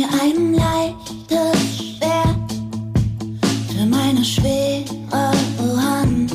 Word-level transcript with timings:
mir 0.00 0.08
ein 0.22 0.54
leichtes 0.54 1.76
Schwert 1.76 2.52
für 3.68 3.84
meine 3.84 4.24
schwere 4.24 4.86
Hand. 5.76 6.32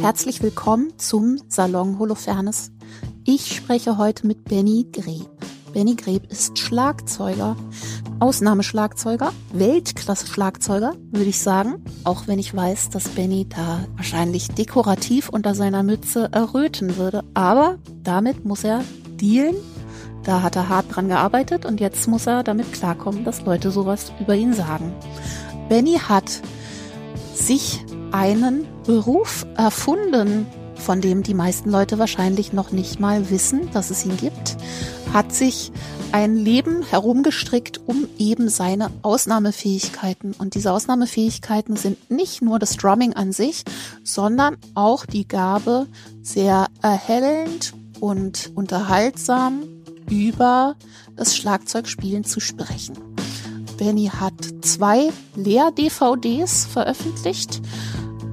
Herzlich 0.00 0.40
willkommen 0.44 0.96
zum 0.96 1.40
Salon 1.48 1.98
Holofernes. 1.98 2.70
Ich 3.24 3.56
spreche 3.56 3.98
heute 3.98 4.28
mit 4.28 4.44
Benny 4.44 4.86
Greb. 4.92 5.26
Benny 5.72 5.96
Greb 5.96 6.30
ist 6.30 6.56
Schlagzeuger, 6.56 7.56
Ausnahmeschlagzeuger, 8.20 9.32
Weltklasse-Schlagzeuger, 9.52 10.94
würde 11.10 11.28
ich 11.28 11.40
sagen. 11.40 11.84
Auch 12.04 12.28
wenn 12.28 12.38
ich 12.38 12.54
weiß, 12.54 12.90
dass 12.90 13.08
Benny 13.08 13.48
da 13.48 13.80
wahrscheinlich 13.96 14.46
dekorativ 14.48 15.30
unter 15.30 15.56
seiner 15.56 15.82
Mütze 15.82 16.28
erröten 16.30 16.96
würde. 16.96 17.24
Aber 17.34 17.78
damit 18.04 18.44
muss 18.44 18.62
er 18.62 18.84
dealen 19.20 19.56
da 20.26 20.42
hat 20.42 20.56
er 20.56 20.68
hart 20.68 20.86
dran 20.94 21.08
gearbeitet 21.08 21.64
und 21.64 21.80
jetzt 21.80 22.08
muss 22.08 22.26
er 22.26 22.42
damit 22.42 22.72
klarkommen, 22.72 23.24
dass 23.24 23.42
Leute 23.42 23.70
sowas 23.70 24.12
über 24.18 24.34
ihn 24.34 24.52
sagen. 24.52 24.92
Benny 25.68 25.98
hat 25.98 26.42
sich 27.32 27.84
einen 28.10 28.66
Beruf 28.84 29.46
erfunden, 29.56 30.46
von 30.74 31.00
dem 31.00 31.22
die 31.22 31.34
meisten 31.34 31.70
Leute 31.70 31.98
wahrscheinlich 32.00 32.52
noch 32.52 32.72
nicht 32.72 32.98
mal 32.98 33.30
wissen, 33.30 33.70
dass 33.72 33.90
es 33.90 34.04
ihn 34.04 34.16
gibt, 34.16 34.56
hat 35.12 35.32
sich 35.32 35.70
ein 36.10 36.36
Leben 36.36 36.82
herumgestrickt 36.82 37.80
um 37.86 38.08
eben 38.18 38.48
seine 38.48 38.90
Ausnahmefähigkeiten. 39.02 40.34
Und 40.36 40.54
diese 40.54 40.72
Ausnahmefähigkeiten 40.72 41.76
sind 41.76 42.10
nicht 42.10 42.42
nur 42.42 42.58
das 42.58 42.76
Drumming 42.76 43.14
an 43.14 43.32
sich, 43.32 43.64
sondern 44.02 44.56
auch 44.74 45.06
die 45.06 45.26
Gabe, 45.28 45.86
sehr 46.22 46.66
erhellend 46.82 47.74
und 48.00 48.50
unterhaltsam 48.54 49.75
über 50.10 50.76
das 51.16 51.36
Schlagzeugspielen 51.36 52.24
zu 52.24 52.40
sprechen. 52.40 52.96
Benny 53.76 54.06
hat 54.06 54.34
zwei 54.62 55.10
Lehr-DVDs 55.34 56.66
veröffentlicht. 56.66 57.60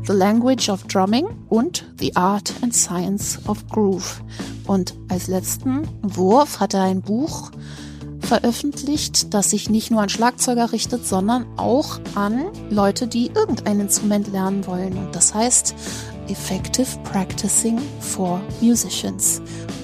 The 0.06 0.14
Language 0.14 0.70
of 0.70 0.84
Drumming 0.84 1.28
und 1.50 1.86
The 2.00 2.16
Art 2.16 2.54
and 2.62 2.76
Science 2.76 3.40
of 3.48 3.66
Groove. 3.70 4.22
Und 4.66 4.96
als 5.10 5.28
letzten 5.28 5.88
Wurf 6.02 6.60
hat 6.60 6.74
er 6.74 6.84
ein 6.84 7.02
Buch 7.02 7.52
veröffentlicht, 8.20 9.34
das 9.34 9.50
sich 9.50 9.70
nicht 9.70 9.92
nur 9.92 10.02
an 10.02 10.10
Schlagzeuger 10.10 10.72
richtet, 10.72 11.06
sondern 11.06 11.46
auch 11.58 12.00
an 12.16 12.46
Leute, 12.70 13.08
die 13.08 13.28
irgendein 13.28 13.80
Instrument 13.80 14.32
lernen 14.32 14.66
wollen. 14.66 14.98
Und 14.98 15.16
das 15.16 15.34
heißt 15.34 15.76
Effective 16.28 16.88
Practicing 17.04 17.80
for 18.00 18.42
Musicians. 18.62 19.42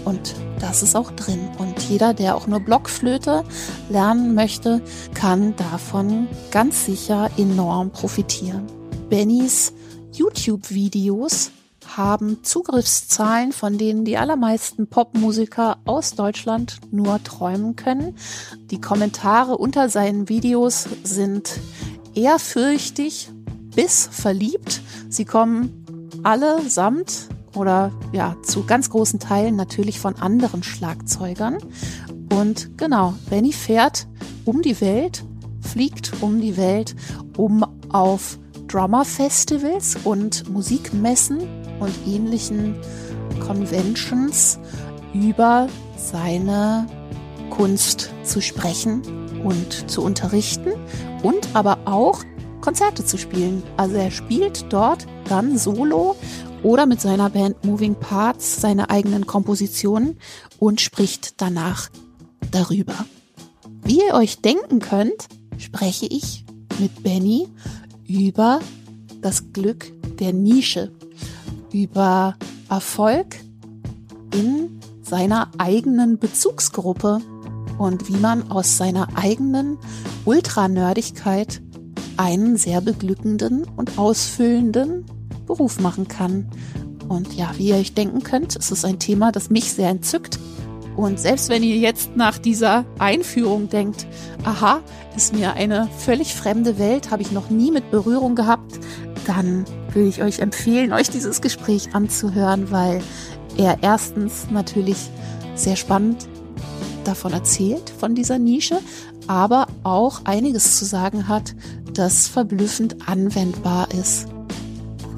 Und 0.10 0.34
das 0.60 0.82
ist 0.82 0.96
auch 0.96 1.12
drin. 1.12 1.50
Und 1.60 1.80
jeder, 1.88 2.16
der 2.16 2.36
auch 2.36 2.48
nur 2.48 2.60
Blockflöte 2.60 3.44
lernen 3.90 4.34
möchte, 4.34 4.82
kann 5.14 5.56
davon 5.56 6.28
ganz 6.50 6.86
sicher 6.86 7.30
enorm 7.38 7.92
profitieren. 7.92 8.66
Bennys 9.10 9.72
YouTube-Videos 10.12 11.52
haben 11.96 12.44
Zugriffszahlen, 12.44 13.52
von 13.52 13.78
denen 13.78 14.04
die 14.04 14.18
allermeisten 14.18 14.88
Popmusiker 14.88 15.78
aus 15.86 16.16
Deutschland 16.16 16.78
nur 16.90 17.24
träumen 17.24 17.76
können. 17.76 18.16
Die 18.72 18.82
Kommentare 18.82 19.60
unter 19.60 19.90
seinen 19.90 20.28
Videos 20.28 20.88
sind 21.04 21.60
ehrfürchtig 22.16 23.30
bis 23.76 24.10
verliebt. 24.12 24.82
Sie 25.10 25.26
kommen 25.26 25.86
allesamt 26.24 27.30
oder 27.56 27.92
ja, 28.12 28.36
zu 28.44 28.66
ganz 28.66 28.90
großen 28.90 29.20
Teilen 29.20 29.56
natürlich 29.56 30.00
von 30.00 30.16
anderen 30.16 30.64
Schlagzeugern. 30.64 31.58
Und 32.32 32.78
genau, 32.78 33.14
Benny 33.30 33.54
fährt 33.54 34.08
um 34.46 34.62
die 34.62 34.80
Welt, 34.82 35.24
fliegt 35.62 36.14
um 36.22 36.42
die 36.42 36.58
Welt, 36.58 36.96
um 37.38 37.66
auf 37.90 38.38
Drummer-Festivals 38.68 39.98
und 40.04 40.50
Musikmessen 40.50 41.40
und 41.80 41.94
ähnlichen 42.08 42.76
Conventions 43.40 44.60
über 45.14 45.68
seine 45.98 46.88
Kunst 47.50 48.12
zu 48.24 48.42
sprechen 48.42 49.02
und 49.44 49.90
zu 49.90 50.04
unterrichten 50.04 50.72
und 51.24 51.48
aber 51.54 51.80
auch 51.86 52.24
Konzerte 52.62 53.04
zu 53.06 53.18
spielen. 53.18 53.64
Also 53.78 53.96
er 53.96 54.12
spielt 54.12 54.72
dort 54.72 55.08
dann 55.28 55.58
solo 55.58 56.16
oder 56.64 56.86
mit 56.86 57.02
seiner 57.02 57.30
Band 57.30 57.64
Moving 57.64 57.96
Parts 57.96 58.62
seine 58.62 58.90
eigenen 58.90 59.26
Kompositionen 59.26 60.18
und 60.60 60.82
spricht 60.82 61.42
danach 61.42 61.90
darüber. 62.52 63.06
Wie 63.84 64.02
ihr 64.06 64.14
euch 64.14 64.42
denken 64.42 64.80
könnt, 64.80 65.28
spreche 65.58 66.06
ich 66.06 66.46
mit 66.80 67.04
Benny 67.04 67.48
über 68.08 68.60
das 69.22 69.52
Glück 69.54 69.92
der 70.20 70.34
Nische, 70.34 70.92
über 71.72 72.36
Erfolg 72.70 73.38
in 74.34 74.80
seiner 75.02 75.50
eigenen 75.58 76.20
Bezugsgruppe 76.20 77.20
und 77.78 78.10
wie 78.10 78.18
man 78.18 78.52
aus 78.52 78.78
seiner 78.78 79.08
eigenen 79.16 79.78
Ultranördigkeit 80.26 81.62
einen 82.18 82.58
sehr 82.58 82.82
beglückenden 82.82 83.64
und 83.76 83.98
ausfüllenden 83.98 85.06
Beruf 85.50 85.80
machen 85.80 86.08
kann. 86.08 86.48
Und 87.10 87.34
ja, 87.34 87.52
wie 87.58 87.70
ihr 87.70 87.76
euch 87.76 87.96
denken 87.96 88.22
könnt, 88.22 88.56
ist 88.56 88.72
es 88.72 88.86
ein 88.86 89.00
Thema, 89.00 89.32
das 89.32 89.50
mich 89.50 89.74
sehr 89.74 89.90
entzückt. 89.90 90.40
Und 90.96 91.20
selbst 91.20 91.50
wenn 91.50 91.64
ihr 91.64 91.78
jetzt 91.78 92.16
nach 92.16 92.38
dieser 92.38 92.86
Einführung 93.00 93.68
denkt, 93.68 94.06
aha, 94.44 94.82
ist 95.16 95.34
mir 95.34 95.54
eine 95.54 95.90
völlig 95.98 96.36
fremde 96.36 96.78
Welt, 96.78 97.10
habe 97.10 97.24
ich 97.24 97.32
noch 97.32 97.50
nie 97.50 97.72
mit 97.72 97.90
Berührung 97.90 98.36
gehabt, 98.36 98.80
dann 99.26 99.66
will 99.94 100.08
ich 100.08 100.22
euch 100.22 100.40
empfehlen, 100.40 100.94
euch 100.94 101.10
dieses 101.10 101.42
Gespräch 101.42 101.96
anzuhören, 101.96 102.70
weil 102.70 103.02
er 103.58 103.80
erstens 103.82 104.48
natürlich 104.52 105.10
sehr 105.56 105.78
spannend 105.78 106.28
davon 107.06 107.34
erzählt, 107.34 107.90
von 107.98 108.14
dieser 108.14 108.38
Nische, 108.38 108.80
aber 109.26 109.68
auch 109.84 110.26
einiges 110.26 110.78
zu 110.78 110.86
sagen 110.86 111.28
hat, 111.28 111.56
das 111.94 112.28
verblüffend 112.28 113.10
anwendbar 113.10 113.88
ist 114.00 114.28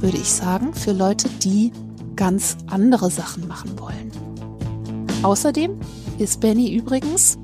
würde 0.02 0.18
ich 0.18 0.32
sagen, 0.32 0.74
für 0.74 0.92
Leute, 0.92 1.30
die 1.44 1.72
ganz 2.16 2.58
andere 2.68 3.10
Sachen 3.10 3.48
machen 3.48 3.80
wollen. 3.80 4.12
Außerdem 5.24 5.80
ist 6.18 6.40
Benny 6.40 6.74
übrigens 6.76 7.38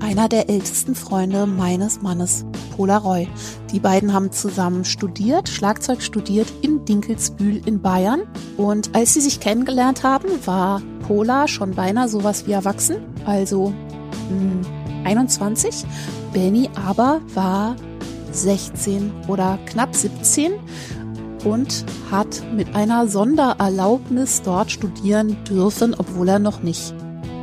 einer 0.00 0.28
der 0.28 0.48
ältesten 0.48 0.94
Freunde 0.94 1.46
meines 1.46 2.02
Mannes, 2.02 2.44
Polaroy. 2.76 3.26
Die 3.72 3.80
beiden 3.80 4.12
haben 4.12 4.30
zusammen 4.30 4.84
studiert, 4.84 5.48
Schlagzeug 5.48 6.02
studiert 6.02 6.46
in 6.62 6.84
Dinkelsbühl 6.84 7.60
in 7.66 7.80
Bayern. 7.80 8.22
Und 8.56 8.94
als 8.94 9.14
sie 9.14 9.20
sich 9.20 9.40
kennengelernt 9.40 10.04
haben, 10.04 10.28
war 10.44 10.82
Pola 11.06 11.48
schon 11.48 11.72
beinahe 11.72 12.08
sowas 12.08 12.46
wie 12.46 12.52
erwachsen, 12.52 12.96
also 13.24 13.72
mh, 14.30 14.40
hm, 14.40 14.60
21. 15.04 15.84
Benny 16.32 16.68
aber 16.74 17.20
war 17.34 17.76
16 18.32 19.12
oder 19.28 19.58
knapp 19.66 19.94
17 19.94 20.52
und 21.46 21.84
hat 22.10 22.42
mit 22.52 22.74
einer 22.74 23.06
Sondererlaubnis 23.06 24.42
dort 24.42 24.72
studieren 24.72 25.36
dürfen, 25.48 25.94
obwohl 25.96 26.28
er 26.28 26.38
noch 26.40 26.60
nicht 26.60 26.92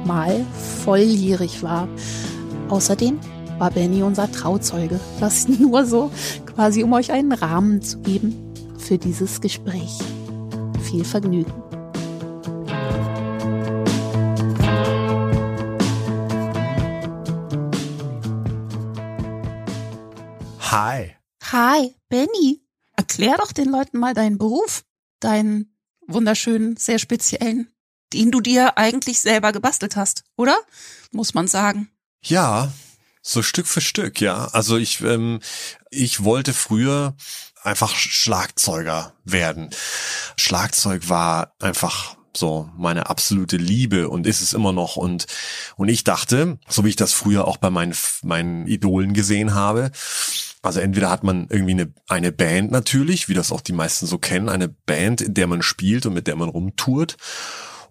mal 0.05 0.45
volljährig 0.83 1.63
war. 1.63 1.87
Außerdem 2.67 3.19
war 3.59 3.71
Benny 3.71 4.03
unser 4.03 4.29
Trauzeuge. 4.29 4.99
Das 5.21 5.47
nur 5.59 5.85
so 5.85 6.11
quasi, 6.45 6.83
um 6.83 6.91
euch 6.91 7.13
einen 7.13 7.31
Rahmen 7.31 7.81
zu 7.81 7.99
geben 7.99 8.53
für 8.77 8.97
dieses 8.97 9.39
Gespräch. 9.39 9.99
Viel 10.81 11.05
Vergnügen. 11.05 11.53
Hi. 20.59 21.11
Hi, 21.51 21.95
Benny. 22.09 22.62
Erklär 22.95 23.37
doch 23.37 23.51
den 23.51 23.69
Leuten 23.69 23.97
mal 23.97 24.13
deinen 24.13 24.37
Beruf, 24.37 24.83
deinen 25.19 25.75
wunderschönen, 26.07 26.77
sehr 26.77 26.99
speziellen, 26.99 27.73
den 28.13 28.31
du 28.31 28.41
dir 28.41 28.77
eigentlich 28.77 29.19
selber 29.19 29.51
gebastelt 29.51 29.95
hast, 29.95 30.23
oder? 30.35 30.55
Muss 31.11 31.33
man 31.33 31.47
sagen. 31.47 31.89
Ja, 32.21 32.71
so 33.21 33.41
Stück 33.41 33.67
für 33.67 33.81
Stück, 33.81 34.21
ja. 34.21 34.47
Also 34.51 34.77
ich, 34.77 35.01
ähm, 35.01 35.39
ich 35.89 36.23
wollte 36.23 36.53
früher 36.53 37.15
einfach 37.63 37.95
Schlagzeuger 37.95 39.13
werden. 39.23 39.69
Schlagzeug 40.35 41.09
war 41.09 41.53
einfach 41.59 42.17
so 42.35 42.69
meine 42.75 43.09
absolute 43.09 43.57
Liebe 43.57 44.09
und 44.09 44.27
ist 44.27 44.41
es 44.41 44.53
immer 44.53 44.73
noch 44.73 44.95
und 44.95 45.27
und 45.75 45.89
ich 45.89 46.03
dachte, 46.03 46.57
so 46.67 46.83
wie 46.83 46.89
ich 46.89 46.95
das 46.95 47.13
früher 47.13 47.47
auch 47.47 47.57
bei 47.57 47.69
meinen 47.69 47.95
meinen 48.23 48.67
Idolen 48.67 49.13
gesehen 49.13 49.53
habe, 49.53 49.91
also 50.63 50.79
entweder 50.79 51.09
hat 51.09 51.23
man 51.23 51.47
irgendwie 51.49 51.73
eine, 51.73 51.93
eine 52.07 52.31
Band 52.31 52.71
natürlich, 52.71 53.27
wie 53.27 53.33
das 53.33 53.51
auch 53.51 53.61
die 53.61 53.73
meisten 53.73 54.07
so 54.07 54.17
kennen, 54.17 54.47
eine 54.47 54.69
Band, 54.69 55.21
in 55.21 55.33
der 55.33 55.45
man 55.45 55.61
spielt 55.61 56.05
und 56.05 56.13
mit 56.13 56.25
der 56.25 56.37
man 56.37 56.49
rumtourt. 56.49 57.17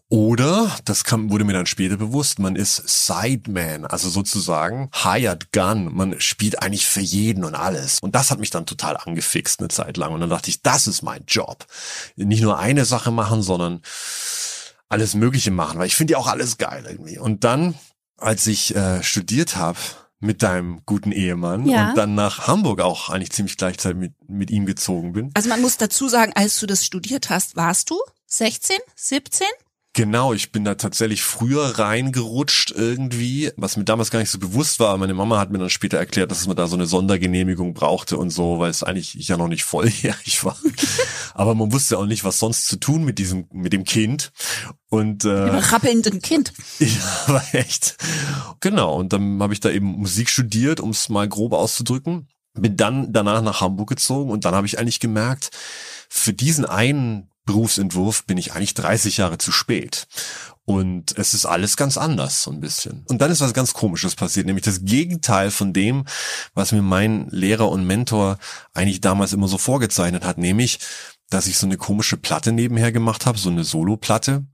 Oder, 0.08 0.70
das 0.84 1.04
kam, 1.04 1.30
wurde 1.30 1.44
mir 1.44 1.52
dann 1.52 1.66
später 1.66 1.96
bewusst, 1.96 2.38
man 2.38 2.56
ist 2.56 3.06
Sideman, 3.06 3.86
also 3.86 4.10
sozusagen 4.10 4.90
Hired 4.92 5.52
Gun. 5.52 5.94
Man 5.94 6.20
spielt 6.20 6.62
eigentlich 6.62 6.86
für 6.86 7.00
jeden 7.00 7.44
und 7.44 7.54
alles. 7.54 7.98
Und 8.00 8.14
das 8.14 8.30
hat 8.30 8.38
mich 8.38 8.50
dann 8.50 8.66
total 8.66 8.96
angefixt 8.96 9.60
eine 9.60 9.68
Zeit 9.68 9.96
lang. 9.96 10.12
Und 10.12 10.20
dann 10.20 10.30
dachte 10.30 10.50
ich, 10.50 10.62
das 10.62 10.86
ist 10.86 11.02
mein 11.02 11.24
Job. 11.26 11.66
Nicht 12.16 12.42
nur 12.42 12.58
eine 12.58 12.84
Sache 12.84 13.10
machen, 13.10 13.42
sondern 13.42 13.80
alles 14.88 15.14
Mögliche 15.14 15.50
machen, 15.50 15.78
weil 15.78 15.86
ich 15.86 15.96
finde 15.96 16.12
ja 16.12 16.18
auch 16.18 16.26
alles 16.26 16.58
geil 16.58 16.84
irgendwie. 16.86 17.18
Und 17.18 17.44
dann, 17.44 17.74
als 18.18 18.46
ich 18.46 18.76
äh, 18.76 19.02
studiert 19.02 19.56
habe, 19.56 19.78
mit 20.22 20.42
deinem 20.42 20.80
guten 20.86 21.12
Ehemann 21.12 21.66
Ja. 21.66 21.90
und 21.90 21.96
dann 21.98 22.14
nach 22.14 22.46
Hamburg 22.46 22.80
auch 22.80 23.10
eigentlich 23.10 23.32
ziemlich 23.32 23.56
gleichzeitig 23.56 23.98
mit, 23.98 24.12
mit 24.28 24.50
ihm 24.50 24.66
gezogen 24.66 25.12
bin. 25.12 25.30
Also 25.34 25.48
man 25.48 25.60
muss 25.60 25.76
dazu 25.76 26.08
sagen, 26.08 26.32
als 26.34 26.58
du 26.60 26.66
das 26.66 26.86
studiert 26.86 27.28
hast, 27.28 27.56
warst 27.56 27.90
du 27.90 27.98
16, 28.26 28.76
17? 28.94 29.46
Genau, 29.94 30.32
ich 30.32 30.52
bin 30.52 30.64
da 30.64 30.74
tatsächlich 30.74 31.22
früher 31.22 31.78
reingerutscht 31.78 32.70
irgendwie, 32.70 33.50
was 33.56 33.76
mir 33.76 33.84
damals 33.84 34.10
gar 34.10 34.20
nicht 34.20 34.30
so 34.30 34.38
bewusst 34.38 34.80
war. 34.80 34.96
Meine 34.96 35.12
Mama 35.12 35.38
hat 35.38 35.50
mir 35.50 35.58
dann 35.58 35.68
später 35.68 35.98
erklärt, 35.98 36.30
dass 36.30 36.46
man 36.46 36.56
da 36.56 36.66
so 36.66 36.76
eine 36.76 36.86
Sondergenehmigung 36.86 37.74
brauchte 37.74 38.16
und 38.16 38.30
so, 38.30 38.58
weil 38.58 38.70
es 38.70 38.82
eigentlich 38.82 39.18
ich 39.18 39.28
ja 39.28 39.36
noch 39.36 39.48
nicht 39.48 39.64
volljährig 39.64 40.44
war. 40.46 40.56
Aber 41.34 41.54
man 41.54 41.72
wusste 41.72 41.98
auch 41.98 42.06
nicht, 42.06 42.24
was 42.24 42.38
sonst 42.38 42.68
zu 42.68 42.76
tun 42.76 43.04
mit 43.04 43.18
diesem, 43.18 43.48
mit 43.52 43.74
dem 43.74 43.84
Kind. 43.84 44.32
Und 44.88 45.26
äh, 45.26 45.28
Rappelnden 45.28 46.22
Kind. 46.22 46.54
ja, 46.78 46.88
aber 47.26 47.42
echt. 47.52 47.96
Genau, 48.60 48.96
und 48.96 49.12
dann 49.14 49.42
habe 49.42 49.54
ich 49.54 49.60
da 49.60 49.70
eben 49.70 49.86
Musik 49.86 50.28
studiert, 50.28 50.80
um 50.80 50.90
es 50.90 51.08
mal 51.08 51.28
grob 51.28 51.54
auszudrücken. 51.54 52.28
Bin 52.54 52.76
dann 52.76 53.12
danach 53.12 53.40
nach 53.40 53.62
Hamburg 53.62 53.88
gezogen 53.88 54.30
und 54.30 54.44
dann 54.44 54.54
habe 54.54 54.66
ich 54.66 54.78
eigentlich 54.78 55.00
gemerkt, 55.00 55.50
für 56.10 56.34
diesen 56.34 56.66
einen 56.66 57.31
Berufsentwurf 57.44 58.24
bin 58.24 58.38
ich 58.38 58.52
eigentlich 58.52 58.74
30 58.74 59.16
Jahre 59.16 59.38
zu 59.38 59.52
spät. 59.52 60.06
Und 60.64 61.18
es 61.18 61.34
ist 61.34 61.44
alles 61.44 61.76
ganz 61.76 61.96
anders, 61.96 62.44
so 62.44 62.52
ein 62.52 62.60
bisschen. 62.60 63.04
Und 63.08 63.20
dann 63.20 63.32
ist 63.32 63.40
was 63.40 63.52
ganz 63.52 63.74
Komisches 63.74 64.14
passiert, 64.14 64.46
nämlich 64.46 64.64
das 64.64 64.84
Gegenteil 64.84 65.50
von 65.50 65.72
dem, 65.72 66.04
was 66.54 66.70
mir 66.70 66.82
mein 66.82 67.28
Lehrer 67.30 67.68
und 67.68 67.84
Mentor 67.84 68.38
eigentlich 68.72 69.00
damals 69.00 69.32
immer 69.32 69.48
so 69.48 69.58
vorgezeichnet 69.58 70.24
hat, 70.24 70.38
nämlich, 70.38 70.78
dass 71.30 71.48
ich 71.48 71.58
so 71.58 71.66
eine 71.66 71.78
komische 71.78 72.16
Platte 72.16 72.52
nebenher 72.52 72.92
gemacht 72.92 73.26
habe, 73.26 73.38
so 73.38 73.50
eine 73.50 73.64
Solo-Platte. 73.64 74.46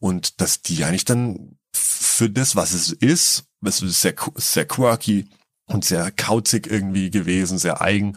Und 0.00 0.40
dass 0.40 0.62
die 0.62 0.84
eigentlich 0.84 1.04
dann 1.04 1.56
für 1.72 2.28
das, 2.28 2.56
was 2.56 2.72
es 2.72 2.90
ist, 2.90 3.44
es 3.64 3.80
ist 3.80 4.00
sehr, 4.00 4.14
sehr 4.34 4.66
quirky 4.66 5.28
und 5.66 5.84
sehr 5.84 6.10
kauzig 6.10 6.66
irgendwie 6.66 7.10
gewesen, 7.10 7.58
sehr 7.58 7.80
eigen. 7.80 8.16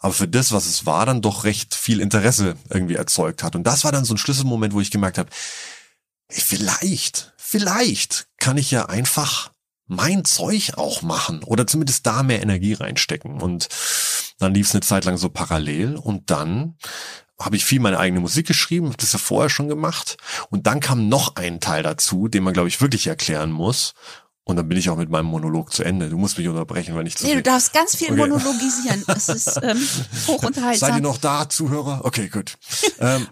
Aber 0.00 0.14
für 0.14 0.26
das, 0.28 0.50
was 0.50 0.66
es 0.66 0.86
war, 0.86 1.06
dann 1.06 1.22
doch 1.22 1.44
recht 1.44 1.74
viel 1.74 2.00
Interesse 2.00 2.56
irgendwie 2.70 2.94
erzeugt 2.94 3.42
hat. 3.42 3.54
Und 3.54 3.64
das 3.64 3.84
war 3.84 3.92
dann 3.92 4.04
so 4.06 4.14
ein 4.14 4.18
Schlüsselmoment, 4.18 4.72
wo 4.72 4.80
ich 4.80 4.90
gemerkt 4.90 5.18
habe, 5.18 5.30
vielleicht, 6.28 7.34
vielleicht 7.36 8.26
kann 8.38 8.56
ich 8.56 8.70
ja 8.70 8.86
einfach 8.86 9.52
mein 9.86 10.24
Zeug 10.24 10.72
auch 10.76 11.02
machen 11.02 11.42
oder 11.42 11.66
zumindest 11.66 12.06
da 12.06 12.22
mehr 12.22 12.42
Energie 12.42 12.72
reinstecken. 12.72 13.42
Und 13.42 13.68
dann 14.38 14.54
lief 14.54 14.68
es 14.68 14.74
eine 14.74 14.80
Zeit 14.80 15.04
lang 15.04 15.18
so 15.18 15.28
parallel 15.28 15.96
und 15.96 16.30
dann 16.30 16.76
habe 17.38 17.56
ich 17.56 17.64
viel 17.64 17.80
meine 17.80 17.98
eigene 17.98 18.20
Musik 18.20 18.46
geschrieben, 18.46 18.86
habe 18.86 18.96
das 18.96 19.12
ja 19.12 19.18
vorher 19.18 19.50
schon 19.50 19.68
gemacht. 19.68 20.16
Und 20.50 20.66
dann 20.66 20.80
kam 20.80 21.08
noch 21.08 21.36
ein 21.36 21.60
Teil 21.60 21.82
dazu, 21.82 22.28
den 22.28 22.42
man, 22.42 22.54
glaube 22.54 22.68
ich, 22.68 22.80
wirklich 22.80 23.06
erklären 23.06 23.50
muss. 23.50 23.94
Und 24.50 24.56
dann 24.56 24.68
bin 24.68 24.76
ich 24.76 24.90
auch 24.90 24.96
mit 24.96 25.08
meinem 25.10 25.26
Monolog 25.26 25.72
zu 25.72 25.84
Ende. 25.84 26.08
Du 26.10 26.18
musst 26.18 26.36
mich 26.36 26.48
unterbrechen, 26.48 26.96
wenn 26.96 27.06
ich 27.06 27.16
zu 27.16 27.24
Nee, 27.24 27.36
du 27.36 27.42
darfst 27.42 27.72
ganz 27.72 27.94
viel 27.94 28.08
Okay. 28.08 28.16
monologisieren. 28.16 29.04
Das 29.06 29.28
ist 29.28 29.46
ähm, 29.62 29.78
Seid 29.78 30.06
ihr 30.28 30.34
hochunterhaltsam. 30.34 31.02
noch 31.02 31.18
da, 31.18 31.48
Zuhörer? 31.48 32.00
Okay, 32.04 32.28
gut. 32.28 32.58
ähm, 32.98 33.28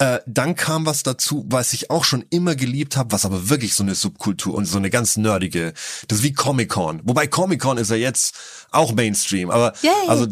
äh, 0.00 0.18
dann 0.26 0.56
kam 0.56 0.86
was 0.86 1.02
dazu, 1.04 1.44
was 1.48 1.72
ich 1.74 1.90
auch 1.90 2.04
schon 2.04 2.24
immer 2.30 2.56
geliebt 2.56 2.96
habe, 2.96 3.12
was 3.12 3.24
aber 3.24 3.48
wirklich 3.50 3.74
so 3.74 3.82
eine 3.84 3.94
Subkultur 3.94 4.54
und 4.54 4.64
so 4.64 4.78
eine 4.78 4.90
ganz 4.90 5.16
nerdige, 5.16 5.74
das 6.08 6.18
ist 6.18 6.24
wie 6.24 6.32
Comic-Con. 6.32 7.02
Wobei 7.04 7.26
Comic-Con 7.26 7.78
ist 7.78 7.90
ja 7.90 7.96
jetzt 7.96 8.34
auch 8.72 8.92
Mainstream, 8.94 9.50
aber 9.50 9.74
Yay. 9.82 9.92
also 10.08 10.26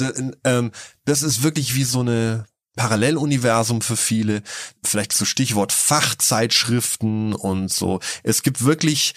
ähm, 0.44 0.72
das 1.04 1.22
ist 1.22 1.42
wirklich 1.42 1.74
wie 1.74 1.84
so 1.84 2.00
eine 2.00 2.46
Paralleluniversum 2.76 3.80
für 3.80 3.96
viele, 3.96 4.42
vielleicht 4.84 5.12
so 5.12 5.24
Stichwort 5.24 5.72
Fachzeitschriften 5.72 7.34
und 7.34 7.70
so. 7.72 8.00
Es 8.22 8.42
gibt 8.42 8.64
wirklich 8.64 9.14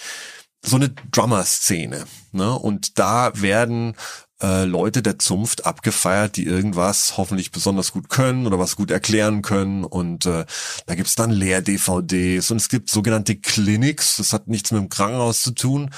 so 0.63 0.75
eine 0.75 0.89
Drummer-Szene, 0.89 2.05
ne? 2.31 2.53
Und 2.53 2.99
da 2.99 3.31
werden 3.35 3.95
äh, 4.41 4.63
Leute 4.65 5.01
der 5.01 5.19
Zunft 5.19 5.65
abgefeiert, 5.65 6.35
die 6.37 6.45
irgendwas 6.45 7.17
hoffentlich 7.17 7.51
besonders 7.51 7.91
gut 7.91 8.09
können 8.09 8.47
oder 8.47 8.59
was 8.59 8.75
gut 8.75 8.91
erklären 8.91 9.41
können. 9.41 9.83
Und 9.83 10.25
äh, 10.25 10.45
da 10.85 10.95
gibt's 10.95 11.15
dann 11.15 11.31
Lehr-DVDs 11.31 12.51
und 12.51 12.57
es 12.57 12.69
gibt 12.69 12.89
sogenannte 12.89 13.35
Clinics. 13.35 14.17
Das 14.17 14.33
hat 14.33 14.47
nichts 14.47 14.71
mit 14.71 14.81
dem 14.81 14.89
Krankenhaus 14.89 15.41
zu 15.41 15.51
tun, 15.51 15.91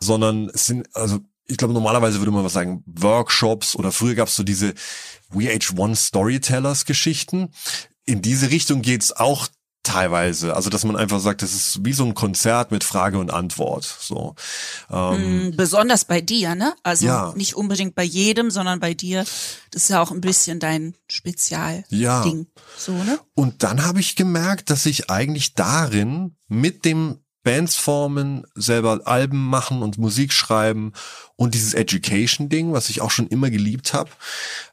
sondern 0.00 0.50
es 0.52 0.66
sind, 0.66 0.88
also 0.94 1.20
ich 1.48 1.56
glaube, 1.56 1.74
normalerweise 1.74 2.18
würde 2.18 2.32
man 2.32 2.44
was 2.44 2.54
sagen, 2.54 2.82
Workshops 2.86 3.76
oder 3.76 3.92
früher 3.92 4.14
gab's 4.14 4.36
so 4.36 4.42
diese 4.42 4.74
VH1 5.32 5.94
Storytellers 5.96 6.84
Geschichten. 6.84 7.50
In 8.04 8.20
diese 8.20 8.50
Richtung 8.50 8.82
geht's 8.82 9.12
auch 9.12 9.48
teilweise. 9.86 10.54
Also, 10.54 10.68
dass 10.70 10.84
man 10.84 10.96
einfach 10.96 11.20
sagt, 11.20 11.42
das 11.42 11.54
ist 11.54 11.84
wie 11.84 11.92
so 11.92 12.04
ein 12.04 12.14
Konzert 12.14 12.70
mit 12.70 12.84
Frage 12.84 13.18
und 13.18 13.32
Antwort. 13.32 13.84
So. 14.00 14.34
Ähm, 14.90 15.48
Mm, 15.50 15.56
Besonders 15.56 16.04
bei 16.04 16.20
dir, 16.20 16.54
ne? 16.54 16.74
Also 16.82 17.06
Ja. 17.06 17.32
nicht 17.36 17.54
unbedingt 17.54 17.94
bei 17.94 18.02
jedem, 18.04 18.50
sondern 18.50 18.80
bei 18.80 18.94
dir. 18.94 19.24
Das 19.70 19.84
ist 19.84 19.88
ja 19.90 20.02
auch 20.02 20.10
ein 20.10 20.20
bisschen 20.20 20.58
dein 20.60 20.94
Spezialding. 21.08 21.84
Ja. 21.90 22.24
So, 22.76 22.92
ne? 22.92 23.18
Und 23.34 23.62
dann 23.62 23.84
habe 23.84 24.00
ich 24.00 24.16
gemerkt, 24.16 24.70
dass 24.70 24.86
ich 24.86 25.10
eigentlich 25.10 25.54
darin 25.54 26.36
mit 26.48 26.84
dem 26.84 27.18
Bands 27.42 27.76
formen, 27.76 28.44
selber 28.56 29.02
Alben 29.04 29.38
machen 29.48 29.82
und 29.82 29.98
Musik 29.98 30.32
schreiben 30.32 30.92
und 31.36 31.54
dieses 31.54 31.74
Education-Ding, 31.74 32.72
was 32.72 32.88
ich 32.90 33.00
auch 33.00 33.12
schon 33.12 33.28
immer 33.28 33.50
geliebt 33.50 33.94
habe, 33.94 34.10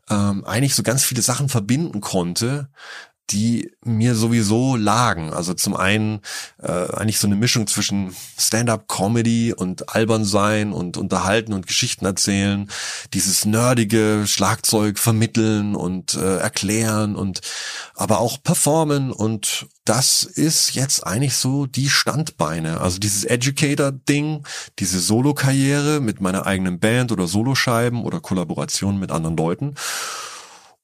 ähm, 0.09 0.43
eigentlich 0.45 0.73
so 0.73 0.81
ganz 0.81 1.03
viele 1.03 1.21
Sachen 1.21 1.49
verbinden 1.49 2.01
konnte, 2.01 2.69
die 3.29 3.71
mir 3.83 4.15
sowieso 4.15 4.75
lagen. 4.75 5.33
Also 5.33 5.53
zum 5.53 5.75
einen 5.75 6.21
äh, 6.61 6.71
eigentlich 6.71 7.19
so 7.19 7.27
eine 7.27 7.35
Mischung 7.35 7.67
zwischen 7.67 8.15
Stand-up-Comedy 8.37 9.53
und 9.53 9.95
albern 9.95 10.25
sein 10.25 10.73
und 10.73 10.97
unterhalten 10.97 11.53
und 11.53 11.67
Geschichten 11.67 12.05
erzählen, 12.05 12.69
dieses 13.13 13.45
nerdige 13.45 14.25
Schlagzeug 14.27 14.99
vermitteln 14.99 15.75
und 15.75 16.15
äh, 16.15 16.37
erklären 16.37 17.15
und 17.15 17.41
aber 17.95 18.19
auch 18.19 18.41
performen 18.43 19.11
und 19.11 19.67
das 19.85 20.23
ist 20.23 20.75
jetzt 20.75 21.05
eigentlich 21.05 21.35
so 21.35 21.65
die 21.65 21.89
Standbeine. 21.89 22.79
Also 22.79 22.99
dieses 22.99 23.25
Educator-Ding, 23.25 24.45
diese 24.79 24.99
Solo-Karriere 24.99 25.99
mit 25.99 26.21
meiner 26.21 26.45
eigenen 26.45 26.79
Band 26.79 27.11
oder 27.11 27.27
Soloscheiben 27.27 28.03
oder 28.03 28.21
Kollaboration 28.21 28.97
mit 28.99 29.11
anderen 29.11 29.35
Leuten. 29.35 29.75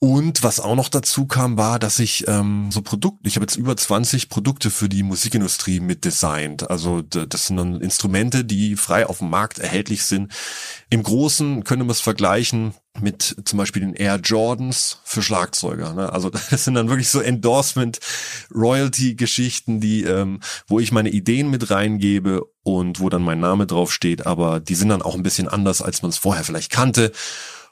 Und 0.01 0.43
was 0.43 0.61
auch 0.61 0.77
noch 0.77 0.87
dazu 0.87 1.27
kam, 1.27 1.57
war, 1.57 1.77
dass 1.77 1.99
ich 1.99 2.25
ähm, 2.29 2.69
so 2.71 2.81
Produkte, 2.81 3.27
ich 3.27 3.35
habe 3.35 3.43
jetzt 3.43 3.57
über 3.57 3.75
20 3.75 4.29
Produkte 4.29 4.69
für 4.69 4.87
die 4.87 5.03
Musikindustrie 5.03 5.81
mitdesignt. 5.81 6.69
Also 6.69 7.01
das 7.01 7.47
sind 7.47 7.57
dann 7.57 7.81
Instrumente, 7.81 8.45
die 8.45 8.77
frei 8.77 9.05
auf 9.05 9.17
dem 9.17 9.29
Markt 9.29 9.59
erhältlich 9.59 10.05
sind. 10.05 10.31
Im 10.89 11.03
Großen 11.03 11.65
können 11.65 11.85
wir 11.85 11.91
es 11.91 11.99
vergleichen 11.99 12.73
mit 13.01 13.35
zum 13.43 13.57
Beispiel 13.57 13.81
den 13.81 13.93
Air 13.93 14.21
Jordans 14.23 14.99
für 15.03 15.21
Schlagzeuger. 15.21 15.93
Ne? 15.93 16.13
Also 16.13 16.29
das 16.49 16.63
sind 16.63 16.75
dann 16.75 16.87
wirklich 16.87 17.09
so 17.09 17.19
Endorsement, 17.19 17.99
Royalty-Geschichten, 18.55 19.81
die, 19.81 20.03
ähm, 20.03 20.39
wo 20.67 20.79
ich 20.79 20.93
meine 20.93 21.09
Ideen 21.09 21.49
mit 21.49 21.71
reingebe 21.71 22.45
und 22.63 23.01
wo 23.01 23.09
dann 23.09 23.21
mein 23.21 23.41
Name 23.41 23.67
draufsteht. 23.67 24.25
Aber 24.25 24.61
die 24.61 24.75
sind 24.75 24.87
dann 24.87 25.01
auch 25.01 25.15
ein 25.15 25.23
bisschen 25.23 25.49
anders, 25.49 25.81
als 25.81 26.03
man 26.03 26.09
es 26.09 26.17
vorher 26.17 26.45
vielleicht 26.45 26.71
kannte. 26.71 27.11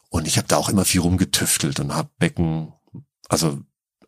Und 0.09 0.27
ich 0.27 0.37
habe 0.37 0.47
da 0.47 0.57
auch 0.57 0.69
immer 0.69 0.85
viel 0.85 1.01
rumgetüftelt 1.01 1.79
und 1.79 1.93
habe 1.93 2.09
Becken, 2.17 2.73
also 3.29 3.59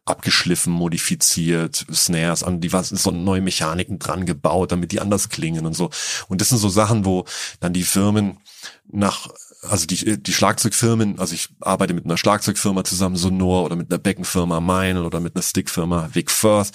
abgeschliffen, 0.06 0.74
modifiziert, 0.74 1.86
Snares 1.94 2.44
an 2.44 2.62
die 2.62 2.74
was 2.74 2.90
so 2.90 3.12
neue 3.12 3.42
Mechaniken 3.42 4.00
dran 4.00 4.26
gebaut, 4.26 4.72
damit 4.72 4.92
die 4.92 5.02
anders 5.02 5.30
klingen 5.30 5.66
und 5.66 5.74
so. 5.74 5.92
Und 6.28 6.42
das 6.42 6.50
sind 6.50 6.58
so 6.58 6.70
Sachen, 6.70 7.06
wo 7.06 7.26
dann 7.60 7.74
die 7.74 7.84
Firmen 7.84 8.40
nach 8.88 9.30
also 9.62 9.86
die 9.86 10.22
die 10.22 10.34
Schlagzeugfirmen, 10.34 11.20
also 11.20 11.36
ich 11.36 11.50
arbeite 11.60 11.94
mit 11.94 12.06
einer 12.06 12.18
Schlagzeugfirma 12.18 12.86
zusammen, 12.86 13.18
Sonor 13.18 13.66
oder 13.66 13.76
mit 13.76 13.92
einer 13.92 14.00
Beckenfirma 14.00 14.62
Meinl 14.62 15.06
oder 15.06 15.20
mit 15.20 15.36
einer 15.36 15.44
Stickfirma 15.44 16.10
Vic 16.14 16.32
Firth 16.32 16.72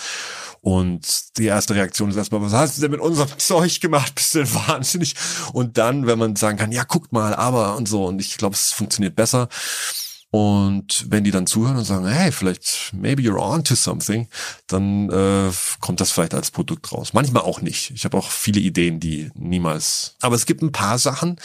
und 0.64 1.36
die 1.36 1.44
erste 1.44 1.74
Reaktion 1.74 2.08
ist 2.08 2.16
erstmal, 2.16 2.40
was 2.40 2.54
hast 2.54 2.78
du 2.78 2.80
denn 2.80 2.92
mit 2.92 3.00
unserem 3.00 3.28
Zeug 3.38 3.82
gemacht? 3.82 4.14
Bist 4.14 4.34
du 4.34 4.38
denn 4.38 4.54
wahnsinnig? 4.54 5.14
Und 5.52 5.76
dann, 5.76 6.06
wenn 6.06 6.18
man 6.18 6.36
sagen 6.36 6.56
kann, 6.56 6.72
ja, 6.72 6.84
guckt 6.84 7.12
mal, 7.12 7.34
aber 7.34 7.76
und 7.76 7.86
so. 7.86 8.06
Und 8.06 8.18
ich 8.18 8.38
glaube, 8.38 8.54
es 8.54 8.72
funktioniert 8.72 9.14
besser. 9.14 9.50
Und 10.30 11.04
wenn 11.10 11.22
die 11.22 11.30
dann 11.32 11.46
zuhören 11.46 11.76
und 11.76 11.84
sagen, 11.84 12.06
hey, 12.06 12.32
vielleicht, 12.32 12.94
maybe 12.94 13.20
you're 13.20 13.38
on 13.38 13.62
to 13.62 13.74
something, 13.74 14.26
dann 14.66 15.10
äh, 15.10 15.52
kommt 15.80 16.00
das 16.00 16.12
vielleicht 16.12 16.32
als 16.32 16.50
Produkt 16.50 16.90
raus. 16.92 17.12
Manchmal 17.12 17.42
auch 17.42 17.60
nicht. 17.60 17.90
Ich 17.90 18.06
habe 18.06 18.16
auch 18.16 18.30
viele 18.30 18.60
Ideen, 18.60 19.00
die 19.00 19.30
niemals. 19.34 20.16
Aber 20.22 20.34
es 20.34 20.46
gibt 20.46 20.62
ein 20.62 20.72
paar 20.72 20.98
Sachen, 20.98 21.38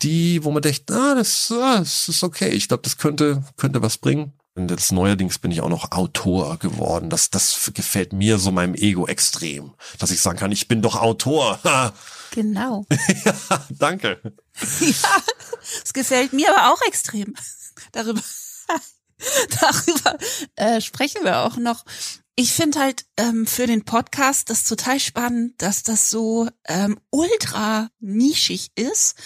die, 0.00 0.42
wo 0.44 0.50
man 0.50 0.62
denkt, 0.62 0.90
ah, 0.90 1.14
das, 1.14 1.52
ah, 1.54 1.80
das 1.80 2.08
ist 2.08 2.24
okay. 2.24 2.48
Ich 2.48 2.68
glaube, 2.68 2.84
das 2.84 2.96
könnte, 2.96 3.44
könnte 3.58 3.82
was 3.82 3.98
bringen. 3.98 4.32
Und 4.54 4.70
jetzt 4.70 4.92
neuerdings 4.92 5.38
bin 5.38 5.50
ich 5.50 5.62
auch 5.62 5.70
noch 5.70 5.92
Autor 5.92 6.58
geworden. 6.58 7.08
Das, 7.08 7.30
das 7.30 7.70
gefällt 7.72 8.12
mir 8.12 8.38
so 8.38 8.52
meinem 8.52 8.74
Ego 8.74 9.06
extrem, 9.06 9.72
dass 9.98 10.10
ich 10.10 10.20
sagen 10.20 10.38
kann, 10.38 10.52
ich 10.52 10.68
bin 10.68 10.82
doch 10.82 10.96
Autor. 10.96 11.58
Genau. 12.34 12.86
ja, 13.26 13.34
danke. 13.68 14.18
Ja, 14.80 15.22
es 15.84 15.92
gefällt 15.92 16.32
mir 16.32 16.48
aber 16.48 16.72
auch 16.72 16.80
extrem. 16.86 17.34
Darüber, 17.92 18.22
darüber 19.60 20.18
äh, 20.56 20.80
sprechen 20.80 21.24
wir 21.24 21.40
auch 21.40 21.58
noch. 21.58 21.84
Ich 22.34 22.54
finde 22.54 22.80
halt 22.80 23.04
ähm, 23.18 23.46
für 23.46 23.66
den 23.66 23.84
Podcast 23.84 24.48
das 24.48 24.64
total 24.64 24.98
spannend, 24.98 25.60
dass 25.60 25.82
das 25.82 26.08
so 26.08 26.48
ähm, 26.66 26.98
ultra 27.10 27.90
nischig 28.00 28.70
ist 28.76 29.16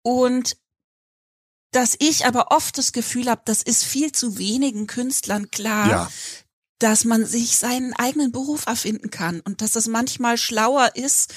und 0.00 0.56
dass 1.72 1.96
ich 1.98 2.26
aber 2.26 2.50
oft 2.50 2.76
das 2.78 2.92
Gefühl 2.92 3.30
habe, 3.30 3.42
das 3.44 3.62
ist 3.62 3.84
viel 3.84 4.12
zu 4.12 4.38
wenigen 4.38 4.86
Künstlern 4.86 5.50
klar, 5.50 5.88
Ja. 5.88 6.12
dass 6.78 7.04
man 7.04 7.24
sich 7.26 7.56
seinen 7.56 7.92
eigenen 7.94 8.32
Beruf 8.32 8.66
erfinden 8.66 9.10
kann 9.10 9.40
und 9.40 9.60
dass 9.62 9.72
das 9.72 9.86
manchmal 9.86 10.36
schlauer 10.38 10.92
ist, 10.96 11.32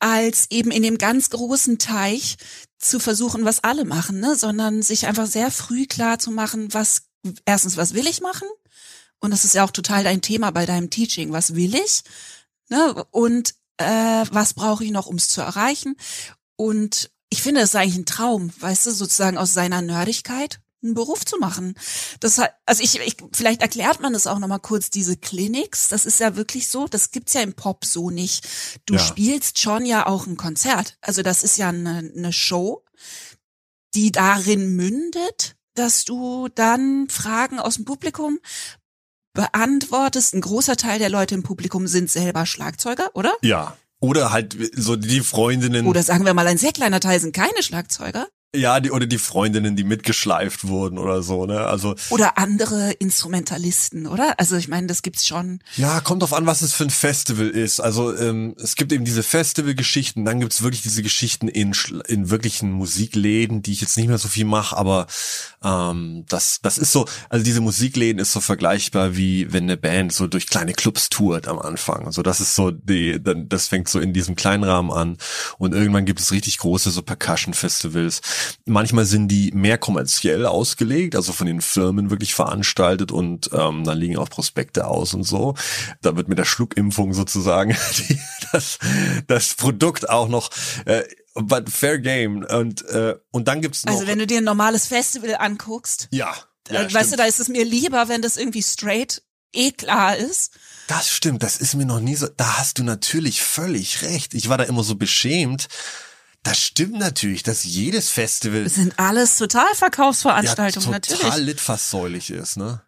als 0.00 0.50
eben 0.50 0.72
in 0.72 0.82
dem 0.82 0.98
ganz 0.98 1.30
großen 1.30 1.78
Teich 1.78 2.36
zu 2.78 2.98
versuchen, 2.98 3.44
was 3.44 3.62
alle 3.62 3.84
machen, 3.84 4.18
ne? 4.18 4.34
sondern 4.34 4.82
sich 4.82 5.06
einfach 5.06 5.26
sehr 5.28 5.52
früh 5.52 5.86
klar 5.86 6.18
zu 6.18 6.32
machen, 6.32 6.74
was 6.74 7.02
erstens, 7.44 7.76
was 7.76 7.94
will 7.94 8.08
ich 8.08 8.20
machen? 8.20 8.48
Und 9.20 9.30
das 9.30 9.44
ist 9.44 9.54
ja 9.54 9.64
auch 9.64 9.70
total 9.70 10.02
dein 10.02 10.20
Thema 10.20 10.50
bei 10.50 10.66
deinem 10.66 10.90
Teaching. 10.90 11.30
Was 11.32 11.54
will 11.54 11.76
ich? 11.76 12.02
Ne? 12.68 13.04
Und 13.12 13.54
äh, 13.76 14.24
was 14.32 14.54
brauche 14.54 14.84
ich 14.84 14.90
noch, 14.90 15.06
um 15.06 15.14
es 15.14 15.28
zu 15.28 15.40
erreichen? 15.40 15.94
Und 16.56 17.11
ich 17.32 17.42
finde, 17.42 17.62
es 17.62 17.70
ist 17.70 17.76
eigentlich 17.76 17.96
ein 17.96 18.06
Traum, 18.06 18.52
weißt 18.60 18.86
du, 18.86 18.90
sozusagen 18.90 19.38
aus 19.38 19.54
seiner 19.54 19.80
Nerdigkeit 19.80 20.60
einen 20.82 20.94
Beruf 20.94 21.24
zu 21.24 21.38
machen. 21.38 21.74
Das 22.20 22.38
hat, 22.38 22.52
also 22.66 22.82
ich, 22.82 22.98
ich 22.98 23.16
vielleicht 23.32 23.62
erklärt 23.62 24.00
man 24.00 24.12
das 24.12 24.26
auch 24.26 24.38
noch 24.38 24.48
mal 24.48 24.58
kurz 24.58 24.90
diese 24.90 25.16
Clinics. 25.16 25.88
Das 25.88 26.04
ist 26.04 26.20
ja 26.20 26.36
wirklich 26.36 26.68
so. 26.68 26.86
Das 26.88 27.10
gibt's 27.10 27.32
ja 27.34 27.40
im 27.40 27.54
Pop 27.54 27.84
so 27.84 28.10
nicht. 28.10 28.46
Du 28.84 28.94
Ja. 28.94 29.00
spielst 29.00 29.58
schon 29.60 29.86
ja 29.86 30.06
auch 30.06 30.26
ein 30.26 30.36
Konzert. 30.36 30.98
Also 31.00 31.22
das 31.22 31.42
ist 31.42 31.56
ja 31.56 31.70
eine, 31.70 31.98
eine 32.16 32.32
Show, 32.32 32.84
die 33.94 34.12
darin 34.12 34.74
mündet, 34.76 35.56
dass 35.74 36.04
du 36.04 36.48
dann 36.54 37.08
Fragen 37.08 37.58
aus 37.60 37.76
dem 37.76 37.84
Publikum 37.86 38.40
beantwortest. 39.34 40.34
Ein 40.34 40.40
großer 40.42 40.76
Teil 40.76 40.98
der 40.98 41.08
Leute 41.08 41.34
im 41.34 41.42
Publikum 41.42 41.86
sind 41.86 42.10
selber 42.10 42.44
Schlagzeuger, 42.44 43.10
oder? 43.14 43.34
Ja. 43.42 43.76
Oder 44.02 44.32
halt 44.32 44.56
so 44.74 44.96
die 44.96 45.20
Freundinnen. 45.20 45.86
Oder 45.86 46.02
sagen 46.02 46.26
wir 46.26 46.34
mal, 46.34 46.48
ein 46.48 46.58
sehr 46.58 46.72
kleiner 46.72 46.98
Teil 46.98 47.20
sind 47.20 47.34
keine 47.34 47.62
Schlagzeuger. 47.62 48.26
Ja, 48.54 48.80
die, 48.80 48.90
oder 48.90 49.06
die 49.06 49.18
Freundinnen, 49.18 49.76
die 49.76 49.84
mitgeschleift 49.84 50.68
wurden 50.68 50.98
oder 50.98 51.22
so, 51.22 51.46
ne? 51.46 51.66
Also, 51.66 51.94
Oder 52.10 52.36
andere 52.36 52.92
Instrumentalisten, 52.92 54.06
oder? 54.06 54.38
Also 54.38 54.56
ich 54.56 54.68
meine, 54.68 54.86
das 54.88 55.00
gibt's 55.00 55.26
schon. 55.26 55.60
ja, 55.76 56.00
kommt 56.00 56.22
drauf 56.22 56.34
an, 56.34 56.44
was 56.44 56.60
es 56.60 56.74
für 56.74 56.84
ein 56.84 56.90
Festival 56.90 57.48
ist. 57.48 57.80
Also, 57.80 58.14
ähm, 58.16 58.54
es 58.62 58.76
gibt 58.76 58.92
eben 58.92 59.06
diese 59.06 59.22
Festivalgeschichten, 59.22 60.24
dann 60.26 60.40
gibt's 60.40 60.62
wirklich 60.62 60.82
diese 60.82 61.02
Geschichten 61.02 61.48
in, 61.48 61.74
in 62.08 62.28
wirklichen 62.28 62.72
Musikläden, 62.72 63.62
die 63.62 63.72
ich 63.72 63.80
jetzt 63.80 63.96
nicht 63.96 64.08
mehr 64.08 64.18
so 64.18 64.28
viel 64.28 64.44
mache, 64.44 64.76
aber 64.76 65.06
ähm, 65.64 66.24
das, 66.28 66.60
das 66.62 66.76
ist 66.76 66.92
so, 66.92 67.06
also 67.30 67.44
diese 67.44 67.62
Musikläden 67.62 68.20
ist 68.20 68.32
so 68.32 68.40
vergleichbar 68.40 69.16
wie 69.16 69.52
wenn 69.52 69.64
eine 69.64 69.76
Band 69.78 70.12
so 70.12 70.26
durch 70.26 70.46
kleine 70.46 70.74
Clubs 70.74 71.08
tourt 71.08 71.48
am 71.48 71.58
Anfang. 71.58 72.04
Also 72.04 72.22
das 72.22 72.40
ist 72.40 72.54
so 72.54 72.70
die, 72.70 73.22
dann, 73.22 73.48
das 73.48 73.68
fängt 73.68 73.88
so 73.88 73.98
in 73.98 74.12
diesem 74.12 74.36
kleinen 74.36 74.64
Rahmen 74.64 74.90
an 74.90 75.16
und 75.58 75.72
irgendwann 75.72 76.04
gibt 76.04 76.20
es 76.20 76.32
richtig 76.32 76.58
große 76.58 76.90
so 76.90 77.02
Percussion-Festivals. 77.02 78.20
Manchmal 78.64 79.04
sind 79.04 79.28
die 79.28 79.52
mehr 79.52 79.78
kommerziell 79.78 80.46
ausgelegt, 80.46 81.16
also 81.16 81.32
von 81.32 81.46
den 81.46 81.60
Firmen 81.60 82.10
wirklich 82.10 82.34
veranstaltet 82.34 83.12
und 83.12 83.50
ähm, 83.52 83.84
dann 83.84 83.98
liegen 83.98 84.16
auch 84.16 84.28
Prospekte 84.28 84.86
aus 84.86 85.14
und 85.14 85.24
so. 85.24 85.54
Da 86.00 86.16
wird 86.16 86.28
mit 86.28 86.38
der 86.38 86.44
Schluckimpfung 86.44 87.14
sozusagen 87.14 87.76
die, 87.98 88.18
das, 88.52 88.78
das 89.26 89.54
Produkt 89.54 90.08
auch 90.08 90.28
noch 90.28 90.50
äh, 90.84 91.02
but 91.34 91.70
fair 91.70 91.98
game 91.98 92.44
und 92.44 92.84
äh, 92.88 93.16
und 93.30 93.48
dann 93.48 93.60
gibt's 93.60 93.84
noch 93.84 93.92
Also 93.92 94.06
wenn 94.06 94.18
du 94.18 94.26
dir 94.26 94.38
ein 94.38 94.44
normales 94.44 94.86
Festival 94.86 95.36
anguckst, 95.38 96.08
ja, 96.10 96.34
ja 96.70 96.82
äh, 96.82 96.92
weißt 96.92 97.12
du, 97.12 97.16
da 97.16 97.24
ist 97.24 97.40
es 97.40 97.48
mir 97.48 97.64
lieber, 97.64 98.08
wenn 98.08 98.22
das 98.22 98.36
irgendwie 98.36 98.62
straight 98.62 99.22
eh 99.52 99.72
klar 99.72 100.16
ist. 100.16 100.52
Das 100.88 101.08
stimmt, 101.08 101.42
das 101.42 101.56
ist 101.56 101.74
mir 101.74 101.86
noch 101.86 102.00
nie 102.00 102.16
so. 102.16 102.28
Da 102.28 102.58
hast 102.58 102.78
du 102.78 102.84
natürlich 102.84 103.42
völlig 103.42 104.02
recht. 104.02 104.34
Ich 104.34 104.48
war 104.48 104.58
da 104.58 104.64
immer 104.64 104.82
so 104.82 104.96
beschämt. 104.96 105.68
Das 106.42 106.58
stimmt 106.58 106.98
natürlich, 106.98 107.42
dass 107.42 107.64
jedes 107.64 108.08
Festival 108.08 108.64
Das 108.64 108.74
sind 108.74 108.98
alles 108.98 109.36
total 109.36 109.72
Verkaufsveranstaltungen, 109.74 110.86
ja, 110.86 110.92
natürlich. 110.92 111.20
total 111.20 111.42
litfaßsäulig 111.42 112.30
ist, 112.30 112.56
ne? 112.56 112.82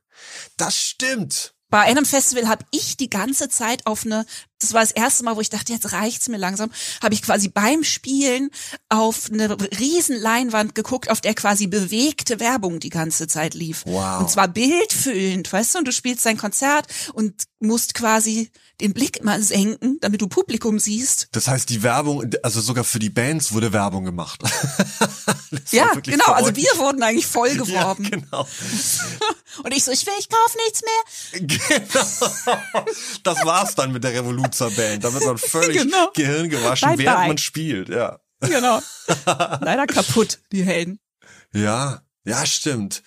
Das 0.57 0.77
stimmt. 0.77 1.55
Bei 1.71 1.81
einem 1.83 2.05
Festival 2.05 2.49
habe 2.49 2.65
ich 2.71 2.97
die 2.97 3.11
ganze 3.11 3.49
Zeit 3.49 3.87
auf 3.87 4.05
eine, 4.05 4.27
das 4.61 4.73
war 4.73 4.81
das 4.81 4.93
erste 4.93 5.25
Mal, 5.25 5.37
wo 5.37 5.41
ich 5.41 5.51
dachte, 5.51 5.73
jetzt 5.73 5.93
reicht's 5.93 6.29
mir 6.29 6.37
langsam, 6.37 6.71
habe 7.03 7.15
ich 7.15 7.23
quasi 7.23 7.49
beim 7.49 7.85
Spielen 7.85 8.51
auf 8.89 9.31
eine 9.31 9.57
riesen 9.79 10.17
Leinwand 10.17 10.75
geguckt, 10.75 11.11
auf 11.11 11.21
der 11.21 11.35
quasi 11.35 11.67
bewegte 11.67 12.41
Werbung 12.41 12.81
die 12.81 12.91
ganze 12.91 13.27
Zeit 13.27 13.55
lief. 13.55 13.83
Wow. 13.85 14.21
Und 14.21 14.31
zwar 14.31 14.49
bildfüllend, 14.49 15.53
weißt 15.53 15.75
du, 15.75 15.79
und 15.79 15.89
du 15.89 15.93
spielst 15.93 16.25
dein 16.25 16.39
Konzert 16.39 16.87
und 17.13 17.45
musst 17.61 17.95
quasi 17.95 18.51
den 18.81 18.93
Blick 18.93 19.19
immer 19.19 19.41
senken, 19.41 19.99
damit 20.01 20.21
du 20.21 20.29
Publikum 20.29 20.79
siehst. 20.79 21.29
Das 21.33 21.49
heißt, 21.49 21.69
die 21.71 21.83
Werbung, 21.83 22.25
also 22.43 22.61
sogar 22.61 22.85
für 22.85 22.99
die 22.99 23.11
Bands 23.11 23.53
wurde 23.53 23.73
Werbung 23.73 24.05
gemacht. 24.05 24.43
Ja, 25.71 25.93
genau, 26.03 26.33
also 26.33 26.55
wir 26.57 26.69
wurden 26.79 27.01
eigentlich 27.03 27.27
voll 27.27 27.51
ja, 27.67 27.95
genau. 27.95 28.47
Und 29.63 29.73
ich 29.73 29.85
so, 29.85 29.93
ich 29.93 30.05
will, 30.05 30.13
ich 30.19 30.29
kauf 30.29 30.57
nichts 30.65 30.83
mehr. 30.83 31.47
genau. 31.47 32.87
Das 33.23 33.45
war's 33.45 33.77
dann 33.77 33.93
mit 33.93 34.03
der 34.03 34.13
Revoluzer 34.15 34.44
Band. 34.51 35.05
Da 35.05 35.13
wird 35.13 35.25
man 35.25 35.39
völlig 35.39 35.83
Genau. 35.83 36.11
Gehirn 36.15 36.49
gewaschen, 36.51 36.89
Bye, 36.91 36.99
während 36.99 37.19
bye. 37.19 37.29
man 37.29 37.39
spielt, 37.39 37.89
ja. 37.89 38.19
Genau. 38.41 38.81
Leider 39.61 39.87
kaputt, 39.87 40.41
die 40.53 40.65
Helden. 40.65 40.99
Ja, 41.53 42.03
ja, 42.25 42.45
stimmt. 42.47 43.03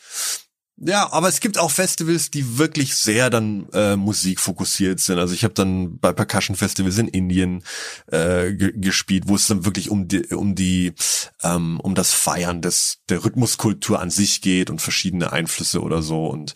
Ja, 0.79 1.11
aber 1.11 1.27
es 1.27 1.39
gibt 1.39 1.57
auch 1.57 1.71
Festivals, 1.71 2.29
die 2.29 2.59
wirklich 2.59 2.95
sehr 2.95 3.31
dann 3.31 3.67
äh, 3.73 3.95
musikfokussiert 3.95 4.99
sind. 4.99 5.17
Also 5.17 5.33
ich 5.33 5.43
habe 5.43 5.55
dann 5.55 5.97
bei 5.97 6.13
Percussion 6.13 6.55
Festivals 6.55 6.99
in 6.99 7.07
Indien 7.07 7.63
äh, 8.11 8.53
ge 8.53 8.73
gespielt, 8.75 9.23
wo 9.25 9.33
es 9.35 9.47
dann 9.47 9.65
wirklich 9.65 9.89
um 9.89 10.07
die 10.07 10.27
um 10.27 10.53
die 10.53 10.93
ähm, 11.41 11.79
um 11.79 11.95
das 11.95 12.13
Feiern 12.13 12.61
des 12.61 12.99
der 13.09 13.25
Rhythmuskultur 13.25 13.99
an 13.99 14.11
sich 14.11 14.41
geht 14.41 14.69
und 14.69 14.79
verschiedene 14.79 15.31
Einflüsse 15.31 15.81
oder 15.81 16.03
so 16.03 16.27
und 16.27 16.53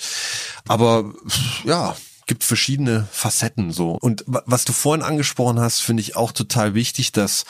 aber 0.68 1.12
ja, 1.64 1.96
gibt 2.32 2.46
verschiedene 2.46 3.06
Facetten 3.12 3.72
so. 3.74 3.98
Und 4.00 4.24
wa- 4.26 4.42
was 4.46 4.64
du 4.64 4.72
vorhin 4.72 5.04
angesprochen 5.04 5.60
hast, 5.60 5.82
finde 5.82 6.00
ich 6.00 6.16
auch 6.16 6.32
total 6.32 6.74
wichtig, 6.76 7.12
dass 7.12 7.44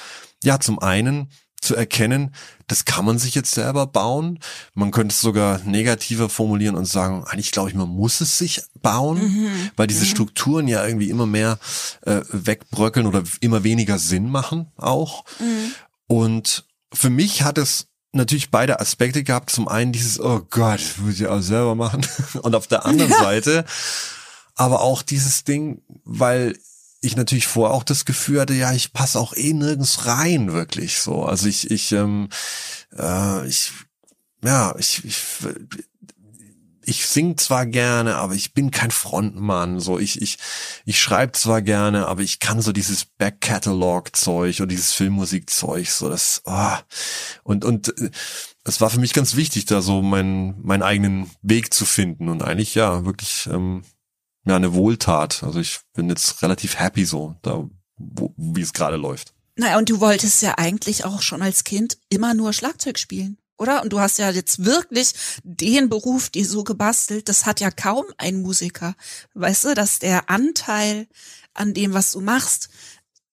ja 0.43 0.59
zum 0.59 0.79
einen 0.79 1.29
zu 1.61 1.75
erkennen, 1.75 2.33
das 2.65 2.85
kann 2.85 3.05
man 3.05 3.19
sich 3.19 3.35
jetzt 3.35 3.51
selber 3.51 3.85
bauen. 3.85 4.39
Man 4.73 4.89
könnte 4.89 5.13
es 5.13 5.21
sogar 5.21 5.59
negativer 5.59 6.27
formulieren 6.29 6.75
und 6.75 6.85
sagen, 6.85 7.23
eigentlich 7.25 7.51
glaube 7.51 7.69
ich, 7.69 7.75
man 7.75 7.89
muss 7.89 8.19
es 8.21 8.39
sich 8.39 8.63
bauen, 8.81 9.47
weil 9.75 9.85
diese 9.85 10.07
Strukturen 10.07 10.67
ja 10.67 10.83
irgendwie 10.83 11.11
immer 11.11 11.27
mehr 11.27 11.59
äh, 12.01 12.21
wegbröckeln 12.31 13.05
oder 13.05 13.21
immer 13.41 13.63
weniger 13.63 13.99
Sinn 13.99 14.31
machen 14.31 14.71
auch. 14.77 15.23
Und 16.07 16.65
für 16.91 17.11
mich 17.11 17.43
hat 17.43 17.59
es 17.59 17.85
natürlich 18.13 18.49
beide 18.49 18.79
Aspekte 18.79 19.23
gehabt. 19.23 19.51
Zum 19.51 19.67
einen 19.67 19.91
dieses, 19.91 20.19
oh 20.19 20.41
Gott, 20.49 20.81
muss 20.97 21.19
ich 21.19 21.27
auch 21.27 21.41
selber 21.41 21.75
machen. 21.75 22.05
Und 22.41 22.55
auf 22.55 22.65
der 22.65 22.85
anderen 22.87 23.11
Seite 23.27 23.65
aber 24.55 24.81
auch 24.81 25.01
dieses 25.01 25.43
Ding, 25.43 25.81
weil 26.03 26.57
ich 27.01 27.15
natürlich 27.15 27.47
vorher 27.47 27.75
auch 27.75 27.83
das 27.83 28.05
Gefühl 28.05 28.41
hatte, 28.41 28.53
ja, 28.53 28.73
ich 28.73 28.93
passe 28.93 29.19
auch 29.19 29.33
eh 29.35 29.53
nirgends 29.53 30.05
rein, 30.05 30.53
wirklich 30.53 30.99
so. 30.99 31.25
Also 31.25 31.47
ich, 31.47 31.71
ich, 31.71 31.91
ähm, 31.91 32.29
äh, 32.95 33.47
ich, 33.47 33.71
ja, 34.43 34.75
ich, 34.77 35.03
ich, 35.03 35.17
ich 36.83 37.07
sing 37.07 37.37
zwar 37.37 37.65
gerne, 37.65 38.15
aber 38.15 38.33
ich 38.35 38.53
bin 38.53 38.69
kein 38.69 38.91
Frontmann. 38.91 39.79
So, 39.79 39.97
ich, 39.97 40.21
ich, 40.21 40.37
ich 40.85 41.01
schreibe 41.01 41.31
zwar 41.33 41.61
gerne, 41.61 42.07
aber 42.07 42.21
ich 42.21 42.39
kann 42.39 42.61
so 42.61 42.71
dieses 42.71 43.05
Back-Catalog-Zeug 43.05 44.59
oder 44.59 44.67
dieses 44.67 44.93
Filmmusik-Zeug, 44.93 45.89
so 45.89 46.09
das, 46.09 46.41
ah. 46.45 46.79
und, 47.43 47.65
und, 47.65 47.97
äh, 47.99 48.11
es 48.63 48.79
war 48.79 48.91
für 48.91 48.99
mich 48.99 49.13
ganz 49.13 49.35
wichtig, 49.35 49.65
da 49.65 49.81
so 49.81 50.03
meinen, 50.03 50.61
meinen 50.63 50.83
eigenen 50.83 51.31
Weg 51.41 51.73
zu 51.73 51.85
finden 51.85 52.29
und 52.29 52.43
eigentlich, 52.43 52.75
ja, 52.75 53.05
wirklich, 53.05 53.47
ähm, 53.51 53.83
ja, 54.45 54.55
eine 54.55 54.73
Wohltat. 54.73 55.43
Also 55.43 55.59
ich 55.59 55.79
bin 55.93 56.09
jetzt 56.09 56.41
relativ 56.41 56.79
happy 56.79 57.05
so, 57.05 57.35
da, 57.41 57.67
wo, 57.97 58.33
wie 58.37 58.61
es 58.61 58.73
gerade 58.73 58.97
läuft. 58.97 59.33
Naja, 59.55 59.77
und 59.77 59.89
du 59.89 59.99
wolltest 59.99 60.41
ja 60.41 60.57
eigentlich 60.57 61.05
auch 61.05 61.21
schon 61.21 61.41
als 61.41 61.63
Kind 61.63 61.97
immer 62.09 62.33
nur 62.33 62.53
Schlagzeug 62.53 62.97
spielen, 62.97 63.37
oder? 63.57 63.83
Und 63.83 63.91
du 63.93 63.99
hast 63.99 64.17
ja 64.17 64.29
jetzt 64.31 64.65
wirklich 64.65 65.13
den 65.43 65.89
Beruf, 65.89 66.29
die 66.29 66.43
so 66.43 66.63
gebastelt, 66.63 67.29
das 67.29 67.45
hat 67.45 67.59
ja 67.59 67.69
kaum 67.69 68.05
ein 68.17 68.41
Musiker. 68.41 68.95
Weißt 69.33 69.65
du, 69.65 69.73
dass 69.75 69.99
der 69.99 70.29
Anteil 70.29 71.07
an 71.53 71.73
dem, 71.73 71.93
was 71.93 72.11
du 72.13 72.21
machst, 72.21 72.69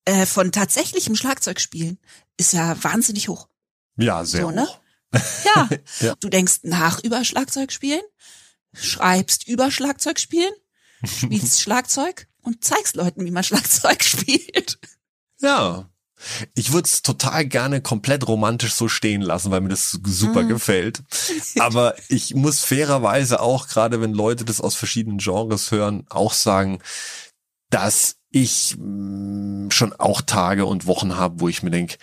äh, 0.04 0.26
von 0.26 0.52
tatsächlichem 0.52 1.14
Schlagzeugspielen 1.14 1.98
ist 2.36 2.52
ja 2.52 2.76
wahnsinnig 2.82 3.28
hoch. 3.28 3.48
Ja, 3.96 4.24
sehr 4.24 4.42
So, 4.42 4.50
ne? 4.50 4.66
hoch. 4.66 4.80
Ja. 5.44 5.68
Ja. 6.00 6.14
Du 6.20 6.28
denkst 6.28 6.60
nach 6.64 7.02
über 7.02 7.24
Schlagzeugspielen. 7.24 8.02
schreibst 8.74 9.48
über 9.48 9.70
Schlagzeug 9.70 10.18
spielen, 10.20 10.52
spielst 11.05 11.61
Schlagzeug 11.61 12.26
und 12.43 12.64
zeigst 12.64 12.97
Leuten, 12.97 13.25
wie 13.25 13.31
man 13.31 13.45
Schlagzeug 13.45 14.02
spielt. 14.05 14.78
Ja. 15.40 15.88
Ich 16.57 16.73
würde 16.73 16.87
es 16.88 17.02
total 17.02 17.47
gerne 17.47 17.81
komplett 17.81 18.26
romantisch 18.26 18.75
so 18.75 18.88
stehen 18.88 19.23
lassen, 19.23 19.52
weil 19.52 19.61
mir 19.61 19.69
das 19.69 19.93
super 20.05 20.43
Mhm. 20.43 20.49
gefällt. 20.49 21.02
Aber 21.61 21.95
ich 22.09 22.35
muss 22.35 22.61
fairerweise 22.61 23.38
auch, 23.40 23.69
gerade 23.69 24.00
wenn 24.00 24.12
Leute 24.14 24.45
das 24.45 24.61
aus 24.61 24.75
verschiedenen 24.75 25.19
Genres 25.19 25.71
hören, 25.71 26.05
auch 26.09 26.33
sagen, 26.33 26.81
dass 27.71 28.17
ich 28.31 28.76
mh, 28.78 29.71
schon 29.71 29.93
auch 29.93 30.21
Tage 30.21 30.67
und 30.67 30.87
Wochen 30.87 31.17
habe, 31.17 31.38
wo 31.40 31.49
ich 31.49 31.62
mir 31.62 31.71
denke, 31.71 31.99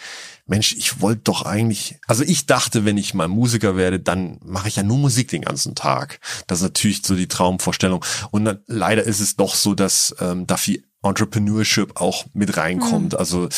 Mensch, 0.47 0.73
ich 0.73 1.01
wollte 1.01 1.21
doch 1.23 1.43
eigentlich, 1.43 1.99
also 2.07 2.23
ich 2.23 2.45
dachte, 2.45 2.85
wenn 2.85 2.97
ich 2.97 3.13
mal 3.13 3.27
Musiker 3.27 3.75
werde, 3.77 3.99
dann 3.99 4.39
mache 4.43 4.67
ich 4.67 4.75
ja 4.75 4.83
nur 4.83 4.97
Musik 4.97 5.29
den 5.29 5.41
ganzen 5.41 5.73
Tag. 5.73 6.19
Das 6.45 6.59
ist 6.59 6.63
natürlich 6.63 7.01
so 7.03 7.15
die 7.15 7.27
Traumvorstellung. 7.27 8.05
Und 8.29 8.45
dann, 8.45 8.59
leider 8.67 9.03
ist 9.03 9.21
es 9.21 9.35
doch 9.35 9.55
so, 9.55 9.73
dass 9.73 10.15
ähm, 10.19 10.45
da 10.45 10.57
viel 10.57 10.83
Entrepreneurship 11.01 11.99
auch 11.99 12.25
mit 12.33 12.57
reinkommt. 12.57 13.17
Also 13.17 13.49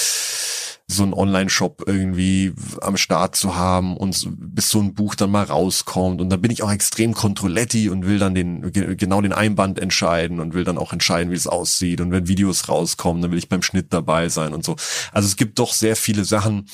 so 0.89 1.03
ein 1.03 1.13
Online-Shop 1.13 1.83
irgendwie 1.85 2.53
am 2.81 2.95
Start 2.95 3.35
zu 3.35 3.55
haben 3.57 3.97
und 3.97 4.25
bis 4.39 4.69
so 4.69 4.79
ein 4.79 4.93
Buch 4.93 5.15
dann 5.15 5.31
mal 5.31 5.43
rauskommt. 5.43 6.21
Und 6.21 6.29
dann 6.29 6.41
bin 6.41 6.49
ich 6.49 6.63
auch 6.63 6.71
extrem 6.71 7.13
Controletti 7.13 7.89
und 7.89 8.05
will 8.05 8.19
dann 8.19 8.33
den, 8.33 8.71
ge- 8.71 8.95
genau 8.95 9.19
den 9.19 9.33
Einband 9.33 9.79
entscheiden 9.79 10.39
und 10.39 10.53
will 10.53 10.63
dann 10.63 10.77
auch 10.77 10.93
entscheiden, 10.93 11.29
wie 11.31 11.35
es 11.35 11.45
aussieht. 11.45 11.99
Und 11.99 12.11
wenn 12.11 12.29
Videos 12.29 12.69
rauskommen, 12.69 13.21
dann 13.21 13.31
will 13.31 13.37
ich 13.37 13.49
beim 13.49 13.63
Schnitt 13.63 13.91
dabei 13.91 14.29
sein 14.29 14.53
und 14.53 14.63
so. 14.63 14.77
Also 15.11 15.27
es 15.27 15.35
gibt 15.35 15.59
doch 15.59 15.73
sehr 15.73 15.97
viele 15.97 16.23
Sachen. 16.23 16.69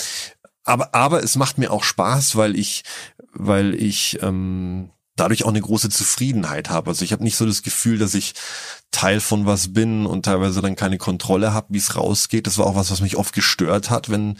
Aber, 0.64 0.94
aber 0.94 1.24
es 1.24 1.36
macht 1.36 1.58
mir 1.58 1.72
auch 1.72 1.84
Spaß, 1.84 2.36
weil 2.36 2.56
ich, 2.56 2.84
weil 3.34 3.74
ich, 3.74 4.20
ähm, 4.22 4.92
dadurch 5.16 5.44
auch 5.44 5.50
eine 5.50 5.62
große 5.62 5.90
Zufriedenheit 5.90 6.70
habe. 6.70 6.90
Also 6.90 7.04
ich 7.06 7.12
habe 7.14 7.24
nicht 7.24 7.36
so 7.36 7.46
das 7.46 7.62
Gefühl, 7.62 7.98
dass 7.98 8.16
ich 8.16 8.34
Teil 8.94 9.20
von 9.20 9.46
was 9.46 9.74
bin 9.74 10.06
und 10.06 10.24
teilweise 10.24 10.62
dann 10.62 10.78
keine 10.78 10.98
Kontrolle 10.98 11.54
habe, 11.54 11.68
wie 11.72 11.80
es 11.80 11.98
rausgeht. 11.98 12.48
Das 12.48 12.58
war 12.58 12.68
auch 12.68 12.76
was, 12.76 12.92
was 12.92 13.02
mich 13.02 13.18
oft 13.18 13.34
gestört 13.34 13.90
hat, 13.90 14.10
wenn 14.10 14.38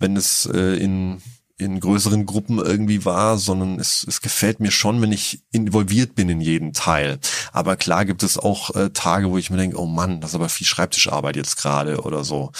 wenn 0.00 0.16
es 0.16 0.46
äh, 0.46 0.74
in 0.76 1.22
in 1.60 1.78
größeren 1.78 2.24
Gruppen 2.24 2.58
irgendwie 2.58 3.04
war, 3.04 3.36
sondern 3.36 3.78
es, 3.78 4.04
es 4.08 4.22
gefällt 4.22 4.60
mir 4.60 4.70
schon, 4.70 5.02
wenn 5.02 5.12
ich 5.12 5.42
involviert 5.52 6.14
bin 6.14 6.30
in 6.30 6.40
jeden 6.40 6.72
Teil. 6.72 7.18
Aber 7.52 7.76
klar 7.76 8.06
gibt 8.06 8.22
es 8.22 8.38
auch 8.38 8.74
äh, 8.74 8.90
Tage, 8.90 9.30
wo 9.30 9.36
ich 9.36 9.50
mir 9.50 9.58
denke, 9.58 9.78
oh 9.78 9.84
Mann, 9.86 10.22
das 10.22 10.30
ist 10.30 10.36
aber 10.36 10.48
viel 10.48 10.66
Schreibtischarbeit 10.66 11.36
jetzt 11.36 11.58
gerade 11.58 12.00
oder 12.02 12.24
so. 12.24 12.50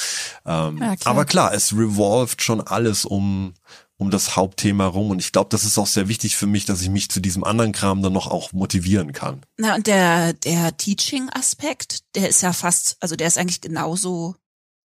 Ähm, 0.44 0.76
Ja, 0.78 0.96
klar. 0.96 1.14
aber 1.14 1.24
klar, 1.24 1.54
es 1.54 1.72
revolved 1.72 2.42
schon 2.42 2.60
alles 2.60 3.06
um 3.06 3.54
um 4.00 4.10
das 4.10 4.34
Hauptthema 4.34 4.86
rum 4.86 5.10
und 5.10 5.18
ich 5.18 5.30
glaube, 5.30 5.50
das 5.50 5.64
ist 5.64 5.76
auch 5.76 5.86
sehr 5.86 6.08
wichtig 6.08 6.34
für 6.34 6.46
mich, 6.46 6.64
dass 6.64 6.80
ich 6.80 6.88
mich 6.88 7.10
zu 7.10 7.20
diesem 7.20 7.44
anderen 7.44 7.72
Kram 7.72 8.02
dann 8.02 8.14
noch 8.14 8.28
auch 8.28 8.50
motivieren 8.52 9.12
kann. 9.12 9.42
Na, 9.58 9.74
und 9.74 9.86
der, 9.86 10.32
der 10.32 10.74
Teaching-Aspekt, 10.74 12.14
der 12.14 12.30
ist 12.30 12.40
ja 12.40 12.54
fast, 12.54 12.96
also 13.00 13.14
der 13.14 13.26
ist 13.26 13.36
eigentlich 13.36 13.60
genauso 13.60 14.36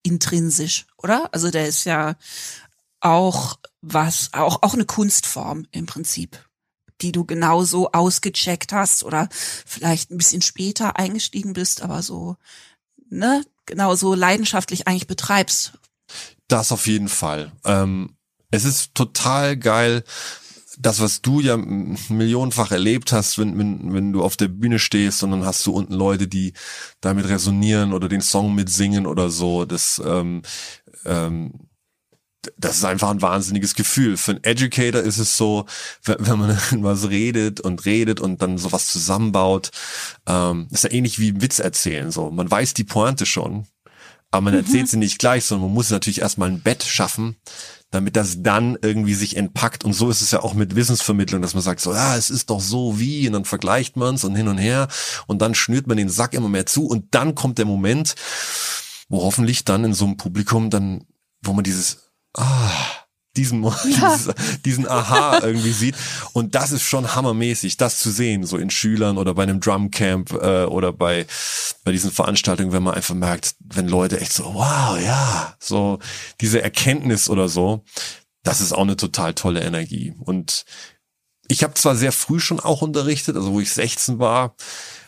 intrinsisch, 0.04 0.86
oder? 0.96 1.28
Also 1.34 1.50
der 1.50 1.68
ist 1.68 1.86
ja 1.86 2.18
auch 3.00 3.58
was, 3.82 4.30
auch, 4.34 4.62
auch 4.62 4.76
eine 4.76 4.86
Kunstform 4.86 5.66
im 5.72 5.88
Prinzip, 5.88 6.48
die 7.02 7.12
du 7.12 7.26
genauso 7.26 7.92
ausgecheckt 7.92 8.74
hast 8.74 9.04
oder 9.04 9.28
vielleicht 9.32 10.12
ein 10.12 10.18
bisschen 10.18 10.44
später 10.44 10.98
eingestiegen 10.98 11.54
bist, 11.54 11.82
aber 11.82 12.04
so, 12.04 12.38
ne, 13.10 13.44
genauso 13.66 14.14
leidenschaftlich 14.14 14.88
eigentlich 14.88 15.08
betreibst. 15.08 15.74
Das 16.48 16.72
auf 16.72 16.86
jeden 16.86 17.10
Fall. 17.10 17.52
Ähm, 17.66 18.16
es 18.52 18.66
ist 18.66 18.96
total 18.96 19.58
geil, 19.58 20.04
das, 20.80 21.02
was 21.02 21.22
du 21.22 21.42
ja 21.42 21.58
millionenfach 21.58 22.72
erlebt 22.72 23.12
hast, 23.12 23.38
wenn, 23.38 23.58
wenn, 23.60 23.94
wenn 23.94 24.14
du 24.14 24.24
auf 24.24 24.38
der 24.38 24.48
Bühne 24.48 24.80
stehst 24.80 25.22
und 25.24 25.32
dann 25.32 25.46
hast 25.46 25.66
du 25.66 25.74
unten 25.74 25.94
Leute, 25.94 26.28
die 26.28 26.54
damit 27.02 27.28
resonieren 27.28 27.92
oder 27.92 28.08
den 28.08 28.22
Song 28.22 28.56
mitsingen 28.56 29.06
oder 29.06 29.30
so. 29.30 29.66
Das, 29.66 30.02
ähm, 30.04 30.42
ähm, 31.06 31.52
das 32.58 32.78
ist 32.78 32.86
einfach 32.86 33.10
ein 33.10 33.22
wahnsinniges 33.22 33.76
Gefühl. 33.76 34.16
Für 34.16 34.32
einen 34.32 34.44
Educator 34.46 35.02
ist 35.02 35.18
es 35.18 35.36
so, 35.36 35.66
wenn, 36.06 36.16
wenn 36.20 36.40
man 36.40 36.58
was 36.84 37.10
redet 37.10 37.60
und 37.60 37.86
redet 37.86 38.22
und 38.22 38.42
dann 38.42 38.58
sowas 38.58 38.88
zusammenbaut, 38.88 39.72
ähm, 40.28 40.70
ist 40.72 40.86
ja 40.86 40.92
ähnlich 40.92 41.20
wie 41.20 41.42
Witz 41.42 41.60
erzählen. 41.60 42.10
So, 42.10 42.32
man 42.32 42.50
weiß 42.50 42.74
die 42.74 42.86
Pointe 42.86 43.26
schon, 43.26 43.68
aber 44.32 44.42
man 44.42 44.54
erzählt 44.54 44.88
sie 44.88 44.98
nicht 44.98 45.20
gleich, 45.20 45.44
sondern 45.44 45.68
man 45.68 45.74
muss 45.74 45.90
natürlich 45.90 46.22
erstmal 46.22 46.50
ein 46.50 46.62
Bett 46.62 46.84
schaffen, 46.84 47.36
damit 47.92 48.16
das 48.16 48.42
dann 48.44 48.78
irgendwie 48.82 49.14
sich 49.14 49.36
entpackt. 49.36 49.84
Und 49.84 49.94
so 49.94 50.10
ist 50.10 50.22
es 50.22 50.32
ja 50.32 50.42
auch 50.42 50.54
mit 50.54 50.76
Wissensvermittlung, 50.76 51.42
dass 51.42 51.54
man 51.54 51.64
sagt 51.64 51.82
so, 51.82 51.94
ja, 51.94 52.16
es 52.16 52.30
ist 52.30 52.50
doch 52.50 52.60
so 52.60 53.00
wie, 53.00 53.28
und 53.28 53.34
dann 53.34 53.46
vergleicht 53.46 53.98
man 53.98 54.16
es 54.16 54.24
und 54.24 54.36
hin 54.36 54.48
und 54.48 54.58
her 54.58 54.88
und 55.28 55.42
dann 55.42 55.56
schnürt 55.56 55.88
man 55.88 55.98
den 55.98 56.10
Sack 56.10 56.34
immer 56.34 56.50
mehr 56.50 56.66
zu 56.66 56.86
und 56.88 57.16
dann 57.16 57.36
kommt 57.36 57.58
der 57.58 57.66
Moment, 57.66 58.16
wo 59.10 59.24
hoffentlich 59.24 59.66
dann 59.66 59.84
in 59.84 59.94
so 59.94 60.06
einem 60.06 60.18
Publikum 60.18 60.70
dann, 60.70 61.06
wo 61.42 61.54
man 61.54 61.64
dieses, 61.64 62.12
ah, 62.38 62.72
diesen, 63.38 63.62
dieses, 63.86 64.30
diesen 64.66 64.88
Aha 64.88 65.40
irgendwie 65.42 65.72
sieht. 65.72 65.96
Und 66.34 66.56
das 66.56 66.72
ist 66.72 66.84
schon 66.84 67.16
hammermäßig, 67.16 67.78
das 67.78 68.00
zu 68.00 68.12
sehen, 68.12 68.46
so 68.46 68.58
in 68.58 68.70
Schülern 68.70 69.18
oder 69.18 69.34
bei 69.34 69.44
einem 69.44 69.60
Drumcamp 69.60 70.34
äh, 70.34 70.66
oder 70.66 70.94
bei, 70.94 71.26
bei 71.84 71.92
diesen 71.92 72.12
Veranstaltungen, 72.12 72.72
wenn 72.72 72.84
man 72.84 72.96
einfach 72.96 73.16
merkt, 73.16 73.56
wenn 73.60 73.88
Leute 73.88 74.20
echt 74.20 74.34
so, 74.34 74.46
wow, 74.54 75.00
ja, 75.00 75.56
so 75.60 76.00
diese 76.42 76.62
Erkenntnis 76.62 77.30
oder 77.30 77.50
so, 77.50 77.84
das 78.44 78.62
ist 78.62 78.74
auch 78.74 78.84
eine 78.84 78.98
total 78.98 79.34
tolle 79.34 79.62
Energie. 79.62 80.14
Und 80.20 80.66
ich 81.48 81.64
habe 81.64 81.74
zwar 81.74 81.96
sehr 81.96 82.12
früh 82.12 82.40
schon 82.40 82.60
auch 82.60 82.82
unterrichtet, 82.82 83.36
also 83.36 83.54
wo 83.54 83.60
ich 83.60 83.72
16 83.72 84.20
war, 84.20 84.56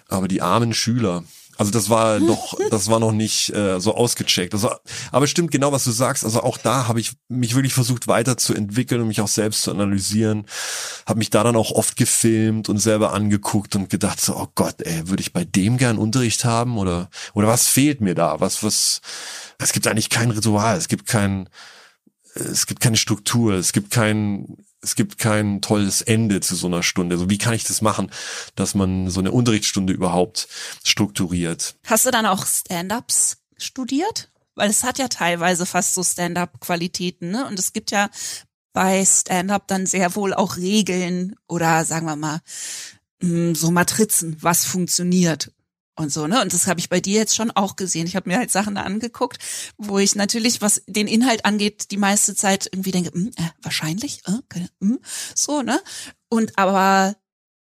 aber 0.07 0.27
die 0.27 0.41
armen 0.41 0.73
Schüler, 0.73 1.23
also 1.61 1.71
das 1.71 1.89
war 1.91 2.19
doch, 2.27 2.57
das 2.71 2.89
war 2.89 2.99
noch 2.99 3.11
nicht 3.11 3.53
äh, 3.53 3.79
so 3.79 3.95
ausgecheckt. 3.95 4.53
Also, 4.55 4.71
aber 5.11 5.27
stimmt 5.27 5.51
genau, 5.51 5.71
was 5.71 5.83
du 5.83 5.91
sagst. 5.91 6.25
Also 6.25 6.41
auch 6.41 6.57
da 6.57 6.87
habe 6.87 6.99
ich 6.99 7.13
mich 7.29 7.53
wirklich 7.53 7.75
versucht 7.75 8.07
weiterzuentwickeln 8.07 8.99
und 8.99 9.07
mich 9.07 9.21
auch 9.21 9.27
selbst 9.27 9.61
zu 9.61 9.71
analysieren. 9.71 10.45
Habe 11.05 11.19
mich 11.19 11.29
da 11.29 11.43
dann 11.43 11.55
auch 11.55 11.71
oft 11.71 11.95
gefilmt 11.95 12.67
und 12.67 12.79
selber 12.79 13.13
angeguckt 13.13 13.75
und 13.75 13.91
gedacht 13.91 14.19
so, 14.19 14.35
oh 14.35 14.47
Gott, 14.55 14.81
ey, 14.81 15.07
würde 15.07 15.21
ich 15.21 15.33
bei 15.33 15.45
dem 15.45 15.77
gern 15.77 15.99
Unterricht 15.99 16.45
haben 16.45 16.79
oder 16.79 17.09
oder 17.35 17.47
was 17.47 17.67
fehlt 17.67 18.01
mir 18.01 18.15
da? 18.15 18.39
Was 18.39 18.63
was? 18.63 19.01
Es 19.59 19.71
gibt 19.71 19.85
eigentlich 19.85 20.09
kein 20.09 20.31
Ritual. 20.31 20.75
Es 20.75 20.87
gibt 20.87 21.05
kein 21.05 21.47
es 22.33 22.65
gibt 22.65 22.81
keine 22.81 22.97
Struktur, 22.97 23.53
es 23.53 23.73
gibt 23.73 23.91
kein, 23.91 24.57
es 24.81 24.95
gibt 24.95 25.17
kein 25.17 25.61
tolles 25.61 26.01
Ende 26.01 26.41
zu 26.41 26.55
so 26.55 26.67
einer 26.67 26.83
Stunde. 26.83 27.15
Also 27.15 27.29
wie 27.29 27.37
kann 27.37 27.53
ich 27.53 27.63
das 27.63 27.81
machen, 27.81 28.11
dass 28.55 28.75
man 28.75 29.09
so 29.09 29.19
eine 29.19 29.31
Unterrichtsstunde 29.31 29.93
überhaupt 29.93 30.47
strukturiert? 30.83 31.75
Hast 31.85 32.05
du 32.05 32.11
dann 32.11 32.25
auch 32.25 32.45
Stand-ups 32.45 33.37
studiert? 33.57 34.29
Weil 34.55 34.69
es 34.69 34.83
hat 34.83 34.99
ja 34.99 35.07
teilweise 35.07 35.65
fast 35.65 35.93
so 35.93 36.03
Stand-up-Qualitäten, 36.03 37.31
ne? 37.31 37.47
Und 37.47 37.57
es 37.57 37.73
gibt 37.73 37.91
ja 37.91 38.09
bei 38.73 39.05
Stand-up 39.05 39.67
dann 39.67 39.85
sehr 39.85 40.15
wohl 40.15 40.33
auch 40.33 40.57
Regeln 40.57 41.35
oder 41.47 41.85
sagen 41.85 42.05
wir 42.05 42.15
mal 42.15 42.41
mh, 43.21 43.55
so 43.55 43.71
Matrizen, 43.71 44.37
was 44.41 44.65
funktioniert 44.65 45.51
und 46.01 46.11
so, 46.11 46.27
ne? 46.27 46.41
Und 46.41 46.53
das 46.53 46.67
habe 46.67 46.79
ich 46.79 46.89
bei 46.89 46.99
dir 46.99 47.17
jetzt 47.19 47.35
schon 47.35 47.51
auch 47.51 47.75
gesehen. 47.75 48.05
Ich 48.07 48.15
habe 48.15 48.29
mir 48.29 48.37
halt 48.37 48.51
Sachen 48.51 48.77
angeguckt, 48.77 49.37
wo 49.77 49.97
ich 49.99 50.15
natürlich, 50.15 50.61
was 50.61 50.81
den 50.87 51.07
Inhalt 51.07 51.45
angeht, 51.45 51.91
die 51.91 51.97
meiste 51.97 52.35
Zeit 52.35 52.67
irgendwie 52.71 52.91
denke, 52.91 53.11
hm, 53.13 53.31
äh, 53.37 53.43
wahrscheinlich, 53.61 54.21
äh, 54.27 54.39
keine- 54.49 54.69
hm, 54.81 54.99
so, 55.35 55.61
ne? 55.61 55.81
Und 56.29 56.57
aber 56.57 57.15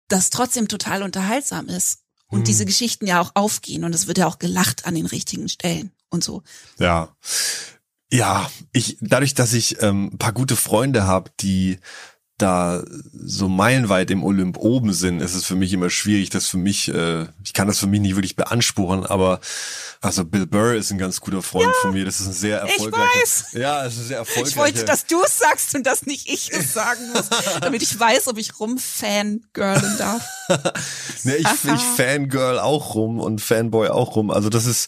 das 0.07 0.29
trotzdem 0.29 0.67
total 0.67 1.03
unterhaltsam 1.03 1.67
ist 1.67 1.99
und 2.27 2.39
Hm. 2.39 2.45
diese 2.45 2.65
Geschichten 2.65 3.07
ja 3.07 3.19
auch 3.19 3.31
aufgehen 3.35 3.83
und 3.83 3.93
es 3.93 4.07
wird 4.07 4.17
ja 4.17 4.27
auch 4.27 4.39
gelacht 4.39 4.85
an 4.85 4.95
den 4.95 5.05
richtigen 5.05 5.49
Stellen 5.49 5.91
und 6.09 6.23
so. 6.23 6.43
Ja. 6.79 7.15
Ja, 8.11 8.49
ich, 8.71 8.97
dadurch, 9.01 9.33
dass 9.33 9.51
ich 9.51 9.81
ähm, 9.81 10.11
ein 10.13 10.17
paar 10.17 10.31
gute 10.31 10.55
Freunde 10.55 11.05
habe, 11.05 11.29
die 11.41 11.79
da 12.37 12.83
so 13.13 13.47
meilenweit 13.49 14.11
im 14.11 14.23
Olymp 14.23 14.57
oben 14.57 14.93
sind, 14.93 15.21
ist 15.21 15.33
es 15.33 15.45
für 15.45 15.55
mich 15.55 15.73
immer 15.73 15.89
schwierig, 15.89 16.29
das 16.29 16.47
für 16.47 16.57
mich, 16.57 16.93
äh, 16.93 17.25
ich 17.43 17.53
kann 17.53 17.67
das 17.67 17.79
für 17.79 17.87
mich 17.87 17.99
nicht 17.99 18.15
wirklich 18.15 18.35
beanspruchen, 18.35 19.05
aber 19.07 19.39
also 20.01 20.23
Bill 20.23 20.45
Burr 20.45 20.75
ist 20.75 20.91
ein 20.91 20.99
ganz 20.99 21.19
guter 21.19 21.41
Freund 21.41 21.73
von 21.81 21.93
mir, 21.93 22.05
das 22.05 22.19
ist 22.19 22.27
ein 22.27 22.33
sehr 22.33 22.63
Ich 22.65 22.73
erfolgreicher. 22.73 23.09
weiß. 23.21 23.47
Ja, 23.53 23.83
es 23.85 23.95
ist 23.95 24.01
ein 24.01 24.07
sehr 24.09 24.17
erfolgreicher. 24.19 24.49
Ich 24.49 24.55
wollte, 24.57 24.85
dass 24.85 25.07
du 25.07 25.19
es 25.23 25.39
sagst 25.39 25.73
und 25.73 25.87
dass 25.87 26.05
nicht 26.05 26.29
ich 26.29 26.51
es 26.53 26.73
sagen 26.73 27.01
muss, 27.13 27.27
damit 27.61 27.81
ich 27.81 27.99
weiß, 27.99 28.27
ob 28.27 28.37
ich 28.37 28.59
rumfangirlen 28.59 29.97
darf. 29.97 30.21
Ne, 31.23 31.35
ich, 31.35 31.47
ich 31.47 31.81
Fangirl 31.81 32.57
auch 32.59 32.95
rum 32.95 33.19
und 33.19 33.41
Fanboy 33.41 33.89
auch 33.89 34.15
rum. 34.15 34.31
Also 34.31 34.47
das 34.47 34.65
ist, 34.65 34.87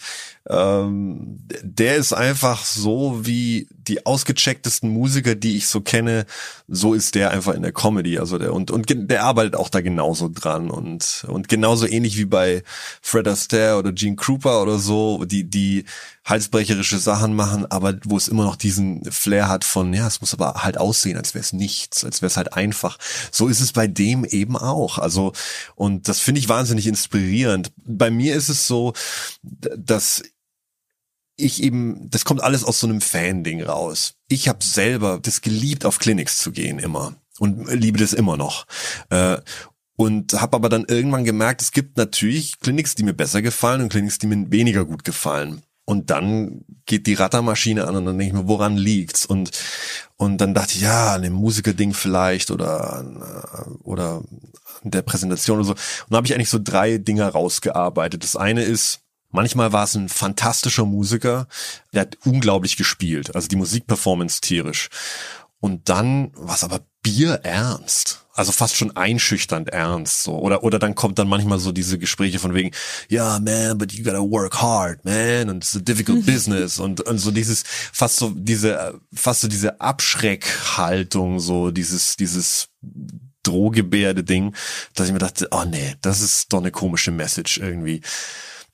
ähm, 0.50 1.40
der 1.62 1.98
ist 1.98 2.12
einfach 2.12 2.66
so 2.66 3.26
wie 3.26 3.68
die 3.72 4.06
ausgechecktesten 4.06 4.90
Musiker, 4.90 5.36
die 5.36 5.58
ich 5.58 5.68
so 5.68 5.82
kenne, 5.82 6.26
so 6.68 6.94
ist 6.94 7.16
der 7.16 7.32
einfach 7.32 7.54
in 7.54 7.62
der 7.62 7.72
Comedy. 7.72 8.18
Also 8.18 8.38
der 8.38 8.54
und 8.54 8.72
und 8.72 8.88
der 8.90 9.24
arbeitet 9.24 9.56
auch 9.56 9.70
da 9.70 9.82
genauso 9.82 10.30
dran 10.30 10.72
und 10.72 11.26
und 11.28 11.50
genauso 11.50 11.88
ähnlich 11.88 12.18
wie 12.18 12.26
bei 12.26 12.64
Fred 13.02 13.28
Astaire 13.28 13.78
oder 13.78 13.92
Gene 13.92 14.16
Krupa 14.16 14.62
oder 14.62 14.80
so, 14.80 15.24
die 15.26 15.44
die 15.44 15.86
halsbrecherische 16.26 17.00
Sachen 17.00 17.36
machen, 17.36 17.66
aber 17.72 17.96
wo 18.06 18.18
es 18.18 18.28
immer 18.28 18.44
noch 18.44 18.56
diesen 18.56 19.04
Flair 19.12 19.50
hat 19.50 19.64
von, 19.64 19.94
ja, 19.94 20.06
es 20.08 20.22
muss 20.22 20.34
aber 20.34 20.64
halt 20.64 20.78
aussehen, 20.78 21.18
als 21.18 21.34
wäre 21.34 21.44
es 21.44 21.54
nichts, 21.54 22.04
als 22.04 22.22
wäre 22.22 22.28
es 22.28 22.38
halt 22.38 22.54
einfach. 22.54 22.98
So 23.32 23.48
ist 23.48 23.62
es 23.62 23.74
bei 23.74 23.88
dem 23.88 24.26
eben 24.26 24.56
auch. 24.56 25.00
Also, 25.00 25.34
und 25.76 26.08
das 26.08 26.20
finde 26.20 26.40
ich 26.40 26.50
wahnsinnig 26.50 26.86
inspirierend. 26.86 27.72
Bei 27.78 28.12
mir 28.12 28.36
ist 28.36 28.50
es 28.50 28.68
so, 28.68 28.94
dass 29.42 30.22
ich 31.40 31.64
eben, 31.64 32.10
das 32.10 32.26
kommt 32.26 32.42
alles 32.42 32.64
aus 32.64 32.80
so 32.80 32.88
einem 32.88 33.02
Fan-Ding 33.02 33.64
raus. 33.64 34.16
Ich 34.28 34.48
habe 34.48 34.64
selber 34.64 35.20
das 35.22 35.42
geliebt, 35.42 35.86
auf 35.86 36.00
Clinics 36.00 36.38
zu 36.38 36.52
gehen 36.52 36.80
immer 36.80 37.16
und 37.40 37.72
liebe 37.74 37.98
das 37.98 38.14
immer 38.14 38.38
noch. 38.38 38.66
Äh, 39.10 39.38
und 39.96 40.34
habe 40.34 40.56
aber 40.56 40.70
dann 40.70 40.86
irgendwann 40.86 41.26
gemerkt, 41.26 41.62
es 41.62 41.72
gibt 41.72 41.98
natürlich 41.98 42.60
Clinics, 42.60 42.96
die 42.96 43.04
mir 43.04 43.14
besser 43.14 43.42
gefallen 43.42 43.82
und 43.82 43.90
Clinics, 43.90 44.18
die 44.18 44.28
mir 44.28 44.50
weniger 44.50 44.86
gut 44.86 45.04
gefallen. 45.04 45.62
Und 45.84 46.10
dann 46.10 46.64
geht 46.86 47.08
die 47.08 47.16
Rattermaschine 47.16 47.88
an 47.88 47.96
und 47.96 48.06
dann 48.06 48.18
denke 48.18 48.34
ich 48.34 48.42
mir, 48.42 48.48
woran 48.48 48.78
liegt's? 48.78 49.26
Und 49.26 49.52
und 50.18 50.38
dann 50.38 50.54
dachte 50.54 50.76
ich, 50.76 50.82
ja, 50.82 51.16
an 51.16 51.24
dem 51.24 51.34
Musikerding 51.34 51.94
vielleicht 51.94 52.52
oder 52.52 53.04
oder 53.84 54.22
an 54.84 54.92
der 54.92 55.02
Präsentation 55.02 55.58
oder 55.58 55.66
so. 55.66 55.72
Und 55.74 55.80
dann 56.10 56.18
habe 56.18 56.28
ich 56.28 56.36
eigentlich 56.36 56.50
so 56.50 56.60
drei 56.64 56.98
Dinge 56.98 57.26
rausgearbeitet. 57.26 58.24
Das 58.24 58.36
eine 58.36 58.64
ist, 58.64 59.02
Manchmal 59.32 59.72
war 59.72 59.84
es 59.84 59.96
ein 59.96 60.10
fantastischer 60.10 60.86
Musiker, 60.86 61.48
der 61.94 62.02
hat 62.02 62.18
unglaublich 62.26 62.78
gespielt, 62.78 63.36
also 63.36 63.48
die 63.48 63.56
Musikperformance 63.56 64.42
tierisch. 64.42 64.90
Und 65.60 65.90
dann 65.90 66.32
war 66.36 66.56
es 66.56 66.64
aber 66.64 66.82
bierernst. 67.02 68.26
Also 68.34 68.54
fast 68.54 68.78
schon 68.78 68.96
einschüchternd 68.96 69.70
ernst, 69.70 70.24
so. 70.24 70.40
Oder, 70.40 70.64
oder 70.64 70.80
dann 70.80 70.96
kommt 70.96 71.20
dann 71.20 71.28
manchmal 71.28 71.60
so 71.60 71.74
diese 71.74 72.00
Gespräche 72.00 72.40
von 72.40 72.54
wegen, 72.54 72.72
ja, 73.10 73.38
yeah, 73.38 73.40
man, 73.40 73.78
but 73.78 73.92
you 73.92 74.02
gotta 74.02 74.20
work 74.22 74.62
hard, 74.62 75.04
man, 75.04 75.50
and 75.50 75.64
it's 75.64 75.76
a 75.76 75.80
difficult 75.80 76.26
business. 76.26 76.80
Und, 76.80 77.02
und 77.02 77.18
so 77.18 77.32
dieses, 77.32 77.64
fast 77.92 78.16
so 78.16 78.32
diese, 78.34 78.98
fast 79.14 79.42
so 79.42 79.50
diese 79.50 79.82
Abschreckhaltung, 79.82 81.42
so 81.42 81.72
dieses, 81.72 82.16
dieses 82.16 82.70
Drohgebärde-Ding, 83.44 84.56
dass 84.96 85.08
ich 85.08 85.14
mir 85.14 85.20
dachte, 85.20 85.50
oh 85.52 85.66
nee, 85.66 85.96
das 86.02 86.22
ist 86.22 86.54
doch 86.54 86.60
eine 86.60 86.72
komische 86.72 87.12
Message 87.12 87.58
irgendwie. 87.58 88.02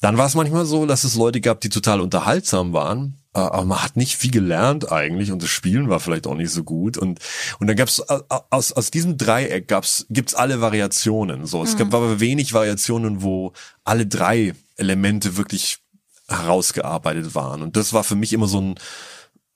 Dann 0.02 0.18
war 0.18 0.26
es 0.26 0.36
manchmal 0.36 0.66
so, 0.66 0.86
dass 0.86 1.04
es 1.04 1.16
Leute 1.16 1.42
gab, 1.42 1.62
die 1.62 1.70
total 1.70 2.02
unterhaltsam 2.02 2.74
waren, 2.74 3.18
äh, 3.36 3.40
aber 3.40 3.66
man 3.66 3.84
hat 3.84 3.98
nicht 3.98 4.16
viel 4.16 4.32
gelernt 4.32 4.92
eigentlich 4.92 5.32
und 5.32 5.44
das 5.44 5.50
Spielen 5.50 5.90
war 5.90 6.00
vielleicht 6.00 6.26
auch 6.28 6.36
nicht 6.36 6.52
so 6.52 6.64
gut 6.64 6.98
und 6.98 7.20
und 7.60 7.68
dann 7.68 7.76
gab's 7.76 8.00
äh, 8.00 8.20
aus 8.50 8.72
aus 8.72 8.92
diesem 8.92 9.18
Dreieck 9.18 9.68
gab's 9.68 10.06
gibt's 10.10 10.36
alle 10.36 10.62
Variationen 10.62 11.46
so 11.46 11.62
es 11.62 11.74
mhm. 11.74 11.80
gab 11.80 11.94
aber 11.94 12.20
wenig 12.20 12.54
Variationen 12.54 13.22
wo 13.22 13.54
alle 13.84 14.08
drei 14.08 14.54
Elemente 14.78 15.38
wirklich 15.38 15.80
herausgearbeitet 16.28 17.36
waren 17.36 17.62
und 17.62 17.76
das 17.76 17.94
war 17.94 18.04
für 18.04 18.16
mich 18.16 18.34
immer 18.34 18.48
so 18.48 18.62
ein 18.62 18.76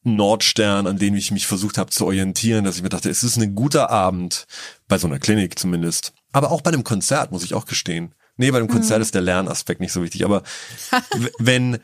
Nordstern, 0.03 0.87
an 0.87 0.97
dem 0.97 1.15
ich 1.15 1.31
mich 1.31 1.45
versucht 1.45 1.77
habe 1.77 1.89
zu 1.89 2.05
orientieren, 2.05 2.63
dass 2.63 2.77
ich 2.77 2.83
mir 2.83 2.89
dachte, 2.89 3.09
es 3.09 3.21
ist 3.21 3.35
ein 3.37 3.53
guter 3.53 3.89
Abend 3.89 4.47
bei 4.87 4.97
so 4.97 5.07
einer 5.07 5.19
Klinik 5.19 5.59
zumindest, 5.59 6.13
aber 6.31 6.51
auch 6.51 6.61
bei 6.61 6.71
einem 6.71 6.85
Konzert 6.85 7.33
muss 7.33 7.43
ich 7.43 7.53
auch 7.53 7.65
gestehen. 7.65 8.15
Nee, 8.39 8.51
bei 8.51 8.59
dem 8.59 8.69
Konzert 8.69 8.99
mhm. 8.99 9.01
ist 9.01 9.13
der 9.13 9.21
Lernaspekt 9.21 9.81
nicht 9.81 9.91
so 9.91 10.01
wichtig. 10.01 10.23
Aber 10.23 10.43
wenn, 11.39 11.79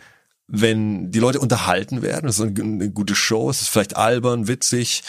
wenn 0.47 1.11
die 1.11 1.19
Leute 1.19 1.41
unterhalten 1.41 2.01
werden, 2.01 2.29
es 2.29 2.39
ist 2.39 2.57
eine 2.57 2.89
gute 2.91 3.13
Show, 3.13 3.49
es 3.49 3.61
ist 3.61 3.67
vielleicht 3.67 3.97
albern, 3.97 4.47
witzig, 4.47 5.03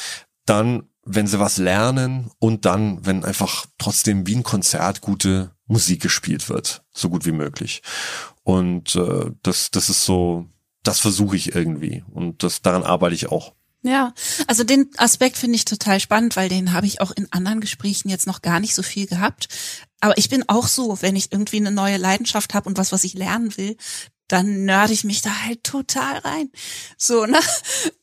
dann, 0.44 0.88
wenn 1.04 1.28
sie 1.28 1.38
was 1.38 1.58
lernen 1.58 2.32
und 2.40 2.64
dann, 2.64 3.06
wenn 3.06 3.24
einfach 3.24 3.66
trotzdem 3.78 4.26
wie 4.26 4.34
ein 4.34 4.42
Konzert 4.42 5.02
gute 5.02 5.52
Musik 5.68 6.02
gespielt 6.02 6.48
wird, 6.48 6.82
so 6.92 7.10
gut 7.10 7.24
wie 7.26 7.32
möglich. 7.32 7.80
Und 8.42 8.96
äh, 8.96 9.30
das, 9.44 9.70
das 9.70 9.88
ist 9.88 10.04
so, 10.04 10.46
das 10.82 10.98
versuche 10.98 11.36
ich 11.36 11.54
irgendwie 11.54 12.02
und 12.12 12.42
das 12.42 12.60
daran 12.60 12.82
arbeite 12.82 13.14
ich 13.14 13.30
auch. 13.30 13.54
Ja, 13.86 14.12
also 14.48 14.64
den 14.64 14.90
Aspekt 14.96 15.36
finde 15.36 15.54
ich 15.54 15.64
total 15.64 16.00
spannend, 16.00 16.34
weil 16.34 16.48
den 16.48 16.72
habe 16.72 16.86
ich 16.86 17.00
auch 17.00 17.12
in 17.12 17.30
anderen 17.30 17.60
Gesprächen 17.60 18.08
jetzt 18.08 18.26
noch 18.26 18.42
gar 18.42 18.58
nicht 18.58 18.74
so 18.74 18.82
viel 18.82 19.06
gehabt. 19.06 19.46
Aber 20.00 20.18
ich 20.18 20.28
bin 20.28 20.48
auch 20.48 20.68
so, 20.68 21.00
wenn 21.02 21.16
ich 21.16 21.32
irgendwie 21.32 21.56
eine 21.56 21.70
neue 21.70 21.96
Leidenschaft 21.96 22.54
habe 22.54 22.68
und 22.68 22.78
was, 22.78 22.92
was 22.92 23.04
ich 23.04 23.14
lernen 23.14 23.56
will, 23.56 23.76
dann 24.28 24.64
nörde 24.64 24.92
ich 24.92 25.04
mich 25.04 25.22
da 25.22 25.30
halt 25.44 25.62
total 25.64 26.18
rein. 26.18 26.50
So, 26.96 27.26
ne? 27.26 27.38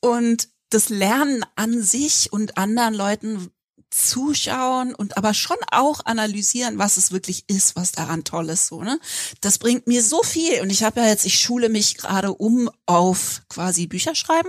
Und 0.00 0.48
das 0.70 0.88
Lernen 0.88 1.44
an 1.54 1.82
sich 1.82 2.32
und 2.32 2.56
anderen 2.56 2.94
Leuten 2.94 3.50
zuschauen 3.90 4.94
und 4.94 5.16
aber 5.16 5.34
schon 5.34 5.56
auch 5.70 6.04
analysieren, 6.04 6.78
was 6.78 6.96
es 6.96 7.12
wirklich 7.12 7.44
ist, 7.46 7.76
was 7.76 7.92
daran 7.92 8.24
toll 8.24 8.50
ist, 8.50 8.66
so, 8.66 8.82
ne? 8.82 8.98
Das 9.40 9.58
bringt 9.58 9.86
mir 9.86 10.02
so 10.02 10.22
viel 10.24 10.60
und 10.62 10.70
ich 10.70 10.82
habe 10.82 11.00
ja 11.00 11.06
jetzt, 11.06 11.24
ich 11.24 11.38
schule 11.38 11.68
mich 11.68 11.96
gerade 11.96 12.34
um 12.34 12.68
auf 12.86 13.42
quasi 13.48 13.86
Bücher 13.86 14.16
schreiben 14.16 14.48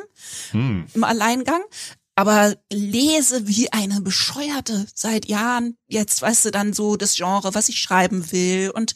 hm. 0.51 0.87
im 0.93 1.03
Alleingang, 1.03 1.61
aber 2.15 2.55
lese 2.71 3.47
wie 3.47 3.71
eine 3.73 4.01
Bescheuerte 4.01 4.85
seit 4.93 5.27
Jahren. 5.27 5.77
Jetzt 5.87 6.21
weißt 6.21 6.45
du 6.45 6.51
dann 6.51 6.73
so 6.73 6.95
das 6.95 7.15
Genre, 7.15 7.53
was 7.53 7.69
ich 7.69 7.79
schreiben 7.79 8.31
will 8.31 8.71
und 8.73 8.95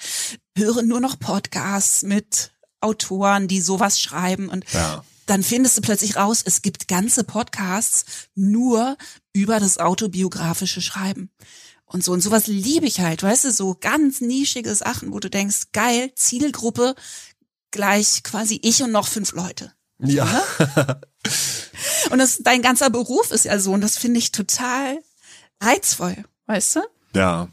höre 0.57 0.81
nur 0.83 1.01
noch 1.01 1.19
Podcasts 1.19 2.03
mit 2.03 2.51
Autoren, 2.81 3.49
die 3.49 3.59
sowas 3.59 3.99
schreiben 3.99 4.47
und 4.47 4.63
ja. 4.71 5.03
dann 5.25 5.43
findest 5.43 5.77
du 5.77 5.81
plötzlich 5.81 6.15
raus, 6.15 6.41
es 6.45 6.61
gibt 6.61 6.87
ganze 6.87 7.25
Podcasts 7.25 8.05
nur 8.35 8.97
über 9.33 9.59
das 9.59 9.79
autobiografische 9.79 10.81
Schreiben. 10.81 11.29
Und 11.85 12.03
so 12.03 12.13
und 12.13 12.21
sowas 12.21 12.47
liebe 12.47 12.85
ich 12.85 13.01
halt, 13.01 13.23
weißt 13.23 13.45
du, 13.45 13.51
so 13.51 13.75
ganz 13.79 14.21
nischige 14.21 14.73
Sachen, 14.75 15.11
wo 15.11 15.19
du 15.19 15.29
denkst, 15.29 15.71
geil, 15.73 16.11
Zielgruppe 16.15 16.95
gleich 17.71 18.23
quasi 18.23 18.59
ich 18.63 18.81
und 18.81 18.91
noch 18.91 19.07
fünf 19.07 19.33
Leute. 19.33 19.73
Ja. 19.99 20.43
Und 22.09 22.19
das, 22.19 22.39
dein 22.39 22.61
ganzer 22.61 22.89
Beruf 22.89 23.31
ist 23.31 23.45
ja 23.45 23.59
so 23.59 23.73
und 23.73 23.81
das 23.81 23.97
finde 23.97 24.19
ich 24.19 24.31
total 24.31 24.99
reizvoll, 25.61 26.23
weißt 26.47 26.77
du? 26.77 26.79
Ja, 27.13 27.49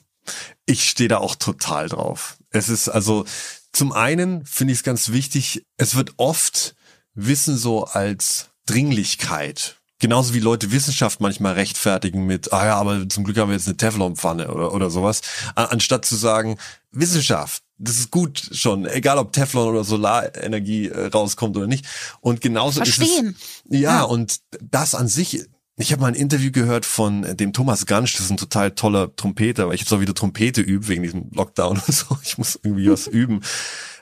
ich 0.64 0.88
stehe 0.88 1.09
da 1.09 1.18
auch 1.18 1.35
total 1.35 1.88
drauf. 1.88 2.37
Es 2.50 2.68
ist 2.68 2.88
also 2.88 3.24
zum 3.72 3.92
einen 3.92 4.46
finde 4.46 4.72
ich 4.72 4.81
es 4.81 4.85
ganz 4.85 5.11
wichtig, 5.11 5.62
es 5.76 5.94
wird 5.94 6.14
oft 6.16 6.74
Wissen 7.14 7.57
so 7.57 7.85
als 7.85 8.50
Dringlichkeit 8.66 9.76
Genauso 9.98 10.35
wie 10.35 10.40
Leute 10.40 10.72
Wissenschaft 10.72 11.20
manchmal 11.20 11.55
rechtfertigen 11.55 12.26
mit, 12.26 12.52
ah 12.52 12.66
ja, 12.66 12.76
aber 12.76 13.09
zum 13.09 13.24
Glück 13.24 13.38
haben 13.38 13.48
wir 13.48 13.57
jetzt 13.57 13.66
eine 13.66 13.79
Teflonpfanne 13.79 14.52
oder, 14.52 14.74
oder 14.74 14.90
sowas, 14.90 15.22
anstatt 15.55 16.05
zu 16.05 16.16
sagen, 16.16 16.59
Wissenschaft, 16.90 17.62
das 17.78 17.98
ist 17.98 18.10
gut 18.10 18.42
schon, 18.52 18.86
egal 18.86 19.18
ob 19.18 19.32
Teflon 19.32 19.68
oder 19.68 19.84
Solarenergie 19.84 20.88
äh, 20.88 21.06
rauskommt 21.06 21.56
oder 21.56 21.66
nicht. 21.66 21.86
Und 22.20 22.40
genauso 22.40 22.80
Verstehen. 22.80 23.28
ist 23.28 23.36
es. 23.70 23.80
Ja, 23.80 23.98
ja, 23.98 24.02
und 24.02 24.40
das 24.62 24.94
an 24.94 25.08
sich, 25.08 25.44
ich 25.76 25.92
habe 25.92 26.02
mal 26.02 26.08
ein 26.08 26.14
Interview 26.14 26.50
gehört 26.50 26.86
von 26.86 27.36
dem 27.36 27.52
Thomas 27.52 27.86
Gansch, 27.86 28.14
das 28.14 28.26
ist 28.26 28.30
ein 28.30 28.38
total 28.38 28.70
toller 28.70 29.14
Trompeter, 29.14 29.68
weil 29.68 29.74
ich 29.74 29.82
jetzt 29.82 29.92
auch 29.92 30.00
wieder 30.00 30.14
Trompete 30.14 30.62
übe 30.62 30.88
wegen 30.88 31.02
diesem 31.02 31.30
Lockdown 31.32 31.82
und 31.86 31.94
so. 31.94 32.18
Ich 32.22 32.38
muss 32.38 32.58
irgendwie 32.62 32.90
was 32.90 33.06
üben. 33.06 33.42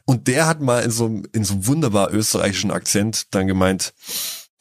Und 0.04 0.28
der 0.28 0.46
hat 0.46 0.60
mal 0.60 0.82
in 0.82 0.90
so, 0.90 1.06
in 1.32 1.44
so 1.44 1.54
einem 1.54 1.66
wunderbar 1.66 2.12
österreichischen 2.12 2.70
Akzent 2.70 3.34
dann 3.34 3.46
gemeint, 3.46 3.94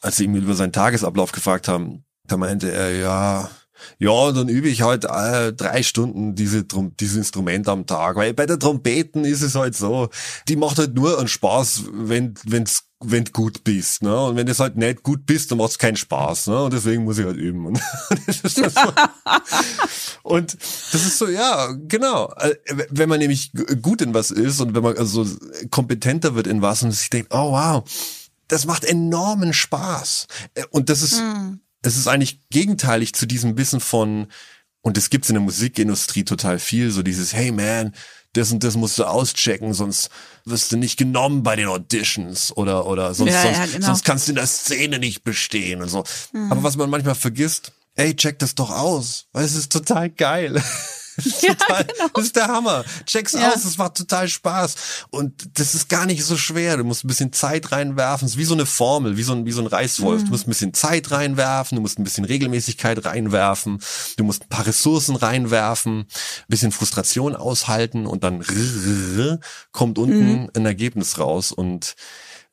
als 0.00 0.16
sie 0.16 0.24
ihn 0.24 0.34
über 0.34 0.54
seinen 0.54 0.72
Tagesablauf 0.72 1.32
gefragt 1.32 1.68
haben, 1.68 2.04
da 2.26 2.36
meinte 2.36 2.72
er, 2.72 2.96
ja, 2.96 3.50
ja, 3.98 4.32
dann 4.32 4.48
übe 4.48 4.68
ich 4.68 4.82
halt 4.82 5.04
äh, 5.04 5.52
drei 5.52 5.82
Stunden 5.82 6.34
diese, 6.34 6.64
dieses 7.00 7.16
Instrument 7.16 7.68
am 7.68 7.86
Tag, 7.86 8.16
weil 8.16 8.34
bei 8.34 8.46
der 8.46 8.58
Trompeten 8.58 9.24
ist 9.24 9.42
es 9.42 9.54
halt 9.54 9.76
so, 9.76 10.08
die 10.48 10.56
macht 10.56 10.78
halt 10.78 10.94
nur 10.94 11.18
einen 11.18 11.28
Spaß, 11.28 11.84
wenn 11.92 12.34
wenn's 12.44 12.84
wenn 13.06 13.24
du 13.24 13.32
gut 13.32 13.64
bist, 13.64 14.02
ne? 14.02 14.24
Und 14.24 14.36
wenn 14.36 14.46
du 14.46 14.58
halt 14.58 14.76
nicht 14.76 15.02
gut 15.02 15.26
bist, 15.26 15.50
dann 15.50 15.58
macht 15.58 15.72
es 15.72 15.78
keinen 15.78 15.96
Spaß, 15.96 16.48
ne? 16.48 16.64
Und 16.64 16.72
deswegen 16.72 17.04
muss 17.04 17.18
ich 17.18 17.26
halt 17.26 17.36
üben. 17.36 17.66
Und 17.66 17.80
das, 18.42 18.54
so. 18.54 18.92
und 20.22 20.54
das 20.54 21.04
ist 21.04 21.18
so, 21.18 21.28
ja, 21.28 21.72
genau. 21.86 22.32
Äh, 22.38 22.54
wenn 22.90 23.08
man 23.08 23.18
nämlich 23.18 23.52
gut 23.82 24.00
in 24.00 24.14
was 24.14 24.30
ist 24.30 24.60
und 24.60 24.74
wenn 24.74 24.82
man 24.82 24.96
also 24.96 25.26
kompetenter 25.70 26.34
wird 26.34 26.46
in 26.46 26.62
was 26.62 26.82
und 26.82 26.92
sich 26.92 27.10
denkt, 27.10 27.32
oh 27.32 27.52
wow, 27.52 27.84
das 28.48 28.66
macht 28.66 28.84
enormen 28.84 29.52
Spaß. 29.52 30.26
Äh, 30.54 30.64
und 30.70 30.88
das 30.88 31.02
ist, 31.02 31.20
hm. 31.20 31.60
Es 31.84 31.96
ist 31.96 32.08
eigentlich 32.08 32.40
gegenteilig 32.50 33.14
zu 33.14 33.26
diesem 33.26 33.56
Wissen 33.58 33.80
von, 33.80 34.28
und 34.80 34.96
das 34.96 35.10
gibt's 35.10 35.28
in 35.28 35.34
der 35.34 35.42
Musikindustrie 35.42 36.24
total 36.24 36.58
viel, 36.58 36.90
so 36.90 37.02
dieses, 37.02 37.34
hey 37.34 37.52
man, 37.52 37.94
das 38.32 38.50
und 38.50 38.64
das 38.64 38.76
musst 38.76 38.98
du 38.98 39.04
auschecken, 39.04 39.74
sonst 39.74 40.10
wirst 40.44 40.72
du 40.72 40.76
nicht 40.76 40.96
genommen 40.96 41.42
bei 41.42 41.56
den 41.56 41.68
Auditions 41.68 42.56
oder, 42.56 42.86
oder 42.86 43.14
sonst, 43.14 43.32
ja, 43.32 43.42
sonst, 43.42 43.58
ja, 43.58 43.66
genau. 43.66 43.86
sonst 43.86 44.04
kannst 44.04 44.26
du 44.26 44.32
in 44.32 44.36
der 44.36 44.46
Szene 44.46 44.98
nicht 44.98 45.22
bestehen 45.24 45.82
und 45.82 45.88
so. 45.88 46.04
Mhm. 46.32 46.50
Aber 46.50 46.62
was 46.62 46.76
man 46.76 46.90
manchmal 46.90 47.14
vergisst, 47.14 47.72
ey, 47.94 48.16
check 48.16 48.38
das 48.38 48.54
doch 48.54 48.70
aus, 48.70 49.26
weil 49.32 49.44
es 49.44 49.54
ist 49.54 49.70
total 49.70 50.10
geil. 50.10 50.60
Ja, 51.42 51.54
total, 51.54 51.84
genau. 51.84 52.08
Das 52.14 52.24
ist 52.24 52.36
der 52.36 52.48
Hammer. 52.48 52.84
Check's 53.06 53.32
Ja. 53.32 53.52
aus, 53.52 53.64
es 53.64 53.78
macht 53.78 53.94
total 53.96 54.28
Spaß. 54.28 54.74
Und 55.10 55.58
das 55.58 55.74
ist 55.74 55.88
gar 55.88 56.06
nicht 56.06 56.24
so 56.24 56.36
schwer. 56.36 56.76
Du 56.76 56.84
musst 56.84 57.04
ein 57.04 57.08
bisschen 57.08 57.32
Zeit 57.32 57.72
reinwerfen. 57.72 58.26
Es 58.26 58.32
ist 58.32 58.38
wie 58.38 58.44
so 58.44 58.54
eine 58.54 58.66
Formel, 58.66 59.16
wie 59.16 59.22
so 59.22 59.32
ein, 59.32 59.46
wie 59.46 59.52
so 59.52 59.60
ein 59.60 59.66
Reißwolf. 59.66 60.22
Mhm. 60.22 60.24
Du 60.26 60.30
musst 60.32 60.46
ein 60.46 60.50
bisschen 60.50 60.74
Zeit 60.74 61.10
reinwerfen, 61.10 61.76
du 61.76 61.82
musst 61.82 61.98
ein 61.98 62.04
bisschen 62.04 62.24
Regelmäßigkeit 62.24 63.04
reinwerfen, 63.04 63.80
du 64.16 64.24
musst 64.24 64.42
ein 64.42 64.48
paar 64.48 64.66
Ressourcen 64.66 65.16
reinwerfen, 65.16 66.00
ein 66.00 66.06
bisschen 66.48 66.72
Frustration 66.72 67.36
aushalten 67.36 68.06
und 68.06 68.24
dann 68.24 68.44
kommt 69.72 69.98
unten 69.98 70.42
Mhm. 70.42 70.50
ein 70.54 70.66
Ergebnis 70.66 71.18
raus. 71.18 71.52
Und 71.52 71.94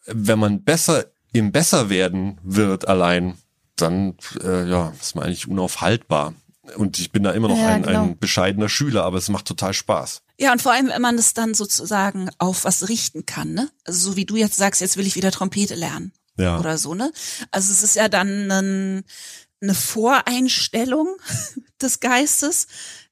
wenn 0.05 0.39
man 0.39 0.63
besser 0.63 1.05
im 1.33 1.51
Besserwerden 1.51 2.39
wird 2.43 2.87
allein, 2.87 3.37
dann 3.77 4.15
äh, 4.43 4.69
ja, 4.69 4.93
ist 4.99 5.15
man 5.15 5.25
eigentlich 5.25 5.47
unaufhaltbar. 5.47 6.33
Und 6.75 6.99
ich 6.99 7.11
bin 7.11 7.23
da 7.23 7.31
immer 7.31 7.47
noch 7.47 7.57
Ja, 7.57 7.69
ein, 7.69 7.83
genau. 7.83 8.03
ein 8.03 8.19
bescheidener 8.19 8.69
Schüler, 8.69 9.03
aber 9.03 9.17
es 9.17 9.29
macht 9.29 9.45
total 9.45 9.73
Spaß. 9.73 10.21
Ja, 10.39 10.51
und 10.51 10.61
vor 10.61 10.71
allem, 10.71 10.87
wenn 10.87 11.01
man 11.01 11.17
es 11.17 11.33
dann 11.33 11.53
sozusagen 11.53 12.29
auf 12.37 12.63
was 12.63 12.89
richten 12.89 13.25
kann, 13.25 13.53
ne? 13.53 13.69
Also 13.83 14.11
so 14.11 14.15
wie 14.15 14.25
du 14.25 14.35
jetzt 14.35 14.57
sagst, 14.57 14.81
jetzt 14.81 14.97
will 14.97 15.07
ich 15.07 15.15
wieder 15.15 15.31
Trompete 15.31 15.75
lernen. 15.75 16.13
Ja. 16.37 16.59
Oder 16.59 16.77
so, 16.77 16.93
ne? 16.93 17.11
Also 17.51 17.71
es 17.71 17.83
ist 17.83 17.95
ja 17.95 18.09
dann 18.09 18.51
ein, 18.51 19.03
eine 19.61 19.73
Voreinstellung 19.73 21.07
des 21.81 21.99
Geistes, 21.99 22.67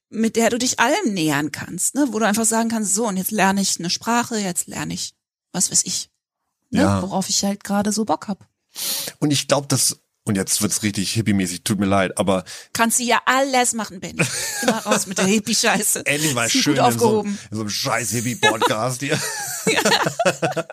mit 0.09 0.35
der 0.35 0.49
du 0.49 0.57
dich 0.57 0.79
allem 0.79 1.13
nähern 1.13 1.51
kannst, 1.51 1.95
ne? 1.95 2.07
Wo 2.11 2.19
du 2.19 2.25
einfach 2.25 2.45
sagen 2.45 2.69
kannst, 2.69 2.95
so, 2.95 3.07
und 3.07 3.17
jetzt 3.17 3.31
lerne 3.31 3.61
ich 3.61 3.77
eine 3.79 3.89
Sprache, 3.89 4.37
jetzt 4.37 4.67
lerne 4.67 4.93
ich, 4.93 5.13
was 5.51 5.71
weiß 5.71 5.83
ich. 5.85 6.09
Ne? 6.71 6.81
Ja. 6.81 7.01
Worauf 7.01 7.29
ich 7.29 7.43
halt 7.43 7.63
gerade 7.63 7.91
so 7.91 8.05
Bock 8.05 8.27
hab. 8.27 8.47
Und 9.19 9.31
ich 9.31 9.47
glaube, 9.47 9.67
das, 9.67 9.99
und 10.25 10.35
jetzt 10.35 10.61
wird's 10.61 10.83
richtig 10.83 11.13
hippie-mäßig, 11.13 11.63
tut 11.63 11.79
mir 11.79 11.85
leid, 11.85 12.17
aber 12.17 12.43
Kannst 12.73 12.99
du 12.99 13.03
ja 13.03 13.21
alles 13.25 13.73
machen, 13.73 13.99
Benny. 13.99 14.21
Immer 14.61 14.77
raus 14.79 15.07
mit 15.07 15.17
der 15.17 15.25
Hippie-Scheiße. 15.25 16.05
endlich 16.05 16.33
mal 16.33 16.49
schön 16.49 16.77
in 16.77 16.99
so, 16.99 17.21
in 17.23 17.37
so 17.51 17.61
einem 17.61 17.69
scheiß 17.69 18.11
Hippie-Podcast 18.11 19.01
hier. 19.01 19.19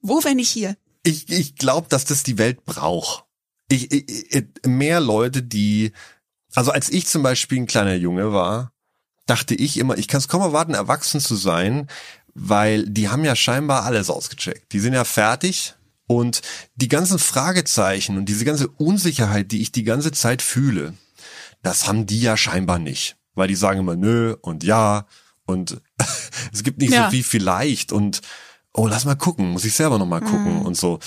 Wo, 0.00 0.24
wenn 0.24 0.36
nicht 0.36 0.50
hier? 0.50 0.76
Ich, 1.04 1.28
ich 1.30 1.56
glaube, 1.56 1.88
dass 1.88 2.04
das 2.04 2.22
die 2.22 2.38
Welt 2.38 2.64
braucht. 2.64 3.24
Ich, 3.68 3.92
ich, 3.92 4.34
ich, 4.34 4.44
mehr 4.66 5.00
Leute, 5.00 5.42
die, 5.42 5.92
also 6.54 6.70
als 6.70 6.88
ich 6.88 7.06
zum 7.06 7.22
Beispiel 7.22 7.58
ein 7.58 7.66
kleiner 7.66 7.94
Junge 7.94 8.32
war, 8.32 8.72
dachte 9.26 9.54
ich 9.54 9.76
immer, 9.76 9.98
ich 9.98 10.08
kann 10.08 10.18
es 10.18 10.28
kaum 10.28 10.40
erwarten, 10.40 10.74
erwachsen 10.74 11.20
zu 11.20 11.36
sein, 11.36 11.86
weil 12.34 12.88
die 12.88 13.08
haben 13.08 13.24
ja 13.24 13.36
scheinbar 13.36 13.84
alles 13.84 14.10
ausgecheckt. 14.10 14.72
Die 14.72 14.80
sind 14.80 14.94
ja 14.94 15.04
fertig 15.04 15.74
und 16.08 16.42
die 16.74 16.88
ganzen 16.88 17.20
Fragezeichen 17.20 18.16
und 18.16 18.24
diese 18.24 18.44
ganze 18.44 18.66
Unsicherheit, 18.66 19.52
die 19.52 19.60
ich 19.60 19.70
die 19.70 19.84
ganze 19.84 20.10
Zeit 20.10 20.42
fühle, 20.42 20.94
das 21.62 21.86
haben 21.86 22.06
die 22.06 22.20
ja 22.20 22.36
scheinbar 22.36 22.80
nicht. 22.80 23.16
Weil 23.34 23.46
die 23.46 23.54
sagen 23.54 23.78
immer 23.78 23.94
nö 23.94 24.34
und 24.40 24.64
ja 24.64 25.06
und 25.44 25.80
es 26.52 26.64
gibt 26.64 26.80
nicht 26.80 26.92
Ja. 26.92 27.04
so 27.04 27.10
viel 27.12 27.22
vielleicht 27.22 27.92
und 27.92 28.20
oh, 28.74 28.86
lass 28.86 29.04
mal 29.04 29.16
gucken, 29.16 29.50
muss 29.50 29.64
ich 29.64 29.74
selber 29.74 29.98
noch 29.98 30.06
mal 30.06 30.20
gucken 30.20 30.62
und 30.62 30.76
so. 30.76 30.98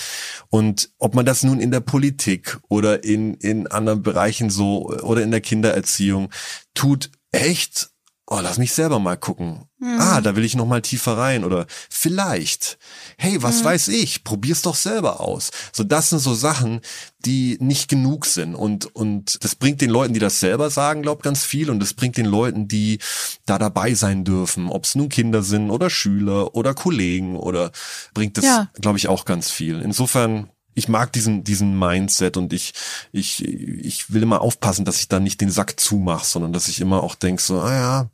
Und 0.49 0.89
ob 0.97 1.15
man 1.15 1.25
das 1.25 1.43
nun 1.43 1.59
in 1.59 1.71
der 1.71 1.79
Politik 1.79 2.59
oder 2.69 3.03
in, 3.03 3.33
in 3.35 3.67
anderen 3.67 4.01
Bereichen 4.03 4.49
so 4.49 4.89
oder 4.89 5.23
in 5.23 5.31
der 5.31 5.41
Kindererziehung 5.41 6.29
tut, 6.73 7.11
echt, 7.31 7.90
oh, 8.31 8.39
lass 8.41 8.57
mich 8.57 8.71
selber 8.73 8.97
mal 8.99 9.17
gucken. 9.17 9.65
Ah, 9.83 10.21
da 10.21 10.35
will 10.35 10.45
ich 10.45 10.55
noch 10.55 10.67
mal 10.67 10.81
tiefer 10.81 11.17
rein 11.17 11.43
oder 11.43 11.65
vielleicht, 11.89 12.77
hey, 13.17 13.41
was 13.41 13.63
weiß 13.63 13.87
ich, 13.89 14.23
probier's 14.23 14.61
doch 14.61 14.75
selber 14.75 15.19
aus. 15.21 15.49
So, 15.73 15.83
das 15.83 16.11
sind 16.11 16.19
so 16.19 16.33
Sachen, 16.35 16.81
die 17.25 17.57
nicht 17.59 17.89
genug 17.89 18.25
sind 18.27 18.53
und, 18.55 18.95
und 18.95 19.43
das 19.43 19.55
bringt 19.55 19.81
den 19.81 19.89
Leuten, 19.89 20.13
die 20.13 20.19
das 20.19 20.39
selber 20.39 20.69
sagen, 20.69 21.01
glaub 21.01 21.23
ganz 21.23 21.43
viel 21.43 21.69
und 21.69 21.79
das 21.79 21.93
bringt 21.95 22.15
den 22.17 22.27
Leuten, 22.27 22.67
die 22.67 22.99
da 23.47 23.57
dabei 23.57 23.95
sein 23.95 24.23
dürfen, 24.23 24.69
ob 24.69 24.85
es 24.85 24.95
nun 24.95 25.09
Kinder 25.09 25.41
sind 25.41 25.71
oder 25.71 25.89
Schüler 25.89 26.55
oder 26.55 26.73
Kollegen 26.73 27.35
oder 27.35 27.71
bringt 28.13 28.37
das, 28.37 28.45
Ja. 28.45 28.69
glaube 28.79 28.97
ich, 28.99 29.07
auch 29.07 29.25
ganz 29.25 29.49
viel. 29.51 29.81
Insofern, 29.81 30.49
ich 30.73 30.87
mag 30.87 31.11
diesen, 31.13 31.43
diesen 31.43 31.77
Mindset 31.77 32.37
und 32.37 32.53
ich, 32.53 32.73
ich, 33.11 33.45
ich 33.45 34.13
will 34.13 34.23
immer 34.23 34.41
aufpassen, 34.41 34.85
dass 34.85 34.97
ich 34.97 35.07
da 35.07 35.19
nicht 35.19 35.41
den 35.41 35.51
Sack 35.51 35.79
zumache, 35.79 36.25
sondern 36.25 36.53
dass 36.53 36.67
ich 36.67 36.81
immer 36.81 37.03
auch 37.03 37.15
denk 37.15 37.41
so, 37.41 37.59
ah 37.59 37.73
ja, 37.73 38.09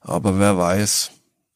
aber 0.00 0.38
wer 0.38 0.58
weiß, 0.58 1.10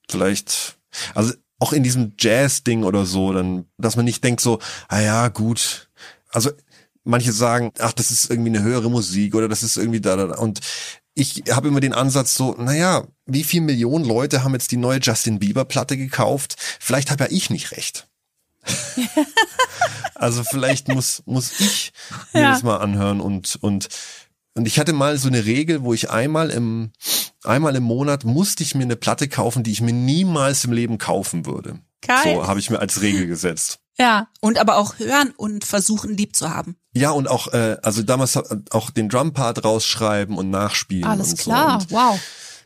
vielleicht, 0.08 0.78
also 1.14 1.32
auch 1.58 1.72
in 1.72 1.82
diesem 1.82 2.14
Jazz-Ding 2.18 2.82
oder 2.82 3.06
so, 3.06 3.32
dann, 3.32 3.66
dass 3.78 3.96
man 3.96 4.04
nicht 4.04 4.24
denkt 4.24 4.40
so, 4.40 4.58
ah 4.88 5.00
ja, 5.00 5.28
gut, 5.28 5.88
also 6.30 6.50
manche 7.04 7.32
sagen, 7.32 7.72
ach, 7.78 7.92
das 7.92 8.10
ist 8.10 8.30
irgendwie 8.30 8.50
eine 8.50 8.62
höhere 8.62 8.90
Musik 8.90 9.34
oder 9.34 9.48
das 9.48 9.62
ist 9.62 9.76
irgendwie 9.76 10.00
da, 10.00 10.16
da, 10.16 10.26
da. 10.26 10.38
und 10.38 10.60
ich 11.14 11.44
habe 11.50 11.68
immer 11.68 11.80
den 11.80 11.92
Ansatz 11.92 12.34
so, 12.34 12.54
naja, 12.58 13.06
wie 13.26 13.44
viel 13.44 13.60
Millionen 13.60 14.04
Leute 14.04 14.44
haben 14.44 14.54
jetzt 14.54 14.70
die 14.70 14.76
neue 14.76 14.98
Justin 14.98 15.38
Bieber 15.38 15.64
Platte 15.64 15.96
gekauft? 15.96 16.56
Vielleicht 16.80 17.10
habe 17.10 17.24
ja 17.24 17.30
ich 17.30 17.50
nicht 17.50 17.72
recht. 17.72 18.08
also 20.14 20.44
vielleicht 20.44 20.88
muss, 20.88 21.22
muss 21.26 21.60
ich 21.60 21.92
mir 22.32 22.42
Ja. 22.42 22.50
das 22.52 22.62
mal 22.62 22.78
anhören 22.78 23.20
und, 23.20 23.56
und, 23.60 23.88
und 24.54 24.66
ich 24.66 24.78
hatte 24.78 24.92
mal 24.92 25.16
so 25.18 25.28
eine 25.28 25.44
Regel, 25.44 25.82
wo 25.82 25.94
ich 25.94 26.10
einmal 26.10 26.50
im, 26.50 26.92
einmal 27.42 27.74
im 27.76 27.82
Monat 27.84 28.24
musste 28.24 28.62
ich 28.62 28.74
mir 28.74 28.84
eine 28.84 28.96
Platte 28.96 29.28
kaufen, 29.28 29.62
die 29.62 29.72
ich 29.72 29.80
mir 29.80 29.92
niemals 29.92 30.64
im 30.64 30.72
Leben 30.72 30.98
kaufen 30.98 31.46
würde. 31.46 31.80
Geil. 32.02 32.34
So 32.34 32.46
habe 32.46 32.60
ich 32.60 32.70
mir 32.70 32.80
als 32.80 33.00
Regel 33.00 33.26
gesetzt. 33.26 33.78
Ja. 33.98 34.28
Und 34.40 34.58
aber 34.58 34.76
auch 34.76 34.98
hören 34.98 35.32
und 35.36 35.64
versuchen, 35.64 36.16
lieb 36.16 36.34
zu 36.34 36.50
haben. 36.50 36.76
Ja, 36.94 37.10
und 37.10 37.28
auch, 37.28 37.52
äh, 37.52 37.76
also 37.82 38.02
damals 38.02 38.36
auch 38.70 38.90
den 38.90 39.08
Drumpart 39.08 39.64
rausschreiben 39.64 40.36
und 40.36 40.50
nachspielen. 40.50 41.04
Alles 41.04 41.30
und 41.30 41.38
klar. 41.38 41.80
So. 41.80 41.86
Und, 41.86 41.92
wow. 41.92 42.20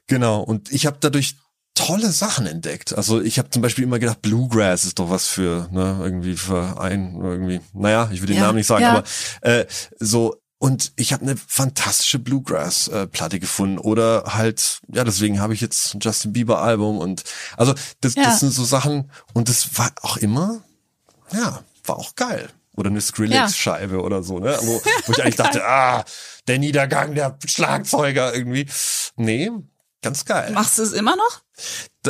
genau. 0.07 0.41
Und 0.41 0.73
ich 0.73 0.87
habe 0.87 0.97
dadurch 1.01 1.37
tolle 1.77 2.11
Sachen 2.11 2.47
entdeckt. 2.47 2.97
Also 2.97 3.21
ich 3.23 3.39
habe 3.39 3.51
zum 3.51 3.63
Beispiel 3.63 3.85
immer 3.85 4.01
gedacht, 4.01 4.21
Bluegrass 4.23 4.85
ist 4.85 4.99
doch 4.99 5.11
was 5.11 5.29
für, 5.29 5.69
ne, 5.71 5.99
irgendwie 6.03 6.37
für 6.37 6.81
ein, 6.81 7.21
irgendwie, 7.23 7.61
naja, 7.73 8.09
ich 8.13 8.21
will 8.21 8.27
den 8.27 8.37
Ja, 8.39 8.43
Namen 8.47 8.57
nicht 8.57 8.67
sagen, 8.67 8.83
ja. 8.83 8.91
aber 8.91 9.05
äh, 9.43 9.67
so, 10.01 10.37
und 10.59 10.93
ich 10.97 11.13
habe 11.13 11.23
eine 11.23 11.37
fantastische 11.37 12.19
Bluegrass-Platte 12.19 13.39
gefunden. 13.39 13.79
Oder 13.79 14.25
halt, 14.29 14.81
ja, 14.89 15.05
deswegen 15.05 15.39
habe 15.39 15.53
ich 15.53 15.61
jetzt 15.61 15.95
ein 15.95 16.01
Justin 16.01 16.33
Bieber-Album 16.33 16.99
und 16.99 17.25
also 17.59 17.75
das, 18.01 18.15
Ja. 18.15 18.25
das 18.25 18.41
sind 18.41 18.53
so 18.53 18.65
Sachen, 18.65 19.11
und 19.35 19.51
das 19.51 19.77
war 19.79 19.91
auch 20.01 20.17
immer, 20.17 20.63
ja, 21.33 21.63
war 21.85 21.97
auch 21.99 22.15
geil. 22.17 22.49
Oder 22.75 22.89
eine 22.91 23.01
Skrillex-Scheibe 23.03 24.01
oder 24.03 24.23
so, 24.23 24.39
ne? 24.39 24.57
Wo, 24.63 24.83
wo 25.07 25.13
ich 25.13 25.21
eigentlich 25.23 25.37
dachte, 25.37 25.63
ah, 25.65 26.05
der 26.49 26.59
Niedergang 26.59 27.15
der 27.15 27.39
Schlagzeuger 27.47 28.35
irgendwie. 28.35 28.67
Nee, 29.17 29.51
ganz 30.03 30.25
geil. 30.25 30.53
Machst 30.53 30.79
du 30.79 30.83
es 30.83 30.93
immer 30.93 31.17
noch? 31.17 31.43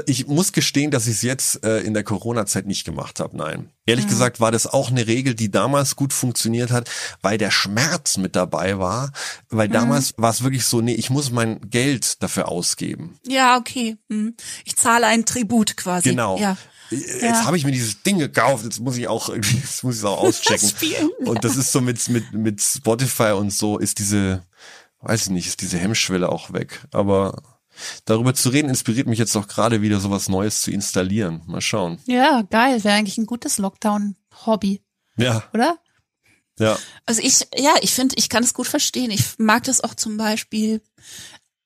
Ich 0.07 0.27
muss 0.27 0.53
gestehen, 0.53 0.91
dass 0.91 1.07
ich 1.07 1.15
es 1.15 1.23
jetzt 1.23 1.65
äh, 1.65 1.79
in 1.81 1.95
der 1.95 2.03
Corona-Zeit 2.05 2.67
nicht 2.67 2.85
gemacht 2.85 3.21
habe. 3.21 3.37
Nein. 3.37 3.71
Ehrlich 3.87 4.09
gesagt 4.09 4.41
war 4.41 4.51
das 4.51 4.67
auch 4.67 4.91
eine 4.91 5.07
Regel, 5.07 5.35
die 5.35 5.51
damals 5.51 5.97
gut 5.97 6.13
funktioniert 6.13 6.71
hat, 6.71 6.91
weil 7.23 7.39
der 7.39 7.51
Schmerz 7.51 8.17
mit 8.17 8.37
dabei 8.37 8.79
war. 8.79 9.13
Weil 9.49 9.69
damals 9.69 10.15
war 10.17 10.31
es 10.31 10.43
wirklich 10.43 10.65
so, 10.65 10.81
nee, 10.81 10.95
ich 10.95 11.11
muss 11.11 11.31
mein 11.31 11.61
Geld 11.71 12.23
dafür 12.23 12.49
ausgeben. 12.49 13.19
Ja, 13.27 13.57
okay. 13.57 13.97
Hm. 14.11 14.35
Ich 14.65 14.77
zahle 14.77 15.07
ein 15.07 15.25
Tribut 15.25 15.77
quasi. 15.77 16.11
Genau. 16.11 16.39
Ja. 16.39 16.57
Jetzt 16.91 17.45
habe 17.45 17.57
ich 17.57 17.65
mir 17.65 17.73
dieses 17.73 18.03
Ding 18.03 18.19
gekauft, 18.19 18.65
jetzt 18.65 18.81
muss 18.81 18.97
ich 18.97 19.09
auch 19.09 19.29
irgendwie, 19.29 19.57
jetzt 19.63 19.83
muss 19.83 19.97
ich 19.97 20.01
es 20.01 20.05
auch 20.05 20.23
auschecken. 20.23 20.69
Spielen. 20.69 21.11
Und 21.25 21.45
das 21.45 21.57
ist 21.57 21.73
so 21.73 21.81
mit, 21.81 22.09
mit, 22.09 22.33
mit 22.33 22.61
Spotify 22.61 23.33
und 23.33 23.53
so 23.53 23.79
ist 23.79 23.99
diese, 23.99 24.43
weiß 25.01 25.23
ich 25.23 25.31
nicht, 25.31 25.47
ist 25.47 25.63
diese 25.63 25.79
Hemmschwelle 25.79 26.29
auch 26.29 26.53
weg. 26.53 26.81
Aber 26.93 27.43
darüber 28.05 28.35
zu 28.35 28.49
reden 28.49 28.69
inspiriert 28.69 29.07
mich 29.07 29.19
jetzt 29.19 29.37
auch 29.37 29.49
gerade 29.49 29.83
wieder 29.83 30.01
sowas 30.01 30.29
Neues 30.29 30.63
zu 30.63 30.71
installieren. 30.71 31.43
Mal 31.47 31.61
schauen. 31.61 31.99
Ja, 32.07 32.43
geil. 32.43 32.83
Wäre 32.85 32.97
eigentlich 32.97 33.19
ein 33.19 33.27
gutes 33.27 33.59
Lockdown-Hobby, 33.59 34.83
Ja, 35.17 35.45
oder? 35.53 35.79
ja. 36.59 36.79
Also 37.05 37.23
ich, 37.23 37.47
ja, 37.57 37.75
ich 37.83 37.93
finde, 37.93 38.17
ich 38.19 38.29
kann 38.29 38.43
es 38.43 38.55
gut 38.55 38.67
verstehen. 38.67 39.11
Ich 39.11 39.39
mag 39.39 39.65
das 39.65 39.83
auch 39.83 39.95
zum 39.95 40.17
Beispiel. 40.17 40.81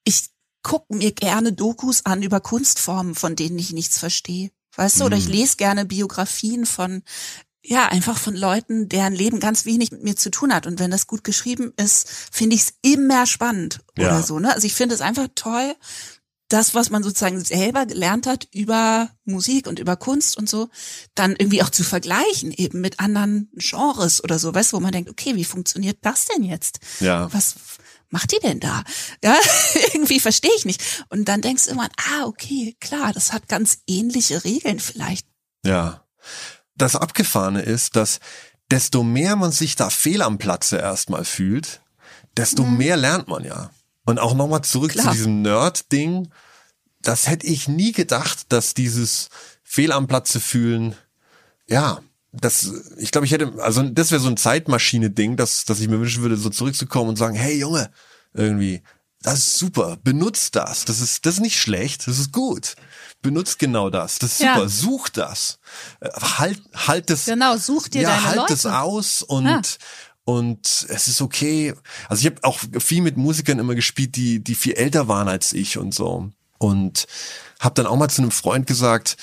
Ich 0.04 0.30
gucke 0.62 0.94
mir 0.94 1.12
gerne 1.12 1.52
Dokus 1.52 2.04
an 2.04 2.22
über 2.22 2.40
Kunstformen, 2.40 3.14
von 3.14 3.36
denen 3.36 3.58
ich 3.58 3.72
nichts 3.72 3.98
verstehe. 3.98 4.50
Weißt 4.76 5.00
du, 5.00 5.04
oder 5.04 5.16
ich 5.16 5.26
Mhm. 5.26 5.32
lese 5.32 5.56
gerne 5.56 5.84
Biografien 5.84 6.64
von, 6.66 7.02
ja, 7.62 7.86
einfach 7.88 8.16
von 8.18 8.34
Leuten, 8.34 8.88
deren 8.88 9.14
Leben 9.14 9.38
ganz 9.40 9.64
wenig 9.66 9.90
mit 9.92 10.02
mir 10.02 10.16
zu 10.16 10.30
tun 10.30 10.54
hat. 10.54 10.66
Und 10.66 10.78
wenn 10.80 10.90
das 10.90 11.06
gut 11.06 11.24
geschrieben 11.24 11.72
ist, 11.76 12.08
finde 12.32 12.56
ich 12.56 12.62
es 12.62 12.72
immer 12.82 13.26
spannend 13.26 13.80
Ja. 13.98 14.06
oder 14.08 14.22
so. 14.22 14.38
Ne? 14.38 14.52
Also 14.54 14.66
ich 14.66 14.74
finde 14.74 14.94
es 14.94 15.00
einfach 15.02 15.28
toll, 15.34 15.74
das, 16.48 16.74
was 16.74 16.90
man 16.90 17.02
sozusagen 17.04 17.44
selber 17.44 17.86
gelernt 17.86 18.26
hat 18.26 18.48
über 18.52 19.08
Musik 19.24 19.68
und 19.68 19.78
über 19.78 19.96
Kunst 19.96 20.36
und 20.36 20.48
so, 20.48 20.68
dann 21.14 21.36
irgendwie 21.36 21.62
auch 21.62 21.70
zu 21.70 21.84
vergleichen 21.84 22.50
eben 22.50 22.80
mit 22.80 22.98
anderen 22.98 23.50
Genres 23.54 24.24
oder 24.24 24.38
so, 24.38 24.52
weißt 24.52 24.72
du, 24.72 24.76
wo 24.76 24.80
man 24.80 24.90
denkt, 24.90 25.10
okay, 25.10 25.36
wie 25.36 25.44
funktioniert 25.44 25.98
das 26.02 26.24
denn 26.24 26.42
jetzt? 26.42 26.80
Ja. 26.98 27.32
Was 27.32 27.54
macht 28.08 28.32
die 28.32 28.40
denn 28.42 28.58
da? 28.58 28.82
Ja, 29.22 29.36
irgendwie 29.92 30.18
verstehe 30.18 30.50
ich 30.56 30.64
nicht. 30.64 31.04
Und 31.08 31.26
dann 31.26 31.40
denkst 31.42 31.64
du 31.64 31.70
irgendwann, 31.70 31.92
ah, 31.98 32.24
okay, 32.24 32.74
klar, 32.80 33.12
das 33.12 33.32
hat 33.32 33.46
ganz 33.48 33.78
ähnliche 33.86 34.42
Regeln 34.42 34.80
vielleicht. 34.80 35.26
Ja. 35.64 36.04
Das 36.80 36.96
Abgefahrene 36.96 37.60
ist, 37.60 37.94
dass 37.94 38.20
desto 38.70 39.02
mehr 39.02 39.36
man 39.36 39.52
sich 39.52 39.76
da 39.76 39.90
fehl 39.90 40.22
am 40.22 40.38
Platze 40.38 40.78
erstmal 40.78 41.26
fühlt, 41.26 41.82
desto 42.38 42.64
mehr 42.64 42.96
lernt 42.96 43.28
man 43.28 43.44
ja. 43.44 43.70
Und 44.06 44.18
auch 44.18 44.32
nochmal 44.34 44.62
zurück 44.62 44.92
Klar. 44.92 45.06
zu 45.06 45.12
diesem 45.12 45.42
Nerd-Ding. 45.42 46.30
Das 47.02 47.28
hätte 47.28 47.46
ich 47.46 47.68
nie 47.68 47.92
gedacht, 47.92 48.46
dass 48.48 48.72
dieses 48.72 49.28
Fehl 49.62 49.92
am 49.92 50.06
Platze 50.06 50.40
fühlen, 50.40 50.96
ja, 51.68 52.00
das, 52.32 52.72
ich 52.96 53.10
glaube, 53.10 53.26
ich 53.26 53.32
hätte, 53.32 53.52
also 53.62 53.82
das 53.82 54.10
wäre 54.10 54.22
so 54.22 54.28
ein 54.28 54.38
Zeitmaschine-Ding, 54.38 55.36
dass, 55.36 55.66
dass 55.66 55.80
ich 55.80 55.88
mir 55.88 56.00
wünschen 56.00 56.22
würde, 56.22 56.38
so 56.38 56.48
zurückzukommen 56.48 57.10
und 57.10 57.16
sagen, 57.16 57.34
hey 57.34 57.58
Junge, 57.58 57.90
irgendwie, 58.32 58.82
das 59.20 59.38
ist 59.38 59.58
super, 59.58 59.98
benutzt 60.02 60.56
das, 60.56 60.86
das 60.86 61.02
ist, 61.02 61.26
das 61.26 61.34
ist 61.34 61.40
nicht 61.40 61.58
schlecht, 61.58 62.06
das 62.06 62.18
ist 62.18 62.32
gut. 62.32 62.74
Benutzt 63.22 63.58
genau 63.58 63.90
das, 63.90 64.18
das 64.18 64.32
ist 64.32 64.40
Ja. 64.40 64.54
super, 64.54 64.68
such 64.68 65.08
das. 65.10 65.58
Äh, 66.00 66.08
Halt, 66.38 66.60
halt 66.74 67.10
das, 67.10 67.26
Genau, 67.26 67.56
such 67.56 67.88
dir 67.88 68.02
ja, 68.02 68.10
deine 68.10 68.24
halt 68.24 68.36
Leute. 68.36 68.54
es 68.54 68.66
aus 68.66 69.22
und 69.22 69.46
Ja. 69.46 69.60
und 70.24 70.86
es 70.88 71.08
ist 71.08 71.20
okay. 71.20 71.74
Also 72.08 72.20
ich 72.20 72.26
habe 72.26 72.42
auch 72.44 72.58
viel 72.78 73.02
mit 73.02 73.16
Musikern 73.16 73.58
immer 73.58 73.74
gespielt, 73.74 74.16
die 74.16 74.42
die 74.42 74.54
viel 74.54 74.72
älter 74.74 75.08
waren 75.08 75.28
als 75.28 75.52
ich 75.52 75.76
und 75.78 75.94
so 75.94 76.30
und 76.58 77.06
habe 77.58 77.74
dann 77.74 77.86
auch 77.86 77.96
mal 77.96 78.08
zu 78.08 78.22
einem 78.22 78.30
Freund 78.30 78.66
gesagt, 78.66 79.16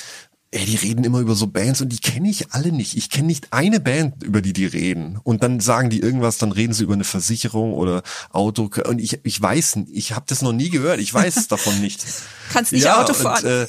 ey, 0.51 0.65
die 0.65 0.75
reden 0.77 1.03
immer 1.03 1.19
über 1.19 1.36
so 1.36 1.47
Bands 1.47 1.81
und 1.81 1.89
die 1.89 1.97
kenne 1.99 2.29
ich 2.29 2.53
alle 2.53 2.71
nicht. 2.71 2.95
Ich 2.95 3.10
kenne 3.10 3.27
nicht 3.27 3.51
eine 3.51 3.79
Band, 3.79 4.23
über 4.23 4.41
die 4.41 4.53
die 4.53 4.65
reden. 4.65 5.19
Und 5.23 5.43
dann 5.43 5.60
sagen 5.60 5.89
die 5.89 5.99
irgendwas, 5.99 6.38
dann 6.38 6.51
reden 6.53 6.73
sie 6.73 6.83
über 6.83 6.93
eine 6.93 7.03
Versicherung 7.03 7.73
oder 7.73 8.01
Auto. 8.31 8.69
Und 8.88 8.99
ich, 8.99 9.19
ich 9.23 9.41
weiß, 9.41 9.79
ich 9.91 10.13
habe 10.13 10.25
das 10.29 10.41
noch 10.41 10.53
nie 10.53 10.69
gehört. 10.69 10.99
Ich 11.01 11.13
weiß 11.13 11.36
es 11.36 11.47
davon 11.49 11.79
nicht. 11.81 12.05
Kannst 12.53 12.71
nicht 12.71 12.83
Auto 12.89 13.13
fahren. 13.13 13.43
Und, 13.43 13.49
äh, 13.51 13.67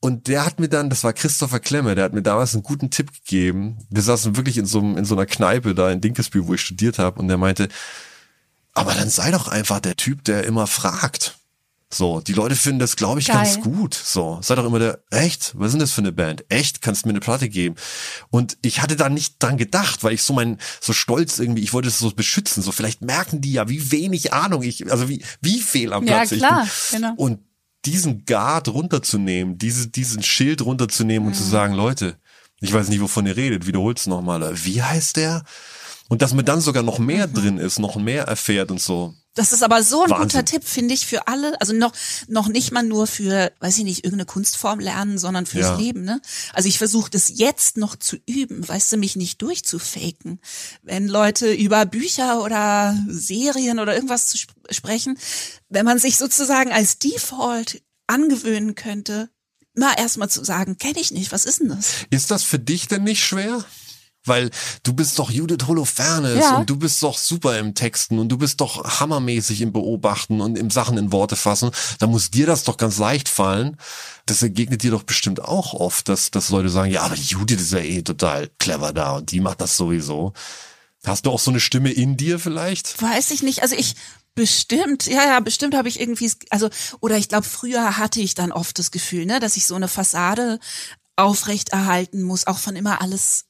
und 0.00 0.28
der 0.28 0.44
hat 0.44 0.60
mir 0.60 0.68
dann, 0.68 0.90
das 0.90 1.02
war 1.02 1.12
Christopher 1.14 1.60
Klemme, 1.60 1.94
der 1.94 2.04
hat 2.04 2.12
mir 2.12 2.22
damals 2.22 2.52
einen 2.54 2.62
guten 2.62 2.90
Tipp 2.90 3.10
gegeben. 3.12 3.78
Wir 3.90 4.02
saßen 4.02 4.36
wirklich 4.36 4.58
in 4.58 4.66
so, 4.66 4.80
einem- 4.80 4.96
in 4.98 5.04
so 5.06 5.14
einer 5.14 5.26
Kneipe 5.26 5.74
da 5.74 5.90
in 5.90 6.00
Dinkelsbühl, 6.02 6.46
wo 6.46 6.54
ich 6.54 6.60
studiert 6.60 6.98
habe. 6.98 7.18
Und 7.20 7.28
der 7.28 7.38
meinte, 7.38 7.68
aber 8.74 8.94
dann 8.94 9.08
sei 9.08 9.30
doch 9.30 9.48
einfach 9.48 9.80
der 9.80 9.96
Typ, 9.96 10.24
der 10.24 10.44
immer 10.44 10.66
fragt. 10.66 11.37
So, 11.90 12.20
die 12.20 12.34
Leute 12.34 12.54
finden 12.54 12.80
das, 12.80 12.96
glaube 12.96 13.18
ich, 13.20 13.28
Geil. 13.28 13.36
ganz 13.36 13.60
gut. 13.60 13.94
So, 13.94 14.38
sei 14.42 14.54
doch 14.56 14.66
immer 14.66 14.78
der, 14.78 15.00
echt? 15.10 15.52
Was 15.58 15.70
denn 15.70 15.80
das 15.80 15.90
für 15.92 16.02
eine 16.02 16.12
Band? 16.12 16.44
Echt? 16.50 16.82
Kannst 16.82 17.02
du 17.04 17.08
mir 17.08 17.12
eine 17.12 17.20
Platte 17.20 17.48
geben? 17.48 17.76
Und 18.28 18.58
ich 18.60 18.82
hatte 18.82 18.94
da 18.94 19.08
nicht 19.08 19.42
dran 19.42 19.56
gedacht, 19.56 20.04
weil 20.04 20.12
ich 20.12 20.22
so 20.22 20.34
mein, 20.34 20.58
so 20.82 20.92
stolz 20.92 21.38
irgendwie, 21.38 21.62
ich 21.62 21.72
wollte 21.72 21.88
es 21.88 21.98
so 21.98 22.10
beschützen. 22.10 22.62
So, 22.62 22.72
vielleicht 22.72 23.00
merken 23.00 23.40
die 23.40 23.52
ja, 23.52 23.70
wie 23.70 23.90
wenig 23.90 24.34
Ahnung 24.34 24.62
ich, 24.62 24.90
also 24.92 25.08
wie, 25.08 25.24
wie 25.40 25.60
fehl 25.60 25.94
am 25.94 26.04
Ja, 26.06 26.16
Platz 26.18 26.32
ich 26.32 26.40
klar, 26.40 26.68
bin. 26.90 27.00
genau. 27.00 27.14
Und 27.16 27.40
diesen 27.86 28.26
Guard 28.26 28.68
runterzunehmen, 28.68 29.56
diese, 29.56 29.88
diesen 29.88 30.22
Schild 30.22 30.60
runterzunehmen 30.62 31.26
und 31.28 31.34
Mhm. 31.34 31.38
zu 31.38 31.44
sagen, 31.44 31.72
Leute, 31.72 32.18
ich 32.60 32.70
weiß 32.72 32.88
nicht, 32.88 33.00
wovon 33.00 33.24
ihr 33.24 33.36
redet, 33.36 33.66
wiederholt's 33.66 34.06
nochmal. 34.06 34.52
Wie 34.64 34.82
heißt 34.82 35.16
der? 35.16 35.42
Und 36.08 36.22
dass 36.22 36.32
man 36.32 36.44
dann 36.44 36.60
sogar 36.60 36.82
noch 36.82 36.98
mehr 36.98 37.26
Mhm. 37.28 37.34
drin 37.34 37.58
ist, 37.58 37.78
noch 37.78 37.96
mehr 37.96 38.24
erfährt 38.24 38.70
und 38.70 38.80
so. 38.80 39.14
Das 39.34 39.52
ist 39.52 39.62
aber 39.62 39.82
so 39.84 40.02
ein 40.02 40.10
Wahnsinn. 40.10 40.28
guter 40.28 40.44
Tipp, 40.44 40.64
finde 40.64 40.94
ich, 40.94 41.06
für 41.06 41.28
alle. 41.28 41.60
Also 41.60 41.72
noch, 41.72 41.92
noch 42.26 42.48
nicht 42.48 42.72
mal 42.72 42.82
nur 42.82 43.06
für, 43.06 43.52
weiß 43.60 43.78
ich 43.78 43.84
nicht, 43.84 43.98
irgendeine 44.04 44.24
Kunstform 44.26 44.80
lernen, 44.80 45.16
sondern 45.18 45.46
fürs 45.46 45.66
Ja. 45.66 45.76
Leben. 45.76 46.02
Ne? 46.02 46.20
Also 46.54 46.68
ich 46.68 46.78
versuche 46.78 47.08
das 47.10 47.30
jetzt 47.32 47.76
noch 47.76 47.94
zu 47.94 48.16
üben, 48.26 48.66
weißt 48.66 48.90
du, 48.92 48.96
mich 48.96 49.14
nicht 49.14 49.40
durchzufaken. 49.42 50.40
Wenn 50.82 51.06
Leute 51.06 51.52
über 51.52 51.86
Bücher 51.86 52.42
oder 52.42 52.98
Serien 53.08 53.78
oder 53.78 53.94
irgendwas 53.94 54.26
zu 54.28 54.36
sp 54.42 54.50
sprechen, 54.70 55.16
wenn 55.68 55.84
man 55.86 55.98
sich 56.00 56.16
sozusagen 56.16 56.72
als 56.72 56.98
Default 56.98 57.80
angewöhnen 58.08 58.74
könnte, 58.74 59.28
mal 59.74 59.94
erstmal 59.98 60.28
zu 60.30 60.42
sagen, 60.44 60.78
kenne 60.78 60.98
ich 61.00 61.10
nicht, 61.12 61.30
was 61.30 61.44
ist 61.44 61.60
denn 61.60 61.68
das? 61.68 61.92
Ist 62.10 62.30
das 62.32 62.42
für 62.42 62.58
dich 62.58 62.88
denn 62.88 63.04
nicht 63.04 63.22
schwer? 63.24 63.64
Weil 64.24 64.50
du 64.82 64.92
bist 64.92 65.18
doch 65.18 65.30
Judith 65.30 65.66
Holofernes 65.66 66.40
Ja. 66.40 66.58
und 66.58 66.68
du 66.68 66.76
bist 66.76 67.02
doch 67.02 67.16
super 67.16 67.58
im 67.58 67.74
Texten 67.74 68.18
und 68.18 68.28
du 68.28 68.36
bist 68.36 68.60
doch 68.60 69.00
hammermäßig 69.00 69.60
im 69.62 69.72
Beobachten 69.72 70.40
und 70.40 70.58
im 70.58 70.70
Sachen 70.70 70.98
in 70.98 71.12
Worte 71.12 71.36
fassen. 71.36 71.70
Da 71.98 72.06
muss 72.06 72.30
dir 72.30 72.46
das 72.46 72.64
doch 72.64 72.76
ganz 72.76 72.98
leicht 72.98 73.28
fallen. 73.28 73.76
Das 74.26 74.42
entgegnet 74.42 74.82
dir 74.82 74.90
doch 74.90 75.04
bestimmt 75.04 75.42
auch 75.42 75.72
oft, 75.72 76.08
dass, 76.08 76.30
dass 76.30 76.50
Leute 76.50 76.68
sagen, 76.68 76.90
ja, 76.92 77.02
aber 77.02 77.14
die 77.14 77.22
Judith 77.22 77.60
ist 77.60 77.72
ja 77.72 77.78
eh 77.78 78.02
total 78.02 78.50
clever 78.58 78.92
da 78.92 79.12
und 79.16 79.30
die 79.32 79.40
macht 79.40 79.60
das 79.60 79.76
sowieso. 79.76 80.32
Hast 81.04 81.24
du 81.26 81.30
auch 81.30 81.38
so 81.38 81.50
eine 81.50 81.60
Stimme 81.60 81.92
in 81.92 82.16
dir 82.16 82.38
vielleicht? 82.38 83.00
Weiß 83.00 83.30
ich 83.30 83.42
nicht. 83.42 83.62
Also 83.62 83.76
ich 83.76 83.94
bestimmt, 84.34 85.06
ja, 85.06 85.24
ja, 85.24 85.40
bestimmt 85.40 85.74
habe 85.74 85.88
ich 85.88 86.00
irgendwie, 86.00 86.30
also 86.50 86.68
oder 87.00 87.16
ich 87.16 87.28
glaube, 87.28 87.44
früher 87.46 87.96
hatte 87.96 88.20
ich 88.20 88.34
dann 88.34 88.52
oft 88.52 88.78
das 88.78 88.90
Gefühl, 88.90 89.26
ne, 89.26 89.40
dass 89.40 89.56
ich 89.56 89.66
so 89.66 89.74
eine 89.74 89.88
Fassade 89.88 90.58
aufrechterhalten 91.16 92.22
muss, 92.22 92.46
auch 92.46 92.58
von 92.58 92.76
immer 92.76 93.00
alles. 93.00 93.44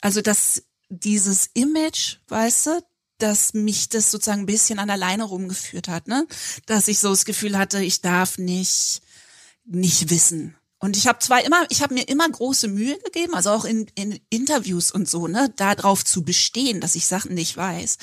Also 0.00 0.20
dass 0.20 0.62
dieses 0.88 1.50
Image, 1.54 2.16
weißt 2.28 2.66
du, 2.66 2.80
dass 3.18 3.54
mich 3.54 3.88
das 3.88 4.10
sozusagen 4.10 4.42
ein 4.42 4.46
bisschen 4.46 4.78
an 4.78 4.88
der 4.88 4.96
Leine 4.96 5.24
rumgeführt 5.24 5.88
hat, 5.88 6.08
ne, 6.08 6.26
dass 6.66 6.88
ich 6.88 6.98
so 6.98 7.10
das 7.10 7.24
Gefühl 7.24 7.58
hatte, 7.58 7.82
ich 7.82 8.00
darf 8.00 8.38
nicht 8.38 9.02
nicht 9.64 10.10
wissen. 10.10 10.56
Und 10.82 10.96
ich 10.96 11.06
habe 11.06 11.18
zwar 11.18 11.44
immer, 11.44 11.66
ich 11.68 11.82
habe 11.82 11.92
mir 11.92 12.08
immer 12.08 12.28
große 12.28 12.66
Mühe 12.66 12.98
gegeben, 12.98 13.34
also 13.34 13.50
auch 13.50 13.66
in, 13.66 13.86
in 13.96 14.18
Interviews 14.30 14.90
und 14.90 15.08
so, 15.08 15.28
ne, 15.28 15.52
darauf 15.56 16.04
zu 16.04 16.22
bestehen, 16.22 16.80
dass 16.80 16.94
ich 16.94 17.06
Sachen 17.06 17.34
nicht 17.34 17.54
weiß. 17.56 17.98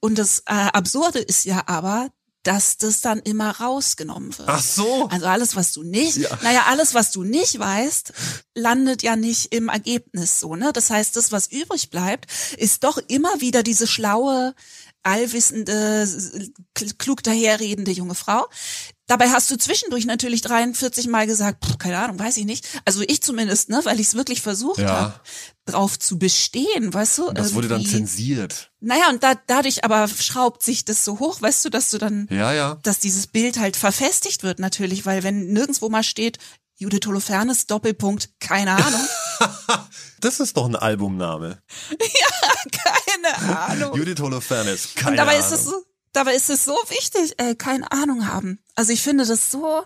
Und 0.00 0.18
das 0.18 0.40
äh, 0.46 0.52
Absurde 0.54 1.18
ist 1.18 1.44
ja 1.44 1.64
aber, 1.66 2.08
dass 2.44 2.76
das 2.76 3.00
dann 3.00 3.20
immer 3.20 3.50
rausgenommen 3.60 4.36
wird. 4.36 4.48
Ach 4.48 4.62
so. 4.62 5.08
Also 5.08 5.26
alles, 5.26 5.54
was 5.56 5.72
du 5.72 5.82
nicht, 5.82 6.16
Ja. 6.16 6.38
naja, 6.42 6.64
alles, 6.68 6.92
was 6.94 7.10
du 7.12 7.22
nicht 7.22 7.58
weißt, 7.58 8.12
landet 8.54 9.02
ja 9.02 9.14
nicht 9.16 9.54
im 9.54 9.68
Ergebnis 9.68 10.40
so, 10.40 10.56
ne? 10.56 10.72
Das 10.72 10.90
heißt, 10.90 11.16
das, 11.16 11.30
was 11.32 11.46
übrig 11.52 11.90
bleibt, 11.90 12.26
ist 12.56 12.84
doch 12.84 12.98
immer 13.08 13.40
wieder 13.40 13.62
diese 13.62 13.86
schlaue, 13.86 14.54
allwissende, 15.04 16.04
kl- 16.76 16.94
klug 16.98 17.22
daherredende 17.22 17.90
junge 17.90 18.14
Frau. 18.14 18.46
Dabei 19.12 19.28
hast 19.28 19.50
du 19.50 19.58
zwischendurch 19.58 20.06
natürlich 20.06 20.40
43 20.40 21.06
Mal 21.06 21.26
gesagt, 21.26 21.62
pff, 21.66 21.76
keine 21.76 21.98
Ahnung, 21.98 22.18
weiß 22.18 22.38
ich 22.38 22.46
nicht. 22.46 22.66
Also 22.86 23.02
ich 23.02 23.20
zumindest, 23.22 23.68
ne, 23.68 23.78
weil 23.84 24.00
ich 24.00 24.06
es 24.06 24.14
wirklich 24.14 24.40
versucht 24.40 24.78
Ja. 24.78 24.88
habe, 24.88 25.14
drauf 25.66 25.98
zu 25.98 26.18
bestehen, 26.18 26.94
weißt 26.94 27.18
du? 27.18 27.28
Und 27.28 27.36
das 27.36 27.52
wurde 27.52 27.68
dann 27.68 27.80
irgendwie. 27.82 27.96
zensiert. 27.98 28.70
Naja, 28.80 29.10
und 29.10 29.22
da, 29.22 29.34
dadurch 29.46 29.84
aber 29.84 30.08
schraubt 30.08 30.62
sich 30.62 30.86
das 30.86 31.04
so 31.04 31.18
hoch, 31.18 31.42
weißt 31.42 31.62
du, 31.66 31.68
dass 31.68 31.90
du 31.90 31.98
dann 31.98 32.26
Ja, 32.30 32.54
ja. 32.54 32.78
dass 32.84 33.00
dieses 33.00 33.26
Bild 33.26 33.58
halt 33.58 33.76
verfestigt 33.76 34.44
wird 34.44 34.58
natürlich, 34.60 35.04
weil 35.04 35.22
wenn 35.22 35.52
nirgendwo 35.52 35.90
mal 35.90 36.02
steht, 36.04 36.38
Judith 36.78 37.06
Holofernes, 37.06 37.66
Doppelpunkt, 37.66 38.30
keine 38.40 38.72
Ahnung. 38.82 39.00
Das 40.20 40.38
ist 40.38 40.56
doch 40.56 40.66
ein 40.66 40.76
Albumname. 40.76 41.60
keine 42.70 43.58
Ahnung. 43.58 43.96
Judith 43.96 44.20
Holofernes. 44.20 44.94
Keine 44.94 45.10
Und 45.12 45.16
dabei 45.16 45.32
Ahnung. 45.38 45.46
ist 45.46 45.52
es 45.52 45.64
so, 45.64 45.82
dabei 46.12 46.34
ist 46.34 46.50
es 46.50 46.64
so 46.64 46.72
wichtig, 46.88 47.34
äh, 47.38 47.54
keine 47.54 47.90
Ahnung 47.90 48.26
haben. 48.26 48.58
Also 48.74 48.92
ich 48.92 49.02
finde 49.02 49.26
das 49.26 49.50
so 49.50 49.82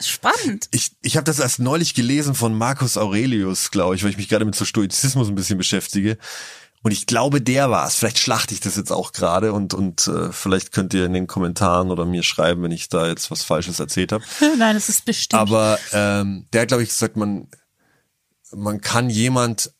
spannend. 0.00 0.68
Ich, 0.70 0.92
ich 1.02 1.16
habe 1.16 1.24
das 1.24 1.38
erst 1.38 1.58
neulich 1.58 1.94
gelesen 1.94 2.34
von 2.34 2.56
Marcus 2.56 2.96
Aurelius, 2.96 3.70
glaube 3.70 3.96
ich, 3.96 4.02
weil 4.04 4.10
ich 4.10 4.16
mich 4.16 4.28
gerade 4.28 4.44
mit 4.44 4.54
so 4.54 4.64
Stoizismus 4.64 5.28
ein 5.28 5.34
bisschen 5.34 5.58
beschäftige. 5.58 6.18
Und 6.82 6.92
ich 6.92 7.06
glaube, 7.06 7.40
der 7.40 7.70
war's. 7.70 7.96
Vielleicht 7.96 8.18
schlachte 8.18 8.54
ich 8.54 8.60
das 8.60 8.76
jetzt 8.76 8.92
auch 8.92 9.12
gerade 9.12 9.52
und 9.52 9.74
und 9.74 10.06
äh, 10.06 10.32
vielleicht 10.32 10.70
könnt 10.70 10.94
ihr 10.94 11.04
in 11.06 11.12
den 11.12 11.26
Kommentaren 11.26 11.90
oder 11.90 12.04
mir 12.04 12.22
schreiben, 12.22 12.62
wenn 12.62 12.70
ich 12.70 12.88
da 12.88 13.08
jetzt 13.08 13.30
was 13.32 13.42
Falsches 13.42 13.80
erzählt 13.80 14.12
habe. 14.12 14.24
Nein, 14.58 14.76
es 14.76 14.88
ist 14.88 15.04
bestimmt. 15.04 15.40
Aber 15.40 15.78
ähm, 15.92 16.46
der 16.52 16.62
hat, 16.62 16.68
glaube 16.68 16.84
ich, 16.84 16.90
gesagt, 16.90 17.16
man 17.16 17.48
man 18.52 18.80
kann 18.80 19.10
jemand 19.10 19.72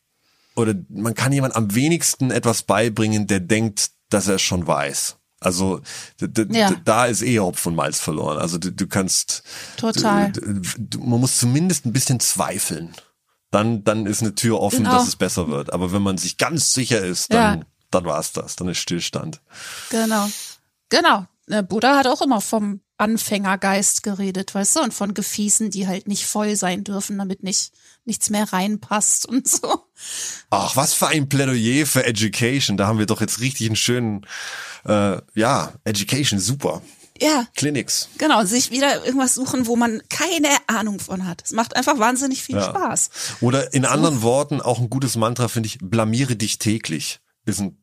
oder 0.56 0.74
man 0.88 1.14
kann 1.14 1.32
jemand 1.32 1.54
am 1.54 1.74
wenigsten 1.74 2.30
etwas 2.30 2.64
beibringen, 2.64 3.26
der 3.26 3.40
denkt, 3.40 3.90
dass 4.10 4.26
er 4.26 4.36
es 4.36 4.42
schon 4.42 4.66
weiß. 4.66 5.17
Also 5.40 5.80
Ja. 6.50 6.72
da 6.84 7.06
ist 7.06 7.22
eh 7.22 7.38
Hopf 7.38 7.64
und 7.66 7.74
Malz 7.76 8.00
verloren. 8.00 8.38
Also 8.38 8.58
du, 8.58 8.72
du 8.72 8.86
kannst 8.86 9.42
Total. 9.76 10.32
Man 10.98 11.20
muss 11.20 11.38
zumindest 11.38 11.86
ein 11.86 11.92
bisschen 11.92 12.20
zweifeln. 12.20 12.94
Dann, 13.50 13.82
dann 13.84 14.04
ist 14.06 14.20
eine 14.20 14.34
Tür 14.34 14.60
offen, 14.60 14.78
Genau. 14.84 14.92
dass 14.92 15.08
es 15.08 15.16
besser 15.16 15.48
wird. 15.48 15.72
Aber 15.72 15.92
wenn 15.92 16.02
man 16.02 16.18
sich 16.18 16.36
ganz 16.36 16.74
sicher 16.74 17.00
ist, 17.04 17.32
dann, 17.32 17.60
Ja. 17.60 17.66
dann 17.90 18.04
war's 18.04 18.32
das. 18.32 18.56
Dann 18.56 18.68
ist 18.68 18.78
Stillstand. 18.78 19.40
Genau. 19.90 20.28
Genau. 20.90 21.26
Der 21.48 21.62
Buddha 21.62 21.96
hat 21.96 22.06
auch 22.06 22.20
immer 22.20 22.40
vom 22.42 22.80
Anfängergeist 22.98 24.02
geredet, 24.02 24.54
weißt 24.54 24.76
du, 24.76 24.80
und 24.80 24.92
von 24.92 25.14
Gefäßen, 25.14 25.70
die 25.70 25.86
halt 25.86 26.08
nicht 26.08 26.26
voll 26.26 26.56
sein 26.56 26.84
dürfen, 26.84 27.16
damit 27.16 27.42
nicht 27.42 27.72
nichts 28.08 28.30
mehr 28.30 28.52
reinpasst 28.52 29.26
und 29.26 29.46
so. 29.46 29.84
Ach, 30.50 30.74
was 30.74 30.94
für 30.94 31.06
ein 31.08 31.28
Plädoyer 31.28 31.86
für 31.86 32.04
Education. 32.04 32.76
Da 32.76 32.86
haben 32.88 32.98
wir 32.98 33.06
doch 33.06 33.20
jetzt 33.20 33.38
richtig 33.40 33.66
einen 33.68 33.76
schönen, 33.76 34.26
äh, 34.84 35.18
ja, 35.34 35.72
Education, 35.84 36.40
super. 36.40 36.82
Ja, 37.20 37.46
Clinics. 37.56 38.08
genau. 38.18 38.44
Sich 38.44 38.70
wieder 38.70 39.04
irgendwas 39.04 39.34
suchen, 39.34 39.66
wo 39.66 39.74
man 39.76 40.02
keine 40.08 40.48
Ahnung 40.68 41.00
von 41.00 41.26
hat. 41.26 41.42
Es 41.44 41.52
macht 41.52 41.74
einfach 41.76 41.98
wahnsinnig 41.98 42.42
viel 42.42 42.56
Ja. 42.56 42.64
Spaß. 42.70 43.10
Oder 43.40 43.72
in 43.74 43.84
anderen 43.84 44.22
Worten, 44.22 44.60
auch 44.60 44.78
ein 44.78 44.88
gutes 44.88 45.16
Mantra 45.16 45.48
finde 45.48 45.66
ich, 45.68 45.78
blamiere 45.80 46.36
dich 46.36 46.58
täglich. 46.58 47.20
Ist 47.44 47.60
ein, 47.60 47.76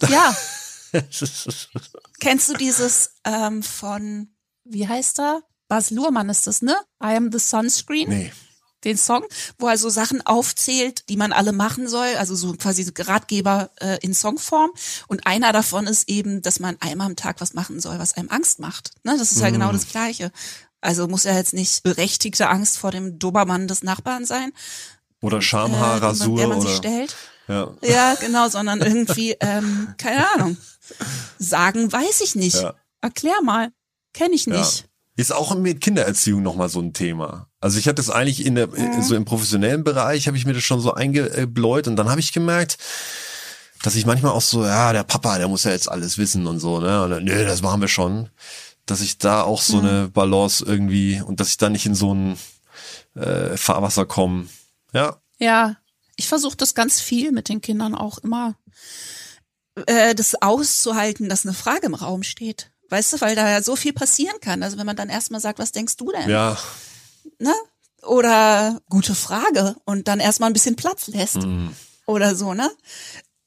Ja. 0.08 0.36
Kennst 2.20 2.48
du 2.48 2.54
dieses 2.54 3.12
ähm, 3.24 3.62
von, 3.62 4.28
Wie 4.64 4.86
heißt 4.88 5.18
er? 5.20 5.42
Bas 5.68 5.90
Luhrmann 5.90 6.28
ist 6.30 6.46
das, 6.46 6.62
ne? 6.62 6.74
I 7.02 7.14
am 7.16 7.30
the 7.32 7.38
sunscreen. 7.38 8.08
nee. 8.08 8.32
Den 8.84 8.96
Song, 8.96 9.24
wo 9.58 9.68
er 9.68 9.76
so 9.78 9.88
Sachen 9.88 10.24
aufzählt, 10.26 11.08
die 11.08 11.16
man 11.16 11.32
alle 11.32 11.52
machen 11.52 11.88
soll, 11.88 12.08
also 12.18 12.34
so 12.34 12.52
quasi 12.54 12.90
Ratgeber 12.98 13.70
äh, 13.80 13.98
in 14.02 14.14
Songform. 14.14 14.70
Und 15.08 15.26
einer 15.26 15.52
davon 15.52 15.86
ist 15.86 16.08
eben, 16.08 16.42
dass 16.42 16.60
man 16.60 16.76
einmal 16.80 17.06
am 17.06 17.16
Tag 17.16 17.40
was 17.40 17.54
machen 17.54 17.80
soll, 17.80 17.98
was 17.98 18.16
einem 18.16 18.30
Angst 18.30 18.58
macht. 18.60 18.92
Ne? 19.04 19.16
Das 19.18 19.32
ist 19.32 19.40
ja 19.40 19.50
genau 19.50 19.72
das 19.72 19.86
Gleiche. 19.88 20.32
Also 20.80 21.08
muss 21.08 21.24
ja 21.24 21.34
jetzt 21.34 21.52
nicht 21.52 21.82
berechtigte 21.82 22.48
Angst 22.48 22.78
vor 22.78 22.90
dem 22.90 23.18
Dobermann 23.18 23.68
des 23.68 23.82
Nachbarn 23.82 24.24
sein, 24.24 24.52
Oder 25.20 25.38
äh, 25.38 25.42
Schamhaarrasur 25.42 26.38
der 26.38 26.48
man 26.48 26.60
sich 26.62 26.70
oder 26.70 26.76
stellt. 26.78 27.16
ja. 27.48 27.74
Ja, 27.82 28.14
genau, 28.14 28.48
sondern 28.48 28.80
irgendwie, 28.80 29.36
ähm, 29.40 29.94
keine 29.98 30.26
Ahnung. 30.34 30.56
Sagen 31.38 31.92
weiß 31.92 32.22
ich 32.22 32.34
nicht. 32.34 32.56
Ja. 32.56 32.74
Erklär 33.02 33.40
mal. 33.42 33.72
Kenne 34.14 34.34
ich 34.34 34.46
Ja. 34.46 34.58
nicht. 34.58 34.86
Ist 35.16 35.32
auch 35.32 35.54
mit 35.54 35.82
Kindererziehung 35.82 36.42
nochmal 36.42 36.70
so 36.70 36.80
ein 36.80 36.94
Thema. 36.94 37.49
Also 37.60 37.78
ich 37.78 37.86
hatte 37.88 38.00
es 38.00 38.08
eigentlich 38.10 38.44
in 38.46 38.54
der, 38.54 38.68
Mhm. 38.68 39.02
so 39.02 39.14
im 39.14 39.24
professionellen 39.24 39.84
Bereich, 39.84 40.26
habe 40.26 40.36
ich 40.36 40.46
mir 40.46 40.54
das 40.54 40.62
schon 40.64 40.80
so 40.80 40.94
eingebläut 40.94 41.86
und 41.88 41.96
dann 41.96 42.08
habe 42.08 42.20
ich 42.20 42.32
gemerkt, 42.32 42.78
dass 43.82 43.94
ich 43.96 44.06
manchmal 44.06 44.32
auch 44.32 44.40
so, 44.42 44.64
ja, 44.64 44.92
der 44.92 45.04
Papa, 45.04 45.38
der 45.38 45.48
muss 45.48 45.64
ja 45.64 45.70
jetzt 45.70 45.90
alles 45.90 46.18
wissen 46.18 46.46
und 46.46 46.58
so, 46.60 46.80
ne? 46.80 47.02
Und 47.02 47.10
dann, 47.10 47.24
nö, 47.24 47.44
das 47.46 47.62
machen 47.62 47.80
wir 47.80 47.88
schon. 47.88 48.28
Dass 48.86 49.00
ich 49.02 49.18
da 49.18 49.42
auch 49.42 49.62
so 49.62 49.76
Mhm. 49.78 49.84
eine 49.86 50.08
Balance 50.08 50.64
irgendwie 50.66 51.20
und 51.24 51.38
dass 51.40 51.48
ich 51.48 51.56
da 51.58 51.68
nicht 51.68 51.86
in 51.86 51.94
so 51.94 52.14
ein 52.14 52.38
äh, 53.14 53.56
Fahrwasser 53.56 54.06
komme. 54.06 54.46
Ja, 54.92 55.16
Ja, 55.38 55.76
ich 56.16 56.28
versuche 56.28 56.56
das 56.56 56.74
ganz 56.74 57.00
viel 57.00 57.32
mit 57.32 57.48
den 57.48 57.60
Kindern 57.60 57.94
auch 57.94 58.18
immer. 58.18 58.54
Äh, 59.86 60.14
das 60.14 60.40
auszuhalten, 60.42 61.28
dass 61.28 61.44
eine 61.46 61.54
Frage 61.54 61.86
im 61.86 61.94
Raum 61.94 62.22
steht. 62.22 62.70
Weißt 62.90 63.12
du, 63.12 63.20
weil 63.20 63.34
da 63.36 63.48
ja 63.48 63.62
so 63.62 63.76
viel 63.76 63.92
passieren 63.92 64.36
kann. 64.40 64.62
Also 64.62 64.76
wenn 64.78 64.86
man 64.86 64.96
dann 64.96 65.08
erstmal 65.08 65.40
sagt, 65.40 65.58
was 65.58 65.72
denkst 65.72 65.96
du 65.96 66.10
denn? 66.12 66.28
ja, 66.28 66.56
Ne? 67.38 67.54
Oder 68.02 68.80
gute 68.88 69.14
Frage 69.14 69.76
und 69.84 70.08
dann 70.08 70.20
erstmal 70.20 70.50
ein 70.50 70.54
bisschen 70.54 70.76
Platz 70.76 71.08
lässt. 71.08 71.36
Mhm. 71.36 71.74
Oder 72.06 72.34
so, 72.34 72.54
ne? 72.54 72.70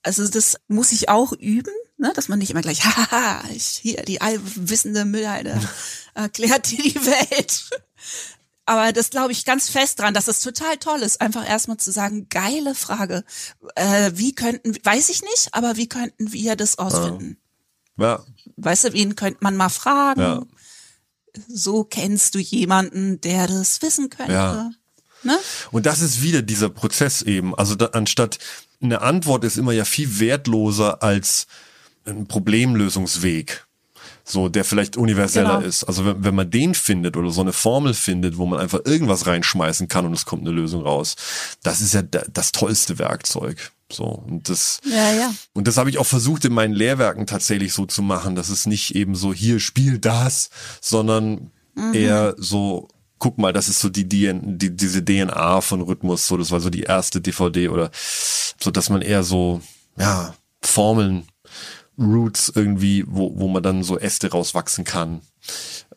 Also 0.03 0.27
das 0.27 0.57
muss 0.67 0.91
ich 0.91 1.09
auch 1.09 1.31
üben, 1.33 1.73
ne? 1.97 2.11
Dass 2.15 2.27
man 2.27 2.39
nicht 2.39 2.51
immer 2.51 2.61
gleich, 2.61 2.83
haha, 2.85 3.43
ich 3.53 3.65
hier, 3.65 4.03
die 4.03 4.21
allwissende 4.21 5.05
Müllhalde 5.05 5.59
erklärt 6.13 6.69
dir 6.69 6.83
die 6.83 6.95
Welt. 6.95 7.69
Aber 8.65 8.93
das 8.93 9.09
glaube 9.09 9.31
ich 9.33 9.43
ganz 9.43 9.69
fest 9.69 9.99
dran, 9.99 10.13
dass 10.13 10.27
es 10.27 10.39
total 10.39 10.77
toll 10.77 11.01
ist, 11.01 11.19
einfach 11.19 11.47
erstmal 11.47 11.77
zu 11.77 11.91
sagen, 11.91 12.27
geile 12.29 12.75
Frage. 12.75 13.25
Äh, 13.75 14.11
wie 14.15 14.33
könnten, 14.33 14.73
weiß 14.83 15.09
ich 15.09 15.21
nicht, 15.21 15.49
aber 15.51 15.75
wie 15.75 15.89
könnten 15.89 16.31
wir 16.31 16.55
das 16.55 16.77
ausfinden? 16.77 17.37
ja, 17.97 18.23
Weißt 18.55 18.85
du, 18.85 18.93
wen 18.93 19.15
könnte 19.15 19.39
man 19.41 19.57
mal 19.57 19.69
fragen? 19.69 20.21
Ja. 20.21 20.43
So 21.47 21.83
kennst 21.83 22.35
du 22.35 22.39
jemanden, 22.39 23.19
der 23.21 23.47
das 23.47 23.81
wissen 23.81 24.09
könnte. 24.09 24.33
Ja. 24.33 24.71
Ne? 25.23 25.37
Und 25.71 25.85
das 25.85 26.01
ist 26.01 26.21
wieder 26.21 26.41
dieser 26.41 26.69
Prozess 26.69 27.21
eben. 27.21 27.55
Also 27.55 27.75
da, 27.75 27.87
anstatt 27.87 28.39
eine 28.81 29.01
Antwort 29.01 29.43
ist 29.45 29.57
immer 29.57 29.71
ja 29.71 29.85
viel 29.85 30.19
wertloser 30.19 31.01
als 31.01 31.47
ein 32.05 32.27
Problemlösungsweg. 32.27 33.65
So, 34.25 34.47
der 34.47 34.63
vielleicht 34.63 34.95
universeller 34.95 35.57
Genau. 35.57 35.67
ist. 35.67 35.83
Also 35.83 36.05
wenn, 36.05 36.23
wenn 36.23 36.35
man 36.35 36.49
den 36.49 36.75
findet 36.75 37.17
oder 37.17 37.29
so 37.29 37.41
eine 37.41 37.51
Formel 37.53 37.93
findet, 37.93 38.37
wo 38.37 38.45
man 38.45 38.59
einfach 38.59 38.79
irgendwas 38.85 39.27
reinschmeißen 39.27 39.87
kann 39.89 40.05
und 40.05 40.13
es 40.13 40.25
kommt 40.25 40.43
eine 40.43 40.51
Lösung 40.55 40.81
raus, 40.83 41.15
das 41.61 41.81
ist 41.81 41.93
ja 41.93 42.01
da- 42.03 42.23
das 42.31 42.51
tollste 42.53 42.99
Werkzeug. 42.99 43.71
So, 43.93 44.05
und 44.05 44.49
das, 44.49 44.79
Ja, 44.85 45.11
ja. 45.13 45.33
und 45.53 45.67
das 45.67 45.77
habe 45.77 45.89
ich 45.89 45.97
auch 45.97 46.05
versucht 46.05 46.45
in 46.45 46.53
meinen 46.53 46.73
Lehrwerken 46.73 47.27
tatsächlich 47.27 47.73
so 47.73 47.85
zu 47.85 48.01
machen, 48.01 48.35
dass 48.35 48.49
es 48.49 48.65
nicht 48.65 48.95
eben 48.95 49.15
so 49.15 49.33
hier 49.33 49.59
spiel 49.59 49.99
das, 49.99 50.49
sondern 50.81 51.51
eher 51.93 52.35
so 52.37 52.87
guck 53.23 53.37
mal, 53.37 53.53
das 53.53 53.69
ist 53.69 53.79
so 53.79 53.87
die, 53.87 54.07
DN 54.07 54.57
die 54.57 54.75
diese 54.75 55.03
DNA 55.03 55.61
von 55.61 55.81
Rhythmus, 55.81 56.27
so 56.27 56.35
das 56.35 56.51
war 56.51 56.59
so 56.59 56.69
die 56.69 56.83
erste 56.83 57.21
DVD 57.21 57.69
oder 57.69 57.89
so, 57.93 58.69
dass 58.69 58.89
man 58.89 59.01
eher 59.01 59.23
so 59.23 59.61
ja 59.97 60.33
Formeln, 60.61 61.25
Roots 61.97 62.51
irgendwie, 62.53 63.05
wo 63.07 63.31
wo 63.39 63.47
man 63.47 63.63
dann 63.63 63.83
so 63.83 63.97
Äste 63.97 64.31
rauswachsen 64.31 64.83
kann. 64.83 65.21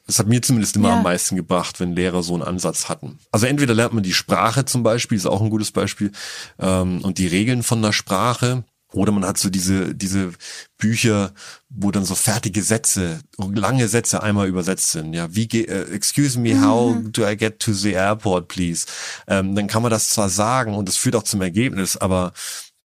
Das 0.07 0.19
hat 0.21 0.29
mir 0.29 0.41
zumindest 0.41 0.77
immer 0.77 0.91
Ja. 0.91 0.97
am 0.99 1.03
meisten 1.03 1.35
gebracht, 1.37 1.81
wenn 1.81 1.95
Lehrer 1.95 2.23
so 2.23 2.35
einen 2.35 2.43
Ansatz 2.45 2.89
hatten. 2.89 3.19
Also 3.33 3.47
entweder 3.47 3.75
lernt 3.75 3.93
man 3.93 4.03
die 4.05 4.13
Sprache 4.13 4.65
zum 4.65 4.83
Beispiel, 4.83 5.19
ist 5.19 5.27
auch 5.27 5.43
ein 5.43 5.51
gutes 5.51 5.73
Beispiel, 5.73 6.13
ähm, 6.61 7.01
und 7.03 7.19
die 7.19 7.27
Regeln 7.27 7.63
von 7.63 7.83
der 7.83 7.93
Sprache, 7.93 8.65
oder 8.93 9.11
man 9.11 9.27
hat 9.27 9.37
so 9.37 9.51
diese, 9.51 9.95
diese 9.97 10.33
Bücher, 10.79 11.33
wo 11.69 11.91
dann 11.91 12.05
so 12.05 12.15
fertige 12.15 12.63
Sätze, 12.63 13.19
lange 13.37 13.89
Sätze 13.89 14.23
einmal 14.23 14.47
übersetzt 14.47 14.91
sind. 14.93 15.13
Ja, 15.13 15.35
wie 15.35 15.49
ge 15.49 15.65
äh, 15.65 15.93
excuse 15.93 16.39
me, 16.39 16.63
how 16.65 16.97
do 17.03 17.27
I 17.29 17.37
get 17.37 17.59
to 17.61 17.73
the 17.73 17.93
airport, 17.93 18.47
please? 18.49 18.87
Ähm, 19.27 19.57
dann 19.57 19.67
kann 19.67 19.83
man 19.83 19.91
das 19.91 20.11
zwar 20.11 20.29
sagen 20.29 20.75
und 20.77 20.89
es 20.89 20.97
führt 20.97 21.17
auch 21.17 21.25
zum 21.25 21.43
Ergebnis, 21.43 21.97
aber 21.97 22.33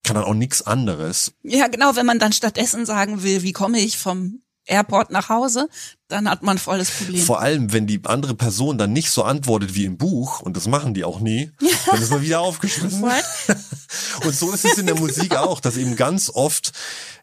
kann 0.04 0.14
dann 0.14 0.24
auch 0.24 0.34
nichts 0.34 0.62
anderes. 0.62 1.32
Ja, 1.42 1.66
genau, 1.66 1.96
wenn 1.96 2.06
man 2.06 2.20
dann 2.20 2.32
stattdessen 2.32 2.86
sagen 2.86 3.24
will, 3.24 3.42
wie 3.42 3.52
komme 3.52 3.80
ich 3.80 3.98
vom 3.98 4.40
Airport 4.68 5.10
nach 5.10 5.28
Hause, 5.28 5.68
dann 6.08 6.28
hat 6.30 6.42
man 6.42 6.58
volles 6.58 6.90
Problem. 6.90 7.22
Vor 7.24 7.40
allem, 7.40 7.72
wenn 7.72 7.86
die 7.86 8.00
andere 8.04 8.34
Person 8.34 8.78
dann 8.78 8.92
nicht 8.92 9.10
so 9.10 9.22
antwortet 9.24 9.74
wie 9.74 9.84
im 9.84 9.96
Buch, 9.98 10.40
und 10.40 10.56
das 10.56 10.66
machen 10.68 10.94
die 10.94 11.04
auch 11.04 11.20
nie, 11.20 11.50
dann 11.86 12.00
ist 12.02 12.10
man 12.10 12.22
wieder 12.22 12.40
aufgeschmissen. 12.40 13.02
Und 14.24 14.34
so 14.34 14.52
ist 14.52 14.64
es 14.64 14.78
in 14.78 14.86
der 14.86 14.96
Musik 14.98 15.36
auch, 15.36 15.60
dass 15.60 15.76
eben 15.76 15.96
ganz 15.96 16.30
oft, 16.30 16.72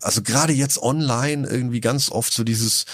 also 0.02 0.22
gerade 0.22 0.54
jetzt 0.54 0.78
online 0.82 1.48
irgendwie 1.48 1.82
ganz 1.82 2.10
oft 2.10 2.34
so 2.34 2.44
dieses, 2.44 2.86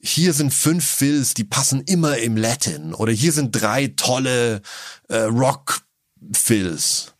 hier 0.00 0.32
sind 0.32 0.52
fünf 0.52 0.84
Fills, 0.84 1.34
die 1.34 1.44
passen 1.44 1.80
immer 1.82 2.18
im 2.18 2.36
Latin 2.36 2.92
oder 2.94 3.12
hier 3.12 3.32
sind 3.32 3.52
drei 3.52 3.88
tolle 3.96 4.62
äh, 5.08 5.16
Rock-Fills. 5.22 7.14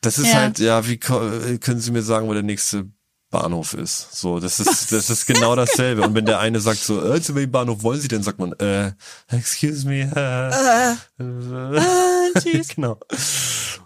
Das 0.00 0.18
ist 0.18 0.28
Ja. 0.28 0.34
halt, 0.34 0.58
ja, 0.58 0.86
wie 0.86 0.96
können 0.98 1.80
Sie 1.80 1.90
mir 1.90 2.02
sagen, 2.02 2.28
wo 2.28 2.32
der 2.34 2.42
nächste 2.42 2.86
Bahnhof 3.30 3.74
ist? 3.74 4.12
So, 4.12 4.40
das 4.40 4.58
ist, 4.60 4.90
das 4.92 5.10
ist 5.10 5.26
genau 5.26 5.54
dasselbe. 5.54 6.02
Und 6.02 6.14
wenn 6.14 6.24
der 6.26 6.38
eine 6.40 6.60
sagt 6.60 6.80
so, 6.80 7.02
äh, 7.12 7.20
zu 7.20 7.34
welchem 7.34 7.52
Bahnhof 7.52 7.82
wollen 7.82 8.00
Sie 8.00 8.08
denn, 8.08 8.22
sagt 8.22 8.38
man, 8.38 8.52
äh, 8.54 8.92
excuse 9.28 9.86
me, 9.86 10.10
äh, 10.14 10.94
Äh, 11.22 12.40
tschüss. 12.40 12.68
genau. 12.74 12.98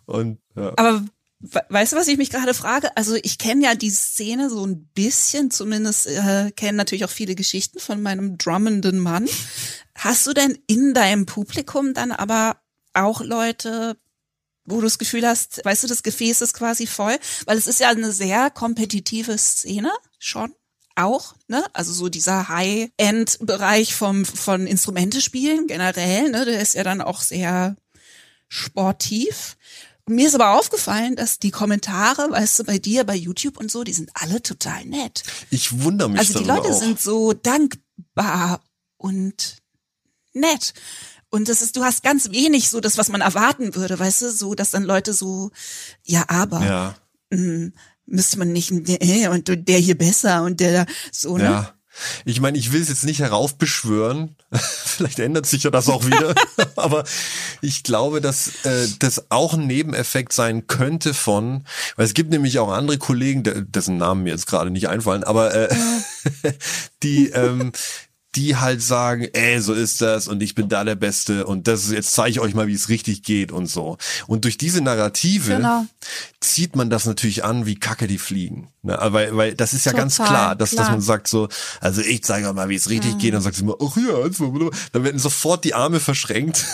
Und 0.06 0.38
ja. 0.56 0.72
Aber 0.76 1.02
we- 1.40 1.62
weißt 1.68 1.92
du, 1.92 1.96
was 1.96 2.08
ich 2.08 2.18
mich 2.18 2.30
gerade 2.30 2.54
frage? 2.54 2.96
Also 2.96 3.16
ich 3.22 3.38
kenne 3.38 3.64
ja 3.64 3.74
die 3.74 3.90
Szene 3.90 4.48
so 4.50 4.64
ein 4.64 4.86
bisschen, 4.94 5.50
zumindest 5.50 6.06
äh, 6.06 6.50
kenne 6.54 6.76
natürlich 6.78 7.04
auch 7.04 7.10
viele 7.10 7.34
Geschichten 7.34 7.78
von 7.80 8.02
meinem 8.02 8.38
drummenden 8.38 8.98
Mann. 8.98 9.28
Hast 9.96 10.26
du 10.26 10.32
denn 10.32 10.56
in 10.66 10.94
deinem 10.94 11.26
Publikum 11.26 11.94
dann 11.94 12.12
aber 12.12 12.56
auch 12.94 13.20
Leute, 13.22 13.96
wo 14.64 14.76
du 14.76 14.82
das 14.82 14.98
Gefühl 14.98 15.26
hast, 15.26 15.64
weißt 15.64 15.84
du, 15.84 15.88
das 15.88 16.02
Gefäß 16.02 16.40
ist 16.40 16.54
quasi 16.54 16.86
voll? 16.86 17.16
Weil 17.46 17.58
es 17.58 17.66
ist 17.66 17.80
ja 17.80 17.88
eine 17.88 18.12
sehr 18.12 18.50
kompetitive 18.50 19.36
Szene 19.38 19.90
schon. 20.18 20.54
Auch, 20.94 21.34
ne? 21.48 21.64
Also 21.72 21.92
so 21.92 22.10
dieser 22.10 22.48
High-End-Bereich 22.48 23.94
vom 23.94 24.26
von 24.26 24.66
Instrumente 24.66 25.22
spielen 25.22 25.66
generell, 25.66 26.30
ne? 26.30 26.44
Der 26.44 26.60
ist 26.60 26.74
ja 26.74 26.84
dann 26.84 27.00
auch 27.00 27.22
sehr 27.22 27.76
sportiv. 28.48 29.56
Mir 30.06 30.26
ist 30.26 30.34
aber 30.34 30.58
aufgefallen, 30.58 31.16
dass 31.16 31.38
die 31.38 31.50
Kommentare, 31.50 32.30
weißt 32.30 32.58
du, 32.58 32.64
bei 32.64 32.78
dir, 32.78 33.04
bei 33.04 33.14
YouTube 33.14 33.56
und 33.56 33.70
so, 33.70 33.84
die 33.84 33.94
sind 33.94 34.10
alle 34.14 34.42
total 34.42 34.84
nett. 34.84 35.22
Ich 35.48 35.80
wundere 35.82 36.10
mich 36.10 36.18
Also 36.18 36.40
die 36.40 36.44
Leute 36.44 36.68
auch. 36.68 36.78
sind 36.78 37.00
so 37.00 37.32
dankbar 37.32 38.60
und 38.98 39.56
nett. 40.34 40.74
Und 41.34 41.48
das 41.48 41.62
ist, 41.62 41.76
du 41.76 41.82
hast 41.82 42.02
ganz 42.02 42.30
wenig 42.30 42.68
so 42.68 42.80
das, 42.80 42.98
was 42.98 43.08
man 43.08 43.22
erwarten 43.22 43.74
würde, 43.74 43.98
weißt 43.98 44.20
du, 44.20 44.30
so, 44.30 44.54
dass 44.54 44.70
dann 44.70 44.82
Leute 44.84 45.14
so, 45.14 45.50
ja, 46.04 46.24
aber 46.28 46.60
ja, 46.64 46.94
mh, 47.30 47.70
müsste 48.04 48.38
man 48.38 48.52
nicht, 48.52 48.70
äh, 48.70 49.28
und 49.28 49.48
der 49.48 49.78
hier 49.78 49.96
besser 49.96 50.42
und 50.42 50.60
der 50.60 50.84
da 50.84 50.92
so, 51.10 51.38
ne? 51.38 51.44
ja. 51.44 51.74
Ich 52.24 52.40
meine, 52.40 52.56
ich 52.56 52.72
will 52.72 52.80
es 52.80 52.88
jetzt 52.88 53.04
nicht 53.04 53.20
heraufbeschwören. 53.20 54.34
Vielleicht 54.52 55.18
ändert 55.18 55.44
sich 55.44 55.62
ja 55.62 55.70
das 55.70 55.90
auch 55.90 56.06
wieder. 56.06 56.34
Aber 56.76 57.04
ich 57.60 57.82
glaube, 57.82 58.22
dass 58.22 58.48
äh, 58.64 58.88
das 58.98 59.30
auch 59.30 59.52
ein 59.54 59.66
Nebeneffekt 59.66 60.32
sein 60.32 60.66
könnte 60.66 61.12
von, 61.12 61.64
weil 61.96 62.06
es 62.06 62.14
gibt 62.14 62.30
nämlich 62.30 62.58
auch 62.58 62.72
andere 62.72 62.96
Kollegen, 62.96 63.42
de- 63.42 63.62
dessen 63.66 63.98
Namen 63.98 64.22
mir 64.22 64.30
jetzt 64.30 64.46
gerade 64.46 64.70
nicht 64.70 64.88
einfallen, 64.88 65.22
aber 65.22 65.54
äh, 65.54 65.74
die 67.02 67.28
ähm, 67.28 67.72
die 68.34 68.56
halt 68.56 68.82
sagen, 68.82 69.28
ey, 69.32 69.60
so 69.60 69.74
ist 69.74 70.00
das 70.00 70.26
und 70.26 70.42
ich 70.42 70.54
bin 70.54 70.68
da 70.68 70.84
der 70.84 70.94
Beste 70.94 71.46
und 71.46 71.68
das 71.68 71.84
ist, 71.84 71.92
jetzt 71.92 72.12
zeige 72.12 72.30
ich 72.30 72.40
euch 72.40 72.54
mal, 72.54 72.66
wie 72.66 72.74
es 72.74 72.88
richtig 72.88 73.22
geht 73.22 73.52
und 73.52 73.66
so. 73.66 73.98
Und 74.26 74.44
durch 74.44 74.56
diese 74.56 74.80
Narrative 74.80 75.56
Genau. 75.56 75.84
zieht 76.40 76.74
man 76.74 76.88
das 76.88 77.04
natürlich 77.04 77.44
an, 77.44 77.66
wie 77.66 77.74
Kacke 77.74 78.06
die 78.06 78.18
fliegen. 78.18 78.68
Ne? 78.82 78.96
Weil, 79.00 79.36
weil 79.36 79.54
das 79.54 79.74
ist 79.74 79.84
ja 79.84 79.92
ganz 79.92 80.16
Total, 80.16 80.32
klar, 80.32 80.56
dass, 80.56 80.70
dass 80.70 80.86
klar. 80.86 80.90
man 80.92 81.00
sagt 81.02 81.28
so, 81.28 81.48
also 81.80 82.00
ich 82.00 82.24
zeige 82.24 82.48
euch 82.48 82.54
mal, 82.54 82.68
wie 82.70 82.74
es 82.74 82.88
richtig 82.88 83.18
geht, 83.18 83.34
dann 83.34 83.42
sagt 83.42 83.56
sie 83.56 83.62
immer, 83.62 83.76
ach 83.82 83.96
ja, 83.96 84.28
dann 84.92 85.04
werden 85.04 85.18
sofort 85.18 85.64
die 85.64 85.74
Arme 85.74 86.00
verschränkt 86.00 86.64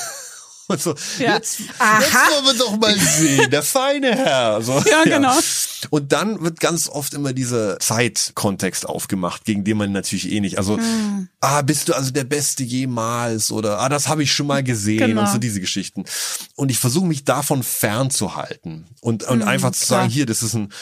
Und 0.69 0.81
so, 0.83 0.95
Ja. 1.19 1.35
jetzt, 1.37 1.61
jetzt 1.61 1.71
wollen 1.81 2.45
wir 2.47 2.55
doch 2.59 2.77
mal 2.77 2.97
sehen, 2.99 3.51
der 3.51 3.63
feine 3.63 4.15
Herr. 4.15 4.61
So, 4.63 4.73
Ja, 4.91 5.03
genau. 5.05 5.37
Und 5.91 6.13
dann 6.13 6.43
wird 6.43 6.61
ganz 6.61 6.89
oft 6.89 7.15
immer 7.15 7.33
dieser 7.33 7.79
Zeitkontext 7.81 8.87
aufgemacht, 8.87 9.45
gegen 9.45 9.65
den 9.65 9.79
man 9.79 9.93
natürlich 9.93 10.31
eh 10.31 10.41
nicht. 10.41 10.59
Also, 10.59 10.77
Hm. 10.77 11.29
ah, 11.41 11.63
bist 11.63 11.89
du 11.89 11.95
also 11.95 12.11
der 12.11 12.25
Beste 12.25 12.63
jemals 12.65 13.51
oder 13.51 13.81
ah, 13.81 13.89
das 13.89 14.09
habe 14.09 14.23
ich 14.23 14.33
schon 14.33 14.47
mal 14.47 14.63
gesehen 14.63 14.99
Genau. 14.99 15.23
und 15.23 15.29
so 15.29 15.39
diese 15.39 15.61
Geschichten. 15.61 16.05
Und 16.55 16.71
ich 16.71 16.79
versuche 16.79 17.07
mich 17.07 17.25
davon 17.25 17.63
fernzuhalten 17.63 18.87
und, 19.01 19.25
und 19.25 19.43
einfach 19.43 19.73
zu 19.73 19.85
sagen, 19.87 20.03
Hm, 20.05 20.09
klar. 20.09 20.15
hier, 20.15 20.27
das 20.27 20.43
ist 20.43 20.55
ein 20.55 20.73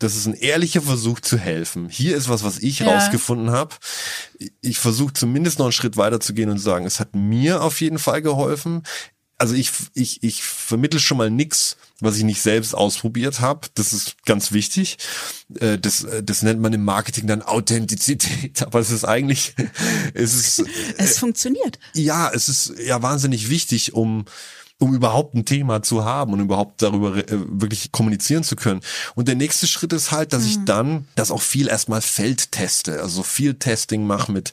das 0.00 0.14
ist 0.14 0.26
ein 0.26 0.34
ehrlicher 0.34 0.80
Versuch 0.80 1.18
zu 1.18 1.36
helfen. 1.38 1.88
Hier 1.88 2.16
ist 2.16 2.28
was, 2.28 2.44
was 2.44 2.58
ich 2.60 2.78
Ja. 2.78 2.86
rausgefunden 2.94 3.50
habe. 3.50 3.74
Ich 4.60 4.78
versuche 4.78 5.12
zumindest 5.12 5.58
noch 5.58 5.66
einen 5.66 5.72
Schritt 5.72 5.96
weiter 5.96 6.20
zu 6.20 6.34
gehen 6.34 6.50
und 6.50 6.58
zu 6.58 6.62
sagen, 6.62 6.86
es 6.86 7.00
hat 7.00 7.16
mir 7.16 7.62
auf 7.64 7.80
jeden 7.80 7.98
Fall 7.98 8.22
geholfen. 8.22 8.84
Also 9.38 9.54
ich, 9.54 9.70
ich, 9.94 10.22
ich 10.24 10.42
vermittel 10.42 10.98
schon 10.98 11.16
mal 11.16 11.30
nix, 11.30 11.76
was 12.00 12.16
ich 12.16 12.24
nicht 12.24 12.42
selbst 12.42 12.74
ausprobiert 12.74 13.40
habe. 13.40 13.68
Das 13.74 13.92
ist 13.92 14.16
ganz 14.24 14.50
wichtig. 14.52 14.98
Äh, 15.60 15.78
Das, 15.78 16.02
äh, 16.04 16.22
das 16.24 16.42
nennt 16.42 16.60
man 16.60 16.72
im 16.72 16.84
Marketing 16.84 17.26
dann 17.28 17.42
Authentizität. 17.42 18.62
Aber 18.66 18.80
es 18.80 18.90
ist 18.90 19.04
eigentlich, 19.04 19.54
es 20.14 20.34
ist, 20.34 20.64
Es 20.96 21.18
funktioniert. 21.18 21.78
ja, 21.94 22.30
es 22.32 22.48
ist 22.48 22.74
ja 22.84 23.00
wahnsinnig 23.02 23.48
wichtig, 23.48 23.94
um 23.94 24.24
um 24.78 24.94
überhaupt 24.94 25.34
ein 25.34 25.44
Thema 25.44 25.82
zu 25.82 26.04
haben 26.04 26.32
und 26.32 26.40
überhaupt 26.40 26.82
darüber 26.82 27.16
äh, 27.16 27.24
wirklich 27.28 27.90
kommunizieren 27.90 28.44
zu 28.44 28.54
können. 28.54 28.80
Und 29.16 29.26
der 29.26 29.34
nächste 29.34 29.66
Schritt 29.66 29.92
ist 29.92 30.12
halt, 30.12 30.32
dass 30.32 30.46
ich 30.46 30.64
dann 30.64 31.06
das 31.16 31.30
auch 31.30 31.42
viel 31.42 31.68
erstmal 31.68 32.00
Feldteste, 32.00 33.02
also 33.02 33.22
viel 33.22 33.54
Testing 33.54 34.06
mache 34.06 34.30
mit 34.30 34.52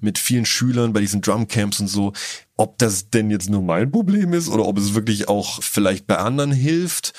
mit 0.00 0.18
vielen 0.18 0.44
Schülern 0.44 0.92
bei 0.92 1.00
diesen 1.00 1.22
Drumcamps 1.22 1.80
und 1.80 1.88
so, 1.88 2.12
ob 2.56 2.78
das 2.78 3.08
denn 3.10 3.30
jetzt 3.30 3.48
nur 3.48 3.62
mein 3.62 3.90
Problem 3.90 4.34
ist 4.34 4.48
oder 4.48 4.66
ob 4.66 4.78
es 4.78 4.94
wirklich 4.94 5.28
auch 5.28 5.62
vielleicht 5.62 6.06
bei 6.06 6.18
anderen 6.18 6.52
hilft. 6.52 7.12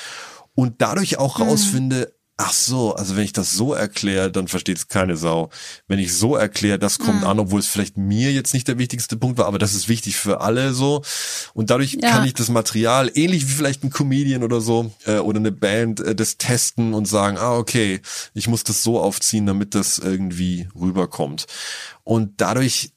Und 0.55 0.75
dadurch 0.81 1.17
auch 1.17 1.39
rausfinde, 1.39 2.13
ach 2.37 2.51
so, 2.53 2.95
also 2.95 3.15
wenn 3.15 3.23
ich 3.23 3.33
das 3.33 3.51
so 3.51 3.73
erkläre, 3.73 4.31
dann 4.31 4.47
versteht 4.47 4.77
es 4.77 4.87
keine 4.87 5.15
Sau. 5.15 5.49
Wenn 5.87 5.99
ich 5.99 6.13
so 6.13 6.35
erkläre, 6.35 6.79
das 6.79 6.97
kommt 6.97 7.23
an, 7.23 7.39
obwohl 7.39 7.59
es 7.59 7.67
vielleicht 7.67 7.97
mir 7.97 8.31
jetzt 8.31 8.53
nicht 8.53 8.67
der 8.67 8.77
wichtigste 8.79 9.17
Punkt 9.17 9.37
war, 9.37 9.45
aber 9.45 9.59
das 9.59 9.73
ist 9.73 9.87
wichtig 9.87 10.17
für 10.17 10.41
alle 10.41 10.73
so. 10.73 11.03
Und 11.53 11.69
dadurch 11.69 11.97
Ja. 12.01 12.09
kann 12.09 12.25
ich 12.25 12.33
das 12.33 12.49
Material, 12.49 13.11
ähnlich 13.13 13.47
wie 13.47 13.51
vielleicht 13.53 13.83
ein 13.83 13.91
Comedian 13.91 14.43
oder 14.43 14.61
so, 14.61 14.91
äh, 15.05 15.17
oder 15.19 15.39
eine 15.39 15.51
Band, 15.51 15.99
äh, 15.99 16.15
das 16.15 16.37
testen 16.37 16.93
und 16.93 17.07
sagen, 17.07 17.37
ah, 17.37 17.55
okay, 17.57 18.01
ich 18.33 18.47
muss 18.47 18.63
das 18.63 18.83
so 18.83 18.99
aufziehen, 18.99 19.45
damit 19.45 19.75
das 19.75 19.99
irgendwie 19.99 20.67
rüberkommt. 20.75 21.45
Und 22.03 22.41
dadurch 22.41 22.93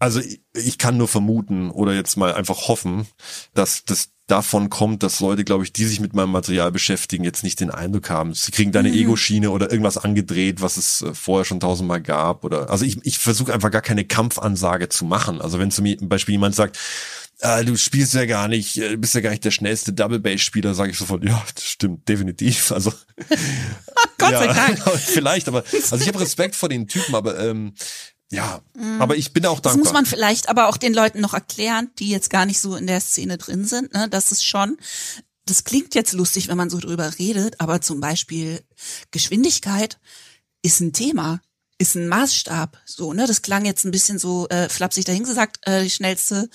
also 0.00 0.20
ich, 0.20 0.42
ich 0.52 0.76
kann 0.76 0.98
nur 0.98 1.08
vermuten 1.08 1.70
oder 1.70 1.94
jetzt 1.94 2.16
mal 2.16 2.34
einfach 2.34 2.68
hoffen, 2.68 3.06
dass 3.54 3.84
das 3.84 4.08
davon 4.26 4.70
kommt, 4.70 5.02
dass 5.02 5.20
Leute, 5.20 5.44
glaube 5.44 5.64
ich, 5.64 5.72
die 5.72 5.84
sich 5.84 6.00
mit 6.00 6.14
meinem 6.14 6.30
Material 6.30 6.72
beschäftigen, 6.72 7.24
jetzt 7.24 7.44
nicht 7.44 7.60
den 7.60 7.70
Eindruck 7.70 8.08
haben, 8.08 8.32
sie 8.32 8.52
kriegen 8.52 8.72
da 8.72 8.78
eine 8.78 8.90
Ego-Schiene 8.90 9.50
oder 9.50 9.70
irgendwas 9.70 9.98
angedreht, 9.98 10.62
was 10.62 10.76
es 10.76 11.02
äh, 11.02 11.14
vorher 11.14 11.44
schon 11.44 11.60
tausendmal 11.60 12.00
gab. 12.00 12.44
Oder 12.44 12.70
also 12.70 12.84
ich, 12.84 12.98
ich 13.04 13.18
versuche 13.18 13.52
einfach 13.52 13.70
gar 13.70 13.82
keine 13.82 14.04
Kampfansage 14.04 14.88
zu 14.88 15.04
machen. 15.04 15.40
Also 15.40 15.58
wenn 15.58 15.70
zum 15.70 15.84
Beispiel 16.08 16.32
jemand 16.32 16.54
sagt, 16.54 16.78
äh, 17.40 17.64
du 17.64 17.76
spielst 17.76 18.14
ja 18.14 18.24
gar 18.24 18.48
nicht, 18.48 18.78
äh, 18.78 18.96
bist 18.96 19.14
ja 19.14 19.20
gar 19.20 19.30
nicht 19.30 19.44
der 19.44 19.50
schnellste 19.50 19.92
Double 19.92 20.20
Bass 20.20 20.40
Spieler, 20.40 20.74
sage 20.74 20.92
ich 20.92 20.98
sofort, 20.98 21.24
ja, 21.24 21.44
das 21.54 21.64
stimmt, 21.64 22.08
definitiv. 22.08 22.70
Also 22.74 22.92
Gott 24.18 24.30
sei 24.30 24.46
Dank. 24.46 24.78
vielleicht, 24.98 25.48
aber 25.48 25.64
also 25.72 25.96
ich 25.96 26.08
habe 26.08 26.20
Respekt 26.20 26.56
vor 26.56 26.68
den 26.68 26.88
Typen, 26.88 27.14
aber 27.14 27.38
ähm, 27.38 27.74
ja, 28.34 28.60
aber 28.98 29.16
ich 29.16 29.32
bin 29.32 29.46
auch 29.46 29.58
Mhm. 29.58 29.62
Das 29.62 29.72
dankbar. 29.72 29.84
muss 29.84 29.92
man 29.92 30.06
vielleicht 30.06 30.48
aber 30.48 30.68
auch 30.68 30.76
den 30.76 30.94
Leuten 30.94 31.20
noch 31.20 31.34
erklären, 31.34 31.90
die 31.98 32.08
jetzt 32.10 32.30
gar 32.30 32.46
nicht 32.46 32.60
so 32.60 32.76
in 32.76 32.86
der 32.86 33.00
Szene 33.00 33.38
drin 33.38 33.64
sind. 33.64 33.92
Ne? 33.94 34.08
Das 34.08 34.32
ist 34.32 34.44
schon, 34.44 34.76
das 35.46 35.64
klingt 35.64 35.94
jetzt 35.94 36.12
lustig, 36.12 36.48
wenn 36.48 36.56
man 36.56 36.70
so 36.70 36.78
drüber 36.78 37.18
redet, 37.18 37.60
aber 37.60 37.80
zum 37.80 38.00
Beispiel 38.00 38.62
Geschwindigkeit 39.10 39.98
ist 40.62 40.80
ein 40.80 40.92
Thema, 40.92 41.40
ist 41.78 41.94
ein 41.96 42.08
Maßstab. 42.08 42.78
So, 42.86 43.12
ne? 43.12 43.26
Das 43.26 43.42
klang 43.42 43.64
jetzt 43.64 43.84
ein 43.84 43.90
bisschen 43.90 44.18
so 44.18 44.48
äh, 44.48 44.68
flapsig 44.68 45.04
dahingesagt, 45.04 45.58
äh, 45.62 45.82
die 45.82 45.90
schnellste 45.90 46.48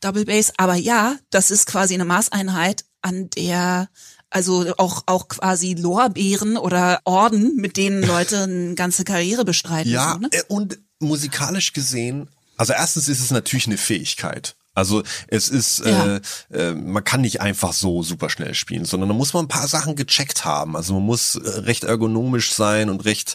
Double 0.00 0.24
Bass. 0.24 0.52
Aber 0.56 0.74
ja, 0.74 1.16
das 1.30 1.50
ist 1.50 1.66
quasi 1.66 1.94
eine 1.94 2.04
Maßeinheit, 2.04 2.84
an 3.02 3.30
der 3.30 3.88
also 4.36 4.74
auch 4.76 5.04
auch 5.06 5.28
quasi 5.28 5.72
Lorbeeren 5.72 6.58
oder 6.58 7.00
Orden, 7.04 7.56
mit 7.56 7.78
denen 7.78 8.02
Leute 8.02 8.42
eine 8.42 8.74
ganze 8.74 9.04
Karriere 9.04 9.46
bestreiten. 9.46 9.90
Ja, 9.90 10.12
so, 10.12 10.18
ne? 10.18 10.28
äh, 10.30 10.42
und 10.48 10.78
musikalisch 10.98 11.72
gesehen, 11.72 12.28
also 12.58 12.74
erstens 12.74 13.08
ist 13.08 13.20
es 13.20 13.30
natürlich 13.30 13.66
eine 13.66 13.78
Fähigkeit. 13.78 14.54
Also 14.76 15.02
es 15.26 15.48
ist, 15.48 15.78
Ja. 15.84 16.16
äh, 16.16 16.20
äh, 16.52 16.74
man 16.74 17.02
kann 17.02 17.22
nicht 17.22 17.40
einfach 17.40 17.72
so 17.72 18.02
super 18.02 18.30
schnell 18.30 18.54
spielen, 18.54 18.84
sondern 18.84 19.08
da 19.08 19.14
muss 19.14 19.32
man 19.32 19.46
ein 19.46 19.48
paar 19.48 19.66
Sachen 19.66 19.96
gecheckt 19.96 20.44
haben. 20.44 20.76
Also 20.76 20.92
man 20.92 21.02
muss 21.02 21.34
äh, 21.34 21.48
recht 21.48 21.84
ergonomisch 21.84 22.52
sein 22.52 22.90
und 22.90 23.04
recht 23.06 23.34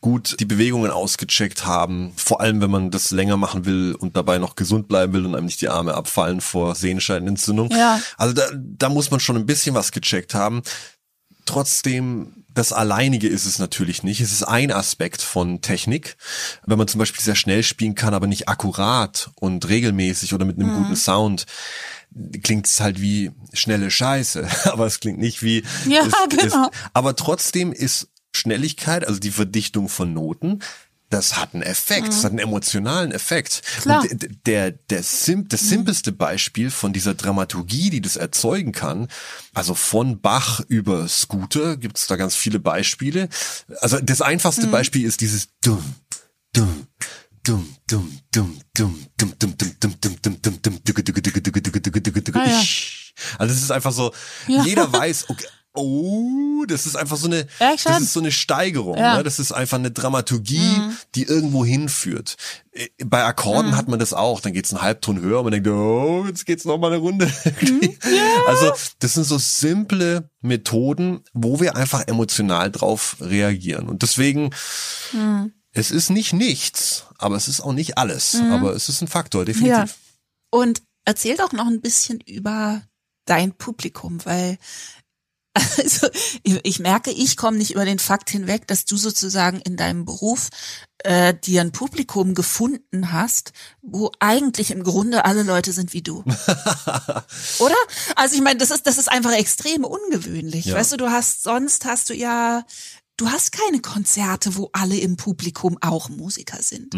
gut 0.00 0.36
die 0.40 0.46
Bewegungen 0.46 0.90
ausgecheckt 0.90 1.66
haben. 1.66 2.12
Vor 2.16 2.40
allem, 2.40 2.62
wenn 2.62 2.70
man 2.70 2.90
das 2.90 3.10
länger 3.10 3.36
machen 3.36 3.66
will 3.66 3.94
und 3.94 4.16
dabei 4.16 4.38
noch 4.38 4.56
gesund 4.56 4.88
bleiben 4.88 5.12
will 5.12 5.26
und 5.26 5.34
einem 5.36 5.46
nicht 5.46 5.60
die 5.60 5.68
Arme 5.68 5.92
abfallen 5.94 6.40
vor 6.40 6.74
Sehenscheidenentzündung. 6.74 7.70
Ja. 7.70 8.00
Also 8.16 8.32
da, 8.32 8.44
da 8.54 8.88
muss 8.88 9.10
man 9.10 9.20
schon 9.20 9.36
ein 9.36 9.44
bisschen 9.46 9.74
was 9.74 9.92
gecheckt 9.92 10.34
haben. 10.34 10.62
Trotzdem, 11.44 12.39
das 12.54 12.72
Alleinige 12.72 13.28
ist 13.28 13.46
es 13.46 13.58
natürlich 13.58 14.02
nicht. 14.02 14.20
Es 14.20 14.32
ist 14.32 14.42
ein 14.42 14.72
Aspekt 14.72 15.22
von 15.22 15.60
Technik. 15.60 16.16
Wenn 16.66 16.78
man 16.78 16.88
zum 16.88 16.98
Beispiel 16.98 17.22
sehr 17.22 17.34
schnell 17.36 17.62
spielen 17.62 17.94
kann, 17.94 18.14
aber 18.14 18.26
nicht 18.26 18.48
akkurat 18.48 19.30
und 19.40 19.68
regelmäßig 19.68 20.34
oder 20.34 20.44
mit 20.44 20.58
einem 20.58 20.70
Mhm. 20.70 20.74
guten 20.74 20.96
Sound, 20.96 21.46
klingt 22.42 22.66
es 22.66 22.80
halt 22.80 23.00
wie 23.00 23.30
schnelle 23.52 23.90
Scheiße. 23.90 24.46
Aber 24.72 24.86
es 24.86 24.98
klingt 25.00 25.18
nicht 25.18 25.42
wie. 25.42 25.62
Ja, 25.88 26.02
es, 26.04 26.12
genau. 26.28 26.68
Es, 26.72 26.78
aber 26.92 27.14
trotzdem 27.16 27.72
ist 27.72 28.08
Schnelligkeit, 28.34 29.06
also 29.06 29.20
die 29.20 29.30
Verdichtung 29.30 29.88
von 29.88 30.12
Noten, 30.12 30.60
das 31.10 31.36
hat 31.36 31.54
einen 31.54 31.62
Effekt, 31.62 32.08
das 32.08 32.24
hat 32.24 32.30
einen 32.30 32.38
emotionalen 32.38 33.12
Effekt. 33.12 33.62
Mhm. 33.78 33.82
Klar. 33.82 34.02
Und 34.10 34.28
der, 34.46 34.70
der, 34.70 35.02
sim, 35.02 35.48
das 35.48 35.60
simpelste 35.68 36.12
Beispiel 36.12 36.70
von 36.70 36.92
dieser 36.92 37.14
Dramaturgie, 37.14 37.90
die 37.90 38.00
das 38.00 38.16
erzeugen 38.16 38.72
kann, 38.72 39.08
also 39.52 39.74
von 39.74 40.20
Bach 40.20 40.60
über 40.68 41.06
Scooter 41.08 41.76
gibt's 41.76 42.06
da 42.06 42.16
ganz 42.16 42.34
viele 42.36 42.60
Beispiele. 42.60 43.28
Also 43.80 43.98
das 44.00 44.22
einfachste 44.22 44.68
Beispiel 44.68 45.04
ist 45.04 45.20
dieses 45.20 45.48
dumm, 45.62 45.82
dumm, 46.52 46.86
dumm, 47.42 47.76
dumm, 47.88 48.20
dumm, 48.32 48.60
dumm, 48.74 49.06
dumm, 49.18 49.34
dumm, 49.38 49.54
dumm, 49.58 49.74
dumm, 49.80 49.94
dumm, 50.00 50.16
dumm, 50.22 50.42
dumm, 50.42 50.62
dumm, 50.62 50.78
ducke, 50.84 51.02
ducke, 51.02 51.22
ducke, 51.22 51.42
ducke, 51.42 51.60
ducke, 51.62 51.80
ducke, 51.80 52.00
ducke, 52.02 52.22
ducke, 52.22 52.40
Ah, 52.40 52.48
ja. 52.48 52.60
isch. 52.60 53.14
Also 53.38 53.52
es 53.52 53.62
ist 53.62 53.72
einfach 53.72 53.92
so, 53.92 54.12
Ja. 54.46 54.62
jeder 54.64 54.92
weiß, 54.92 55.28
okay, 55.28 55.46
Oh, 55.80 56.64
das 56.66 56.86
ist 56.86 56.96
einfach 56.96 57.16
so 57.16 57.26
eine, 57.26 57.46
Ja, 57.58 57.74
das 57.82 58.00
ist 58.00 58.12
so 58.12 58.20
eine 58.20 58.32
Steigerung. 58.32 58.96
Ja. 58.98 59.16
Ne? 59.18 59.22
Das 59.22 59.38
ist 59.38 59.52
einfach 59.52 59.78
eine 59.78 59.90
Dramaturgie, 59.90 60.80
die 61.14 61.24
irgendwo 61.24 61.64
hinführt. 61.64 62.36
Äh, 62.72 62.88
Bei 63.04 63.24
Akkorden 63.24 63.76
hat 63.76 63.88
man 63.88 63.98
das 63.98 64.12
auch. 64.12 64.40
Dann 64.40 64.52
geht's 64.52 64.72
einen 64.72 64.82
Halbton 64.82 65.20
höher 65.20 65.38
und 65.38 65.44
man 65.44 65.52
denkt, 65.52 65.68
oh, 65.68 66.24
jetzt 66.26 66.46
geht's 66.46 66.64
noch 66.64 66.78
mal 66.78 66.88
eine 66.88 66.98
Runde. 66.98 67.30
Also 68.46 68.72
das 68.98 69.14
sind 69.14 69.24
so 69.24 69.38
simple 69.38 70.28
Methoden, 70.40 71.20
wo 71.32 71.60
wir 71.60 71.76
einfach 71.76 72.06
emotional 72.08 72.70
drauf 72.70 73.16
reagieren. 73.20 73.88
Und 73.88 74.02
deswegen, 74.02 74.50
es 75.72 75.90
ist 75.90 76.10
nicht 76.10 76.32
nichts, 76.32 77.04
aber 77.18 77.36
es 77.36 77.48
ist 77.48 77.60
auch 77.60 77.72
nicht 77.72 77.98
alles. 77.98 78.40
Aber 78.50 78.74
es 78.74 78.88
ist 78.88 79.02
ein 79.02 79.08
Faktor, 79.08 79.44
definitiv. 79.44 79.76
Ja. 79.76 79.86
Und 80.50 80.82
erzähl 81.04 81.36
doch 81.36 81.52
noch 81.52 81.66
ein 81.66 81.80
bisschen 81.80 82.20
über 82.20 82.82
dein 83.24 83.52
Publikum, 83.52 84.18
weil 84.24 84.58
also 85.78 86.08
ich, 86.44 86.78
merke, 86.78 87.10
ich 87.10 87.36
komme 87.36 87.58
nicht 87.58 87.72
über 87.72 87.84
den 87.84 87.98
Fakt 87.98 88.30
hinweg, 88.30 88.66
dass 88.68 88.84
du 88.84 88.96
sozusagen 88.96 89.60
in 89.60 89.76
deinem 89.76 90.04
Beruf 90.04 90.48
äh, 90.98 91.34
dir 91.34 91.60
ein 91.60 91.72
Publikum 91.72 92.34
gefunden 92.34 93.12
hast, 93.12 93.52
wo 93.82 94.12
eigentlich 94.20 94.70
im 94.70 94.84
Grunde 94.84 95.24
alle 95.24 95.42
Leute 95.42 95.72
sind 95.72 95.92
wie 95.92 96.02
du. 96.02 96.22
Oder? 97.58 97.76
Also 98.16 98.36
ich 98.36 98.42
meine, 98.42 98.58
das 98.58 98.70
ist 98.70 98.86
das 98.86 98.98
ist 98.98 99.10
einfach 99.10 99.32
extrem 99.32 99.84
ungewöhnlich. 99.84 100.66
Ja. 100.66 100.76
Weißt 100.76 100.92
du, 100.92 100.96
du 100.96 101.10
hast 101.10 101.42
sonst 101.42 101.84
hast 101.84 102.10
du 102.10 102.14
ja 102.14 102.64
Du 103.20 103.30
hast 103.30 103.52
keine 103.52 103.82
Konzerte, 103.82 104.56
wo 104.56 104.70
alle 104.72 104.96
im 104.96 105.18
Publikum 105.18 105.76
auch 105.82 106.08
Musiker 106.08 106.62
sind. 106.62 106.94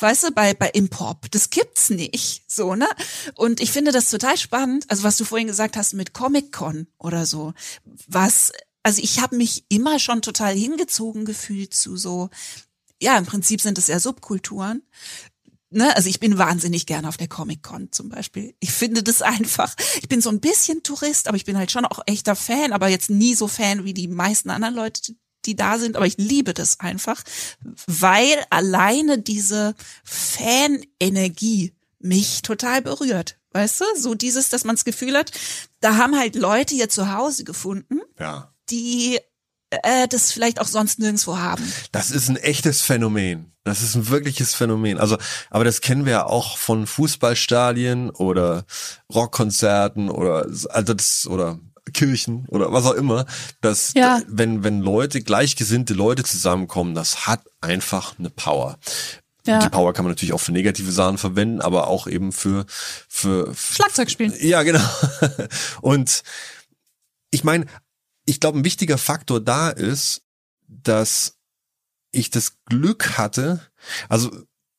Weißt 0.00 0.24
du, 0.24 0.32
bei, 0.32 0.52
bei 0.52 0.68
Impop, 0.70 1.30
das 1.30 1.50
gibt's 1.50 1.90
nicht, 1.90 2.42
so, 2.50 2.74
ne? 2.74 2.88
Und 3.36 3.60
ich 3.60 3.70
finde 3.70 3.92
das 3.92 4.10
total 4.10 4.36
spannend, 4.36 4.84
also 4.88 5.04
was 5.04 5.16
du 5.16 5.24
vorhin 5.24 5.46
gesagt 5.46 5.76
hast 5.76 5.94
mit 5.94 6.12
Comic-Con 6.12 6.88
oder 6.98 7.24
so, 7.24 7.54
was, 8.08 8.50
also 8.82 9.00
ich 9.00 9.20
habe 9.20 9.36
mich 9.36 9.64
immer 9.68 10.00
schon 10.00 10.22
total 10.22 10.56
hingezogen 10.56 11.24
gefühlt 11.24 11.72
zu 11.72 11.96
so, 11.96 12.30
ja, 13.00 13.16
im 13.16 13.26
Prinzip 13.26 13.60
sind 13.60 13.78
es 13.78 13.86
ja 13.86 14.00
Subkulturen. 14.00 14.82
Ne, 15.72 15.94
also 15.94 16.08
ich 16.08 16.18
bin 16.18 16.36
wahnsinnig 16.36 16.86
gerne 16.86 17.08
auf 17.08 17.16
der 17.16 17.28
Comic-Con 17.28 17.92
zum 17.92 18.08
Beispiel. 18.08 18.56
Ich 18.58 18.72
finde 18.72 19.04
das 19.04 19.22
einfach, 19.22 19.76
ich 20.02 20.08
bin 20.08 20.20
so 20.20 20.30
ein 20.30 20.40
bisschen 20.40 20.82
Tourist, 20.82 21.28
aber 21.28 21.36
ich 21.36 21.44
bin 21.44 21.56
halt 21.56 21.70
schon 21.70 21.84
auch 21.84 22.00
echter 22.06 22.34
Fan, 22.34 22.72
aber 22.72 22.88
jetzt 22.88 23.08
nie 23.08 23.36
so 23.36 23.46
Fan 23.46 23.84
wie 23.84 23.94
die 23.94 24.08
meisten 24.08 24.50
anderen 24.50 24.74
Leute, 24.74 25.14
die 25.44 25.56
da 25.56 25.78
sind, 25.78 25.96
aber 25.96 26.06
ich 26.06 26.16
liebe 26.18 26.54
das 26.54 26.80
einfach, 26.80 27.22
weil 27.86 28.44
alleine 28.50 29.18
diese 29.18 29.74
Fan-Energie 30.04 31.74
mich 31.98 32.42
total 32.42 32.82
berührt. 32.82 33.36
Weißt 33.52 33.80
du? 33.80 33.84
So 33.98 34.14
dieses, 34.14 34.48
dass 34.48 34.64
man 34.64 34.76
das 34.76 34.84
Gefühl 34.84 35.16
hat, 35.16 35.32
da 35.80 35.96
haben 35.96 36.16
halt 36.18 36.36
Leute 36.36 36.74
ihr 36.74 36.88
Zuhause 36.88 37.44
gefunden, 37.44 38.00
Ja. 38.18 38.52
die 38.70 39.18
äh, 39.70 40.08
das 40.08 40.32
vielleicht 40.32 40.60
auch 40.60 40.66
sonst 40.66 40.98
nirgendwo 40.98 41.38
haben. 41.38 41.64
Das 41.92 42.10
ist 42.10 42.28
ein 42.28 42.36
echtes 42.36 42.80
Phänomen. 42.80 43.52
Das 43.64 43.82
ist 43.82 43.94
ein 43.94 44.08
wirkliches 44.08 44.54
Phänomen. 44.54 44.98
Also, 44.98 45.16
aber 45.50 45.64
das 45.64 45.80
kennen 45.80 46.04
wir 46.06 46.12
ja 46.12 46.26
auch 46.26 46.56
von 46.58 46.86
Fußballstadien 46.86 48.10
oder 48.10 48.64
Rockkonzerten 49.12 50.08
oder 50.10 50.46
also 50.70 50.94
das 50.94 51.26
oder 51.28 51.60
Kirchen 51.92 52.46
oder 52.48 52.72
was 52.72 52.84
auch 52.84 52.94
immer, 52.94 53.26
dass 53.60 53.92
Ja. 53.94 54.20
wenn 54.28 54.62
wenn 54.64 54.80
Leute 54.80 55.22
gleichgesinnte 55.22 55.94
Leute 55.94 56.22
zusammenkommen, 56.24 56.94
das 56.94 57.26
hat 57.26 57.42
einfach 57.60 58.18
eine 58.18 58.30
Power. 58.30 58.78
Ja. 59.46 59.58
Die 59.60 59.68
Power 59.70 59.92
kann 59.92 60.04
man 60.04 60.12
natürlich 60.12 60.32
auch 60.34 60.40
für 60.40 60.52
negative 60.52 60.92
Sachen 60.92 61.18
verwenden, 61.18 61.60
aber 61.60 61.88
auch 61.88 62.06
eben 62.06 62.32
für 62.32 62.66
für 63.08 63.54
Schlagzeug 63.54 64.10
spielen. 64.10 64.34
ja, 64.40 64.62
genau. 64.62 64.84
Und 65.80 66.22
ich 67.30 67.44
meine, 67.44 67.66
ich 68.26 68.40
glaube, 68.40 68.58
ein 68.58 68.64
wichtiger 68.64 68.98
Faktor 68.98 69.40
da 69.40 69.70
ist, 69.70 70.22
dass 70.68 71.36
ich 72.12 72.30
das 72.30 72.54
Glück 72.66 73.18
hatte, 73.18 73.60
also 74.08 74.30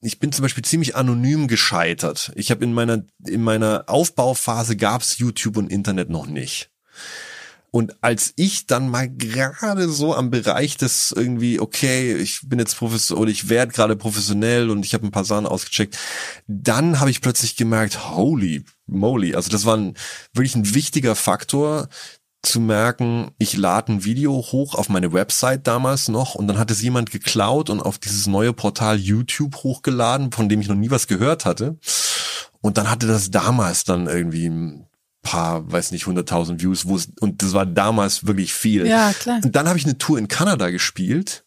ich 0.04 0.18
bin 0.20 0.32
zum 0.32 0.42
Beispiel 0.44 0.64
ziemlich 0.66 0.96
anonym 0.96 1.48
gescheitert. 1.48 2.32
Ich 2.36 2.50
habe 2.50 2.64
in 2.64 2.74
meiner 2.74 3.04
in 3.28 3.44
meiner 3.44 3.84
Aufbauphase 3.88 4.76
gab's 4.76 5.20
YouTube 5.20 5.58
und 5.58 5.72
Internet 5.72 6.10
noch 6.10 6.26
nicht. 6.26 6.71
Und 7.74 7.96
als 8.02 8.34
ich 8.36 8.68
dann 8.68 8.90
mal 8.90 9.10
gerade 9.10 9.88
so 9.88 10.14
am 10.14 10.30
Bereich 10.30 10.76
des 10.76 11.14
irgendwie, 11.16 11.62
okay, 11.62 12.14
ich 12.16 12.42
bin 12.44 12.60
jetzt 12.60 12.76
professionell 12.76 13.22
oder 13.22 13.32
ich 13.32 13.48
werde 13.48 13.72
gerade 13.72 13.96
professionell 13.96 14.70
und 14.70 14.86
ich 14.86 14.94
habe 14.94 15.08
ein 15.08 15.12
paar 15.12 15.24
Sachen 15.24 15.46
ausgecheckt, 15.46 15.98
dann 16.48 17.00
habe 17.00 17.12
ich 17.12 17.22
plötzlich 17.22 17.56
gemerkt, 17.56 18.10
holy 18.10 18.66
moly, 18.88 19.36
also 19.36 19.50
das 19.50 19.66
war 19.66 19.78
ein, 19.78 19.94
wirklich 20.34 20.56
ein 20.56 20.76
wichtiger 20.76 21.16
Faktor, 21.16 21.88
zu 22.44 22.60
merken, 22.60 23.32
ich 23.38 23.56
lade 23.56 23.92
ein 23.92 24.04
Video 24.04 24.34
hoch 24.34 24.76
auf 24.76 24.90
meine 24.90 25.14
Website 25.14 25.68
damals 25.68 26.08
noch 26.08 26.36
und 26.36 26.48
dann 26.48 26.58
hat 26.58 26.72
es 26.72 26.82
jemand 26.82 27.12
geklaut 27.12 27.70
und 27.70 27.82
auf 27.82 28.00
dieses 28.00 28.26
neue 28.28 28.52
Portal 28.52 28.98
YouTube 28.98 29.58
hochgeladen, 29.58 30.32
von 30.32 30.50
dem 30.50 30.60
ich 30.60 30.68
noch 30.68 30.76
nie 30.76 30.90
was 30.90 31.08
gehört 31.08 31.46
hatte. 31.46 31.78
Und 32.60 32.78
dann 32.78 32.90
hatte 32.90 33.08
das 33.08 33.32
damals 33.32 33.84
dann 33.84 34.08
irgendwie 34.08 34.50
paar, 35.22 35.72
weiß 35.72 35.92
nicht, 35.92 36.06
100.000 36.06 36.62
Views, 36.62 36.86
wo 36.88 36.96
es, 36.96 37.10
und 37.20 37.42
das 37.44 37.54
war 37.54 37.66
damals 37.66 38.26
wirklich 38.26 38.54
viel. 38.54 38.88
Ja, 38.88 39.14
klar. 39.14 39.40
Und 39.44 39.56
dann 39.56 39.68
habe 39.68 39.78
ich 39.78 39.86
eine 39.86 39.98
Tour 39.98 40.18
in 40.18 40.28
Kanada 40.28 40.70
gespielt, 40.70 41.46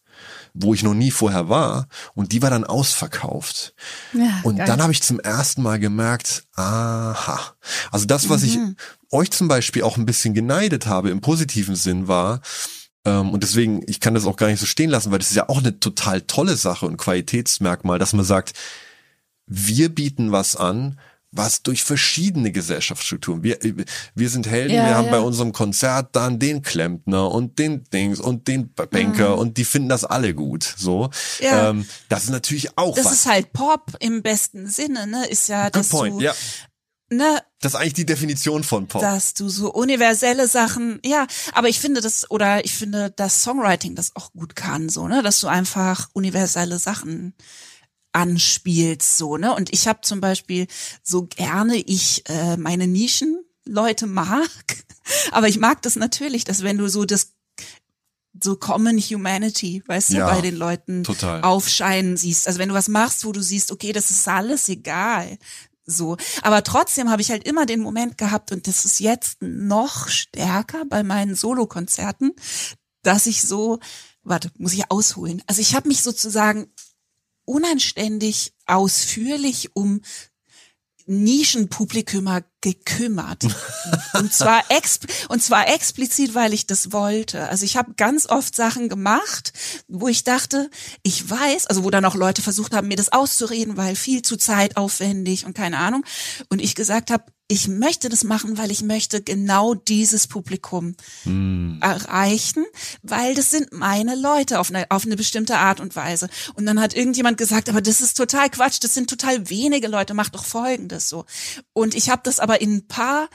wo 0.53 0.73
ich 0.73 0.83
noch 0.83 0.93
nie 0.93 1.11
vorher 1.11 1.49
war 1.49 1.87
und 2.13 2.31
die 2.31 2.41
war 2.41 2.49
dann 2.49 2.63
ausverkauft. 2.63 3.73
Ja, 4.13 4.39
Und 4.43 4.55
geil. 4.55 4.65
dann 4.67 4.81
habe 4.81 4.93
ich 4.93 5.03
zum 5.03 5.19
ersten 5.19 5.61
Mal 5.61 5.79
gemerkt, 5.79 6.45
aha. 6.55 7.39
Also 7.91 8.05
das, 8.05 8.29
was 8.29 8.43
ich 8.43 8.57
euch 9.11 9.31
zum 9.31 9.49
Beispiel 9.49 9.83
auch 9.83 9.97
ein 9.97 10.05
bisschen 10.05 10.33
geneidet 10.33 10.85
habe 10.85 11.09
im 11.09 11.19
positiven 11.19 11.75
Sinn 11.75 12.07
war, 12.07 12.41
ähm, 13.05 13.31
und 13.31 13.43
deswegen, 13.43 13.81
ich 13.87 13.99
kann 13.99 14.13
das 14.15 14.25
auch 14.25 14.37
gar 14.37 14.47
nicht 14.47 14.59
so 14.59 14.65
stehen 14.65 14.89
lassen, 14.89 15.11
weil 15.11 15.19
das 15.19 15.29
ist 15.29 15.35
ja 15.35 15.49
auch 15.49 15.59
eine 15.59 15.79
total 15.79 16.21
tolle 16.21 16.55
Sache 16.55 16.85
und 16.85 16.97
Qualitätsmerkmal, 16.97 17.99
dass 17.99 18.13
man 18.13 18.25
sagt, 18.25 18.53
wir 19.45 19.93
bieten 19.93 20.31
was 20.31 20.55
an, 20.55 20.99
was 21.35 21.61
durch 21.63 21.83
verschiedene 21.83 22.51
Gesellschaftsstrukturen. 22.51 23.43
Wir, 23.43 23.59
wir 24.15 24.29
sind 24.29 24.47
Helden, 24.47 24.75
Ja, 24.75 24.85
wir 24.87 24.95
haben 24.95 25.05
ja. 25.05 25.11
bei 25.11 25.19
unserem 25.19 25.51
Konzert 25.51 26.15
dann 26.15 26.39
den 26.39 26.61
Klempner 26.61 27.29
und 27.31 27.59
den 27.59 27.83
Dings 27.91 28.19
und 28.19 28.47
den 28.47 28.73
Banker 28.73 29.37
und 29.37 29.57
die 29.57 29.65
finden 29.65 29.89
das 29.89 30.05
alle 30.05 30.33
gut. 30.33 30.63
So. 30.77 31.05
Mhm. 31.39 31.45
Ja. 31.45 31.69
Ähm, 31.69 31.85
das 32.09 32.23
ist 32.23 32.29
natürlich 32.29 32.77
auch 32.77 32.95
Das 32.95 33.05
was. 33.05 33.13
ist 33.13 33.25
halt 33.25 33.53
Pop 33.53 33.91
im 33.99 34.21
besten 34.23 34.67
Sinne, 34.67 35.07
ne? 35.07 35.27
Ist 35.27 35.49
ja, 35.49 35.65
Good 35.65 35.75
dass 35.75 35.89
point, 35.89 36.15
du, 36.15 36.21
ja. 36.21 36.33
ne, 37.09 37.41
Das 37.61 37.73
ist 37.73 37.79
eigentlich 37.79 37.93
die 37.93 38.05
Definition 38.05 38.63
von 38.63 38.87
Pop. 38.87 39.01
dass 39.01 39.33
du 39.33 39.49
so 39.49 39.71
universelle 39.73 40.47
Sachen, 40.47 40.99
ja, 41.05 41.27
aber 41.53 41.67
ich 41.69 41.79
finde 41.79 42.01
das, 42.01 42.29
oder 42.31 42.63
ich 42.65 42.73
finde, 42.73 43.11
dass 43.11 43.43
Songwriting 43.43 43.95
das 43.95 44.15
auch 44.15 44.31
gut 44.33 44.55
kann, 44.55 44.89
so, 44.89 45.07
ne, 45.07 45.21
dass 45.21 45.39
du 45.39 45.47
einfach 45.47 46.09
universelle 46.13 46.79
Sachen 46.79 47.33
anspielst, 48.15 49.17
so, 49.17 49.37
ne, 49.37 49.53
und 49.53 49.73
ich 49.73 49.87
habe 49.87 49.99
zum 50.01 50.21
Beispiel 50.21 50.67
so 51.03 51.23
gerne 51.27 51.75
ich 51.75 52.23
äh, 52.29 52.57
meine 52.57 52.87
Nischenleute 52.87 54.07
mag, 54.07 54.49
aber 55.31 55.47
ich 55.47 55.59
mag 55.59 55.81
das 55.81 55.95
natürlich, 55.95 56.45
dass 56.45 56.63
wenn 56.63 56.77
du 56.77 56.87
so 56.87 57.05
das 57.05 57.33
so 58.41 58.55
Common 58.57 58.99
Humanity, 58.99 59.81
weißt 59.87 60.11
du, 60.11 60.17
Ja, 60.17 60.27
bei 60.27 60.41
den 60.41 60.55
Leuten 60.57 61.03
total. 61.05 61.41
aufscheinen 61.41 62.17
siehst. 62.17 62.47
Also 62.47 62.59
wenn 62.59 62.67
du 62.67 62.75
was 62.75 62.89
machst, 62.89 63.23
wo 63.25 63.31
du 63.31 63.41
siehst, 63.41 63.71
okay, 63.71 63.93
das 63.93 64.11
ist 64.11 64.27
alles 64.27 64.67
egal. 64.67 65.37
So. 65.85 66.17
Aber 66.41 66.61
trotzdem 66.63 67.09
habe 67.09 67.21
ich 67.21 67.31
halt 67.31 67.47
immer 67.47 67.65
den 67.65 67.79
Moment 67.79 68.17
gehabt, 68.17 68.51
und 68.51 68.67
das 68.67 68.83
ist 68.83 68.99
jetzt 68.99 69.41
noch 69.41 70.09
stärker 70.09 70.83
bei 70.89 71.01
meinen 71.03 71.33
Solokonzerten, 71.35 72.33
dass 73.03 73.25
ich 73.25 73.41
so, 73.41 73.79
warte, 74.23 74.51
muss 74.57 74.73
ich 74.73 74.91
ausholen. 74.91 75.41
Also 75.47 75.61
ich 75.61 75.73
habe 75.73 75.87
mich 75.87 76.01
sozusagen 76.03 76.67
unanständig 77.45 78.53
ausführlich 78.65 79.75
um 79.75 80.01
Nischenpublikumer 81.07 82.43
gekümmert. 82.61 83.43
und 84.13 84.33
zwar 84.33 84.63
exp 84.69 85.05
und 85.29 85.43
zwar 85.43 85.67
explizit, 85.67 86.33
weil 86.33 86.53
ich 86.53 86.65
das 86.65 86.91
wollte. 86.91 87.47
Also 87.47 87.63
ich 87.63 87.77
habe 87.77 87.93
ganz 87.95 88.27
oft 88.27 88.55
Sachen 88.55 88.89
gemacht, 88.89 89.53
wo 89.87 90.07
ich 90.07 90.23
dachte, 90.23 90.69
ich 91.03 91.29
weiß, 91.29 91.67
also 91.67 91.83
wo 91.83 91.91
dann 91.91 92.05
auch 92.05 92.15
Leute 92.15 92.41
versucht 92.41 92.73
haben, 92.73 92.87
mir 92.87 92.97
das 92.97 93.11
auszureden, 93.11 93.77
weil 93.77 93.95
viel 93.95 94.23
zu 94.23 94.35
zeitaufwendig 94.35 95.45
und 95.45 95.55
keine 95.55 95.77
Ahnung. 95.77 96.03
Und 96.49 96.59
ich 96.59 96.73
gesagt 96.73 97.11
habe, 97.11 97.25
ich 97.47 97.67
möchte 97.67 98.09
das 98.09 98.23
machen, 98.23 98.57
weil 98.57 98.71
ich 98.71 98.81
möchte 98.81 99.21
genau 99.21 99.75
dieses 99.75 100.27
Publikum 100.27 100.95
erreichen, 101.79 102.65
weil 103.03 103.35
das 103.35 103.51
sind 103.51 103.71
meine 103.71 104.15
Leute 104.15 104.59
auf 104.59 104.69
eine, 104.69 104.89
auf 104.89 105.05
eine 105.05 105.15
bestimmte 105.15 105.57
Art 105.57 105.79
und 105.79 105.95
Weise. 105.95 106.27
Und 106.55 106.65
dann 106.65 106.79
hat 106.79 106.95
irgendjemand 106.95 107.37
gesagt, 107.37 107.69
aber 107.69 107.81
das 107.81 108.01
ist 108.01 108.17
total 108.17 108.49
Quatsch, 108.49 108.79
das 108.81 108.95
sind 108.95 109.09
total 109.09 109.49
wenige 109.49 109.87
Leute, 109.87 110.15
mach 110.15 110.29
doch 110.29 110.43
Folgendes 110.43 111.07
so. 111.07 111.25
Und 111.73 111.93
ich 111.93 112.09
habe 112.09 112.21
das 112.23 112.39
aber 112.39 112.61
in 112.61 112.77
ein 112.77 112.87
paar 112.87 113.29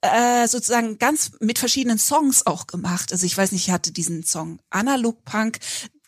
äh, 0.00 0.48
sozusagen 0.48 0.98
ganz 0.98 1.32
mit 1.40 1.58
verschiedenen 1.58 1.98
Songs 1.98 2.46
auch 2.46 2.66
gemacht. 2.66 3.12
Also 3.12 3.26
ich 3.26 3.36
weiß 3.36 3.52
nicht, 3.52 3.68
ich 3.68 3.72
hatte 3.72 3.92
diesen 3.92 4.24
Song 4.24 4.58
Analog 4.70 5.24
Punk, 5.26 5.58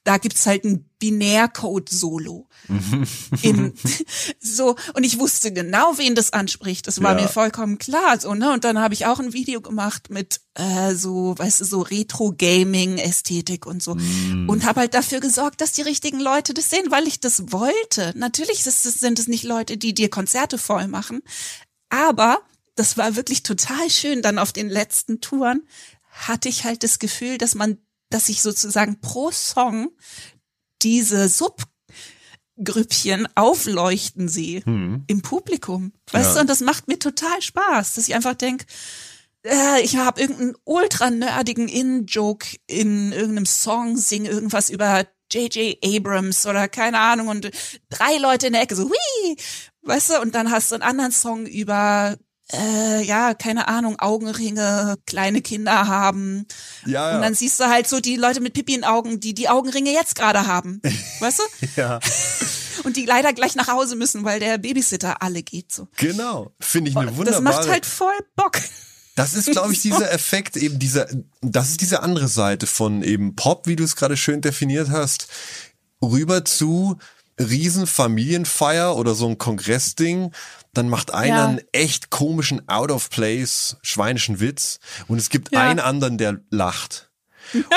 da 0.04 0.18
gibt's 0.18 0.46
halt 0.46 0.64
ein 0.64 0.88
Binärcode-Solo. 0.98 2.48
Im- 3.42 3.72
so, 4.40 4.76
und 4.94 5.04
ich 5.04 5.18
wusste 5.18 5.52
genau, 5.52 5.96
wen 5.98 6.14
das 6.14 6.32
anspricht. 6.32 6.86
Das 6.86 7.02
war 7.02 7.14
Ja. 7.16 7.22
mir 7.22 7.28
vollkommen 7.28 7.78
klar. 7.78 8.18
So, 8.20 8.34
ne? 8.34 8.52
Und 8.52 8.64
dann 8.64 8.78
habe 8.80 8.94
ich 8.94 9.06
auch 9.06 9.20
ein 9.20 9.32
Video 9.32 9.60
gemacht 9.60 10.10
mit 10.10 10.40
äh, 10.54 10.94
so, 10.94 11.34
weißt 11.38 11.60
du, 11.60 11.64
so 11.64 11.80
Retro-Gaming-Ästhetik 11.82 13.66
und 13.66 13.82
so. 13.82 13.92
Und 13.92 14.64
habe 14.64 14.80
halt 14.80 14.94
dafür 14.94 15.20
gesorgt, 15.20 15.60
dass 15.60 15.72
die 15.72 15.82
richtigen 15.82 16.20
Leute 16.20 16.54
das 16.54 16.70
sehen, 16.70 16.90
weil 16.90 17.06
ich 17.06 17.20
das 17.20 17.52
wollte. 17.52 18.12
Natürlich 18.16 18.66
ist 18.66 18.86
es, 18.86 18.94
sind 18.94 19.18
es 19.18 19.28
nicht 19.28 19.44
Leute, 19.44 19.76
die 19.76 19.94
dir 19.94 20.10
Konzerte 20.10 20.58
voll 20.58 20.88
machen. 20.88 21.20
Aber 21.88 22.40
das 22.74 22.96
war 22.96 23.16
wirklich 23.16 23.42
total 23.42 23.90
schön. 23.90 24.22
Dann 24.22 24.38
auf 24.38 24.52
den 24.52 24.68
letzten 24.68 25.20
Touren 25.20 25.62
hatte 26.10 26.48
ich 26.48 26.64
halt 26.64 26.82
das 26.82 26.98
Gefühl, 26.98 27.38
dass 27.38 27.54
man, 27.54 27.78
dass 28.12 28.28
ich 28.28 28.42
sozusagen 28.42 29.00
pro 29.00 29.30
Song 29.30 29.90
diese 30.82 31.28
Subgrüppchen 32.56 33.28
aufleuchten 33.34 34.28
sehe 34.28 34.62
im 35.06 35.22
Publikum. 35.22 35.92
Weißt 36.12 36.28
Ja. 36.30 36.34
du, 36.34 36.40
und 36.42 36.50
das 36.50 36.60
macht 36.60 36.88
mir 36.88 36.98
total 36.98 37.40
Spaß, 37.42 37.94
dass 37.94 38.08
ich 38.08 38.14
einfach 38.14 38.34
denk, 38.34 38.64
äh, 39.44 39.80
ich 39.82 39.96
habe 39.96 40.20
irgendeinen 40.20 40.54
ultra 40.64 41.10
nerdigen 41.10 41.68
In-Joke 41.68 42.46
in 42.66 43.12
irgendeinem 43.12 43.46
Song, 43.46 43.96
singe 43.96 44.28
irgendwas 44.28 44.70
über 44.70 45.06
J.J. 45.32 45.78
Abrams 45.82 46.44
oder 46.46 46.68
keine 46.68 46.98
Ahnung 47.00 47.28
und 47.28 47.50
drei 47.88 48.18
Leute 48.18 48.48
in 48.48 48.52
der 48.52 48.62
Ecke 48.62 48.76
so, 48.76 48.90
wie, 48.90 49.36
weißt 49.82 50.10
du, 50.10 50.20
und 50.20 50.34
dann 50.34 50.50
hast 50.50 50.70
du 50.70 50.74
einen 50.76 50.82
anderen 50.82 51.12
Song 51.12 51.46
über 51.46 52.16
äh, 52.52 53.02
ja, 53.02 53.34
keine 53.34 53.68
Ahnung, 53.68 53.98
Augenringe, 53.98 54.96
kleine 55.06 55.42
Kinder 55.42 55.86
haben. 55.86 56.46
Ja, 56.86 57.10
ja. 57.10 57.16
Und 57.16 57.22
dann 57.22 57.34
siehst 57.34 57.58
du 57.60 57.64
halt 57.64 57.88
so 57.88 58.00
die 58.00 58.16
Leute 58.16 58.40
mit 58.40 58.54
Pipi 58.54 58.74
in 58.74 58.84
Augen, 58.84 59.20
die 59.20 59.34
die 59.34 59.48
Augenringe 59.48 59.92
jetzt 59.92 60.14
gerade 60.16 60.46
haben. 60.46 60.80
Weißt 61.20 61.38
du? 61.40 61.66
ja, 61.76 62.00
Und 62.84 62.96
die 62.96 63.04
leider 63.06 63.32
gleich 63.32 63.54
nach 63.54 63.68
Hause 63.68 63.96
müssen, 63.96 64.24
weil 64.24 64.40
der 64.40 64.58
Babysitter 64.58 65.22
alle 65.22 65.42
geht 65.42 65.70
so. 65.72 65.88
genau. 65.96 66.52
Finde 66.60 66.90
ich 66.90 66.96
eine 66.96 67.06
Das 67.06 67.16
wunderbare. 67.16 67.42
macht 67.42 67.68
halt 67.68 67.86
voll 67.86 68.14
Bock. 68.34 68.58
Das 69.14 69.34
ist, 69.34 69.50
glaube 69.50 69.72
ich, 69.72 69.80
dieser 69.82 70.10
Effekt, 70.12 70.56
eben 70.56 70.78
dieser, 70.78 71.06
das 71.42 71.68
ist 71.68 71.80
diese 71.80 72.02
andere 72.02 72.28
Seite 72.28 72.66
von 72.66 73.02
eben 73.02 73.36
Pop, 73.36 73.66
wie 73.66 73.76
du 73.76 73.84
es 73.84 73.94
gerade 73.94 74.16
schön 74.16 74.40
definiert 74.40 74.90
hast, 74.90 75.28
rüber 76.02 76.44
zu 76.44 76.96
Riesenfamilienfeier 77.38 78.96
oder 78.96 79.14
so 79.14 79.28
ein 79.28 79.38
Kongressding. 79.38 80.32
Dann 80.74 80.88
macht 80.88 81.12
einer 81.12 81.36
Ja. 81.36 81.46
einen 81.48 81.60
echt 81.72 82.10
komischen 82.10 82.68
Out 82.68 82.90
of 82.90 83.10
Place 83.10 83.76
schweinischen 83.82 84.40
Witz 84.40 84.78
und 85.08 85.18
es 85.18 85.28
gibt 85.28 85.52
Ja. 85.52 85.60
einen 85.68 85.80
anderen, 85.80 86.16
der 86.18 86.40
lacht. 86.50 87.10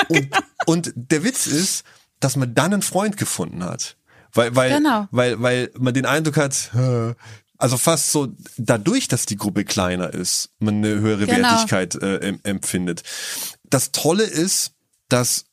Und, 0.08 0.28
und 0.66 0.92
der 0.96 1.22
Witz 1.24 1.46
ist, 1.46 1.84
dass 2.20 2.36
man 2.36 2.54
dann 2.54 2.72
einen 2.72 2.82
Freund 2.82 3.16
gefunden 3.16 3.62
hat. 3.64 3.96
Weil, 4.32 4.54
weil, 4.56 4.70
Genau. 4.76 5.08
weil, 5.10 5.40
weil 5.42 5.70
man 5.78 5.92
den 5.94 6.06
Eindruck 6.06 6.36
hat, 6.38 6.70
"Hä, 6.72 7.14
also 7.58 7.76
fast 7.78 8.12
so 8.12 8.28
dadurch, 8.58 9.08
dass 9.08 9.24
die 9.26 9.36
Gruppe 9.36 9.64
kleiner 9.64 10.12
ist, 10.12 10.50
man 10.58 10.76
eine 10.76 11.00
höhere 11.00 11.26
Genau. 11.26 11.48
Wertigkeit 11.50 11.94
äh, 11.96 12.18
em- 12.18 12.40
empfindet. 12.42 13.02
Das 13.64 13.92
Tolle 13.92 14.24
ist, 14.24 14.72
dass 15.08 15.46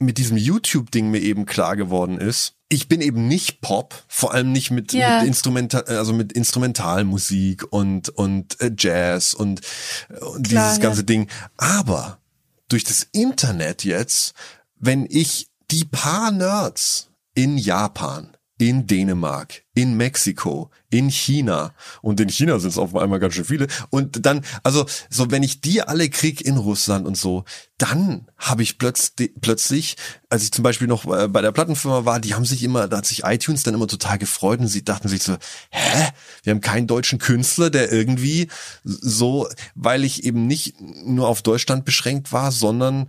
mit 0.00 0.18
diesem 0.18 0.36
YouTube-Ding 0.36 1.10
mir 1.10 1.20
eben 1.20 1.44
klar 1.46 1.76
geworden 1.76 2.18
ist, 2.18 2.54
ich 2.68 2.88
bin 2.88 3.00
eben 3.00 3.28
nicht 3.28 3.60
Pop, 3.60 4.04
vor 4.08 4.34
allem 4.34 4.52
nicht 4.52 4.70
mit, 4.70 4.92
Ja. 4.92 5.18
mit 5.18 5.28
Instrumental, 5.28 5.84
also 5.84 6.12
mit 6.12 6.32
Instrumentalmusik 6.32 7.72
und 7.72 8.10
und 8.10 8.60
äh, 8.60 8.70
Jazz 8.76 9.34
und, 9.34 9.62
und 10.20 10.48
Klar, 10.48 10.70
dieses 10.70 10.76
ja. 10.76 10.82
ganze 10.82 11.04
Ding. 11.04 11.28
Aber 11.56 12.18
durch 12.68 12.84
das 12.84 13.06
Internet 13.12 13.84
jetzt, 13.84 14.34
wenn 14.76 15.06
ich 15.08 15.48
die 15.70 15.84
paar 15.84 16.30
Nerds 16.30 17.10
in 17.34 17.56
Japan, 17.58 18.36
in 18.58 18.88
Dänemark, 18.88 19.62
in 19.74 19.96
Mexiko, 19.96 20.70
in 20.90 21.10
China. 21.10 21.72
Und 22.02 22.18
in 22.18 22.28
China 22.28 22.58
sind 22.58 22.70
es 22.70 22.78
auf 22.78 22.96
einmal 22.96 23.20
ganz 23.20 23.34
schön 23.34 23.44
viele. 23.44 23.68
Und 23.90 24.26
dann, 24.26 24.44
also 24.64 24.84
so 25.08 25.30
wenn 25.30 25.44
ich 25.44 25.60
die 25.60 25.80
alle 25.80 26.10
krieg 26.10 26.40
in 26.40 26.56
Russland 26.56 27.06
und 27.06 27.16
so, 27.16 27.44
dann 27.78 28.26
habe 28.36 28.64
ich 28.64 28.76
plötzlich, 28.76 29.32
plötzlich, 29.40 29.96
als 30.28 30.42
ich 30.42 30.52
zum 30.52 30.64
Beispiel 30.64 30.88
noch 30.88 31.06
äh, 31.06 31.28
bei 31.28 31.40
der 31.40 31.52
Plattenfirma 31.52 32.04
war, 32.04 32.18
die 32.18 32.34
haben 32.34 32.44
sich 32.44 32.64
immer, 32.64 32.88
da 32.88 32.98
hat 32.98 33.06
sich 33.06 33.22
iTunes 33.24 33.62
dann 33.62 33.74
immer 33.74 33.86
total 33.86 34.18
gefreut 34.18 34.58
und 34.58 34.66
sie 34.66 34.84
dachten 34.84 35.08
sich 35.08 35.22
so, 35.22 35.36
hä, 35.70 36.08
wir 36.42 36.50
haben 36.50 36.60
keinen 36.60 36.88
deutschen 36.88 37.20
Künstler, 37.20 37.70
der 37.70 37.92
irgendwie 37.92 38.48
so, 38.82 39.48
weil 39.76 40.02
ich 40.02 40.24
eben 40.24 40.48
nicht 40.48 40.74
nur 40.80 41.28
auf 41.28 41.42
Deutschland 41.42 41.84
beschränkt 41.84 42.32
war, 42.32 42.50
sondern 42.50 43.08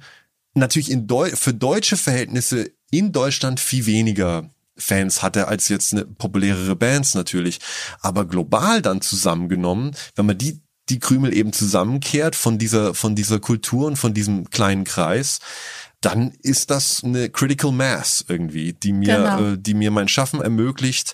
natürlich 0.54 0.92
in 0.92 1.08
Deu 1.08 1.32
für 1.32 1.56
deutsche 1.56 1.98
Verhältnisse 1.98 2.72
in 2.92 3.12
Deutschland 3.12 3.60
viel 3.60 3.88
weniger 3.88 4.52
Fans 4.80 5.22
hatte 5.22 5.48
als 5.48 5.70
jetzt 5.70 5.94
eine 5.94 6.06
populärere 6.06 6.76
Bands 6.76 7.14
natürlich. 7.16 7.60
Aber 8.02 8.26
global 8.26 8.82
dann 8.82 9.02
zusammengenommen, 9.02 9.92
wenn 10.16 10.26
man 10.26 10.38
die 10.38 10.62
die 10.90 10.98
Krümel 11.00 11.36
eben 11.38 11.54
zusammenkehrt 11.54 12.36
von 12.36 12.58
dieser 12.58 12.96
von 12.96 13.14
dieser 13.16 13.40
Kultur 13.40 13.86
und 13.86 13.96
von 13.98 14.16
diesem 14.16 14.50
kleinen 14.50 14.86
Kreis, 14.86 15.38
dann 16.02 16.32
ist 16.42 16.72
das 16.72 17.04
eine 17.04 17.30
Critical 17.30 17.72
Mass 17.72 18.26
irgendwie, 18.28 18.74
die 18.74 18.92
mir 18.94 19.18
Genau. 19.18 19.52
äh, 19.52 19.58
die 19.60 19.76
mir 19.76 19.92
mein 19.92 20.08
Schaffen 20.08 20.42
ermöglicht 20.42 21.14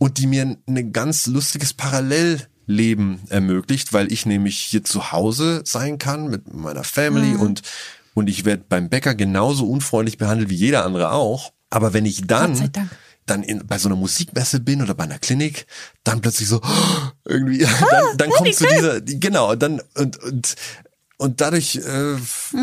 und 0.00 0.18
die 0.18 0.26
mir 0.26 0.56
ein 0.66 0.92
ganz 0.92 1.26
lustiges 1.28 1.74
Parallellleben 1.74 3.20
ermöglicht, 3.28 3.92
weil 3.92 4.12
ich 4.12 4.26
nämlich 4.26 4.58
hier 4.58 4.82
zu 4.84 5.12
Hause 5.12 5.62
sein 5.64 5.98
kann 5.98 6.28
mit 6.28 6.52
meiner 6.52 6.84
Family 6.84 7.34
Mhm. 7.34 7.40
und 7.40 7.62
und 8.14 8.28
ich 8.28 8.44
werde 8.44 8.64
beim 8.68 8.88
Bäcker 8.88 9.14
genauso 9.14 9.64
unfreundlich 9.70 10.18
behandelt 10.18 10.50
wie 10.50 10.56
jeder 10.56 10.84
andere 10.84 11.12
auch. 11.12 11.52
Aber 11.70 11.92
wenn 11.92 12.06
ich 12.06 12.26
dann 12.26 12.70
dann 13.26 13.42
in, 13.42 13.66
bei 13.66 13.78
so 13.78 13.88
einer 13.88 13.96
Musikmesse 13.96 14.60
bin 14.60 14.82
oder 14.82 14.94
bei 14.94 15.04
einer 15.04 15.18
Klinik, 15.18 15.66
dann 16.02 16.20
plötzlich 16.20 16.48
so 16.48 16.60
irgendwie, 17.24 17.58
dann, 17.58 18.16
dann 18.16 18.30
kommt 18.30 18.54
zu 18.54 18.66
dieser, 18.66 19.00
genau, 19.00 19.54
dann 19.54 19.82
und 19.94 20.22
und 20.22 20.56
und 21.20 21.40
dadurch 21.40 21.74
äh, 21.74 22.16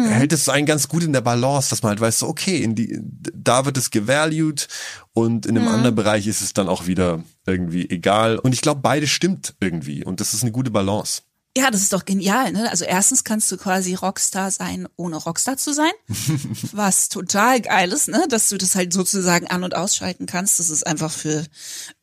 hält 0.08 0.32
es 0.32 0.48
einen 0.48 0.66
ganz 0.66 0.88
gut 0.88 1.04
in 1.04 1.12
der 1.12 1.20
Balance, 1.20 1.70
dass 1.70 1.84
man 1.84 1.90
halt 1.90 2.00
weiß, 2.00 2.20
so, 2.20 2.28
okay, 2.30 2.64
in 2.64 2.74
die, 2.74 3.02
da 3.02 3.66
wird 3.66 3.78
es 3.78 3.92
gevalued 3.92 4.70
und 5.12 5.46
in 5.46 5.58
einem 5.58 5.68
anderen 5.68 5.94
Bereich 5.94 6.26
ist 6.26 6.42
es 6.42 6.54
dann 6.54 6.70
auch 6.70 6.88
wieder 6.88 7.22
irgendwie 7.46 7.90
egal. 7.90 8.40
Und 8.40 8.54
ich 8.54 8.62
glaube, 8.62 8.80
beide 8.82 9.08
stimmt 9.08 9.56
irgendwie 9.60 10.06
und 10.06 10.22
das 10.22 10.34
ist 10.34 10.44
eine 10.44 10.54
gute 10.54 10.72
Balance. 10.72 11.24
Ja, 11.58 11.72
das 11.72 11.82
ist 11.82 11.94
doch 11.94 12.04
genial, 12.04 12.52
ne? 12.52 12.70
Also 12.70 12.84
erstens 12.84 13.24
kannst 13.24 13.50
du 13.52 13.58
quasi 13.58 13.94
Rockstar 13.94 14.52
sein, 14.52 14.88
ohne 14.98 15.16
Rockstar 15.16 15.58
zu 15.58 15.74
sein. 15.74 15.92
was 16.74 17.08
total 17.08 17.62
geil 17.62 17.92
ist, 17.92 18.10
ne? 18.10 18.26
Dass 18.30 18.50
du 18.50 18.58
das 18.58 18.76
halt 18.76 18.92
sozusagen 18.92 19.48
an- 19.48 19.64
und 19.64 19.76
ausschalten 19.76 20.26
kannst. 20.26 20.60
Das 20.60 20.70
ist 20.70 20.86
einfach 20.86 21.12
für 21.12 21.46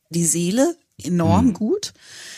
die 0.08 0.24
Seele 0.24 0.76
enorm 1.02 1.52
gut. 1.52 1.92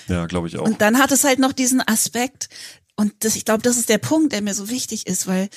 Ja, 0.08 0.26
glaube 0.26 0.48
ich 0.48 0.58
auch. 0.58 0.64
Und 0.64 0.80
dann 0.80 0.98
hat 0.98 1.12
es 1.12 1.24
halt 1.24 1.38
noch 1.38 1.52
diesen 1.52 1.86
Aspekt, 1.86 2.48
und 2.96 3.12
das, 3.20 3.36
ich 3.36 3.44
glaube, 3.44 3.62
das 3.62 3.76
ist 3.76 3.88
der 3.88 3.98
Punkt, 3.98 4.32
der 4.32 4.42
mir 4.42 4.54
so 4.54 4.68
wichtig 4.68 5.06
ist, 5.06 5.26
weil 5.26 5.48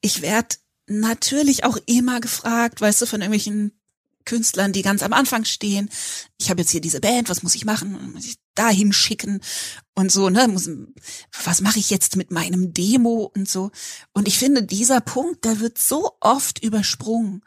ich 0.00 0.22
werde 0.22 0.56
natürlich 0.86 1.64
auch 1.64 1.76
immer 1.86 2.20
gefragt, 2.20 2.80
weißt 2.80 3.02
du, 3.02 3.06
von 3.06 3.20
irgendwelchen 3.20 3.75
Künstlern, 4.26 4.72
die 4.72 4.82
ganz 4.82 5.02
am 5.02 5.14
Anfang 5.14 5.46
stehen. 5.46 5.88
Ich 6.38 6.50
habe 6.50 6.60
jetzt 6.60 6.70
hier 6.70 6.82
diese 6.82 7.00
Band, 7.00 7.30
was 7.30 7.42
muss 7.42 7.54
ich 7.54 7.64
machen? 7.64 8.12
Muss 8.12 8.26
ich 8.26 8.36
dahin 8.54 8.92
schicken 8.92 9.40
und 9.94 10.12
so, 10.12 10.28
ne? 10.28 10.46
Muss, 10.48 10.68
was 11.44 11.62
mache 11.62 11.78
ich 11.78 11.88
jetzt 11.88 12.16
mit 12.16 12.30
meinem 12.30 12.74
Demo 12.74 13.30
und 13.34 13.48
so? 13.48 13.70
Und 14.12 14.28
ich 14.28 14.38
finde, 14.38 14.62
dieser 14.62 15.00
Punkt, 15.00 15.44
der 15.44 15.60
wird 15.60 15.78
so 15.78 16.16
oft 16.20 16.62
übersprungen, 16.62 17.42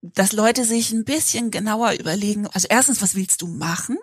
dass 0.00 0.32
Leute 0.32 0.64
sich 0.64 0.92
ein 0.92 1.04
bisschen 1.04 1.50
genauer 1.50 1.92
überlegen. 1.92 2.46
Also 2.48 2.66
erstens, 2.70 3.02
was 3.02 3.14
willst 3.14 3.42
du 3.42 3.46
machen? 3.46 3.98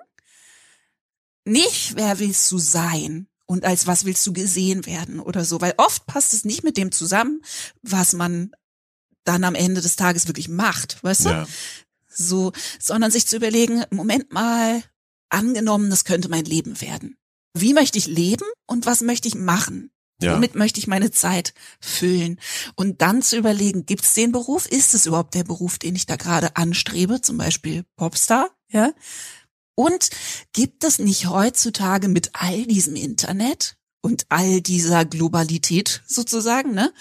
Nicht, 1.46 1.96
wer 1.96 2.20
willst 2.20 2.52
du 2.52 2.58
sein? 2.58 3.28
Und 3.46 3.66
als 3.66 3.88
was 3.88 4.06
willst 4.06 4.26
du 4.28 4.34
gesehen 4.34 4.86
werden 4.86 5.20
oder 5.20 5.44
so? 5.44 5.60
Weil 5.60 5.74
oft 5.78 6.06
passt 6.06 6.34
es 6.34 6.46
nicht 6.46 6.64
mit 6.64 6.78
dem 6.78 6.92
zusammen, 6.92 7.42
was 7.82 8.14
man 8.14 8.52
dann 9.24 9.44
am 9.44 9.56
Ende 9.56 9.82
des 9.82 9.96
Tages 9.96 10.28
wirklich 10.28 10.50
macht, 10.50 11.04
weißt 11.04 11.26
du? 11.26 11.30
ja. 11.30 11.48
So, 12.10 12.52
sondern 12.80 13.12
sich 13.12 13.28
zu 13.28 13.36
überlegen, 13.38 13.84
Moment 13.92 14.34
mal, 14.34 14.84
angenommen, 15.30 15.90
das 15.90 16.04
könnte 16.04 16.30
mein 16.30 16.46
Leben 16.46 16.82
werden. 16.82 17.18
Wie 17.54 17.74
möchte 17.74 17.98
ich 17.98 18.08
leben 18.08 18.46
und 18.68 18.86
was 18.86 19.02
möchte 19.02 19.28
ich 19.28 19.36
machen? 19.36 19.92
Ja. 20.22 20.36
Womit 20.36 20.56
möchte 20.56 20.80
ich 20.80 20.88
meine 20.88 21.12
Zeit 21.12 21.54
füllen? 21.80 22.40
Und 22.76 23.02
dann 23.02 23.22
zu 23.22 23.38
überlegen, 23.38 23.86
gibt 23.86 24.04
es 24.04 24.14
den 24.14 24.32
Beruf? 24.32 24.66
Ist 24.66 24.94
es 24.94 25.06
überhaupt 25.06 25.34
der 25.34 25.46
Beruf, 25.46 25.80
den 25.80 25.96
ich 25.96 26.06
da 26.06 26.18
gerade 26.18 26.58
anstrebe? 26.58 27.22
Zum 27.22 27.38
Beispiel 27.38 27.86
Popstar, 27.96 28.50
ja? 28.70 28.92
Und 29.76 30.10
gibt 30.52 30.84
es 30.84 31.00
nicht 31.00 31.28
heutzutage 31.28 32.10
mit 32.10 32.32
all 32.34 32.66
diesem 32.66 32.96
Internet 32.96 33.78
und 34.02 34.26
all 34.28 34.60
dieser 34.60 35.06
Globalität 35.06 36.04
sozusagen, 36.06 36.74
ne? 36.74 36.94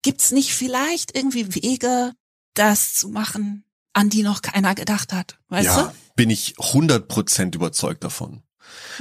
Gibt's 0.00 0.30
nicht 0.30 0.54
vielleicht 0.54 1.14
irgendwie 1.14 1.54
Wege, 1.54 2.14
das 2.54 2.94
zu 2.94 3.08
machen, 3.08 3.64
an 3.92 4.08
die 4.10 4.22
noch 4.22 4.42
keiner 4.42 4.74
gedacht 4.74 5.12
hat? 5.12 5.38
Weißt 5.48 5.66
ja, 5.66 5.92
bin 6.16 6.30
ich 6.30 6.54
100% 6.58 7.54
überzeugt 7.54 8.04
davon. 8.04 8.32
du? 8.32 8.42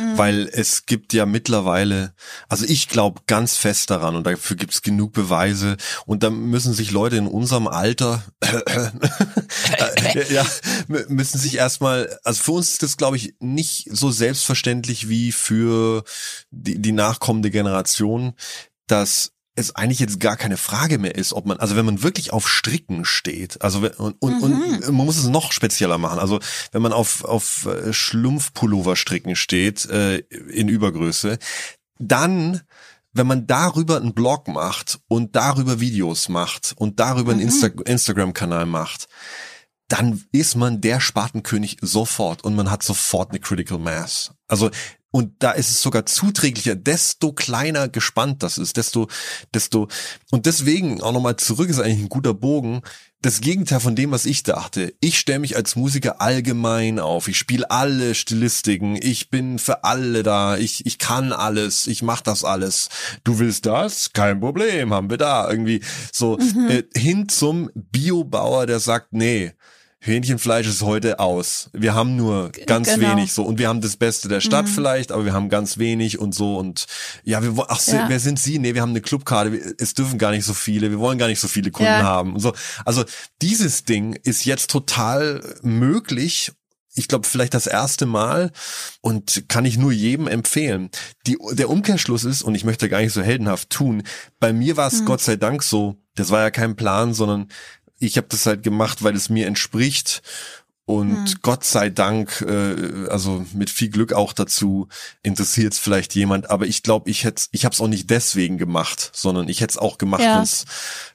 Hm. 0.04 0.18
Weil 0.18 0.50
es 0.52 0.86
gibt 0.86 1.14
ja 1.14 1.26
mittlerweile, 1.26 2.14
also 2.50 2.66
ich 2.66 2.90
glaube 2.90 3.22
ganz 3.28 3.56
fest 3.56 3.90
daran 3.90 4.16
und 4.16 4.26
dafür 4.26 4.58
gibt 4.58 4.74
es 4.74 4.82
genug 4.82 5.14
Beweise 5.14 5.78
und 6.06 6.24
da 6.24 6.30
müssen 6.30 6.74
sich 6.74 6.92
Leute 6.92 7.16
in 7.16 7.28
unserem 7.28 7.68
Alter 7.68 8.22
äh, 8.42 10.34
ja, 10.34 10.46
mü- 10.88 11.06
müssen 11.10 11.38
sich 11.40 11.56
erstmal, 11.56 12.18
also 12.24 12.44
für 12.44 12.52
uns 12.54 12.72
ist 12.72 12.84
das 12.84 12.98
glaube 12.98 13.18
ich 13.18 13.36
nicht 13.40 13.88
so 13.92 14.12
selbstverständlich 14.12 15.10
wie 15.10 15.32
für 15.32 16.04
die, 16.50 16.80
die 16.82 16.92
nachkommende 16.92 17.50
Generation, 17.52 18.34
dass 18.88 19.32
es 19.62 19.76
eigentlich 19.76 20.00
jetzt 20.00 20.20
gar 20.20 20.38
keine 20.38 20.58
Frage 20.58 20.98
mehr 20.98 21.16
ist, 21.16 21.34
ob 21.34 21.46
man, 21.46 21.58
also 21.58 21.76
wenn 21.76 21.86
man 21.86 22.04
wirklich 22.04 22.34
auf 22.34 22.48
Stricken 22.48 23.06
steht, 23.06 23.62
also 23.62 23.80
und, 23.98 24.22
und, 24.22 24.42
und 24.42 24.82
man 24.82 25.06
muss 25.06 25.18
es 25.18 25.28
noch 25.28 25.52
spezieller 25.52 25.98
machen. 25.98 26.20
Also 26.20 26.40
wenn 26.72 26.82
man 26.82 26.94
auf, 26.94 27.24
auf 27.24 27.66
äh, 27.66 27.94
Schlumpfpullover 27.94 28.96
stricken 28.96 29.36
steht, 29.36 29.86
äh, 29.86 30.18
in 30.18 30.68
Übergröße, 30.68 31.40
dann 32.00 32.62
wenn 33.14 33.28
man 33.28 33.46
darüber 33.46 33.98
einen 33.98 34.14
Blog 34.14 34.48
macht 34.48 35.00
und 35.08 35.36
darüber 35.36 35.80
Videos 35.80 36.30
macht 36.30 36.74
und 36.78 37.00
darüber 37.00 37.34
einen 37.34 37.42
Insta 37.42 37.68
Instagram-Kanal 37.68 38.66
macht, 38.66 39.08
dann 39.90 40.24
ist 40.32 40.56
man 40.56 40.80
der 40.80 41.02
Spatenkönig 41.02 41.78
sofort 41.82 42.44
und 42.46 42.56
man 42.56 42.72
hat 42.72 42.84
sofort 42.84 43.32
eine 43.32 43.40
Critical 43.40 43.80
Mass. 43.80 44.34
Also 44.48 44.70
und 45.12 45.34
da 45.40 45.52
ist 45.52 45.70
es 45.70 45.82
sogar 45.82 46.06
zuträglicher, 46.06 46.76
desto 46.76 47.34
kleiner 47.34 47.90
gespannt 47.90 48.44
das 48.44 48.58
ist, 48.58 48.78
desto, 48.78 49.10
desto, 49.54 49.90
und 50.32 50.46
deswegen 50.46 51.02
auch 51.02 51.12
nochmal 51.12 51.36
zurück 51.36 51.70
ist 51.70 51.80
eigentlich 51.80 52.00
ein 52.00 52.10
guter 52.10 52.34
Bogen. 52.34 52.82
Das 53.22 53.42
Gegenteil 53.42 53.82
von 53.82 53.96
dem, 53.96 54.10
was 54.10 54.26
ich 54.26 54.42
dachte. 54.42 54.96
Ich 55.00 55.20
stelle 55.20 55.40
mich 55.40 55.56
als 55.56 55.76
Musiker 55.76 56.22
allgemein 56.22 56.98
auf. 56.98 57.28
Ich 57.28 57.38
spiele 57.38 57.70
alle 57.70 58.16
Stilistiken. 58.16 58.98
Ich 59.00 59.30
bin 59.30 59.60
für 59.60 59.84
alle 59.84 60.24
da. 60.24 60.58
Ich, 60.58 60.88
ich 60.88 60.98
kann 60.98 61.32
alles. 61.32 61.86
Ich 61.86 62.02
mach 62.02 62.22
das 62.22 62.44
alles. 62.44 62.90
Du 63.24 63.38
willst 63.38 63.68
das? 63.68 64.14
Kein 64.14 64.40
Problem. 64.40 64.92
Haben 64.92 65.12
wir 65.12 65.18
da. 65.18 65.48
Irgendwie 65.52 65.82
so 66.12 66.40
äh, 66.40 66.82
hin 66.96 67.30
zum 67.30 67.70
Biobauer, 67.76 68.66
der 68.66 68.80
sagt, 68.80 69.14
nee, 69.14 69.54
Hähnchenfleisch 70.04 70.66
ist 70.68 70.82
heute 70.82 71.20
aus. 71.20 71.70
Wir 71.74 71.94
haben 71.94 72.16
nur 72.16 72.52
ganz 72.66 72.92
genau. 72.92 73.12
wenig 73.12 73.34
so 73.34 73.44
und 73.44 73.60
wir 73.60 73.68
haben 73.70 73.82
das 73.82 73.98
Beste 73.98 74.28
der 74.28 74.42
Stadt 74.42 74.68
vielleicht, 74.68 75.12
aber 75.12 75.26
wir 75.26 75.34
haben 75.34 75.48
ganz 75.48 75.78
wenig 75.78 76.18
und 76.18 76.34
so 76.34 76.58
und 76.58 76.88
ja, 77.24 77.44
wir 77.44 77.66
ach, 77.70 77.80
Ja. 77.86 78.10
wer 78.10 78.20
sind 78.20 78.40
Sie? 78.40 78.58
Nee, 78.58 78.74
wir 78.74 78.82
haben 78.82 78.90
eine 78.90 79.02
Clubkarte, 79.02 79.76
es 79.78 79.94
dürfen 79.94 80.18
gar 80.18 80.32
nicht 80.32 80.44
so 80.44 80.56
viele, 80.56 80.90
wir 80.90 80.98
wollen 80.98 81.20
gar 81.20 81.28
nicht 81.28 81.40
so 81.40 81.48
viele 81.48 81.70
Kunden 81.70 81.92
Ja. 81.92 82.02
haben 82.02 82.34
und 82.34 82.40
so. 82.40 82.52
Also 82.84 83.04
dieses 83.44 83.84
Ding 83.86 84.14
ist 84.24 84.44
jetzt 84.46 84.72
total 84.72 85.44
möglich. 85.62 86.52
Ich 86.96 87.08
glaube, 87.08 87.28
vielleicht 87.28 87.54
das 87.54 87.68
erste 87.68 88.08
Mal 88.08 88.52
und 89.02 89.44
kann 89.50 89.66
ich 89.66 89.78
nur 89.78 89.92
jedem 89.92 90.28
empfehlen. 90.28 90.90
Die, 91.28 91.38
der 91.52 91.70
Umkehrschluss 91.70 92.24
ist, 92.26 92.42
und 92.42 92.56
ich 92.56 92.66
möchte 92.66 92.90
gar 92.90 93.02
nicht 93.02 93.14
so 93.14 93.22
heldenhaft 93.22 93.70
tun, 93.70 94.02
bei 94.40 94.52
mir 94.52 94.78
war 94.78 94.88
es 94.88 95.06
Gott 95.06 95.22
sei 95.22 95.36
Dank 95.36 95.62
so, 95.62 95.96
das 96.16 96.32
war 96.32 96.42
ja 96.42 96.50
kein 96.52 96.76
Plan, 96.76 97.14
sondern 97.14 97.48
ich 98.02 98.18
habe 98.18 98.28
das 98.30 98.46
halt 98.46 98.64
gemacht, 98.64 99.04
weil 99.04 99.16
es 99.16 99.30
mir 99.30 99.48
entspricht 99.48 100.22
Und 100.86 101.26
Hm. 101.30 101.36
Gott 101.44 101.64
sei 101.64 101.90
Dank, 101.90 102.42
äh, 102.42 103.08
also 103.08 103.46
mit 103.54 103.70
viel 103.70 103.90
Glück 103.90 104.12
auch 104.14 104.34
dazu, 104.34 104.90
interessiert 105.24 105.74
es 105.74 105.80
vielleicht 105.80 106.16
jemand. 106.16 106.50
Aber 106.50 106.66
ich 106.66 106.82
glaube, 106.84 107.10
ich 107.10 107.24
hätte, 107.24 107.44
ich 107.52 107.64
habe 107.64 107.74
es 107.74 107.80
auch 107.80 107.88
nicht 107.88 108.10
deswegen 108.10 108.58
gemacht, 108.58 109.12
sondern 109.14 109.48
ich 109.48 109.62
hätte 109.62 109.72
es 109.74 109.78
auch 109.78 109.98
gemacht. 110.00 110.24
Ja. 110.24 110.44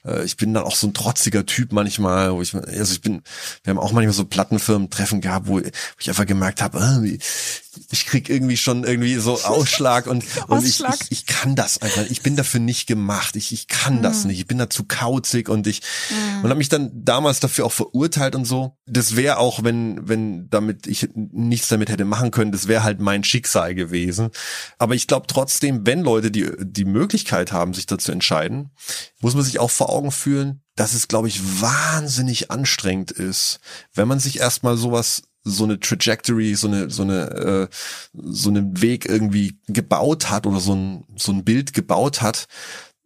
Äh, 0.06 0.24
ich 0.24 0.36
bin 0.38 0.54
dann 0.54 0.62
auch 0.64 0.76
so 0.76 0.86
ein 0.86 0.94
trotziger 0.94 1.44
Typ 1.44 1.72
manchmal, 1.72 2.32
wo 2.32 2.40
ich, 2.40 2.54
also 2.54 2.92
ich 2.94 3.02
bin, 3.02 3.22
wir 3.64 3.72
haben 3.72 3.78
auch 3.78 3.92
manchmal 3.92 4.14
so 4.14 4.24
Plattenfirmen-Treffen 4.24 5.20
gehabt, 5.20 5.48
wo, 5.48 5.56
wo 5.60 5.62
ich 5.98 6.08
einfach 6.08 6.26
gemerkt 6.26 6.62
habe, 6.62 6.78
wie- 7.02 7.18
ich 7.90 8.06
krieg 8.06 8.28
irgendwie 8.28 8.56
schon 8.56 8.84
irgendwie 8.84 9.16
so 9.16 9.40
Ausschlag 9.44 10.06
und, 10.06 10.24
und 10.48 10.64
ich, 10.64 10.84
Ausschlag. 10.84 10.96
ich, 11.08 11.12
ich 11.12 11.26
kann 11.26 11.56
das 11.56 11.82
einfach. 11.82 12.04
Ich 12.08 12.22
bin 12.22 12.36
dafür 12.36 12.60
nicht 12.60 12.86
gemacht. 12.86 13.36
Ich, 13.36 13.52
ich 13.52 13.68
kann 13.68 14.02
das 14.02 14.24
nicht. 14.24 14.38
Ich 14.38 14.46
bin 14.46 14.58
da 14.58 14.70
zu 14.70 14.84
kauzig 14.84 15.48
und 15.48 15.66
ich 15.66 15.82
und 16.42 16.48
habe 16.48 16.56
mich 16.56 16.68
dann 16.68 16.90
damals 16.92 17.40
dafür 17.40 17.66
auch 17.66 17.72
verurteilt 17.72 18.34
und 18.34 18.44
so. 18.44 18.76
Das 18.86 19.16
wäre 19.16 19.38
auch, 19.38 19.62
wenn 19.64 20.08
wenn 20.08 20.48
damit 20.50 20.86
ich 20.86 21.08
nichts 21.14 21.68
damit 21.68 21.88
hätte 21.88 22.04
machen 22.04 22.30
können, 22.30 22.52
das 22.52 22.68
wäre 22.68 22.82
halt 22.82 23.00
mein 23.00 23.24
Schicksal 23.24 23.74
gewesen. 23.74 24.30
Aber 24.78 24.94
ich 24.94 25.06
glaube 25.06 25.26
trotzdem, 25.26 25.86
wenn 25.86 26.02
Leute 26.02 26.30
die 26.30 26.50
die 26.60 26.84
Möglichkeit 26.84 27.52
haben, 27.52 27.74
sich 27.74 27.86
dazu 27.86 28.12
entscheiden, 28.12 28.70
muss 29.20 29.34
man 29.34 29.44
sich 29.44 29.58
auch 29.58 29.70
vor 29.70 29.90
Augen 29.90 30.12
fühlen, 30.12 30.62
dass 30.76 30.92
es, 30.92 31.08
glaube 31.08 31.28
ich, 31.28 31.60
wahnsinnig 31.60 32.50
anstrengend 32.50 33.10
ist, 33.10 33.60
wenn 33.94 34.06
man 34.06 34.20
sich 34.20 34.38
erstmal 34.38 34.76
sowas 34.76 35.22
so 35.48 35.64
eine 35.64 35.78
Trajectory, 35.78 36.54
so 36.54 36.66
eine 36.66 36.90
so 36.90 37.02
eine 37.02 37.30
äh, 37.30 37.68
so 38.12 38.50
einen 38.50 38.82
Weg 38.82 39.06
irgendwie 39.06 39.58
gebaut 39.68 40.28
hat 40.28 40.46
oder 40.46 40.60
so 40.60 40.74
ein 40.74 41.04
so 41.16 41.32
ein 41.32 41.44
Bild 41.44 41.72
gebaut 41.72 42.20
hat 42.20 42.46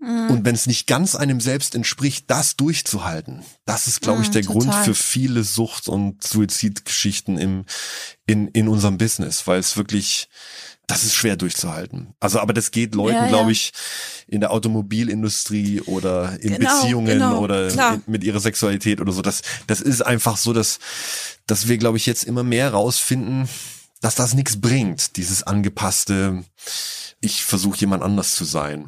und 0.02 0.46
wenn 0.46 0.54
es 0.54 0.66
nicht 0.66 0.86
ganz 0.86 1.14
einem 1.14 1.42
selbst 1.42 1.74
entspricht, 1.74 2.24
das 2.30 2.56
durchzuhalten, 2.56 3.44
das 3.66 3.86
ist 3.86 4.00
glaube 4.00 4.22
ich 4.22 4.30
Mm, 4.30 4.32
der 4.32 4.42
Grund 4.42 4.64
total. 4.64 4.84
für 4.84 4.94
viele 4.94 5.44
Sucht 5.44 5.88
und 5.88 6.24
Suizidgeschichten 6.24 7.36
im 7.36 7.66
in 8.26 8.48
in 8.48 8.68
unserem 8.68 8.96
Business, 8.96 9.46
weil 9.46 9.58
es 9.60 9.76
wirklich 9.76 10.30
das 10.90 11.04
ist 11.04 11.14
schwer 11.14 11.36
durchzuhalten. 11.36 12.14
Also, 12.20 12.40
aber 12.40 12.52
das 12.52 12.70
geht 12.70 12.94
Leuten, 12.94 13.16
Ja, 13.16 13.22
ja. 13.24 13.28
glaube 13.28 13.52
ich, 13.52 13.72
in 14.26 14.40
der 14.40 14.50
Automobilindustrie 14.50 15.80
oder 15.82 16.38
in 16.40 16.54
Genau, 16.56 16.70
Beziehungen 16.82 17.06
genau, 17.06 17.40
oder 17.40 17.68
in, 17.68 18.02
mit 18.06 18.24
ihrer 18.24 18.40
Sexualität 18.40 19.00
oder 19.00 19.12
so. 19.12 19.22
Das, 19.22 19.42
das 19.66 19.80
ist 19.80 20.02
einfach 20.02 20.36
so, 20.36 20.52
dass, 20.52 20.78
dass 21.46 21.68
wir, 21.68 21.78
glaube 21.78 21.96
ich, 21.96 22.06
jetzt 22.06 22.24
immer 22.24 22.42
mehr 22.42 22.70
rausfinden, 22.72 23.48
dass 24.00 24.14
das 24.14 24.34
nichts 24.34 24.60
bringt, 24.60 25.16
dieses 25.16 25.42
angepasste, 25.42 26.44
ich 27.20 27.44
versuche 27.44 27.78
jemand 27.78 28.02
anders 28.02 28.34
zu 28.34 28.44
sein. 28.44 28.86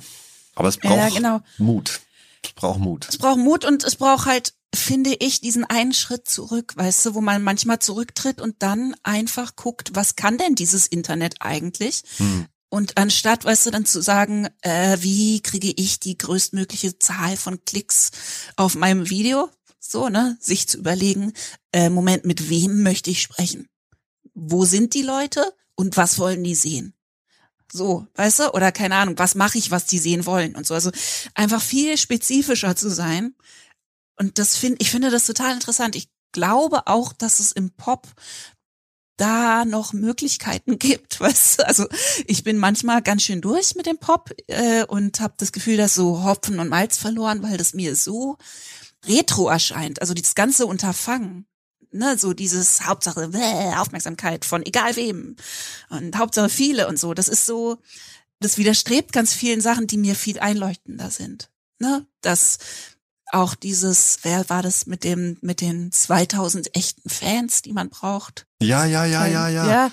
Aber 0.55 0.69
es 0.69 0.79
Ja, 0.83 0.91
braucht 0.91 1.15
genau. 1.17 1.41
Mut. 1.59 2.01
Es 2.45 2.53
braucht 2.53 2.81
Mut. 2.81 3.07
Es 3.09 3.19
braucht 3.19 3.39
Mut 3.39 3.65
und 3.65 3.85
es 3.85 3.97
braucht 3.97 4.27
halt, 4.27 4.55
finde 4.75 5.14
ich, 5.18 5.41
diesen 5.41 5.64
einen 5.64 5.93
Schritt 5.93 6.29
zurück, 6.29 6.73
weißt 6.77 7.07
du, 7.07 7.14
wo 7.14 7.20
man 7.20 7.43
manchmal 7.43 7.79
zurücktritt 7.79 8.41
und 8.41 8.62
dann 8.62 8.95
einfach 9.03 9.57
guckt, 9.57 9.91
was 9.95 10.16
kann 10.16 10.39
denn 10.39 10.55
dieses 10.55 10.87
Internet 10.87 11.37
eigentlich? 11.41 12.03
Hm. 12.16 12.47
Und 12.68 12.97
anstatt, 12.97 13.45
weißt 13.45 13.66
du, 13.66 13.70
dann 13.70 13.85
zu 13.85 14.01
sagen, 14.01 14.49
äh, 14.62 14.97
wie 15.01 15.43
kriege 15.43 15.75
ich 15.77 16.01
die 16.01 16.16
größtmögliche 16.16 16.99
Zahl 16.99 17.37
von 17.37 17.62
Klicks 17.66 18.12
auf 18.57 18.75
meinem 18.75 19.11
Video, 19.11 19.51
so, 19.79 20.09
ne, 20.09 20.39
sich 20.41 20.66
zu 20.68 20.79
überlegen, 20.79 21.35
äh, 21.73 21.91
Moment, 21.91 22.25
mit 22.25 22.49
wem 22.49 22.83
möchte 22.83 23.11
ich 23.11 23.20
sprechen? 23.20 23.68
Wo 24.33 24.64
sind 24.64 24.95
die 24.95 25.03
Leute 25.03 25.53
und 25.75 25.99
was 25.99 26.18
wollen 26.18 26.43
die 26.43 26.55
sehen? 26.55 26.95
So, 27.70 28.07
weißt 28.14 28.39
du? 28.39 28.55
Oder 28.55 28.73
keine 28.73 28.97
Ahnung, 28.97 29.18
was 29.18 29.35
mache 29.35 29.59
ich, 29.59 29.70
was 29.70 29.85
die 29.85 29.99
sehen 29.99 30.25
wollen 30.25 30.57
und 30.57 30.66
so. 30.66 30.73
Also 30.73 30.91
einfach 31.35 31.61
viel 31.61 31.99
spezifischer 31.99 32.75
zu 32.75 32.89
sein. 32.91 33.35
Und 34.17 34.39
das 34.39 34.57
finde, 34.57 34.79
ich 34.81 34.91
finde 34.91 35.11
das 35.11 35.27
total 35.27 35.55
interessant. 35.55 35.97
Ich 35.97 36.09
glaube 36.33 36.87
auch, 36.87 37.13
dass 37.13 37.41
es 37.41 37.53
im 37.53 37.71
Pop 37.71 38.09
da 39.17 39.65
noch 39.65 39.93
Möglichkeiten 39.93 40.79
gibt, 40.79 41.21
du? 41.21 41.67
Also 41.67 41.87
ich 42.27 42.45
bin 42.45 42.59
manchmal 42.59 43.03
ganz 43.03 43.23
schön 43.23 43.41
durch 43.41 43.75
mit 43.75 43.87
dem 43.87 43.99
Pop 43.99 44.31
äh, 44.49 44.85
und 44.85 45.21
habe 45.21 45.35
das 45.37 45.53
Gefühl, 45.53 45.77
dass 45.77 45.95
so 45.95 46.25
Hopfen 46.25 46.59
und 46.59 46.69
Malz 46.69 46.99
verloren, 46.99 47.43
weil 47.43 47.57
das 47.57 47.75
mir 47.75 47.95
so 47.95 48.37
retro 49.07 49.49
erscheint. 49.49 50.01
Also 50.01 50.15
dieses 50.15 50.35
ganze 50.35 50.67
Unterfangen, 50.67 51.47
ne, 51.93 52.17
so 52.19 52.33
dieses 52.33 52.87
Hauptsache 52.87 53.29
bäh, 53.29 53.75
Aufmerksamkeit 53.77 54.45
von 54.45 54.65
egal 54.65 54.97
wem 54.97 55.37
und 55.91 56.17
Hauptsache 56.17 56.49
viele 56.49 56.89
und 56.89 56.99
so. 56.99 57.15
Das 57.15 57.29
ist 57.29 57.47
so, 57.47 57.79
das 58.41 58.59
widerstrebt 58.59 59.13
ganz 59.13 59.33
vielen 59.33 59.61
Sachen, 59.61 59.87
die 59.87 59.99
mir 59.99 60.15
viel 60.15 60.39
einleuchtender 60.39 61.11
sind. 61.11 61.51
Ne, 61.79 62.07
das 62.21 62.59
auch 63.33 63.55
dieses, 63.55 64.18
wer 64.22 64.49
war 64.51 64.62
das 64.62 64.87
mit 64.87 65.05
dem, 65.05 65.39
mit 65.41 65.61
den 65.61 65.91
2000 65.93 66.74
echten 66.76 67.09
Fans, 67.09 67.62
die 67.62 67.72
man 67.72 67.89
braucht? 67.91 68.47
Ja, 68.61 68.85
ja, 68.85 69.05
ja, 69.05 69.26
ja, 69.26 69.49
ja. 69.49 69.66
Ja, 69.66 69.91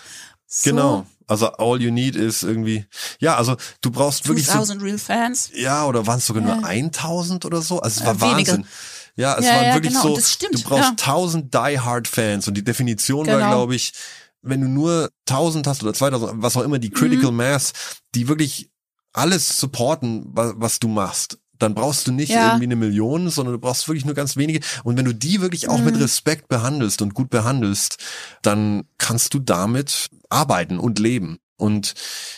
so 0.48 0.70
Genau. 0.70 1.06
Also 1.28 1.48
all 1.54 1.80
you 1.82 1.92
need 1.92 2.16
ist 2.16 2.42
irgendwie, 2.42 2.86
ja, 3.20 3.36
also 3.38 3.56
du 3.82 3.92
brauchst 3.92 4.28
wirklich 4.28 4.48
so 4.48 4.54
2000 4.54 4.82
Real 4.82 4.98
Fans. 4.98 5.52
Ja, 5.54 5.86
oder 5.86 6.08
waren 6.08 6.18
es 6.18 6.26
sogar 6.26 6.42
nur 6.42 6.56
Ja. 6.56 6.64
1000 6.64 7.46
oder 7.46 7.62
so? 7.62 7.80
Also 7.82 8.00
es 8.02 8.06
Ja, 8.06 8.20
war 8.20 8.32
wenige. 8.32 8.52
Wahnsinn. 8.54 8.68
Ja, 9.16 9.38
es 9.38 9.46
Ja, 9.46 9.56
war 9.56 9.64
ja, 9.64 9.74
wirklich 9.76 9.94
genau. 9.94 10.04
so, 10.04 10.10
Und 10.10 10.18
das 10.18 10.32
stimmt, 10.32 10.56
du 10.56 10.64
brauchst 10.64 10.84
ja. 10.84 10.96
1000 11.14 11.54
Die-Hard-Fans 11.54 12.48
und 12.48 12.56
die 12.56 12.64
Definition 12.64 13.28
war, 13.28 13.36
Genau. 13.38 13.50
glaube 13.50 13.76
ich, 13.76 13.94
wenn 14.42 14.62
du 14.62 14.68
nur 14.70 15.12
1000 15.28 15.68
hast 15.68 15.84
oder 15.84 15.94
2000, 15.94 16.42
was 16.42 16.58
auch 16.58 16.64
immer, 16.64 16.80
die 16.80 16.90
Mhm. 16.90 16.94
Critical 16.96 17.32
Mass, 17.32 17.74
die 18.16 18.28
wirklich 18.28 18.72
alles 19.14 19.60
supporten, 19.60 20.26
wa- 20.36 20.54
was 20.56 20.80
du 20.80 20.88
machst. 20.88 21.38
Dann 21.60 21.76
brauchst 21.76 22.08
du 22.08 22.12
nicht 22.12 22.30
Ja. 22.30 22.48
irgendwie 22.48 22.66
eine 22.66 22.76
Million, 22.76 23.30
sondern 23.30 23.54
du 23.54 23.60
brauchst 23.60 23.88
wirklich 23.88 24.06
nur 24.06 24.16
ganz 24.16 24.36
wenige. 24.38 24.62
Und 24.84 24.98
wenn 24.98 25.06
du 25.06 25.14
die 25.14 25.42
wirklich 25.42 25.70
auch 25.70 25.78
Mhm. 25.80 25.86
mit 25.86 26.00
Respekt 26.00 26.48
behandelst 26.48 27.02
und 27.02 27.14
gut 27.14 27.30
behandelst, 27.30 27.98
dann 28.42 28.86
kannst 28.98 29.34
du 29.34 29.40
damit 29.40 30.10
arbeiten 30.30 30.80
und 30.80 31.00
leben. 31.00 31.38
Und 31.60 31.94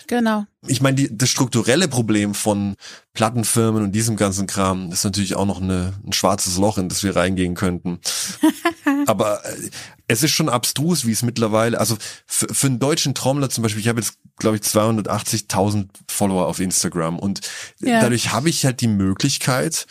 Genau. 0.08 0.46
ich 0.68 0.82
meine, 0.82 0.96
die, 0.96 1.16
das 1.16 1.30
strukturelle 1.30 1.88
Problem 1.88 2.34
von 2.34 2.76
Plattenfirmen 3.14 3.84
und 3.84 3.92
diesem 3.94 4.18
ganzen 4.18 4.48
Kram 4.48 4.92
ist 4.92 5.04
natürlich 5.04 5.36
auch 5.36 5.46
noch 5.46 5.62
eine, 5.62 5.94
ein 6.06 6.12
schwarzes 6.14 6.58
Loch, 6.58 6.78
in 6.78 6.90
das 6.90 7.04
wir 7.04 7.16
reingehen 7.16 7.56
könnten. 7.56 8.00
Aber 9.06 9.46
äh, 9.46 9.70
es 10.08 10.24
ist 10.24 10.32
schon 10.32 10.50
abstrus, 10.50 11.06
wie 11.06 11.12
es 11.12 11.22
mittlerweile, 11.24 11.80
also 11.80 11.98
für, 12.26 12.54
für 12.54 12.68
einen 12.68 12.80
deutschen 12.80 13.14
Trommler 13.16 13.50
zum 13.50 13.62
Beispiel, 13.62 13.82
ich 13.82 13.88
habe 13.88 14.02
jetzt, 14.02 14.16
glaube 14.38 14.58
ich, 14.58 14.64
280.000 14.64 15.88
Follower 16.10 16.48
auf 16.48 16.60
Instagram 16.60 17.20
und 17.20 17.42
Ja. 17.80 18.02
dadurch 18.02 18.32
habe 18.34 18.50
ich 18.50 18.66
halt 18.66 18.82
die 18.82 18.88
Möglichkeit, 18.88 19.86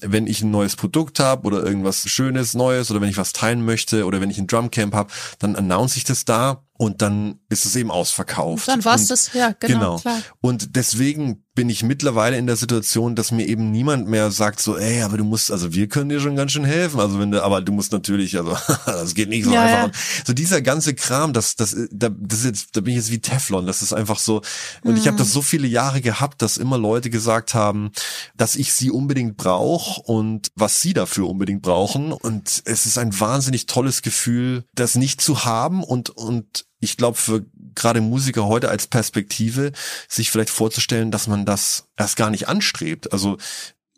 wenn 0.00 0.26
ich 0.26 0.42
ein 0.42 0.50
neues 0.50 0.76
Produkt 0.76 1.20
habe 1.20 1.46
oder 1.46 1.64
irgendwas 1.64 2.02
Schönes, 2.08 2.52
Neues 2.54 2.90
oder 2.90 3.00
wenn 3.00 3.08
ich 3.08 3.16
was 3.16 3.32
teilen 3.32 3.64
möchte 3.64 4.04
oder 4.04 4.20
wenn 4.20 4.30
ich 4.30 4.38
ein 4.38 4.46
Drumcamp 4.46 4.94
habe, 4.94 5.10
dann 5.38 5.56
announce 5.56 5.96
ich 5.96 6.04
das 6.04 6.24
da 6.26 6.62
und 6.78 7.02
dann 7.02 7.38
ist 7.48 7.64
es 7.66 7.76
eben 7.76 7.90
ausverkauft. 7.90 8.68
Dann 8.68 8.84
war's 8.84 9.02
Und- 9.02 9.10
das, 9.10 9.32
ja, 9.32 9.52
genau, 9.58 9.96
klar. 9.98 10.20
und 10.40 10.76
deswegen 10.76 11.44
bin 11.56 11.68
ich 11.70 11.82
mittlerweile 11.82 12.36
in 12.36 12.46
der 12.46 12.54
Situation, 12.54 13.16
dass 13.16 13.32
mir 13.32 13.46
eben 13.48 13.72
niemand 13.72 14.06
mehr 14.06 14.30
sagt 14.30 14.60
so, 14.60 14.76
ey, 14.76 15.02
aber 15.02 15.16
du 15.16 15.24
musst, 15.24 15.50
also 15.50 15.72
wir 15.72 15.88
können 15.88 16.10
dir 16.10 16.20
schon 16.20 16.36
ganz 16.36 16.52
schön 16.52 16.64
helfen. 16.64 17.00
Also 17.00 17.18
wenn 17.18 17.32
du, 17.32 17.42
aber 17.42 17.62
du 17.62 17.72
musst 17.72 17.90
natürlich, 17.90 18.38
also 18.38 18.56
das 18.86 19.14
geht 19.14 19.30
nicht 19.30 19.44
so 19.46 19.52
Ja, 19.52 19.62
einfach. 19.62 19.86
ja. 19.88 20.22
So 20.24 20.32
dieser 20.34 20.62
ganze 20.62 20.94
Kram, 20.94 21.32
das, 21.32 21.56
das, 21.56 21.74
da, 21.90 22.10
das 22.10 22.40
ist 22.40 22.44
jetzt, 22.44 22.76
da 22.76 22.82
bin 22.82 22.92
ich 22.92 22.98
jetzt 22.98 23.10
wie 23.10 23.18
Teflon. 23.18 23.66
Das 23.66 23.82
ist 23.82 23.94
einfach 23.94 24.18
so. 24.18 24.42
Und 24.84 24.96
ich 24.98 25.08
habe 25.08 25.16
das 25.16 25.32
so 25.32 25.42
viele 25.42 25.66
Jahre 25.66 26.00
gehabt, 26.00 26.42
dass 26.42 26.58
immer 26.58 26.78
Leute 26.78 27.10
gesagt 27.10 27.54
haben, 27.54 27.90
dass 28.36 28.54
ich 28.54 28.72
sie 28.74 28.90
unbedingt 28.90 29.36
brauche 29.36 30.00
und 30.02 30.52
was 30.54 30.80
sie 30.82 30.92
dafür 30.92 31.26
unbedingt 31.28 31.62
brauchen. 31.62 32.12
Und 32.12 32.62
es 32.66 32.86
ist 32.86 32.98
ein 32.98 33.18
wahnsinnig 33.18 33.66
tolles 33.66 34.02
Gefühl, 34.02 34.64
das 34.74 34.94
nicht 34.94 35.20
zu 35.20 35.44
haben 35.46 35.82
und 35.82 36.10
und 36.10 36.66
ich 36.78 36.96
glaube, 36.96 37.16
für 37.16 37.46
gerade 37.76 38.00
Musiker 38.00 38.46
heute 38.46 38.68
als 38.68 38.86
Perspektive, 38.86 39.72
sich 40.08 40.30
vielleicht 40.30 40.50
vorzustellen, 40.50 41.10
dass 41.10 41.26
man 41.26 41.44
das 41.44 41.88
erst 41.96 42.16
gar 42.16 42.30
nicht 42.30 42.48
anstrebt. 42.48 43.12
Also 43.12 43.36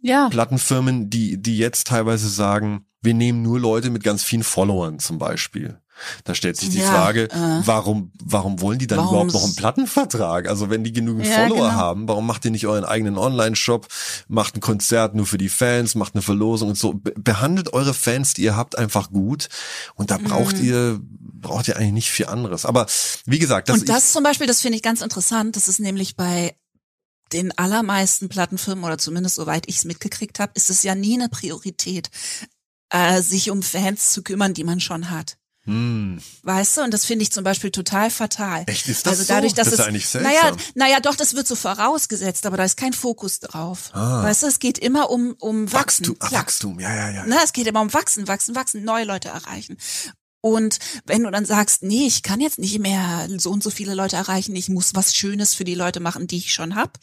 Ja, 0.00 0.28
Plattenfirmen, 0.28 1.10
die, 1.10 1.40
die 1.40 1.58
jetzt 1.58 1.86
teilweise 1.88 2.28
sagen, 2.28 2.86
wir 3.00 3.14
nehmen 3.14 3.42
nur 3.42 3.60
Leute 3.60 3.90
mit 3.90 4.02
ganz 4.02 4.24
vielen 4.24 4.42
Followern 4.42 4.98
zum 4.98 5.18
Beispiel. 5.18 5.80
Da 6.24 6.34
stellt 6.34 6.56
sich 6.56 6.70
die 6.70 6.78
Ja, 6.78 6.90
Frage, 6.90 7.24
äh. 7.30 7.60
warum, 7.64 8.12
warum 8.22 8.60
wollen 8.60 8.78
die 8.78 8.86
dann 8.86 8.98
überhaupt 9.00 9.32
noch 9.32 9.44
einen 9.44 9.56
Plattenvertrag? 9.56 10.48
Also 10.48 10.70
wenn 10.70 10.84
die 10.84 10.92
genügend 10.92 11.26
Ja, 11.26 11.32
Follower 11.34 11.68
genau. 11.68 11.72
haben, 11.72 12.08
warum 12.08 12.26
macht 12.26 12.44
ihr 12.44 12.50
nicht 12.50 12.66
euren 12.66 12.84
eigenen 12.84 13.18
Online-Shop, 13.18 13.86
macht 14.28 14.56
ein 14.56 14.60
Konzert 14.60 15.14
nur 15.14 15.26
für 15.26 15.38
die 15.38 15.48
Fans, 15.48 15.94
macht 15.94 16.14
eine 16.14 16.22
Verlosung 16.22 16.68
und 16.70 16.78
so. 16.78 16.94
Be 16.94 17.12
behandelt 17.16 17.72
eure 17.72 17.94
Fans, 17.94 18.34
die 18.34 18.42
ihr 18.42 18.56
habt, 18.56 18.76
einfach 18.78 19.10
gut. 19.10 19.48
Und 19.94 20.10
da 20.10 20.18
braucht 20.18 20.56
Mhm. 20.58 20.64
ihr, 20.64 21.00
braucht 21.02 21.68
ihr 21.68 21.76
eigentlich 21.76 21.92
nicht 21.92 22.10
viel 22.10 22.26
anderes. 22.26 22.64
Aber 22.64 22.86
wie 23.26 23.38
gesagt, 23.38 23.68
das, 23.68 23.78
und 23.80 23.88
das 23.88 24.12
zum 24.12 24.22
Beispiel, 24.22 24.46
das 24.46 24.60
finde 24.60 24.76
ich 24.76 24.82
ganz 24.82 25.00
interessant. 25.02 25.56
Das 25.56 25.68
ist 25.68 25.80
nämlich 25.80 26.16
bei 26.16 26.54
den 27.32 27.56
allermeisten 27.58 28.28
Plattenfirmen 28.28 28.84
oder 28.84 28.98
zumindest 28.98 29.34
soweit 29.36 29.64
ich 29.68 29.76
es 29.78 29.84
mitgekriegt 29.84 30.38
habe, 30.40 30.52
ist 30.54 30.70
es 30.70 30.82
ja 30.82 30.94
nie 30.94 31.14
eine 31.14 31.28
Priorität, 31.28 32.08
äh, 32.90 33.20
sich 33.20 33.50
um 33.50 33.62
Fans 33.62 34.10
zu 34.12 34.22
kümmern, 34.22 34.54
die 34.54 34.64
man 34.64 34.80
schon 34.80 35.10
hat. 35.10 35.37
Hm, 35.68 36.18
Weißt 36.44 36.78
du? 36.78 36.82
Und 36.82 36.94
das 36.94 37.04
finde 37.04 37.24
ich 37.24 37.30
zum 37.30 37.44
Beispiel 37.44 37.70
total 37.70 38.10
fatal. 38.10 38.64
echt 38.66 38.88
ist 38.88 39.04
das 39.04 39.18
also 39.18 39.24
dadurch, 39.28 39.52
so? 39.52 39.56
dass 39.56 39.66
das 39.66 39.74
ist 39.74 39.80
es, 39.80 39.86
eigentlich 39.86 40.08
seltsam. 40.08 40.32
naja, 40.32 40.56
naja, 40.74 41.00
doch, 41.00 41.14
das 41.14 41.34
wird 41.34 41.46
so 41.46 41.56
vorausgesetzt, 41.56 42.46
aber 42.46 42.56
da 42.56 42.64
ist 42.64 42.78
kein 42.78 42.94
Fokus 42.94 43.40
drauf. 43.40 43.90
Ah. 43.92 44.22
Weißt 44.22 44.42
du, 44.42 44.46
es 44.46 44.60
geht 44.60 44.78
immer 44.78 45.10
um, 45.10 45.34
um 45.38 45.70
Wachsen. 45.70 46.06
Wachstum, 46.06 46.16
ah, 46.20 46.28
Klar. 46.28 46.40
Wachstum, 46.40 46.80
ja, 46.80 46.94
ja, 46.94 47.10
ja. 47.10 47.24
Na, 47.26 47.36
es 47.44 47.52
geht 47.52 47.66
immer 47.66 47.82
um 47.82 47.92
Wachsen, 47.92 48.26
Wachsen, 48.28 48.54
Wachsen, 48.54 48.82
neue 48.82 49.04
Leute 49.04 49.28
erreichen. 49.28 49.76
Und 50.40 50.78
wenn 51.04 51.24
du 51.24 51.30
dann 51.30 51.44
sagst, 51.44 51.82
nee, 51.82 52.06
ich 52.06 52.22
kann 52.22 52.40
jetzt 52.40 52.58
nicht 52.58 52.78
mehr 52.78 53.28
so 53.36 53.50
und 53.50 53.62
so 53.62 53.68
viele 53.68 53.94
Leute 53.94 54.16
erreichen, 54.16 54.56
ich 54.56 54.70
muss 54.70 54.94
was 54.94 55.14
Schönes 55.14 55.52
für 55.52 55.64
die 55.64 55.74
Leute 55.74 56.00
machen, 56.00 56.26
die 56.26 56.38
ich 56.38 56.52
schon 56.52 56.76
hab, 56.76 56.98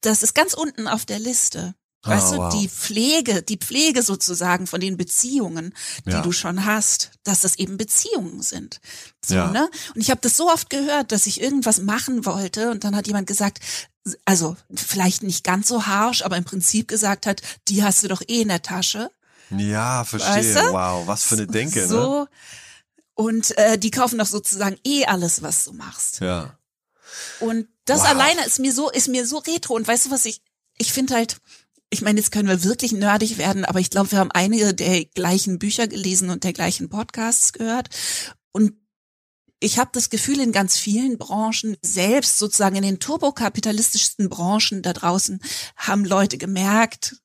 das 0.00 0.24
ist 0.24 0.34
ganz 0.34 0.54
unten 0.54 0.88
auf 0.88 1.04
der 1.04 1.20
Liste. 1.20 1.74
Ah, 2.02 2.10
Weißt 2.10 2.32
du, 2.32 2.36
wow. 2.36 2.54
die 2.54 2.68
Pflege, 2.68 3.42
die 3.42 3.56
Pflege 3.56 4.02
sozusagen 4.04 4.68
von 4.68 4.80
den 4.80 4.96
Beziehungen, 4.96 5.74
die 6.06 6.12
Ja. 6.12 6.22
du 6.22 6.30
schon 6.30 6.64
hast, 6.64 7.10
dass 7.24 7.40
das 7.40 7.56
eben 7.56 7.76
Beziehungen 7.76 8.40
sind. 8.40 8.80
So, 9.24 9.34
Ja. 9.34 9.50
ne? 9.50 9.68
Und 9.94 10.00
ich 10.00 10.10
habe 10.10 10.20
das 10.20 10.36
so 10.36 10.48
oft 10.48 10.70
gehört, 10.70 11.10
dass 11.10 11.26
ich 11.26 11.40
irgendwas 11.40 11.80
machen 11.80 12.24
wollte 12.24 12.70
und 12.70 12.84
dann 12.84 12.94
hat 12.94 13.08
jemand 13.08 13.26
gesagt, 13.26 13.58
also 14.24 14.56
vielleicht 14.74 15.24
nicht 15.24 15.42
ganz 15.42 15.66
so 15.68 15.86
harsh, 15.86 16.22
aber 16.22 16.36
im 16.36 16.44
Prinzip 16.44 16.86
gesagt 16.86 17.26
hat, 17.26 17.42
die 17.66 17.82
hast 17.82 18.04
du 18.04 18.08
doch 18.08 18.22
eh 18.28 18.42
in 18.42 18.48
der 18.48 18.62
Tasche. 18.62 19.10
Ja, 19.50 20.04
verstehe. 20.04 20.34
Weißt 20.36 20.56
du? 20.56 20.72
Wow, 20.72 21.06
was 21.08 21.24
für 21.24 21.34
eine 21.34 21.46
Denke, 21.48 21.80
ne? 21.80 21.88
so. 21.88 22.28
Und 23.14 23.58
äh, 23.58 23.76
die 23.76 23.90
kaufen 23.90 24.18
doch 24.18 24.26
sozusagen 24.26 24.78
eh 24.84 25.04
alles, 25.06 25.42
was 25.42 25.64
du 25.64 25.72
machst. 25.72 26.20
Ja. 26.20 26.56
Und 27.40 27.66
das 27.86 28.02
Wow. 28.02 28.08
alleine 28.10 28.44
ist 28.46 28.60
mir 28.60 28.72
so, 28.72 28.88
ist 28.88 29.08
mir 29.08 29.26
so 29.26 29.38
retro. 29.38 29.74
Und 29.74 29.88
weißt 29.88 30.06
du, 30.06 30.10
was 30.12 30.24
ich, 30.26 30.42
ich 30.76 30.92
finde 30.92 31.14
halt, 31.14 31.38
ich 31.90 32.02
meine, 32.02 32.18
jetzt 32.18 32.32
können 32.32 32.48
wir 32.48 32.64
wirklich 32.64 32.92
nerdig 32.92 33.38
werden, 33.38 33.64
aber 33.64 33.80
ich 33.80 33.90
glaube, 33.90 34.12
wir 34.12 34.18
haben 34.18 34.30
einige 34.32 34.74
der 34.74 35.04
gleichen 35.06 35.58
Bücher 35.58 35.88
gelesen 35.88 36.30
und 36.30 36.44
der 36.44 36.52
gleichen 36.52 36.88
Podcasts 36.88 37.52
gehört. 37.52 37.88
Und 38.52 38.74
ich 39.60 39.78
habe 39.78 39.90
das 39.92 40.10
Gefühl, 40.10 40.40
in 40.40 40.52
ganz 40.52 40.76
vielen 40.76 41.18
Branchen, 41.18 41.76
selbst 41.82 42.38
sozusagen 42.38 42.76
in 42.76 42.82
den 42.82 43.00
turbokapitalistischsten 43.00 44.28
Branchen 44.28 44.82
da 44.82 44.92
draußen, 44.92 45.40
haben 45.76 46.04
Leute 46.04 46.38
gemerkt, 46.38 47.16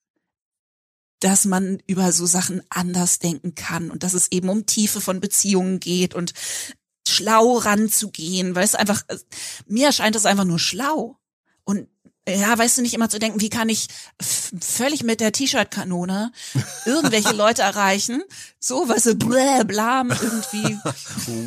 dass 1.20 1.46
man 1.46 1.80
über 1.86 2.12
so 2.12 2.26
Sachen 2.26 2.62
anders 2.70 3.20
denken 3.20 3.56
kann 3.56 3.92
und 3.92 4.04
dass 4.04 4.14
es 4.14 4.32
eben 4.32 4.50
um 4.50 4.66
Tiefe 4.66 5.00
von 5.00 5.20
Beziehungen 5.20 5.80
geht 5.80 6.16
und 6.16 6.34
schlau 7.08 7.58
ranzugehen, 7.58 8.56
weil 8.56 8.64
es 8.64 8.76
einfach, 8.76 9.04
mir 9.68 9.88
erscheint 9.88 10.16
es 10.16 10.26
einfach 10.26 10.46
nur 10.46 10.60
schlau. 10.60 11.20
Und 11.64 11.88
ja, 12.28 12.58
weißt 12.58 12.78
du, 12.78 12.82
nicht 12.82 12.94
immer 12.94 13.10
zu 13.10 13.20
denken, 13.20 13.42
wie 13.42 13.50
kann 13.50 13.70
ich 13.70 13.88
völlig 14.22 15.04
mit 15.04 15.20
der 15.20 15.32
T-Shirt-Kanone 15.32 16.32
irgendwelche 16.86 17.32
Leute 17.36 17.62
erreichen, 17.64 18.24
so, 18.60 18.88
weißt 18.88 19.08
du, 19.08 19.16
bla, 19.16 19.64
bla, 19.64 20.04
irgendwie, 20.04 20.78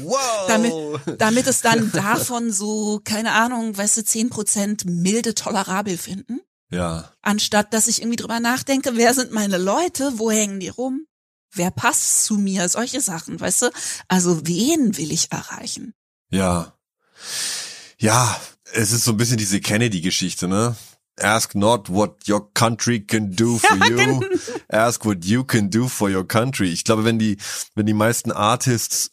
Wow. 0.04 0.46
damit, 0.48 0.72
damit 1.20 1.46
es 1.46 1.62
dann 1.62 1.90
davon 1.92 2.52
so, 2.52 3.00
keine 3.04 3.32
Ahnung, 3.32 3.76
weißt 3.76 3.98
du, 3.98 4.04
zehn 4.04 4.28
Prozent 4.30 4.84
milde 4.84 5.34
tolerabel 5.34 5.96
finden 5.96 6.40
ja. 6.70 7.12
anstatt 7.22 7.72
dass 7.72 7.86
ich 7.86 8.00
irgendwie 8.02 8.16
drüber 8.16 8.40
nachdenke, 8.40 8.96
wer 8.96 9.14
sind 9.14 9.32
meine 9.32 9.58
Leute, 9.58 10.18
wo 10.18 10.30
hängen 10.30 10.60
die 10.60 10.68
rum, 10.68 11.06
wer 11.52 11.70
passt 11.70 12.24
zu 12.24 12.34
mir, 12.34 12.68
solche 12.68 13.00
Sachen, 13.00 13.40
weißt 13.40 13.62
du? 13.62 13.70
Also 14.08 14.46
wen 14.46 14.96
will 14.96 15.12
ich 15.12 15.32
erreichen? 15.32 15.94
Ja. 16.30 16.76
Ja, 17.98 18.38
es 18.72 18.92
ist 18.92 19.04
so 19.04 19.12
ein 19.12 19.16
bisschen 19.16 19.36
diese 19.36 19.60
Kennedy-Geschichte, 19.60 20.48
ne? 20.48 20.76
Ask 21.18 21.54
not 21.54 21.88
what 21.88 22.28
your 22.28 22.52
country 22.52 23.00
can 23.00 23.34
do 23.34 23.58
for 23.58 23.76
you. 23.88 24.20
Ask 24.68 25.04
what 25.04 25.24
you 25.24 25.44
can 25.44 25.70
do 25.70 25.88
for 25.88 26.10
your 26.10 26.26
country. 26.26 26.68
Ich 26.68 26.84
glaube, 26.84 27.04
wenn 27.04 27.18
die, 27.18 27.38
wenn 27.74 27.86
die 27.86 27.94
meisten 27.94 28.32
Artists 28.32 29.12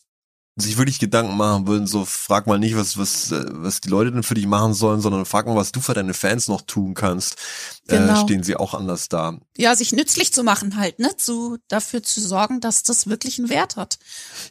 sich 0.56 0.78
wirklich 0.78 1.00
Gedanken 1.00 1.36
machen 1.36 1.66
würden, 1.66 1.88
so 1.88 2.06
frag 2.06 2.46
mal 2.46 2.60
nicht, 2.60 2.76
was, 2.76 2.98
was, 2.98 3.32
äh, 3.32 3.46
was 3.50 3.82
die 3.82 3.90
Leute 3.90 4.12
denn 4.12 4.24
für 4.24 4.36
dich 4.36 4.46
machen 4.46 4.74
sollen, 4.74 5.02
sondern 5.02 5.26
frag 5.26 5.48
mal, 5.48 5.56
was 5.56 5.72
du 5.72 5.82
für 5.82 5.94
deine 5.94 6.14
Fans 6.14 6.48
noch 6.48 6.62
tun 6.62 6.94
kannst, 6.94 7.38
Genau. 7.88 8.14
äh, 8.14 8.18
stehen 8.24 8.44
sie 8.44 8.56
auch 8.56 8.74
anders 8.74 9.10
da. 9.10 9.38
Ja, 9.58 9.76
sich 9.76 9.92
nützlich 9.92 10.32
zu 10.32 10.44
machen 10.44 10.78
halt, 10.78 11.00
ne? 11.00 11.18
Zu, 11.18 11.58
dafür 11.68 12.02
zu 12.02 12.22
sorgen, 12.22 12.62
dass 12.62 12.84
das 12.84 13.08
wirklich 13.08 13.40
einen 13.40 13.50
Wert 13.50 13.76
hat. 13.76 14.00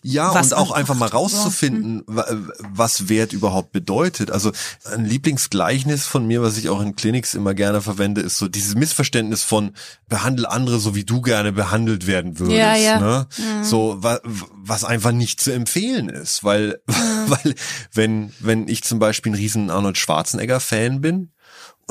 Ja, 0.03 0.35
was 0.35 0.53
und 0.53 0.59
auch 0.59 0.70
einfach 0.70 0.95
mal 0.95 1.07
macht, 1.07 1.12
so. 1.12 1.18
rauszufinden, 1.18 2.03
wa- 2.07 2.26
was 2.59 3.09
Wert 3.09 3.33
überhaupt 3.33 3.72
bedeutet. 3.72 4.30
Also 4.30 4.53
ein 4.93 5.07
Lieblingsgleichnis 5.07 6.07
von 6.07 6.26
mir, 6.26 6.43
was 6.43 6.59
ich 6.59 6.68
auch 6.68 6.83
in 6.83 6.95
Clinics 6.95 7.33
immer 7.33 7.55
gerne 7.55 7.80
verwende, 7.80 8.20
ist 8.20 8.37
so 8.37 8.49
dieses 8.49 8.74
Missverständnis 8.74 9.43
von 9.43 9.72
behandle 10.09 10.51
andere 10.51 10.78
so, 10.78 10.95
wie 10.95 11.05
du 11.05 11.22
gerne 11.22 11.53
behandelt 11.53 12.07
werden 12.07 12.39
würdest. 12.39 12.59
Ja, 12.59 12.76
ja. 12.76 13.01
Ne? 13.01 13.26
So, 13.62 13.97
wa, 14.03 14.20
was 14.24 14.85
einfach 14.85 15.12
nicht 15.12 15.41
zu 15.41 15.53
empfehlen 15.53 16.11
ist, 16.11 16.45
weil, 16.45 16.83
weil 17.26 17.55
wenn, 17.95 18.33
wenn 18.41 18.68
ich 18.68 18.85
zum 18.85 18.99
Beispiel 18.99 19.33
ein 19.33 19.37
riesen 19.37 19.70
Arnold 19.70 19.97
Schwarzenegger-Fan 19.97 21.01
bin, 21.01 21.33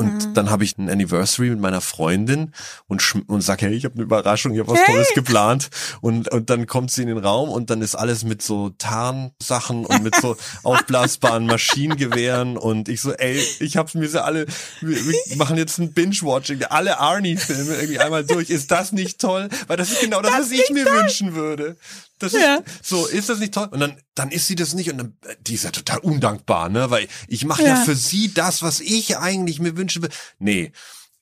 und 0.02 0.34
dann 0.36 0.50
habe 0.50 0.64
ich 0.64 0.78
ein 0.78 0.90
Anniversary 0.90 1.52
mit 1.52 1.60
meiner 1.60 1.82
Freundin 1.82 2.54
und, 2.88 3.04
und 3.28 3.42
sag, 3.42 3.62
hey, 3.62 3.74
ich 3.74 3.86
habe 3.86 3.96
eine 3.96 4.04
Überraschung, 4.04 4.54
ich 4.54 4.60
habe 4.60 4.72
was 4.72 4.84
Tolles 4.84 5.14
geplant. 5.14 5.70
Und, 6.02 6.32
und 6.32 6.50
dann 6.50 6.66
kommt 6.66 6.92
sie 6.92 7.04
in 7.04 7.08
den 7.08 7.20
Raum 7.20 7.50
und 7.50 7.70
dann 7.70 7.82
ist 7.82 7.96
alles 7.96 8.24
mit 8.24 8.42
so 8.42 8.70
Tarnsachen 8.78 9.86
und 9.86 10.04
mit 10.04 10.16
so 10.16 10.38
aufblasbaren 10.64 11.46
Maschinengewehren. 11.46 12.58
Und 12.58 12.90
ich 12.90 13.02
so, 13.02 13.14
ey, 13.14 13.40
ich 13.60 13.78
hab's 13.78 13.94
mir 13.94 14.10
so 14.10 14.20
alle, 14.22 14.48
wir, 14.82 14.98
wir 15.06 15.38
machen 15.38 15.58
jetzt 15.58 15.78
ein 15.78 15.94
Binge-Watching, 15.94 16.64
alle 16.64 17.00
Arnie-Filme 17.00 17.76
irgendwie 17.76 18.00
einmal 18.00 18.24
durch. 18.24 18.50
Ist 18.50 18.72
das 18.72 18.92
nicht 18.92 19.20
toll? 19.20 19.50
Weil 19.68 19.78
das 19.78 19.92
ist 19.92 20.02
genau 20.02 20.22
das, 20.22 20.32
was 20.32 20.52
ich 20.52 20.70
mir 20.72 20.86
wünschen 20.86 21.36
würde. 21.36 21.78
Das 22.22 22.34
ist, 22.34 22.42
Ja. 22.42 22.60
so, 22.82 23.06
ist 23.08 23.30
das 23.30 23.40
nicht 23.40 23.54
toll? 23.54 23.68
Und 23.72 23.80
dann, 23.80 23.98
dann 24.16 24.32
ist 24.32 24.48
sie 24.48 24.56
das 24.56 24.74
nicht 24.74 24.92
und 24.92 24.98
dann, 24.98 25.18
die 25.42 25.56
ist 25.56 25.64
ja 25.64 25.72
total 25.72 26.00
undankbar, 26.00 26.70
ne? 26.70 26.90
Weil 26.90 27.08
ich 27.28 27.46
mache 27.46 27.64
ja. 27.64 27.70
Ja. 27.70 27.76
für 27.84 27.96
sie 27.96 28.34
das, 28.34 28.62
was 28.62 28.80
ich 28.80 29.18
eigentlich 29.18 29.60
mir 29.60 29.76
wünschen 29.78 30.04
will. 30.04 30.12
Nee. 30.40 30.72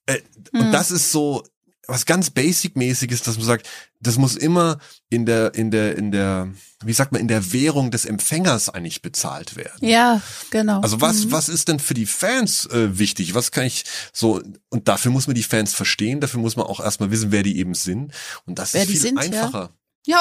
Äh, 0.06 0.20
Hm. 0.52 0.62
Und 0.62 0.72
das 0.72 0.92
ist 0.92 1.12
so 1.12 1.44
was 1.88 2.06
ganz 2.06 2.30
basic-mäßiges, 2.30 3.24
dass 3.24 3.38
man 3.38 3.46
sagt, 3.48 3.68
das 4.00 4.18
muss 4.20 4.36
immer 4.36 4.78
in 5.10 5.26
der, 5.26 5.56
in 5.56 5.72
der, 5.72 5.98
in 5.98 6.12
der, 6.12 6.54
wie 6.86 6.94
sagt 6.94 7.12
man, 7.12 7.20
in 7.20 7.28
der 7.28 7.52
Währung 7.52 7.90
des 7.90 8.06
Empfängers 8.06 8.70
eigentlich 8.70 9.02
bezahlt 9.02 9.56
werden. 9.56 9.80
Ja, 9.88 10.22
genau. 10.52 10.82
Also 10.82 11.02
was, 11.02 11.32
was 11.32 11.50
ist 11.50 11.68
denn 11.68 11.80
für 11.80 11.96
die 11.96 12.06
Fans 12.06 12.68
äh, 12.68 13.00
wichtig? 13.00 13.34
Was 13.34 13.50
kann 13.52 13.66
ich 13.66 13.86
so, 14.14 14.40
und 14.70 14.88
dafür 14.88 15.12
muss 15.12 15.26
man 15.26 15.34
die 15.36 15.42
Fans 15.44 15.74
verstehen, 15.74 16.22
dafür 16.22 16.40
muss 16.40 16.56
man 16.56 16.68
auch 16.68 16.80
erstmal 16.80 17.10
wissen, 17.10 17.32
wer 17.32 17.42
die 17.42 17.58
eben 17.58 17.74
sind. 17.74 18.14
Und 18.46 18.60
das 18.60 18.74
Wer 18.76 18.84
ist 18.84 18.90
viel 18.92 19.00
sind, 19.00 19.18
einfacher. 19.18 19.62
Ja, 19.62 19.70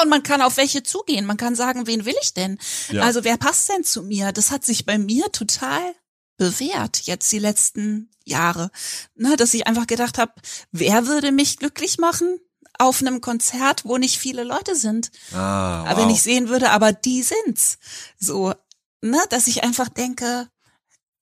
und 0.01 0.09
man 0.09 0.23
kann 0.23 0.41
auf 0.41 0.57
welche 0.57 0.83
zugehen. 0.83 1.25
Man 1.25 1.37
kann 1.37 1.55
sagen, 1.55 1.87
wen 1.87 2.05
will 2.05 2.15
ich 2.21 2.33
denn? 2.33 2.57
Ja. 2.89 3.03
Also 3.03 3.23
wer 3.23 3.37
passt 3.37 3.69
denn 3.69 3.83
zu 3.83 4.03
mir? 4.03 4.31
Das 4.31 4.51
hat 4.51 4.65
sich 4.65 4.85
bei 4.85 4.97
mir 4.97 5.31
total 5.31 5.95
bewährt 6.37 7.01
jetzt 7.01 7.31
die 7.31 7.39
letzten 7.39 8.09
Jahre, 8.23 8.71
ne, 9.15 9.35
dass 9.35 9.53
ich 9.53 9.67
einfach 9.67 9.87
gedacht 9.87 10.17
habe, 10.17 10.31
wer 10.71 11.05
würde 11.05 11.31
mich 11.31 11.57
glücklich 11.57 11.97
machen 11.97 12.39
auf 12.77 13.01
einem 13.01 13.19
Konzert, 13.19 13.83
wo 13.83 13.97
nicht 13.97 14.17
viele 14.17 14.43
Leute 14.43 14.75
sind? 14.75 15.11
Ah, 15.33 15.83
Aber 15.83 16.01
wenn 16.01 16.09
wow. 16.09 16.15
ich 16.15 16.21
sehen 16.23 16.47
würde, 16.47 16.71
aber 16.71 16.93
die 16.93 17.23
sind's. 17.23 17.77
So, 18.17 18.53
ne, 19.01 19.19
dass 19.29 19.47
ich 19.47 19.63
einfach 19.63 19.89
denke, 19.89 20.47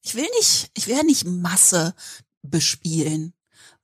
ich 0.03 0.15
will 0.15 0.28
nicht, 0.38 0.70
ich 0.76 0.88
will 0.88 0.95
ja 0.95 1.03
nicht 1.03 1.26
Masse 1.26 1.95
bespielen, 2.43 3.34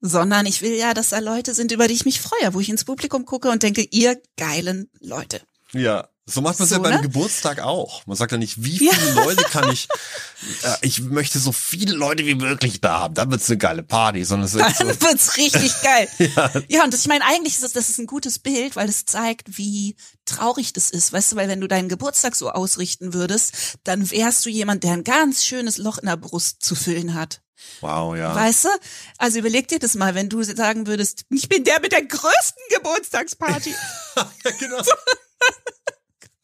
sondern 0.06 0.46
ich 0.46 0.62
will 0.62 0.74
ja, 0.74 0.94
dass 0.94 1.10
da 1.10 1.20
Leute 1.20 1.54
sind, 1.54 1.72
über 1.72 1.88
die 1.88 1.94
ich 1.94 2.04
mich 2.04 2.20
freue, 2.20 2.54
wo 2.54 2.60
ich 2.60 2.70
ins 2.70 2.84
Publikum 2.84 3.26
gucke 3.26 3.50
und 3.50 3.64
denke, 3.64 3.88
ihr 3.90 4.22
geilen 4.36 4.92
Leute. 5.00 5.42
Ja, 5.72 6.10
so 6.26 6.42
macht 6.42 6.58
man 6.58 6.64
es 6.64 6.70
So, 6.70 6.76
ja 6.76 6.82
beim 6.82 6.96
ne? 6.96 7.02
Geburtstag 7.02 7.60
auch. 7.60 8.06
Man 8.08 8.16
sagt 8.16 8.32
ja 8.32 8.38
nicht, 8.38 8.64
wie 8.64 8.78
viele 8.78 9.12
Leute 9.14 9.44
kann 9.44 9.70
ich, 9.72 9.90
äh, 10.64 10.76
ich 10.82 11.02
möchte 11.02 11.38
so 11.38 11.52
viele 11.52 11.94
Leute 11.94 12.26
wie 12.26 12.36
möglich 12.36 12.80
da 12.80 13.02
haben. 13.02 13.14
Dann 13.14 13.30
wird's 13.30 13.50
eine 13.50 13.58
geile 13.58 13.84
Party, 13.84 14.24
sondern 14.24 14.46
es 14.46 14.54
wird 14.54 14.76
so, 14.78 14.84
Dann 14.86 15.02
wird's 15.02 15.36
richtig 15.38 15.74
geil. 15.82 16.08
ja. 16.70 16.84
und 16.84 16.94
das, 16.94 17.02
ich 17.02 17.08
meine, 17.08 17.26
eigentlich 17.26 17.56
ist 17.56 17.64
das, 17.64 17.74
das 17.74 17.90
ist 17.90 18.00
ein 18.00 18.08
gutes 18.08 18.40
Bild, 18.40 18.76
weil 18.78 18.88
es 18.88 19.06
zeigt, 19.06 19.58
wie 19.58 19.98
traurig 20.24 20.72
das 20.72 20.92
ist. 20.92 21.12
Weißt 21.12 21.34
du, 21.34 21.36
weil 21.36 21.50
wenn 21.50 21.60
du 21.60 21.68
deinen 21.68 21.90
Geburtstag 21.90 22.36
so 22.36 22.50
ausrichten 22.52 23.14
würdest, 23.14 23.78
dann 23.84 24.10
wärst 24.10 24.46
du 24.46 24.50
jemand, 24.50 24.84
der 24.86 24.94
ein 24.94 25.04
ganz 25.04 25.44
schönes 25.44 25.78
Loch 25.78 25.98
in 25.98 26.08
der 26.08 26.18
Brust 26.18 26.64
zu 26.64 26.76
füllen 26.76 27.16
hat. 27.16 27.42
wow, 27.82 28.16
ja. 28.16 28.34
Weißt 28.34 28.64
du? 28.66 28.70
Also 29.18 29.40
überleg 29.40 29.68
dir 29.68 29.80
das 29.80 29.96
mal, 29.96 30.16
wenn 30.16 30.30
du 30.30 30.42
sagen 30.44 30.88
würdest, 30.88 31.26
ich 31.30 31.50
bin 31.50 31.66
der 31.66 31.82
mit 31.82 31.92
der 31.92 32.06
größten 32.06 32.64
Geburtstagsparty. 32.70 33.76
Ja, 34.16 34.52
genau. 34.60 34.84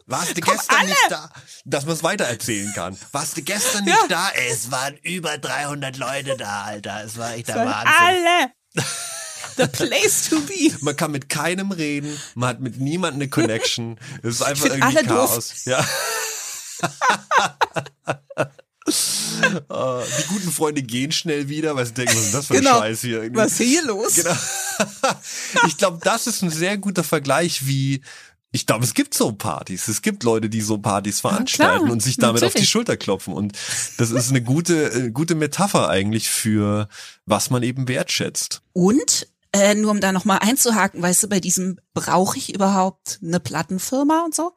Warst 0.10 0.36
du 0.36 0.42
gestern 0.42 0.86
nicht 0.88 1.06
da? 1.10 1.30
Dass 1.66 1.86
man 1.86 1.94
es 1.94 2.04
weitererzählen 2.04 2.74
kann. 2.74 2.98
Warst 3.12 3.38
du 3.38 3.44
gestern 3.44 3.86
nicht 3.86 3.96
da? 4.10 4.30
Es 4.50 4.72
waren 4.72 4.98
über 5.04 5.38
300 5.38 5.98
Leute 5.98 6.36
da, 6.36 6.64
Alter. 6.64 7.04
Es 7.06 7.18
war 7.18 7.34
echt 7.36 7.48
der 7.48 7.58
Wahnsinn. 7.58 7.94
Alle. 7.96 8.52
The 9.58 9.68
place 9.68 10.30
to 10.30 10.40
be. 10.42 10.72
Man 10.82 10.96
kann 10.96 11.12
mit 11.12 11.30
keinem 11.30 11.72
reden, 11.72 12.18
man 12.36 12.50
hat 12.50 12.60
mit 12.62 12.80
niemandem 12.80 13.22
eine 13.22 13.30
Connection. 13.30 14.00
Es 14.24 14.36
ist 14.36 14.42
einfach 14.42 14.66
irgendwie 14.66 14.98
alle 14.98 15.08
doof. 15.08 15.30
Chaos. 15.32 15.66
Ja. 15.66 15.86
Äh, 18.40 18.46
die 20.20 20.28
guten 20.28 20.52
Freunde 20.52 20.82
gehen 20.82 21.12
schnell 21.12 21.50
wieder, 21.50 21.76
weil 21.76 21.86
sie 21.86 21.94
denken, 21.94 22.16
was 22.16 22.24
ist 22.26 22.34
das 22.34 22.48
für 22.48 22.54
ein 22.56 22.62
Genau. 22.62 22.80
Scheiß 22.80 23.02
hier? 23.02 23.24
Irgendwie. 23.24 23.42
Was 23.42 23.52
ist 23.52 23.58
hier 23.68 23.84
los? 23.84 24.16
Genau. 24.16 24.36
ich 25.68 25.78
glaube, 25.78 26.00
das 26.04 26.28
ist 26.28 26.42
ein 26.42 26.50
sehr 26.50 26.78
guter 26.78 27.04
Vergleich, 27.04 27.66
wie 27.68 28.02
ich 28.52 28.66
glaube, 28.66 28.84
es 28.84 28.94
gibt 28.94 29.14
so 29.14 29.32
Partys. 29.32 29.88
Es 29.88 30.02
gibt 30.02 30.24
Leute, 30.24 30.50
die 30.50 30.62
so 30.62 30.78
Partys 30.80 31.20
veranstalten 31.20 31.84
klar, 31.84 31.92
und 31.92 32.02
sich 32.02 32.18
damit 32.18 32.44
auf 32.44 32.52
die 32.52 32.58
natürlich. 32.60 32.70
Schulter 32.70 32.98
klopfen. 32.98 33.34
Und 33.34 33.58
das 33.98 34.12
ist 34.12 34.30
eine 34.30 34.42
gute, 34.42 34.92
äh, 34.92 35.12
gute 35.12 35.36
Metapher 35.36 35.90
eigentlich 35.90 36.30
für 36.30 36.88
was 37.26 37.50
man 37.50 37.64
eben 37.64 37.88
wertschätzt. 37.88 38.62
Und 38.74 39.28
äh, 39.52 39.76
nur 39.76 39.92
um 39.92 40.00
da 40.00 40.12
nochmal 40.12 40.40
einzuhaken, 40.40 41.02
weißt 41.02 41.24
du, 41.24 41.28
bei 41.28 41.40
diesem 41.40 41.80
brauche 41.94 42.38
ich 42.38 42.54
überhaupt 42.54 43.20
eine 43.22 43.40
Plattenfirma 43.40 44.24
und 44.26 44.36
so? 44.36 44.54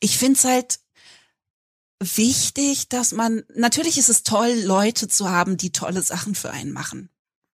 ich 0.00 0.18
find's 0.18 0.44
halt 0.44 0.80
wichtig, 2.00 2.88
dass 2.88 3.12
man, 3.12 3.42
natürlich 3.54 3.98
ist 3.98 4.08
es 4.08 4.22
toll, 4.22 4.54
Leute 4.62 5.08
zu 5.08 5.28
haben, 5.30 5.56
die 5.56 5.72
tolle 5.72 6.02
Sachen 6.02 6.34
für 6.34 6.50
einen 6.50 6.72
machen. 6.72 7.10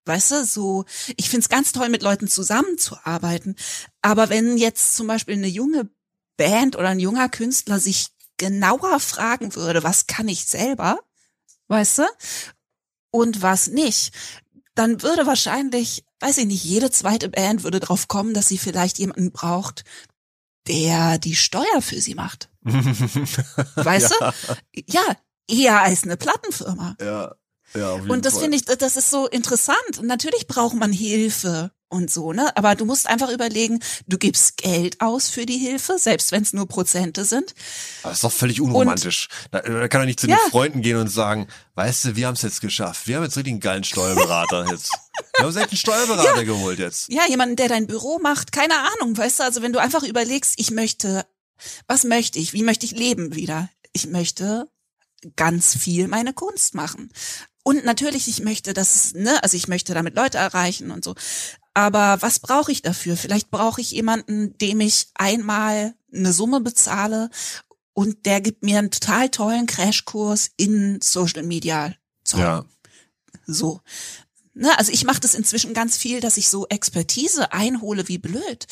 Weißt 0.06 0.30
du, 0.32 0.44
so, 0.44 0.84
ich 1.16 1.30
find's 1.30 1.48
ganz 1.48 1.72
toll, 1.72 1.88
mit 1.88 2.02
Leuten 2.02 2.28
zusammenzuarbeiten. 2.28 3.56
Aber 4.02 4.28
wenn 4.28 4.58
jetzt 4.58 4.96
zum 4.96 5.06
Beispiel 5.06 5.34
eine 5.34 5.48
junge 5.48 5.88
Band 6.36 6.76
oder 6.76 6.88
ein 6.88 7.00
junger 7.00 7.28
Künstler 7.28 7.78
sich 7.78 8.08
genauer 8.36 9.00
fragen 9.00 9.54
würde, 9.54 9.82
was 9.82 10.06
kann 10.06 10.28
ich 10.28 10.44
selber, 10.44 11.00
weißt 11.68 11.98
du, 11.98 12.02
und 13.10 13.42
was 13.42 13.68
nicht, 13.68 14.12
dann 14.74 15.02
würde 15.02 15.26
wahrscheinlich, 15.26 16.04
weiß 16.20 16.38
ich 16.38 16.46
nicht, 16.46 16.64
jede 16.64 16.90
zweite 16.90 17.28
Band 17.28 17.62
würde 17.62 17.80
drauf 17.80 18.08
kommen, 18.08 18.34
dass 18.34 18.48
sie 18.48 18.58
vielleicht 18.58 18.98
jemanden 18.98 19.30
braucht, 19.30 19.84
der 20.66 21.18
die 21.18 21.36
Steuer 21.36 21.80
für 21.80 22.00
sie 22.00 22.14
macht. 22.14 22.50
Weißt 22.64 24.14
ja. 24.20 24.32
du? 24.32 24.82
Ja, 24.86 25.02
eher 25.48 25.82
als 25.82 26.04
eine 26.04 26.16
Plattenfirma. 26.16 26.96
Ja. 27.00 27.34
Ja, 27.76 27.90
auf 27.92 28.00
jeden 28.00 28.10
Und 28.10 28.24
das 28.24 28.38
finde 28.38 28.56
ich, 28.56 28.64
das 28.64 28.96
ist 28.96 29.10
so 29.10 29.26
interessant. 29.28 29.98
Und 29.98 30.06
natürlich 30.06 30.46
braucht 30.46 30.74
man 30.74 30.92
Hilfe 30.92 31.72
und 31.88 32.10
so, 32.10 32.32
ne? 32.32 32.56
Aber 32.56 32.74
du 32.74 32.84
musst 32.84 33.08
einfach 33.08 33.30
überlegen, 33.30 33.78
du 34.08 34.18
gibst 34.18 34.56
Geld 34.56 35.00
aus 35.00 35.28
für 35.28 35.46
die 35.46 35.58
Hilfe, 35.58 35.96
selbst 35.98 36.32
wenn 36.32 36.42
es 36.42 36.52
nur 36.52 36.66
Prozente 36.66 37.24
sind. 37.24 37.54
Das 38.02 38.14
ist 38.14 38.24
doch 38.24 38.32
völlig 38.32 38.60
unromantisch. 38.60 39.28
Da, 39.52 39.60
da 39.60 39.86
kann 39.88 40.02
er 40.02 40.06
nicht 40.06 40.18
zu 40.18 40.26
Ja. 40.28 40.36
den 40.36 40.50
Freunden 40.50 40.82
gehen 40.82 40.96
und 40.96 41.08
sagen, 41.08 41.46
weißt 41.74 42.04
du, 42.06 42.16
wir 42.16 42.26
haben 42.26 42.34
es 42.34 42.42
jetzt 42.42 42.60
geschafft. 42.60 43.06
Wir 43.06 43.16
haben 43.16 43.22
jetzt 43.24 43.36
richtig 43.36 43.52
einen 43.52 43.60
geilen 43.60 43.84
Steuerberater 43.84 44.66
jetzt. 44.70 44.90
Wir 45.36 45.40
haben 45.40 45.46
uns 45.46 45.56
echt 45.56 45.70
einen 45.70 45.78
Steuerberater 45.78 46.44
geholt 46.44 46.78
jetzt. 46.80 47.08
Ja, 47.12 47.22
jemanden, 47.28 47.54
der 47.56 47.68
dein 47.68 47.86
Büro 47.86 48.18
macht, 48.20 48.50
keine 48.50 48.74
Ahnung, 48.76 49.16
weißt 49.16 49.38
du, 49.40 49.42
also 49.44 49.62
wenn 49.62 49.72
du 49.72 49.78
einfach 49.80 50.02
überlegst, 50.02 50.54
ich 50.56 50.70
möchte, 50.72 51.24
was 51.86 52.02
möchte 52.04 52.38
ich, 52.40 52.52
wie 52.52 52.62
möchte 52.64 52.86
ich 52.86 52.92
leben 52.92 53.34
wieder? 53.36 53.68
Ich 53.92 54.06
möchte 54.08 54.68
ganz 55.36 55.76
viel 55.76 56.08
meine 56.08 56.32
Kunst 56.32 56.74
machen. 56.74 57.10
Und 57.64 57.84
natürlich, 57.84 58.28
ich 58.28 58.42
möchte 58.42 58.74
das, 58.74 59.14
ne, 59.14 59.42
also 59.42 59.56
ich 59.56 59.68
möchte 59.68 59.94
damit 59.94 60.14
Leute 60.14 60.38
erreichen 60.38 60.90
und 60.90 61.02
so. 61.02 61.14
Aber 61.72 62.22
was 62.22 62.38
brauche 62.38 62.70
ich 62.70 62.82
dafür? 62.82 63.16
Vielleicht 63.16 63.50
brauche 63.50 63.80
ich 63.80 63.90
jemanden, 63.90 64.56
dem 64.58 64.80
ich 64.80 65.08
einmal 65.14 65.94
eine 66.12 66.32
Summe 66.32 66.60
bezahle 66.60 67.30
und 67.94 68.26
der 68.26 68.40
gibt 68.40 68.62
mir 68.62 68.78
einen 68.78 68.90
total 68.90 69.30
tollen 69.30 69.66
Crashkurs 69.66 70.50
in 70.56 71.00
Social 71.02 71.42
Media. 71.42 71.94
Zeug. 72.22 72.40
Ja. 72.40 72.64
So. 73.46 73.80
Ne, 74.52 74.78
also 74.78 74.92
ich 74.92 75.04
mache 75.04 75.20
das 75.20 75.34
inzwischen 75.34 75.74
ganz 75.74 75.96
viel, 75.96 76.20
dass 76.20 76.36
ich 76.36 76.48
so 76.48 76.66
Expertise 76.68 77.52
einhole 77.52 78.06
wie 78.08 78.18
blöd. 78.18 78.66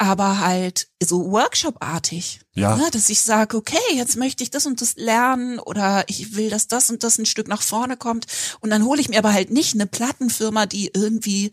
Aber 0.00 0.38
halt 0.40 0.88
so 1.02 1.30
Workshop-artig. 1.30 2.40
Ja. 2.54 2.76
Ne, 2.76 2.88
dass 2.92 3.10
ich 3.10 3.20
sage, 3.20 3.56
okay, 3.56 3.76
jetzt 3.94 4.16
möchte 4.16 4.42
ich 4.44 4.50
das 4.50 4.64
und 4.64 4.80
das 4.80 4.94
lernen 4.96 5.58
oder 5.58 6.04
ich 6.08 6.36
will, 6.36 6.50
dass 6.50 6.68
das 6.68 6.88
und 6.90 7.02
das 7.04 7.18
ein 7.18 7.26
Stück 7.26 7.48
nach 7.48 7.62
vorne 7.62 7.96
kommt. 7.96 8.26
Und 8.60 8.70
dann 8.70 8.84
hole 8.84 9.00
ich 9.00 9.08
mir 9.08 9.18
aber 9.18 9.32
halt 9.32 9.50
nicht 9.50 9.74
eine 9.74 9.86
Plattenfirma, 9.86 10.66
die 10.66 10.90
irgendwie 10.94 11.50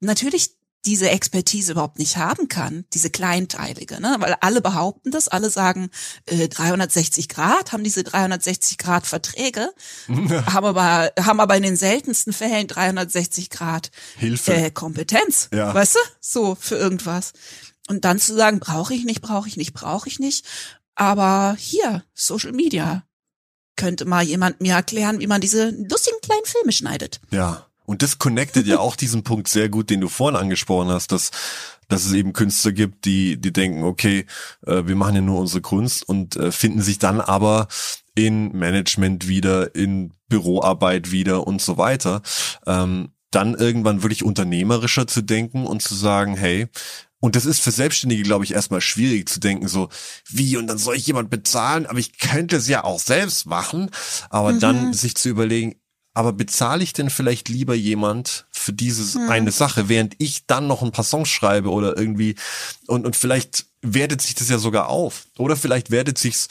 natürlich 0.00 0.50
diese 0.86 1.10
Expertise 1.10 1.72
überhaupt 1.72 1.98
nicht 1.98 2.16
haben 2.16 2.46
kann, 2.48 2.84
diese 2.94 3.10
kleinteilige, 3.10 4.00
ne? 4.00 4.14
Weil 4.20 4.36
alle 4.40 4.60
behaupten 4.62 5.10
das, 5.10 5.26
alle 5.26 5.50
sagen 5.50 5.90
äh, 6.26 6.48
360 6.48 7.28
Grad, 7.28 7.72
haben 7.72 7.82
diese 7.82 8.04
360 8.04 8.78
Grad 8.78 9.04
Verträge, 9.06 9.70
haben 10.08 10.64
aber 10.66 11.10
haben 11.20 11.40
aber 11.40 11.56
in 11.56 11.64
den 11.64 11.76
seltensten 11.76 12.32
Fällen 12.32 12.68
360 12.68 13.50
Grad 13.50 13.90
Hilfe. 14.16 14.54
äh, 14.54 14.70
Kompetenz, 14.70 15.48
Ja. 15.52 15.74
weißt 15.74 15.96
du, 15.96 16.00
so 16.20 16.56
für 16.58 16.76
irgendwas. 16.76 17.32
Und 17.88 18.04
dann 18.04 18.18
zu 18.18 18.34
sagen, 18.34 18.60
brauche 18.60 18.94
ich 18.94 19.04
nicht, 19.04 19.22
brauche 19.22 19.48
ich 19.48 19.56
nicht, 19.56 19.72
brauche 19.72 20.08
ich 20.08 20.18
nicht. 20.18 20.44
Aber 20.94 21.56
hier 21.58 22.04
Social 22.14 22.52
Media 22.52 23.04
könnte 23.76 24.04
mal 24.04 24.24
jemand 24.24 24.60
mir 24.60 24.74
erklären, 24.74 25.20
wie 25.20 25.26
man 25.26 25.40
diese 25.40 25.70
lustigen 25.70 26.20
kleinen 26.22 26.44
Filme 26.44 26.72
schneidet. 26.72 27.20
Ja. 27.30 27.64
Und 27.86 28.02
das 28.02 28.18
connectet 28.18 28.66
ja 28.66 28.80
auch 28.80 28.96
diesen 28.96 29.24
Punkt 29.24 29.48
sehr 29.48 29.70
gut, 29.70 29.88
den 29.88 30.02
du 30.02 30.08
vorhin 30.08 30.38
angesprochen 30.38 30.88
hast, 30.88 31.10
dass, 31.10 31.30
dass 31.88 32.04
es 32.04 32.12
eben 32.12 32.34
Künstler 32.34 32.72
gibt, 32.72 33.06
die, 33.06 33.40
die 33.40 33.50
denken, 33.50 33.82
okay, 33.82 34.26
äh, 34.66 34.82
wir 34.84 34.94
machen 34.94 35.14
ja 35.14 35.20
nur 35.22 35.40
unsere 35.40 35.62
Kunst 35.62 36.06
und 36.06 36.36
äh, 36.36 36.52
finden 36.52 36.82
sich 36.82 36.98
dann 36.98 37.22
aber 37.22 37.66
in 38.14 38.52
Management 38.52 39.26
wieder, 39.26 39.74
in 39.74 40.12
Büroarbeit 40.28 41.12
wieder 41.12 41.46
und 41.46 41.62
so 41.62 41.78
weiter. 41.78 42.20
Ähm, 42.66 43.12
dann 43.30 43.54
irgendwann 43.54 44.02
wirklich 44.02 44.22
unternehmerischer 44.22 45.06
zu 45.06 45.22
denken 45.22 45.66
und 45.66 45.82
zu 45.82 45.94
sagen, 45.94 46.36
hey, 46.36 46.68
und 47.20 47.34
das 47.34 47.46
ist 47.46 47.60
für 47.60 47.72
Selbstständige, 47.72 48.22
glaube 48.22 48.44
ich, 48.44 48.54
erstmal 48.54 48.80
schwierig 48.80 49.28
zu 49.28 49.40
denken, 49.40 49.66
so, 49.66 49.88
wie, 50.28 50.56
und 50.56 50.68
dann 50.68 50.78
soll 50.78 50.96
ich 50.96 51.06
jemand 51.06 51.30
bezahlen, 51.30 51.86
aber 51.86 51.98
ich 51.98 52.18
könnte 52.18 52.56
es 52.56 52.68
ja 52.68 52.84
auch 52.84 53.00
selbst 53.00 53.46
machen. 53.46 53.90
Aber 54.30 54.52
dann 54.52 54.92
sich 54.92 55.16
zu 55.16 55.28
überlegen, 55.28 55.76
aber 56.14 56.32
bezahle 56.32 56.82
ich 56.82 56.92
denn 56.92 57.10
vielleicht 57.10 57.48
lieber 57.48 57.74
jemand 57.74 58.46
für 58.50 58.72
dieses 58.72 59.16
eine 59.16 59.52
Sache, 59.52 59.88
während 59.88 60.14
ich 60.18 60.46
dann 60.46 60.66
noch 60.66 60.82
ein 60.82 60.92
paar 60.92 61.04
Songs 61.04 61.28
schreibe 61.28 61.70
oder 61.70 61.96
irgendwie 61.96 62.34
und 62.86 63.06
und 63.06 63.14
vielleicht 63.14 63.66
wertet 63.82 64.20
sich 64.20 64.34
das 64.34 64.48
ja 64.48 64.58
sogar 64.58 64.88
auf. 64.88 65.26
Oder 65.38 65.56
vielleicht 65.56 65.90
wertet 65.90 66.18
sich's 66.18 66.48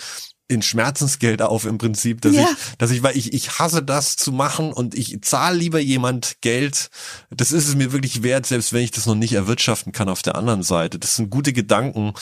in 0.50 0.62
Schmerzensgeld 0.62 1.42
auf 1.42 1.66
im 1.66 1.78
Prinzip, 1.78 2.22
dass 2.22 2.34
Ja. 2.36 2.44
ich, 2.44 2.78
dass 2.78 2.92
ich, 2.92 3.04
weil 3.04 3.18
ich, 3.18 3.34
ich 3.34 3.60
hasse 3.60 3.84
das 3.84 4.16
zu 4.16 4.32
machen 4.32 4.72
und 4.72 4.96
ich 4.96 5.22
zahle 5.22 5.58
lieber 5.58 5.80
jemand 5.80 6.38
Geld. 6.42 6.90
Das 7.30 7.52
ist 7.52 7.68
es 7.68 7.76
mir 7.76 7.92
wirklich 7.92 8.24
wert, 8.24 8.46
selbst 8.46 8.72
wenn 8.74 8.84
ich 8.84 8.92
das 8.92 9.06
noch 9.06 9.16
nicht 9.16 9.34
erwirtschaften 9.34 9.92
kann 9.92 10.08
auf 10.10 10.22
der 10.22 10.36
anderen 10.36 10.64
Seite. 10.64 11.00
Das 11.00 11.16
sind 11.18 11.30
gute 11.30 11.52
Gedanken 11.54 12.14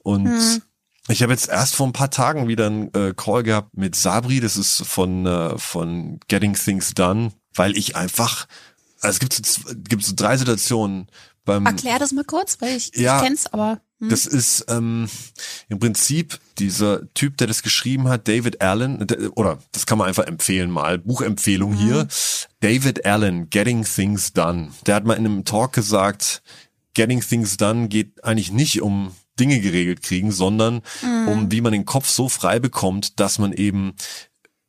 und 0.00 0.62
ich 1.08 1.22
habe 1.22 1.32
jetzt 1.32 1.48
erst 1.48 1.74
vor 1.74 1.86
ein 1.86 1.92
paar 1.92 2.10
Tagen 2.10 2.48
wieder 2.48 2.66
einen 2.66 2.92
äh, 2.94 3.14
Call 3.16 3.42
gehabt 3.42 3.76
mit 3.76 3.96
Sabri, 3.96 4.40
das 4.40 4.56
ist 4.56 4.82
von, 4.86 5.26
äh, 5.26 5.58
von 5.58 6.20
Getting 6.28 6.54
Things 6.54 6.92
Done, 6.94 7.32
weil 7.54 7.76
ich 7.76 7.96
einfach, 7.96 8.46
also 9.00 9.14
es 9.14 9.18
gibt 9.20 9.34
so, 9.46 9.62
gibt 9.88 10.04
so 10.04 10.12
drei 10.14 10.36
Situationen 10.36 11.08
beim, 11.44 11.64
Erklär 11.66 11.98
das 11.98 12.12
mal 12.12 12.24
kurz, 12.24 12.58
weil 12.60 12.76
ich, 12.76 12.92
Ja. 12.94 13.16
ich 13.16 13.24
kenn's, 13.24 13.46
aber 13.46 13.72
hm. 13.72 13.78
Das 14.00 14.24
ist 14.24 14.64
ähm, 14.68 15.08
im 15.68 15.78
Prinzip 15.78 16.40
dieser 16.58 17.12
Typ, 17.12 17.36
der 17.36 17.46
das 17.46 17.62
geschrieben 17.62 18.08
hat, 18.08 18.28
David 18.28 18.62
Allen, 18.62 19.06
der- 19.06 19.36
oder 19.36 19.58
das 19.72 19.84
kann 19.84 19.98
man 19.98 20.08
einfach 20.08 20.26
empfehlen 20.26 20.70
mal, 20.70 20.98
Buchempfehlung 20.98 21.74
hier. 21.74 22.08
David 22.60 23.04
Allen, 23.04 23.50
Getting 23.50 23.84
Things 23.84 24.32
Done. 24.32 24.70
Der 24.86 24.94
hat 24.94 25.04
mal 25.04 25.14
in 25.14 25.26
einem 25.26 25.44
Talk 25.44 25.74
gesagt, 25.74 26.42
Getting 26.94 27.20
Things 27.20 27.56
Done 27.58 27.88
geht 27.88 28.24
eigentlich 28.24 28.52
nicht 28.52 28.80
um 28.80 29.12
Dinge 29.38 29.60
geregelt 29.60 30.02
kriegen, 30.02 30.32
sondern 30.32 30.82
um 31.26 31.50
wie 31.52 31.60
man 31.60 31.72
den 31.72 31.84
Kopf 31.84 32.08
so 32.08 32.28
frei 32.28 32.58
bekommt, 32.58 33.20
dass 33.20 33.38
man 33.38 33.52
eben 33.52 33.94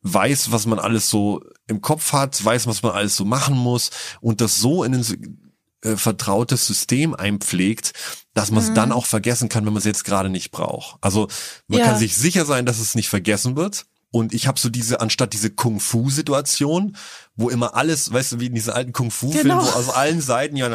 weiß, 0.03 0.51
was 0.51 0.65
man 0.65 0.79
alles 0.79 1.09
so 1.09 1.41
im 1.67 1.81
Kopf 1.81 2.11
hat, 2.13 2.43
weiß, 2.43 2.67
was 2.67 2.81
man 2.81 2.91
alles 2.91 3.15
so 3.15 3.25
machen 3.25 3.57
muss 3.57 3.91
und 4.19 4.41
das 4.41 4.57
so 4.57 4.83
in 4.83 4.95
ein 4.95 5.40
äh, 5.83 5.95
vertrautes 5.97 6.65
System 6.67 7.13
einpflegt, 7.15 7.93
dass 8.33 8.51
man 8.51 8.63
es 8.63 8.73
dann 8.73 8.91
auch 8.91 9.05
vergessen 9.05 9.49
kann, 9.49 9.65
wenn 9.65 9.73
man 9.73 9.79
es 9.79 9.85
jetzt 9.85 10.05
gerade 10.05 10.29
nicht 10.29 10.51
braucht. 10.51 10.97
Also 11.01 11.27
man 11.67 11.79
Ja. 11.79 11.85
kann 11.87 11.97
sich 11.97 12.15
sicher 12.15 12.45
sein, 12.45 12.65
dass 12.65 12.79
es 12.79 12.95
nicht 12.95 13.09
vergessen 13.09 13.55
wird. 13.55 13.85
Und 14.13 14.33
ich 14.33 14.45
habe 14.45 14.59
so 14.59 14.67
diese, 14.67 14.99
anstatt 14.99 15.31
diese 15.31 15.49
Kung-Fu-Situation, 15.51 16.97
wo 17.37 17.49
immer 17.49 17.75
alles, 17.75 18.11
weißt 18.11 18.33
du, 18.33 18.39
wie 18.41 18.47
in 18.47 18.53
diesen 18.55 18.73
alten 18.73 18.91
Kung-Fu-Filmen, 18.91 19.43
Genau. 19.57 19.63
wo 19.65 19.69
aus 19.69 19.87
allen 19.89 20.19
Seiten 20.19 20.57
ja, 20.57 20.67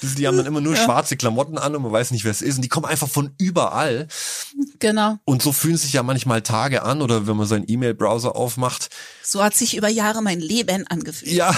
das, 0.00 0.14
die 0.14 0.26
haben 0.26 0.36
dann 0.38 0.46
immer 0.46 0.62
nur 0.62 0.76
schwarze 0.76 1.16
Klamotten 1.18 1.58
an 1.58 1.76
und 1.76 1.82
man 1.82 1.92
weiß 1.92 2.10
nicht, 2.12 2.24
wer 2.24 2.30
es 2.30 2.40
ist. 2.40 2.56
Und 2.56 2.62
die 2.62 2.68
kommen 2.70 2.86
einfach 2.86 3.08
von 3.08 3.34
überall. 3.38 4.08
genau. 4.78 5.18
Und 5.24 5.42
so 5.42 5.52
fühlen 5.52 5.76
sich 5.76 5.92
ja 5.92 6.02
manchmal 6.02 6.40
Tage 6.40 6.82
an 6.84 7.02
oder 7.02 7.26
wenn 7.26 7.36
man 7.36 7.46
seinen 7.46 7.64
E-Mail-Browser 7.68 8.34
aufmacht. 8.34 8.88
So 9.22 9.42
hat 9.44 9.54
sich 9.54 9.76
über 9.76 9.88
Jahre 9.88 10.22
mein 10.22 10.40
Leben 10.40 10.86
angefühlt. 10.86 11.32
Ja, 11.32 11.54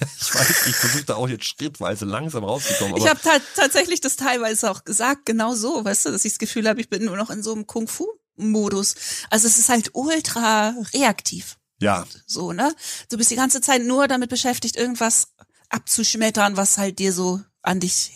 ich 0.20 0.34
weiß, 0.34 0.66
ich 0.66 0.74
versuche 0.76 1.04
da 1.04 1.14
auch 1.16 1.28
jetzt 1.28 1.44
schrittweise 1.44 2.04
langsam 2.04 2.44
rauszukommen. 2.44 2.96
Ich 2.96 3.06
habe 3.08 3.20
ta 3.20 3.38
tatsächlich 3.56 4.00
das 4.00 4.16
teilweise 4.16 4.70
auch 4.70 4.84
gesagt, 4.84 5.26
genau 5.26 5.54
so, 5.54 5.84
weißt 5.84 6.06
du, 6.06 6.10
dass 6.10 6.24
ich 6.24 6.32
das 6.32 6.38
Gefühl 6.38 6.68
habe, 6.68 6.80
ich 6.80 6.88
bin 6.88 7.04
nur 7.04 7.16
noch 7.16 7.30
in 7.30 7.42
so 7.42 7.52
einem 7.52 7.66
Kung-Fu-Modus. 7.66 8.94
Also 9.30 9.46
es 9.46 9.58
ist 9.58 9.68
halt 9.68 9.90
ultra 9.94 10.74
reaktiv. 10.92 11.56
ja, 11.80 12.06
So, 12.26 12.52
ne? 12.52 12.74
Du 13.08 13.16
bist 13.16 13.30
die 13.30 13.36
ganze 13.36 13.60
Zeit 13.60 13.82
nur 13.82 14.08
damit 14.08 14.30
beschäftigt, 14.30 14.76
irgendwas 14.76 15.28
abzuschmettern, 15.68 16.56
was 16.56 16.78
halt 16.78 16.98
dir 16.98 17.12
so 17.12 17.40
an 17.62 17.80
dich 17.80 18.12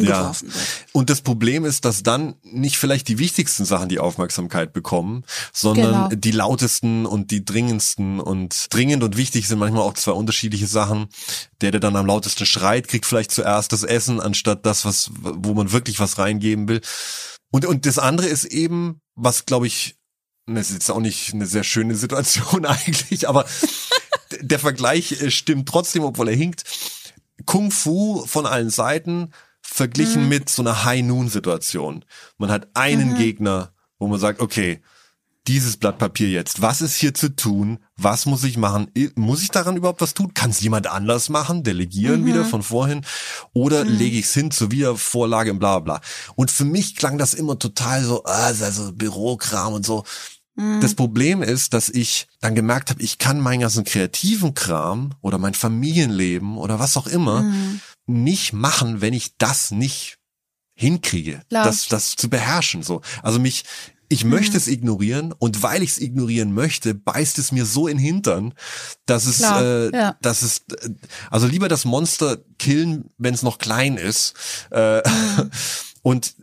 hingeworfen 0.00 0.48
wird. 0.52 0.64
Und 0.92 1.10
das 1.10 1.20
Problem 1.20 1.64
ist, 1.64 1.84
dass 1.84 2.02
dann 2.02 2.36
nicht 2.42 2.78
vielleicht 2.78 3.08
die 3.08 3.18
wichtigsten 3.18 3.64
Sachen 3.64 3.88
die 3.88 3.98
Aufmerksamkeit 3.98 4.72
bekommen, 4.72 5.24
sondern 5.52 6.08
Genau. 6.08 6.08
die 6.14 6.30
lautesten 6.30 7.06
und 7.06 7.30
die 7.30 7.44
dringendsten 7.44 8.20
und 8.20 8.66
dringend 8.70 9.02
und 9.02 9.16
wichtig 9.16 9.48
sind 9.48 9.58
manchmal 9.58 9.82
auch 9.82 9.94
zwei 9.94 10.12
unterschiedliche 10.12 10.66
Sachen. 10.66 11.08
Der, 11.60 11.70
der 11.70 11.80
dann 11.80 11.96
am 11.96 12.06
lautesten 12.06 12.44
schreit, 12.46 12.88
kriegt 12.88 13.06
vielleicht 13.06 13.30
zuerst 13.32 13.72
das 13.72 13.82
Essen, 13.82 14.20
anstatt 14.20 14.66
das, 14.66 14.84
was, 14.84 15.10
wo 15.20 15.54
man 15.54 15.72
wirklich 15.72 16.00
was 16.00 16.18
reingeben 16.18 16.68
will. 16.68 16.80
Und, 17.50 17.64
und 17.64 17.86
das 17.86 17.98
andere 17.98 18.26
ist 18.26 18.44
eben, 18.44 19.00
was 19.14 19.46
glaube 19.46 19.66
ich, 19.66 19.96
das 20.46 20.68
ist 20.68 20.74
jetzt 20.74 20.90
auch 20.90 21.00
nicht 21.00 21.32
eine 21.34 21.46
sehr 21.46 21.64
schöne 21.64 21.94
Situation 21.94 22.66
eigentlich, 22.66 23.28
aber 23.28 23.46
der 24.40 24.58
Vergleich 24.58 25.12
äh, 25.20 25.30
stimmt 25.30 25.68
trotzdem, 25.68 26.04
obwohl 26.04 26.28
er 26.28 26.36
hinkt. 26.36 26.64
Kung 27.44 27.70
Fu 27.70 28.24
von 28.26 28.46
allen 28.46 28.70
Seiten, 28.70 29.32
verglichen 29.66 30.28
mit 30.28 30.48
so 30.48 30.62
einer 30.62 30.84
High-Noon-Situation. 30.84 32.04
Man 32.38 32.50
hat 32.50 32.68
einen 32.74 33.16
Gegner, 33.16 33.72
wo 33.98 34.06
man 34.06 34.20
sagt, 34.20 34.40
okay, 34.40 34.80
dieses 35.46 35.76
Blatt 35.76 35.98
Papier 35.98 36.28
jetzt. 36.28 36.60
Was 36.60 36.80
ist 36.80 36.96
hier 36.96 37.14
zu 37.14 37.34
tun? 37.34 37.78
Was 37.96 38.26
muss 38.26 38.42
ich 38.44 38.56
machen? 38.56 38.90
Muss 39.14 39.42
ich 39.42 39.50
daran 39.50 39.76
überhaupt 39.76 40.00
was 40.00 40.14
tun? 40.14 40.34
Kann 40.34 40.50
es 40.50 40.60
jemand 40.60 40.88
anders 40.88 41.28
machen? 41.28 41.62
Delegieren 41.62 42.26
wieder 42.26 42.44
von 42.44 42.62
vorhin? 42.62 43.02
Oder 43.52 43.84
lege 43.84 44.18
ich 44.18 44.26
es 44.26 44.34
hin 44.34 44.50
zur 44.50 44.70
Wiedervorlage 44.70 45.52
und 45.52 45.58
bla 45.58 45.78
bla 45.78 45.98
bla. 45.98 46.08
Und 46.34 46.50
für 46.50 46.64
mich 46.64 46.96
klang 46.96 47.18
das 47.18 47.34
immer 47.34 47.58
total 47.58 48.02
so, 48.02 48.24
also 48.24 48.92
Bürokram 48.92 49.72
und 49.72 49.86
so. 49.86 50.04
Das 50.80 50.94
Problem 50.94 51.42
ist, 51.42 51.74
dass 51.74 51.90
ich 51.90 52.28
dann 52.40 52.54
gemerkt 52.54 52.88
habe, 52.88 53.02
ich 53.02 53.18
kann 53.18 53.40
meinen 53.40 53.60
ganzen 53.60 53.84
kreativen 53.84 54.54
Kram 54.54 55.10
oder 55.20 55.36
mein 55.36 55.52
Familienleben 55.52 56.56
oder 56.56 56.78
was 56.78 56.96
auch 56.96 57.06
immer 57.06 57.44
nicht 58.06 58.52
machen, 58.52 59.00
wenn 59.00 59.12
ich 59.12 59.36
das 59.36 59.70
nicht 59.70 60.18
hinkriege, 60.74 61.42
Klar. 61.48 61.64
das, 61.64 61.88
das 61.88 62.16
zu 62.16 62.28
beherrschen. 62.28 62.82
So, 62.82 63.00
also 63.22 63.38
mich, 63.38 63.64
ich 64.08 64.24
möchte 64.24 64.56
es 64.56 64.68
ignorieren 64.68 65.32
und 65.32 65.62
weil 65.62 65.82
ich 65.82 65.90
es 65.90 65.98
ignorieren 65.98 66.52
möchte, 66.52 66.94
beißt 66.94 67.38
es 67.38 67.50
mir 67.50 67.64
so 67.64 67.88
in 67.88 67.96
den 67.96 68.04
Hintern, 68.04 68.54
dass 69.06 69.26
es, 69.26 69.38
Klar, 69.38 69.62
äh, 69.62 69.90
ja. 69.92 70.16
dass 70.22 70.42
es, 70.42 70.58
äh, 70.80 70.90
also 71.30 71.46
lieber 71.46 71.68
das 71.68 71.84
Monster 71.84 72.38
killen, 72.58 73.10
wenn 73.18 73.34
es 73.34 73.42
noch 73.42 73.58
klein 73.58 73.96
ist. 73.96 74.34
Äh, 74.70 75.02
und 76.02 76.36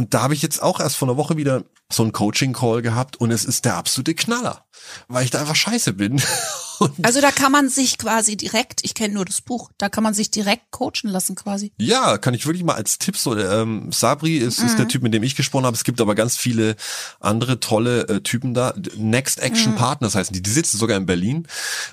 und 0.00 0.14
da 0.14 0.22
habe 0.22 0.34
ich 0.34 0.42
jetzt 0.42 0.62
auch 0.62 0.80
erst 0.80 0.96
vor 0.96 1.08
einer 1.08 1.16
Woche 1.16 1.36
wieder 1.36 1.62
so 1.92 2.02
einen 2.02 2.12
Coaching-Call 2.12 2.82
gehabt 2.82 3.16
und 3.16 3.30
es 3.30 3.44
ist 3.44 3.64
der 3.64 3.76
absolute 3.76 4.14
Knaller, 4.14 4.64
weil 5.08 5.24
ich 5.24 5.30
da 5.30 5.40
einfach 5.40 5.56
scheiße 5.56 5.92
bin. 5.92 6.20
Und 6.78 7.04
Also 7.04 7.20
da 7.20 7.30
kann 7.30 7.52
man 7.52 7.68
sich 7.68 7.98
quasi 7.98 8.38
direkt, 8.38 8.80
ich 8.84 8.94
kenne 8.94 9.12
nur 9.12 9.26
das 9.26 9.42
Buch, 9.42 9.70
Da 9.76 9.90
kann 9.90 10.02
man 10.02 10.14
sich 10.14 10.30
direkt 10.30 10.70
coachen 10.70 11.10
lassen 11.10 11.34
quasi. 11.34 11.72
Ja, 11.76 12.16
kann 12.16 12.32
ich 12.32 12.46
wirklich 12.46 12.64
mal 12.64 12.72
als 12.76 12.96
Tipp 12.96 13.18
so. 13.18 13.36
Ähm, 13.36 13.92
Sabri 13.92 14.38
ist, 14.38 14.60
ist 14.62 14.78
der 14.78 14.88
Typ, 14.88 15.02
mit 15.02 15.12
dem 15.12 15.22
ich 15.22 15.36
gesprochen 15.36 15.66
habe. 15.66 15.76
Es 15.76 15.84
gibt 15.84 16.00
aber 16.00 16.14
ganz 16.14 16.38
viele 16.38 16.76
andere 17.20 17.60
tolle 17.60 18.08
äh, 18.08 18.20
Typen 18.22 18.54
da. 18.54 18.72
Next 18.96 19.40
Action 19.40 19.74
Partners 19.74 20.14
heißen 20.14 20.32
die. 20.32 20.40
Die 20.42 20.48
sitzen 20.48 20.78
sogar 20.78 20.96
in 20.96 21.04
Berlin, 21.04 21.46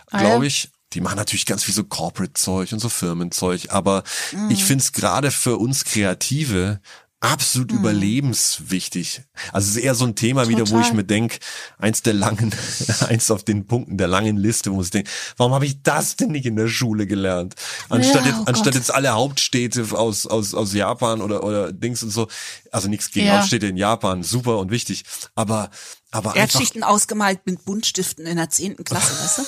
Ah, 0.09 0.19
glaube 0.19 0.45
ja. 0.45 0.47
ich. 0.47 0.69
Die 0.93 1.01
machen 1.01 1.17
natürlich 1.17 1.45
ganz 1.45 1.65
viel 1.65 1.73
so 1.75 1.83
Corporate-Zeug 1.83 2.71
und 2.71 2.79
so 2.79 2.87
Firmenzeug. 2.87 3.67
Aber 3.71 4.03
ich 4.47 4.63
finde 4.63 4.83
es 4.85 4.93
gerade 4.93 5.31
für 5.31 5.57
uns 5.57 5.83
Kreative 5.83 6.79
absolut 7.19 7.71
überlebenswichtig. 7.71 9.21
Also 9.51 9.69
es 9.69 9.75
ist 9.77 9.83
eher 9.83 9.95
so 9.95 10.05
ein 10.05 10.15
Thema 10.15 10.47
wieder, 10.49 10.69
wo 10.69 10.77
ich 10.79 10.87
Total. 10.87 10.93
mir 10.93 11.03
denk, 11.03 11.39
eins 11.79 12.03
der 12.03 12.13
langen, 12.13 12.53
eins 13.07 13.31
auf 13.31 13.43
den 13.43 13.65
Punkten 13.65 13.97
der 13.97 14.07
langen 14.07 14.37
Liste, 14.37 14.71
wo 14.71 14.81
ich 14.81 14.91
denke, 14.91 15.09
warum 15.35 15.53
habe 15.53 15.65
ich 15.65 15.81
das 15.81 16.15
denn 16.15 16.29
nicht 16.31 16.45
in 16.45 16.55
der 16.55 16.67
Schule 16.67 17.07
gelernt? 17.07 17.55
Anstatt, 17.89 18.25
Ja, 18.25 18.31
jetzt, 18.31 18.39
oh 18.41 18.43
anstatt 18.45 18.65
Gott. 18.65 18.75
jetzt 18.75 18.93
alle 18.93 19.11
Hauptstädte 19.13 19.85
aus, 19.93 20.27
aus, 20.27 20.53
aus 20.53 20.73
Japan 20.73 21.21
oder, 21.21 21.43
oder 21.43 21.73
Dings 21.73 22.03
und 22.03 22.11
so, 22.11 22.27
also 22.71 22.87
nichts 22.87 23.09
gegen 23.11 23.27
Ja. 23.27 23.37
Hauptstädte 23.39 23.67
in 23.67 23.77
Japan, 23.77 24.21
super 24.23 24.59
und 24.59 24.69
wichtig, 24.69 25.03
aber, 25.33 25.71
aber 26.11 26.29
einfach, 26.31 26.39
Erdschichten 26.41 26.83
ausgemalt 26.83 27.39
mit 27.45 27.65
Buntstiften 27.65 28.25
in 28.27 28.37
der 28.37 28.49
zehnten 28.51 28.83
Klasse, 28.83 29.11
weißt 29.23 29.37
du? 29.39 29.43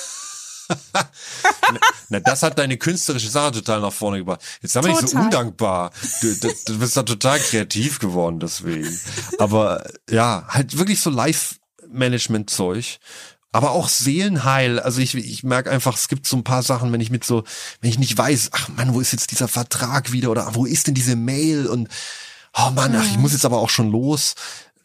na, 2.10 2.20
das 2.20 2.44
hat 2.44 2.58
deine 2.60 2.78
künstlerische 2.78 3.30
Sache 3.30 3.54
total 3.54 3.82
nach 3.82 3.94
vorne 3.94 4.20
gebracht. 4.20 4.41
Jetzt 4.62 4.76
haben 4.76 4.88
wir 4.88 4.94
nicht 4.94 5.08
so 5.08 5.18
undankbar. 5.18 5.91
Du, 6.22 6.36
du, 6.36 6.54
du 6.66 6.80
bist 6.80 6.96
da 6.98 7.04
total 7.04 7.40
kreativ 7.40 8.00
geworden 8.00 8.40
deswegen. 8.40 9.00
Aber 9.38 9.84
ja, 10.10 10.46
halt 10.48 10.78
wirklich 10.78 11.00
so 11.02 11.10
Live-Management-Zeug. 11.10 13.00
Aber 13.52 13.72
auch 13.72 13.90
Seelenheil. 13.90 14.80
Also 14.80 15.02
ich, 15.02 15.16
ich 15.16 15.44
merke 15.44 15.72
einfach, 15.72 15.96
es 15.96 16.08
gibt 16.08 16.28
so 16.28 16.38
ein 16.38 16.44
paar 16.44 16.62
Sachen, 16.62 16.91
wenn 16.94 17.02
ich 17.02 17.10
mit 17.10 17.24
so, 17.24 17.44
wenn 17.82 17.90
ich 17.90 17.98
nicht 17.98 18.16
weiß, 18.16 18.50
ach 18.54 18.70
Mann, 18.70 18.94
wo 18.94 19.02
ist 19.02 19.12
jetzt 19.12 19.32
dieser 19.32 19.48
Vertrag 19.48 20.12
wieder 20.12 20.30
oder 20.30 20.54
wo 20.54 20.66
ist 20.66 20.88
denn 20.88 20.94
diese 20.94 21.16
Mail 21.16 21.66
und 21.66 21.90
oh 22.56 22.70
Mann, 22.72 22.96
ach, 22.96 23.06
ich 23.06 23.18
muss 23.18 23.34
jetzt 23.34 23.46
aber 23.46 23.58
auch 23.58 23.70
schon 23.70 23.90
los. 23.91 24.36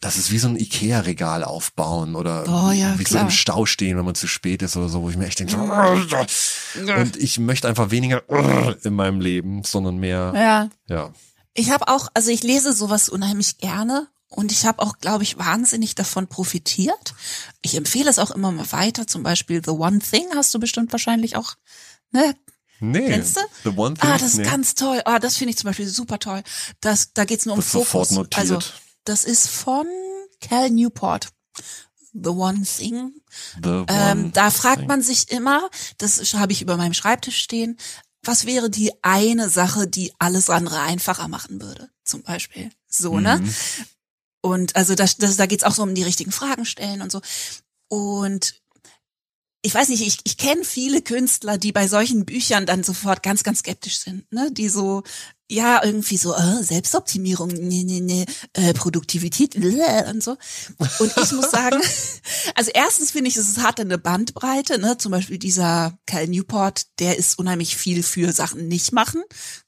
Das 0.01 0.17
ist 0.17 0.31
wie 0.31 0.37
so 0.37 0.47
ein 0.47 0.55
Ikea-Regal 0.57 1.43
aufbauen 1.43 2.15
oder 2.15 2.43
Oh 2.47 2.71
ja, 2.71 2.93
wie 2.99 3.03
so 3.03 3.09
klar. 3.09 3.23
im 3.23 3.29
Stau 3.31 3.65
stehen, 3.65 3.97
wenn 3.97 4.05
man 4.05 4.13
zu 4.15 4.27
spät 4.27 4.61
ist 4.61 4.77
oder 4.77 4.89
so, 4.89 5.01
wo 5.01 5.09
ich 5.09 5.17
mir 5.17 5.25
echt 5.25 5.39
denke, 5.39 5.55
und 6.97 7.17
ich 7.17 7.39
möchte 7.39 7.67
einfach 7.67 7.91
weniger 7.91 8.23
in 8.83 8.93
meinem 8.93 9.19
Leben, 9.21 9.63
sondern 9.63 9.97
mehr, 9.97 10.33
Ja. 10.35 10.69
ja. 10.95 11.13
Ich 11.53 11.71
habe 11.71 11.87
auch, 11.87 12.09
also 12.13 12.29
ich 12.31 12.43
lese 12.43 12.73
sowas 12.73 13.07
unheimlich 13.07 13.57
gerne 13.59 14.07
und 14.27 14.51
ich 14.51 14.65
habe 14.65 14.81
auch, 14.81 14.97
glaube 14.99 15.23
ich, 15.23 15.37
wahnsinnig 15.37 15.95
davon 15.95 16.27
profitiert. 16.27 17.13
Ich 17.61 17.75
empfehle 17.75 18.09
es 18.09 18.19
auch 18.19 18.31
immer 18.31 18.51
mal 18.51 18.69
weiter. 18.73 19.07
Zum 19.07 19.23
Beispiel 19.23 19.61
The 19.63 19.71
One 19.71 19.99
Thing 19.99 20.25
hast 20.35 20.53
du 20.53 20.59
bestimmt 20.59 20.91
wahrscheinlich 20.91 21.37
auch, 21.37 21.53
ne? 22.11 22.35
Nee. 22.81 23.07
Kennst 23.07 23.37
du? 23.37 23.41
The 23.63 23.77
One 23.77 23.95
Thing? 23.95 24.09
Ah, 24.09 24.17
das 24.17 24.33
ist 24.33 24.37
nee. 24.39 24.43
ganz 24.43 24.75
toll. 24.75 25.01
Ah, 25.05 25.17
das 25.19 25.37
finde 25.37 25.51
ich 25.51 25.57
zum 25.57 25.69
Beispiel 25.69 25.87
super 25.87 26.19
toll. 26.19 26.43
Das, 26.81 27.13
da 27.13 27.23
geht's 27.23 27.45
nur 27.45 27.55
um 27.55 27.59
Wird 27.61 27.69
sofort 27.71 28.09
Fokus. 28.09 28.11
notiert. 28.11 28.37
Also 28.51 28.59
das 29.05 29.23
ist 29.23 29.47
von 29.47 29.87
Cal 30.41 30.69
Newport. 30.69 31.29
The 32.13 32.29
One 32.29 32.63
Thing. 32.63 33.13
The 33.61 33.69
One 33.69 33.85
Ähm, 33.89 34.31
da 34.33 34.49
fragt 34.51 34.79
Thing. 34.79 34.87
man 34.87 35.01
sich 35.01 35.31
immer, 35.31 35.69
das 35.97 36.33
habe 36.33 36.53
ich 36.53 36.61
über 36.61 36.77
meinem 36.77 36.93
Schreibtisch 36.93 37.37
stehen, 37.37 37.77
was 38.23 38.45
wäre 38.45 38.69
die 38.69 38.91
eine 39.03 39.49
Sache, 39.49 39.87
die 39.87 40.13
alles 40.19 40.49
andere 40.49 40.79
einfacher 40.79 41.27
machen 41.27 41.61
würde? 41.61 41.89
Zum 42.03 42.23
Beispiel. 42.23 42.71
So, 42.87 43.19
ne? 43.19 43.37
Mhm. 43.37 43.53
Und 44.41 44.75
also 44.75 44.95
das, 44.95 45.17
das, 45.17 45.37
da 45.37 45.45
geht's 45.45 45.63
auch 45.63 45.73
so 45.73 45.83
um 45.83 45.95
die 45.95 46.03
richtigen 46.03 46.31
Fragen 46.31 46.65
stellen 46.65 47.01
und 47.01 47.11
so. 47.11 47.21
Und 47.87 48.61
ich 49.61 49.73
weiß 49.73 49.89
nicht, 49.89 50.05
ich, 50.05 50.19
ich 50.23 50.37
kenne 50.37 50.63
viele 50.63 51.01
Künstler, 51.01 51.57
die 51.57 51.71
bei 51.71 51.87
solchen 51.87 52.25
Büchern 52.25 52.67
dann 52.67 52.83
sofort 52.83 53.23
ganz, 53.23 53.43
ganz 53.43 53.59
skeptisch 53.59 53.97
sind, 53.97 54.31
ne? 54.31 54.51
Die 54.51 54.69
so, 54.69 55.03
ja, 55.49 55.83
irgendwie 55.83 56.17
so, 56.17 56.33
äh, 56.33 56.63
Selbstoptimierung, 56.63 57.49
nee, 57.49 57.83
nee, 57.83 57.99
nee, 57.99 58.25
äh, 58.53 58.73
Produktivität 58.73 59.55
äh, 59.55 60.09
und 60.09 60.23
so. 60.23 60.37
Und 60.99 61.13
ich 61.17 61.31
muss 61.33 61.51
sagen, 61.51 61.81
also 62.55 62.71
erstens 62.73 63.11
finde 63.11 63.29
ich, 63.29 63.37
es 63.37 63.59
hat 63.59 63.79
eine 63.79 63.97
Bandbreite, 63.97 64.79
ne? 64.79 64.97
Zum 64.97 65.11
Beispiel 65.11 65.37
dieser 65.37 65.97
Cal 66.05 66.27
Newport, 66.27 66.87
der 66.99 67.17
ist 67.17 67.37
unheimlich 67.37 67.77
viel 67.77 68.01
für 68.01 68.31
Sachen 68.31 68.67
nicht 68.67 68.91
machen. 68.91 69.23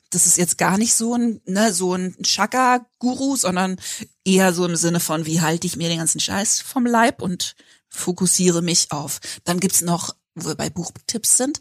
Das 0.09 0.25
ist 0.25 0.37
jetzt 0.37 0.57
gar 0.57 0.77
nicht 0.77 0.93
so 0.93 1.15
ein, 1.15 1.41
ne, 1.45 1.73
so 1.73 1.93
ein 1.93 2.15
Chakra-Guru, 2.23 3.35
sondern 3.35 3.77
eher 4.23 4.53
so 4.53 4.65
im 4.65 4.77
Sinne 4.77 4.99
von, 4.99 5.25
wie 5.25 5.41
halte 5.41 5.67
ich 5.67 5.75
mir 5.75 5.89
den 5.89 5.99
ganzen 5.99 6.21
Scheiß 6.21 6.61
vom 6.61 6.85
Leib 6.85 7.21
und 7.21 7.55
fokussiere 7.89 8.61
mich 8.61 8.91
auf. 8.91 9.19
Dann 9.43 9.59
gibt's 9.59 9.81
noch, 9.81 10.15
wo 10.33 10.49
wir 10.49 10.55
bei 10.55 10.69
Buchtipps 10.69 11.37
sind, 11.37 11.59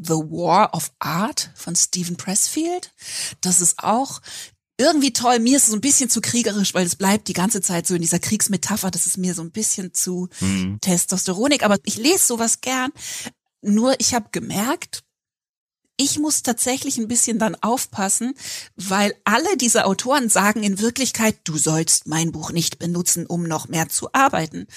The 0.00 0.14
War 0.14 0.74
of 0.74 0.92
Art 0.98 1.50
von 1.54 1.74
Stephen 1.76 2.16
Pressfield. 2.16 2.92
Das 3.40 3.60
ist 3.60 3.78
auch 3.82 4.20
irgendwie 4.78 5.12
toll. 5.12 5.40
Mir 5.40 5.56
ist 5.56 5.64
es 5.64 5.70
so 5.70 5.76
ein 5.76 5.80
bisschen 5.80 6.08
zu 6.08 6.20
kriegerisch, 6.20 6.72
weil 6.72 6.86
es 6.86 6.94
bleibt 6.96 7.26
die 7.28 7.32
ganze 7.32 7.60
Zeit 7.60 7.86
so 7.86 7.94
in 7.94 8.00
dieser 8.00 8.20
Kriegsmetapher. 8.20 8.90
Das 8.90 9.06
ist 9.06 9.18
mir 9.18 9.34
so 9.34 9.42
ein 9.42 9.50
bisschen 9.50 9.92
zu 9.92 10.28
Mhm. 10.40 10.78
Testosteronik. 10.80 11.64
Aber 11.64 11.78
ich 11.84 11.96
lese 11.96 12.24
sowas 12.24 12.60
gern. 12.60 12.92
Nur 13.60 13.98
ich 13.98 14.14
habe 14.14 14.28
gemerkt, 14.30 15.02
ich 15.96 16.20
muss 16.20 16.44
tatsächlich 16.44 16.96
ein 16.98 17.08
bisschen 17.08 17.40
dann 17.40 17.56
aufpassen, 17.56 18.34
weil 18.76 19.16
alle 19.24 19.56
diese 19.56 19.84
Autoren 19.84 20.28
sagen 20.28 20.62
in 20.62 20.78
Wirklichkeit, 20.78 21.40
du 21.42 21.58
sollst 21.58 22.06
mein 22.06 22.30
Buch 22.30 22.52
nicht 22.52 22.78
benutzen, 22.78 23.26
um 23.26 23.42
noch 23.42 23.66
mehr 23.66 23.88
zu 23.88 24.12
arbeiten. 24.12 24.68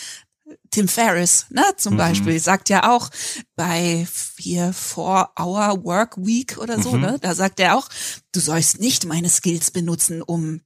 Tim 0.69 0.87
Ferriss, 0.87 1.47
ne, 1.49 1.63
zum 1.77 1.93
Mhm. 1.93 1.97
Beispiel, 1.97 2.39
sagt 2.39 2.69
ja 2.69 2.89
auch 2.91 3.09
bei 3.55 4.07
hier 4.37 4.73
Four 4.73 5.31
Hour 5.39 5.83
Work 5.83 6.17
Week 6.17 6.57
oder 6.57 6.81
so, 6.81 6.93
Mhm. 6.93 7.01
ne, 7.01 7.19
da 7.21 7.35
sagt 7.35 7.59
er 7.59 7.77
auch, 7.77 7.89
du 8.31 8.39
sollst 8.39 8.79
nicht 8.79 9.05
meine 9.05 9.29
Skills 9.29 9.71
benutzen, 9.71 10.21
um 10.21 10.61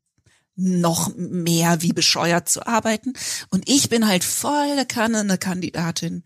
noch 0.57 1.13
mehr 1.15 1.81
wie 1.81 1.91
bescheuert 1.91 2.47
zu 2.47 2.65
arbeiten. 2.65 3.13
Und 3.49 3.67
ich 3.67 3.89
bin 3.89 4.07
halt 4.07 4.23
volle 4.23 4.85
Kanne 4.85 5.19
eine 5.19 5.37
Kandidatin, 5.37 6.23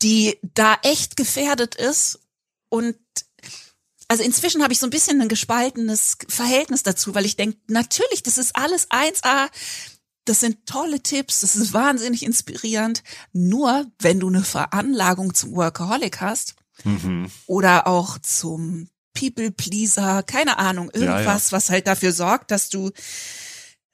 die 0.00 0.38
da 0.54 0.78
echt 0.82 1.16
gefährdet 1.16 1.74
ist 1.74 2.20
und 2.70 2.96
also 4.10 4.22
inzwischen 4.22 4.62
habe 4.62 4.72
ich 4.72 4.78
so 4.78 4.86
ein 4.86 4.90
bisschen 4.90 5.20
ein 5.20 5.28
gespaltenes 5.28 6.16
Verhältnis 6.28 6.82
dazu, 6.82 7.14
weil 7.14 7.26
ich 7.26 7.36
denke, 7.36 7.58
natürlich, 7.66 8.22
das 8.22 8.38
ist 8.38 8.56
alles 8.56 8.90
1A, 8.90 9.50
das 10.28 10.40
sind 10.40 10.66
tolle 10.66 11.02
Tipps, 11.02 11.40
das 11.40 11.56
ist 11.56 11.72
wahnsinnig 11.72 12.22
inspirierend. 12.24 13.02
Nur 13.32 13.86
wenn 14.00 14.20
du 14.20 14.28
eine 14.28 14.42
Veranlagung 14.44 15.34
zum 15.34 15.54
Workaholic 15.54 16.20
hast 16.20 16.54
Mhm. 16.84 17.28
oder 17.46 17.86
auch 17.88 18.18
zum 18.18 18.88
People 19.14 19.50
Pleaser, 19.50 20.22
keine 20.22 20.58
Ahnung, 20.58 20.90
Ja, 20.94 21.00
ja. 21.00 21.06
irgendwas, 21.18 21.50
was 21.50 21.70
halt 21.70 21.86
dafür 21.88 22.12
sorgt, 22.12 22.50
dass 22.52 22.68
du 22.68 22.90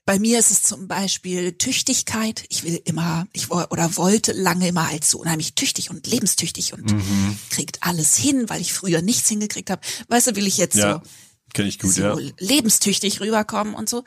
bei 0.06 0.18
mir 0.18 0.38
ist 0.38 0.50
es 0.50 0.62
zum 0.62 0.86
Beispiel 0.86 1.52
Tüchtigkeit. 1.52 2.44
Ich 2.50 2.62
will 2.62 2.78
immer, 2.84 3.26
ich 3.32 3.50
oder 3.50 3.96
wollte 3.96 4.32
lange 4.32 4.68
immer 4.68 4.88
als 4.88 5.10
so 5.10 5.18
unheimlich 5.18 5.54
tüchtig 5.54 5.88
und 5.88 6.06
lebenstüchtig 6.06 6.74
und 6.74 6.92
Mhm. 6.92 7.38
kriegt 7.48 7.82
alles 7.82 8.14
hin, 8.14 8.50
weil 8.50 8.60
ich 8.60 8.74
früher 8.74 9.00
nichts 9.00 9.30
hingekriegt 9.30 9.70
habe. 9.70 9.80
Weißt 10.08 10.26
du, 10.26 10.36
will 10.36 10.46
ich 10.46 10.58
jetzt 10.58 10.76
Ja, 10.76 11.00
so 11.56 11.62
ich 11.62 11.78
gut, 11.78 11.94
so 11.94 12.02
ja. 12.02 12.16
lebenstüchtig 12.38 13.20
rüberkommen 13.20 13.72
und 13.74 13.88
so. 13.88 14.04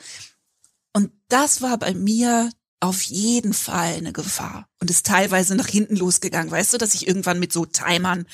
Und 0.98 1.12
das 1.28 1.62
war 1.62 1.78
bei 1.78 1.94
mir 1.94 2.50
auf 2.80 3.02
jeden 3.02 3.54
Fall 3.54 3.94
eine 3.94 4.12
Gefahr 4.12 4.68
und 4.80 4.90
ist 4.90 5.06
teilweise 5.06 5.54
nach 5.54 5.68
hinten 5.68 5.94
losgegangen. 5.94 6.50
Weißt 6.50 6.72
du, 6.72 6.78
dass 6.78 6.92
ich 6.92 7.06
irgendwann 7.06 7.38
mit 7.38 7.52
so 7.52 7.64
Timern 7.66 8.26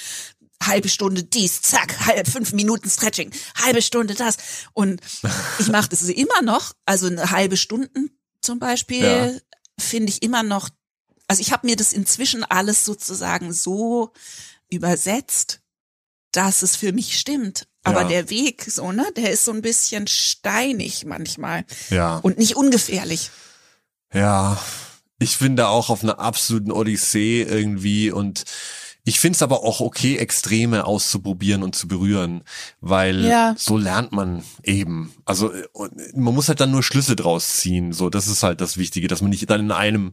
halbe 0.62 0.89
Stunde 0.89 1.24
dies, 1.24 1.61
zack, 1.61 2.07
halb, 2.07 2.27
fünf 2.27 2.55
Minuten 2.55 2.89
Stretching, 2.89 3.31
halbe 3.62 3.82
Stunde 3.82 4.15
das. 4.15 4.39
Und 4.73 5.03
ich 5.59 5.69
mache 5.69 5.91
das 5.91 6.05
immer 6.05 6.41
noch, 6.41 6.73
also 6.86 7.07
eine 7.07 7.32
halbe 7.32 7.59
Stunden 7.59 8.19
zum 8.41 8.61
Beispiel, 8.61 9.03
Ja. 9.03 9.31
finde 9.78 10.09
ich 10.09 10.23
immer 10.23 10.43
noch, 10.43 10.70
also 11.28 11.43
ich 11.43 11.53
habe 11.53 11.66
mir 11.66 11.77
das 11.77 11.93
inzwischen 11.93 12.45
alles 12.45 12.86
sozusagen 12.86 13.53
so 13.53 14.11
übersetzt, 14.70 15.61
dass 16.36 16.62
es 16.62 16.77
für 16.77 16.93
mich 16.93 17.19
stimmt. 17.19 17.66
Aber 17.82 18.02
Ja. 18.02 18.09
der 18.09 18.31
Weg, 18.31 18.65
so, 18.69 18.93
ne, 18.93 19.06
der 19.16 19.31
ist 19.31 19.44
so 19.44 19.52
ein 19.52 19.62
bisschen 19.62 20.06
steinig 20.06 21.05
manchmal 21.05 21.65
Ja. 21.90 22.16
und 22.19 22.39
nicht 22.39 22.56
ungefährlich. 22.56 23.31
Ja, 24.12 24.59
ich 25.19 25.39
bin 25.39 25.56
da 25.56 25.69
auch 25.69 25.90
auf 25.90 26.02
einer 26.02 26.19
absoluten 26.19 26.73
Odyssee 26.73 27.43
irgendwie 27.43 28.11
und 28.11 28.44
ich 29.07 29.21
finde 29.21 29.37
es 29.37 29.43
aber 29.43 29.63
auch 29.65 29.81
okay, 29.81 30.17
Extreme 30.17 30.87
auszuprobieren 30.87 31.63
und 31.63 31.75
zu 31.75 31.87
berühren, 31.89 32.43
weil 32.81 33.25
Ja. 33.25 33.55
so 33.59 33.77
lernt 33.77 34.13
man 34.13 34.43
eben. 34.63 35.13
Also 35.27 35.53
äh, 35.53 35.65
man 36.15 36.35
muss 36.35 36.49
halt 36.49 36.61
dann 36.61 36.71
nur 36.71 36.83
Schlüsse 36.83 37.15
draus 37.15 37.57
ziehen. 37.59 37.93
So, 37.93 38.09
das 38.09 38.27
ist 38.27 38.43
halt 38.43 38.61
das 38.63 38.77
Wichtige, 38.79 39.07
dass 39.07 39.21
man 39.21 39.31
nicht 39.31 39.49
dann 39.51 39.61
in 39.61 39.71
einem, 39.73 40.13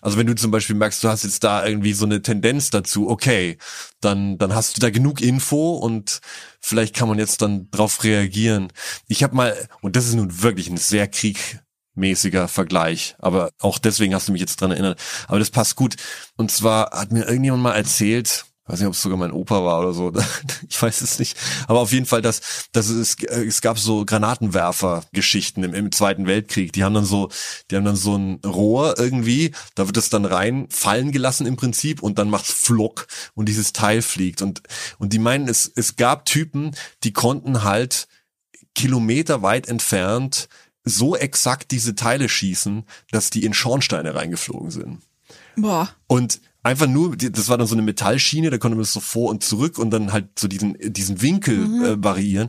also 0.00 0.18
wenn 0.18 0.26
du 0.26 0.34
zum 0.34 0.50
Beispiel 0.50 0.74
merkst, 0.74 1.04
du 1.04 1.08
hast 1.08 1.22
jetzt 1.22 1.44
da 1.44 1.64
irgendwie 1.64 1.92
so 1.92 2.04
eine 2.04 2.20
Tendenz 2.20 2.70
dazu, 2.70 3.08
okay, 3.08 3.58
dann 4.00 4.38
dann 4.38 4.54
hast 4.54 4.76
du 4.76 4.80
da 4.80 4.90
genug 4.90 5.20
Info 5.20 5.74
und 5.76 6.20
vielleicht 6.60 6.94
kann 6.96 7.08
man 7.08 7.18
jetzt 7.18 7.42
dann 7.42 7.70
drauf 7.70 8.02
reagieren. 8.02 8.72
Ich 9.06 9.22
habe 9.22 9.36
mal 9.36 9.56
und 9.80 9.94
das 9.94 10.06
ist 10.06 10.14
nun 10.14 10.42
wirklich 10.42 10.68
ein 10.68 10.76
sehr 10.78 11.06
Krieg 11.06 11.60
mäßiger 11.94 12.48
Vergleich. 12.48 13.16
Aber 13.18 13.50
auch 13.60 13.78
deswegen 13.78 14.14
hast 14.14 14.28
du 14.28 14.32
mich 14.32 14.40
jetzt 14.40 14.60
dran 14.60 14.70
erinnert. 14.70 15.00
Aber 15.28 15.38
das 15.38 15.50
passt 15.50 15.76
gut. 15.76 15.96
Und 16.36 16.50
zwar 16.50 16.90
hat 16.92 17.12
mir 17.12 17.26
irgendjemand 17.26 17.62
mal 17.62 17.74
erzählt, 17.74 18.46
weiß 18.66 18.78
nicht, 18.78 18.88
ob 18.88 18.94
es 18.94 19.02
sogar 19.02 19.18
mein 19.18 19.32
Opa 19.32 19.64
war 19.64 19.80
oder 19.80 19.92
so, 19.92 20.12
ich 20.68 20.80
weiß 20.80 21.00
es 21.02 21.18
nicht. 21.18 21.36
Aber 21.66 21.80
auf 21.80 21.92
jeden 21.92 22.06
Fall, 22.06 22.22
dass, 22.22 22.68
dass 22.72 22.88
es, 22.88 23.16
es 23.22 23.60
gab 23.60 23.78
so 23.78 24.04
Granatenwerfer-Geschichten 24.04 25.64
im, 25.64 25.74
im 25.74 25.92
Zweiten 25.92 26.26
Weltkrieg. 26.26 26.72
Die 26.72 26.84
haben 26.84 26.94
dann 26.94 27.04
so, 27.04 27.28
die 27.70 27.76
haben 27.76 27.84
dann 27.84 27.96
so 27.96 28.16
ein 28.16 28.40
Rohr 28.44 28.98
irgendwie, 28.98 29.52
da 29.74 29.86
wird 29.86 29.96
es 29.96 30.10
dann 30.10 30.24
rein 30.24 30.68
fallen 30.70 31.12
gelassen 31.12 31.46
im 31.46 31.56
Prinzip 31.56 32.02
und 32.02 32.18
dann 32.18 32.30
macht's 32.30 32.52
Flock 32.52 33.06
und 33.34 33.46
dieses 33.46 33.72
Teil 33.72 34.00
fliegt. 34.00 34.42
Und, 34.42 34.62
und 34.98 35.12
die 35.12 35.18
meinen, 35.18 35.48
es, 35.48 35.70
es 35.74 35.96
gab 35.96 36.24
Typen, 36.24 36.74
die 37.02 37.12
konnten 37.12 37.64
halt 37.64 38.06
Kilometer 38.74 39.42
weit 39.42 39.68
entfernt 39.68 40.48
so 40.84 41.16
exakt 41.16 41.70
diese 41.70 41.94
Teile 41.94 42.28
schießen, 42.28 42.84
dass 43.10 43.30
die 43.30 43.44
in 43.44 43.54
Schornsteine 43.54 44.14
reingeflogen 44.14 44.70
sind. 44.70 45.02
Boah. 45.56 45.88
Und 46.06 46.40
einfach 46.62 46.86
nur, 46.86 47.16
das 47.16 47.48
war 47.48 47.58
dann 47.58 47.66
so 47.66 47.74
eine 47.74 47.82
Metallschiene, 47.82 48.50
da 48.50 48.58
konnte 48.58 48.76
man 48.76 48.82
das 48.82 48.92
so 48.92 49.00
vor 49.00 49.30
und 49.30 49.44
zurück 49.44 49.78
und 49.78 49.90
dann 49.90 50.12
halt 50.12 50.38
so 50.38 50.48
diesen, 50.48 50.76
diesen 50.80 51.22
Winkel 51.22 51.84
äh, 51.84 52.02
variieren. 52.02 52.48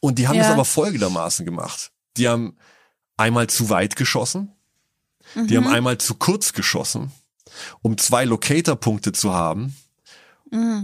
Und 0.00 0.18
die 0.18 0.28
haben 0.28 0.38
das 0.38 0.46
Ja. 0.48 0.52
aber 0.54 0.64
folgendermaßen 0.64 1.44
gemacht. 1.44 1.90
Die 2.16 2.28
haben 2.28 2.56
einmal 3.16 3.48
zu 3.48 3.70
weit 3.70 3.96
geschossen, 3.96 4.52
die 5.34 5.56
haben 5.56 5.66
einmal 5.66 5.98
zu 5.98 6.14
kurz 6.14 6.52
geschossen, 6.52 7.10
um 7.82 7.98
zwei 7.98 8.24
Locator-Punkte 8.24 9.12
zu 9.12 9.32
haben. 9.34 9.74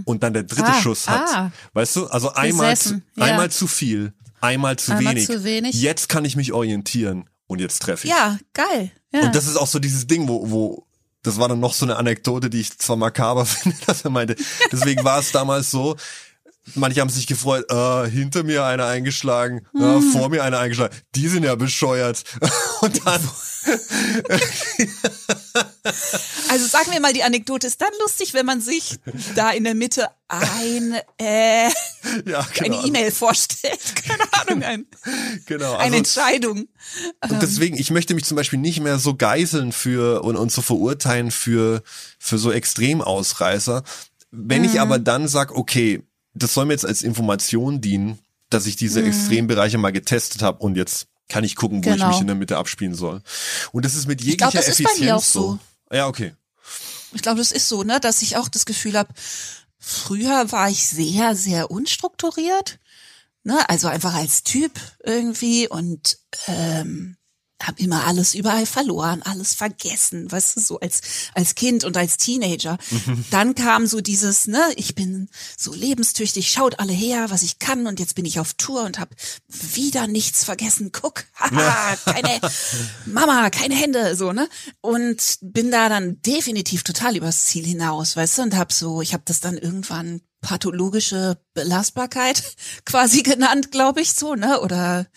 Und 0.03 0.21
dann 0.23 0.33
der 0.33 0.43
dritte 0.43 0.65
Ah, 0.73 0.81
Schuss 0.81 1.07
hat, 1.07 1.29
ah. 1.33 1.51
weißt 1.73 1.95
du, 1.95 2.07
also 2.07 2.33
einmal, 2.33 2.75
zu, 2.75 3.01
ja. 3.15 3.23
einmal 3.25 3.49
zu 3.51 3.67
viel, 3.67 4.11
einmal 4.41 4.77
zu 4.77 4.91
Einmal 4.93 5.13
wenig. 5.15 5.27
zu 5.27 5.43
wenig. 5.43 5.75
Jetzt 5.81 6.09
kann 6.09 6.25
ich 6.25 6.35
mich 6.35 6.51
orientieren 6.53 7.29
und 7.47 7.59
jetzt 7.59 7.81
treffe 7.81 8.05
ich. 8.07 8.11
Ja, 8.13 8.37
geil. 8.53 8.91
Ja. 9.13 9.21
Und 9.21 9.35
das 9.35 9.47
ist 9.47 9.55
auch 9.57 9.67
so 9.67 9.79
dieses 9.79 10.07
Ding, 10.07 10.27
wo, 10.27 10.49
wo, 10.51 10.87
das 11.23 11.37
war 11.39 11.47
dann 11.47 11.59
noch 11.59 11.73
so 11.73 11.85
eine 11.85 11.97
Anekdote, 11.97 12.49
die 12.49 12.61
ich 12.61 12.77
zwar 12.77 12.95
makaber 12.97 13.45
finde, 13.47 13.77
dass 13.85 14.03
er 14.03 14.09
meinte, 14.09 14.35
deswegen 14.71 15.03
war 15.03 15.19
es 15.19 15.31
damals 15.31 15.69
so, 15.71 15.95
manche 16.75 17.01
haben 17.01 17.09
sich 17.09 17.27
gefreut, 17.27 17.65
äh, 17.71 18.09
hinter 18.09 18.43
mir 18.43 18.65
einer 18.65 18.85
eingeschlagen, 18.87 19.65
äh, 19.75 19.79
Hm. 19.79 20.11
vor 20.11 20.29
mir 20.29 20.43
einer 20.43 20.59
eingeschlagen, 20.59 20.95
die 21.15 21.27
sind 21.27 21.43
ja 21.43 21.55
bescheuert. 21.55 22.23
Und 22.81 23.05
dann, 23.05 23.21
Also 26.49 26.65
sagen 26.67 26.91
wir 26.91 26.99
mal, 26.99 27.13
die 27.13 27.23
Anekdote 27.23 27.67
ist 27.67 27.81
dann 27.81 27.91
lustig, 28.01 28.33
wenn 28.33 28.45
man 28.45 28.61
sich 28.61 28.97
da 29.35 29.51
in 29.51 29.63
der 29.63 29.75
Mitte 29.75 30.07
ein, 30.27 30.95
äh, 31.19 31.67
ja, 32.25 32.47
genau, 32.53 32.77
eine 32.79 32.87
E-Mail 32.87 33.11
vorstellt. 33.11 33.79
Keine 34.07 34.23
Ahnung, 34.33 34.63
ein, 34.63 34.85
genau, 35.45 35.73
eine 35.73 35.83
also, 35.83 35.97
Entscheidung. 35.97 36.67
Und 37.29 37.41
deswegen, 37.41 37.77
ich 37.77 37.91
möchte 37.91 38.13
mich 38.13 38.25
zum 38.25 38.35
Beispiel 38.37 38.59
nicht 38.59 38.79
mehr 38.79 38.99
so 38.99 39.15
geißeln 39.15 39.71
für 39.71 40.23
und, 40.23 40.35
und 40.35 40.51
so 40.51 40.61
verurteilen 40.61 41.31
für, 41.31 41.83
für 42.19 42.37
so 42.37 42.51
Extremausreißer. 42.51 43.83
Wenn 44.31 44.61
Mhm. 44.61 44.67
ich 44.69 44.79
aber 44.79 44.99
dann 44.99 45.27
sag, 45.27 45.55
okay, 45.55 46.03
das 46.33 46.53
soll 46.53 46.65
mir 46.65 46.73
jetzt 46.73 46.85
als 46.85 47.01
Information 47.01 47.81
dienen, 47.81 48.19
dass 48.49 48.65
ich 48.65 48.75
Mhm. 48.75 48.79
diese 48.79 49.03
Extrembereiche 49.03 49.77
mal 49.77 49.91
getestet 49.91 50.41
habe 50.41 50.59
und 50.59 50.75
jetzt 50.77 51.07
kann 51.31 51.43
ich 51.43 51.55
gucken, 51.55 51.83
wo 51.83 51.89
ich 51.89 51.95
Genau. 51.95 52.09
mich 52.09 52.19
in 52.21 52.27
der 52.27 52.35
Mitte 52.35 52.57
abspielen 52.57 52.93
soll. 52.93 53.21
Und 53.71 53.85
das 53.85 53.95
ist 53.95 54.05
mit 54.07 54.21
jeglicher 54.21 54.51
glaub, 54.51 54.53
das 54.53 54.67
ist 54.67 54.77
bei 54.83 54.89
Effizienz 54.91 54.99
mir 55.05 55.15
auch 55.15 55.23
so. 55.23 55.59
Ja, 55.91 56.07
okay. 56.07 56.35
Ich 57.13 57.21
glaube, 57.21 57.39
das 57.39 57.51
ist 57.51 57.67
so, 57.67 57.83
ne, 57.83 57.99
dass 57.99 58.21
ich 58.21 58.37
auch 58.37 58.49
das 58.49 58.65
Gefühl 58.65 58.97
habe, 58.97 59.13
früher 59.79 60.51
war 60.51 60.69
ich 60.69 60.85
sehr, 60.85 61.35
sehr 61.35 61.71
unstrukturiert, 61.71 62.79
ne, 63.43 63.57
also 63.69 63.87
einfach 63.87 64.13
als 64.13 64.43
Typ 64.43 64.71
irgendwie 65.03 65.67
und 65.67 66.17
ähm, 66.47 67.17
habe 67.67 67.81
immer 67.81 68.05
alles 68.05 68.33
überall 68.33 68.65
verloren, 68.65 69.21
alles 69.21 69.53
vergessen, 69.53 70.31
weißt 70.31 70.57
du, 70.57 70.61
so 70.61 70.79
als 70.79 71.01
als 71.33 71.55
Kind 71.55 71.83
und 71.83 71.97
als 71.97 72.17
Teenager. 72.17 72.77
Dann 73.29 73.55
kam 73.55 73.87
so 73.87 74.01
dieses, 74.01 74.47
ne, 74.47 74.61
ich 74.75 74.95
bin 74.95 75.29
so 75.57 75.73
lebenstüchtig, 75.73 76.51
schaut 76.51 76.79
alle 76.79 76.93
her, 76.93 77.29
was 77.29 77.43
ich 77.43 77.59
kann 77.59 77.87
und 77.87 77.99
jetzt 77.99 78.15
bin 78.15 78.25
ich 78.25 78.39
auf 78.39 78.53
Tour 78.53 78.83
und 78.83 78.99
habe 78.99 79.15
wieder 79.47 80.07
nichts 80.07 80.43
vergessen. 80.43 80.91
Guck, 80.91 81.25
haha, 81.35 81.95
keine 82.05 82.39
Mama, 83.05 83.49
keine 83.49 83.75
Hände, 83.75 84.15
so, 84.15 84.31
ne? 84.31 84.47
Und 84.81 85.37
bin 85.41 85.71
da 85.71 85.89
dann 85.89 86.21
definitiv 86.21 86.83
total 86.83 87.15
übers 87.15 87.45
Ziel 87.45 87.65
hinaus, 87.65 88.15
weißt 88.15 88.39
du, 88.39 88.41
und 88.43 88.57
hab 88.57 88.71
so, 88.71 89.01
ich 89.01 89.13
habe 89.13 89.23
das 89.25 89.39
dann 89.39 89.57
irgendwann 89.57 90.21
pathologische 90.41 91.37
Belastbarkeit 91.53 92.43
quasi 92.85 93.21
genannt, 93.21 93.71
glaube 93.71 94.01
ich, 94.01 94.13
so, 94.13 94.35
ne? 94.35 94.59
Oder 94.61 95.07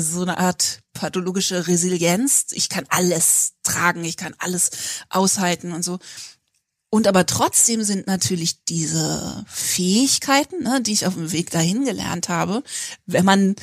so 0.00 0.22
eine 0.22 0.38
Art 0.38 0.80
pathologische 0.92 1.66
Resilienz. 1.66 2.46
Ich 2.52 2.68
kann 2.68 2.84
alles 2.88 3.54
tragen, 3.62 4.04
ich 4.04 4.16
kann 4.16 4.34
alles 4.38 4.70
aushalten 5.10 5.72
und 5.72 5.82
so. 5.82 5.98
Und 6.90 7.06
aber 7.06 7.24
trotzdem 7.24 7.82
sind 7.84 8.06
natürlich 8.06 8.64
diese 8.64 9.44
Fähigkeiten, 9.48 10.62
ne, 10.62 10.82
die 10.82 10.92
ich 10.92 11.06
auf 11.06 11.14
dem 11.14 11.32
Weg 11.32 11.50
dahin 11.50 11.84
gelernt 11.84 12.28
habe, 12.28 12.62
wenn 13.06 13.24
man 13.24 13.56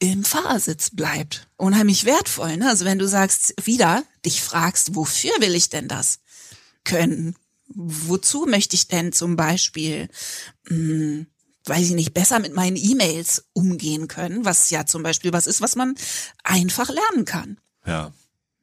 im 0.00 0.24
Fahrersitz 0.24 0.90
bleibt, 0.90 1.48
unheimlich 1.56 2.04
wertvoll. 2.04 2.56
Ne? 2.56 2.68
Also 2.68 2.84
wenn 2.84 2.98
du 2.98 3.06
sagst, 3.06 3.54
wieder 3.64 4.04
dich 4.24 4.42
fragst, 4.42 4.94
wofür 4.94 5.32
will 5.40 5.54
ich 5.54 5.70
denn 5.70 5.88
das 5.88 6.20
können? 6.84 7.36
Wozu 7.68 8.46
möchte 8.46 8.74
ich 8.74 8.88
denn 8.88 9.12
zum 9.12 9.36
Beispiel, 9.36 10.08
mh, 10.68 11.26
weiß 11.68 11.86
ich 11.86 11.94
nicht, 11.94 12.14
besser 12.14 12.38
mit 12.38 12.54
meinen 12.54 12.76
E-Mails 12.76 13.44
umgehen 13.52 14.08
können, 14.08 14.44
was 14.44 14.70
ja 14.70 14.86
zum 14.86 15.02
Beispiel 15.02 15.32
was 15.32 15.46
ist, 15.46 15.60
was 15.60 15.76
man 15.76 15.94
einfach 16.44 16.88
lernen 16.88 17.24
kann 17.24 17.58
Ja. 17.86 18.12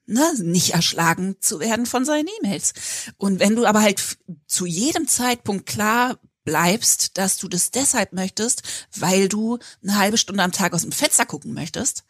ne, 0.05 0.33
nicht 0.39 0.73
erschlagen 0.73 1.35
zu 1.39 1.59
werden 1.59 1.85
von 1.85 2.05
seinen 2.05 2.27
E-Mails. 2.39 2.73
Und 3.17 3.39
wenn 3.39 3.55
du 3.55 3.65
aber 3.65 3.81
halt 3.81 4.17
zu 4.47 4.65
jedem 4.65 5.07
Zeitpunkt 5.07 5.65
klar 5.65 6.19
bleibst, 6.43 7.17
dass 7.17 7.37
du 7.37 7.47
das 7.47 7.71
deshalb 7.71 8.13
möchtest, 8.13 8.61
weil 8.95 9.27
du 9.27 9.57
eine 9.81 9.97
halbe 9.97 10.17
Stunde 10.17 10.43
am 10.43 10.51
Tag 10.51 10.73
aus 10.73 10.83
dem 10.83 10.91
Fenster 10.91 11.25
gucken 11.25 11.53
möchtest, 11.53 12.03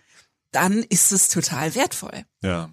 dann 0.51 0.83
ist 0.83 1.11
es 1.11 1.29
total 1.29 1.73
wertvoll. 1.75 2.25
Ja. 2.43 2.69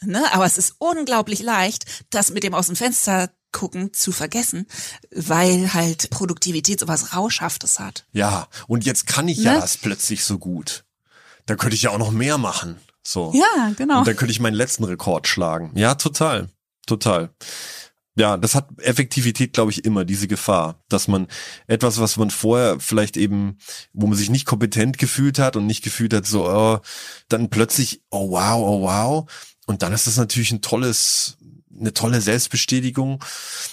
Ne? 0.00 0.24
Aber 0.32 0.46
es 0.46 0.58
ist 0.58 0.74
unglaublich 0.78 1.42
leicht, 1.42 2.06
das 2.10 2.30
mit 2.30 2.42
dem 2.44 2.54
aus 2.54 2.66
dem 2.66 2.76
Fenster 2.76 3.30
gucken 3.52 3.92
zu 3.92 4.12
vergessen, 4.12 4.66
weil 5.14 5.72
halt 5.74 6.10
Produktivität 6.10 6.80
sowas 6.80 7.14
Rauschhaftes 7.14 7.78
hat. 7.78 8.06
Ja. 8.12 8.48
Und 8.66 8.84
jetzt 8.84 9.06
kann 9.06 9.28
ich 9.28 9.38
ja 9.38 9.54
Ne? 9.54 9.60
das 9.60 9.76
plötzlich 9.76 10.24
so 10.24 10.38
gut. 10.38 10.84
Da 11.46 11.56
könnte 11.56 11.76
ich 11.76 11.82
ja 11.82 11.90
auch 11.90 11.98
noch 11.98 12.10
mehr 12.10 12.38
machen. 12.38 12.76
So. 13.02 13.32
Ja, 13.34 13.72
genau. 13.76 13.98
Und 13.98 14.06
dann 14.06 14.16
könnte 14.16 14.32
ich 14.32 14.40
meinen 14.40 14.54
letzten 14.54 14.84
Rekord 14.84 15.26
schlagen. 15.26 15.72
Ja, 15.74 15.94
total. 15.94 16.48
Total. 16.86 17.30
Ja, 18.14 18.36
das 18.36 18.54
hat 18.54 18.68
Effektivität, 18.78 19.54
glaube 19.54 19.70
ich, 19.70 19.84
immer, 19.86 20.04
diese 20.04 20.28
Gefahr, 20.28 20.82
dass 20.88 21.08
man 21.08 21.28
etwas, 21.66 21.98
was 21.98 22.18
man 22.18 22.30
vorher 22.30 22.78
vielleicht 22.78 23.16
eben, 23.16 23.56
wo 23.94 24.06
man 24.06 24.18
sich 24.18 24.28
nicht 24.28 24.44
kompetent 24.44 24.98
gefühlt 24.98 25.38
hat 25.38 25.56
und 25.56 25.66
nicht 25.66 25.82
gefühlt 25.82 26.12
hat, 26.12 26.26
so, 26.26 26.46
oh, 26.46 26.80
dann 27.28 27.48
plötzlich, 27.48 28.02
oh 28.10 28.30
wow, 28.30 28.62
oh 28.62 28.82
wow. 28.82 29.30
Und 29.66 29.82
dann 29.82 29.94
ist 29.94 30.06
das 30.06 30.18
natürlich 30.18 30.52
ein 30.52 30.60
tolles, 30.60 31.38
eine 31.78 31.92
tolle 31.92 32.20
Selbstbestätigung. 32.20 33.22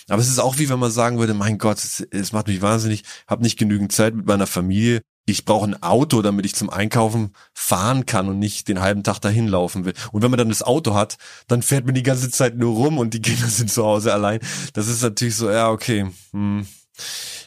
Aber 0.08 0.22
es 0.22 0.30
ist 0.30 0.40
auch 0.40 0.58
wie 0.58 0.70
wenn 0.70 0.80
man 0.80 0.92
sagen 0.92 1.20
würde, 1.20 1.34
mein 1.34 1.58
Gott, 1.58 1.78
es, 1.80 2.02
es 2.12 2.32
macht 2.32 2.48
mich 2.48 2.62
wahnsinnig, 2.62 3.04
habe 3.28 3.44
nicht 3.44 3.58
genügend 3.58 3.92
Zeit 3.92 4.16
mit 4.16 4.26
meiner 4.26 4.48
Familie. 4.48 5.02
Ich 5.26 5.46
brauche 5.46 5.68
ein 5.68 5.82
Auto, 5.84 6.24
damit 6.24 6.46
ich 6.46 6.56
zum 6.56 6.72
Einkaufen 6.72 7.34
fahren 7.54 8.06
kann 8.06 8.30
und 8.30 8.40
nicht 8.40 8.68
den 8.68 8.82
halben 8.82 9.04
Tag 9.04 9.20
dahin 9.20 9.48
laufen 9.48 9.86
will. 9.86 9.94
Und 10.12 10.24
wenn 10.24 10.32
man 10.32 10.40
dann 10.40 10.50
das 10.50 10.64
Auto 10.64 10.96
hat, 10.96 11.18
dann 11.48 11.62
fährt 11.62 11.86
man 11.86 11.94
die 11.94 12.04
ganze 12.04 12.32
Zeit 12.32 12.58
nur 12.58 12.74
rum 12.74 12.98
und 12.98 13.14
die 13.14 13.22
Kinder 13.22 13.48
sind 13.50 13.72
zu 13.72 13.86
Hause 13.86 14.14
allein. 14.14 14.40
Das 14.74 14.88
ist 14.88 15.04
natürlich 15.04 15.36
so, 15.36 15.50
ja, 15.52 15.70
okay. 15.70 16.08
Hm. 16.32 16.66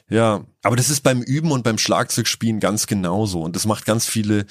Ja, 0.08 0.44
aber 0.62 0.76
das 0.76 0.90
ist 0.90 1.00
beim 1.00 1.22
Üben 1.22 1.50
und 1.50 1.64
beim 1.64 1.78
Schlagzeugspielen 1.78 2.60
ganz 2.60 2.86
genauso. 2.86 3.40
Und 3.40 3.56
das 3.56 3.66
macht 3.66 3.84
ganz 3.84 4.06
viele 4.06 4.46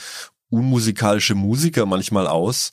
unmusikalische 0.52 1.34
Musiker 1.34 1.86
manchmal 1.86 2.28
aus, 2.28 2.72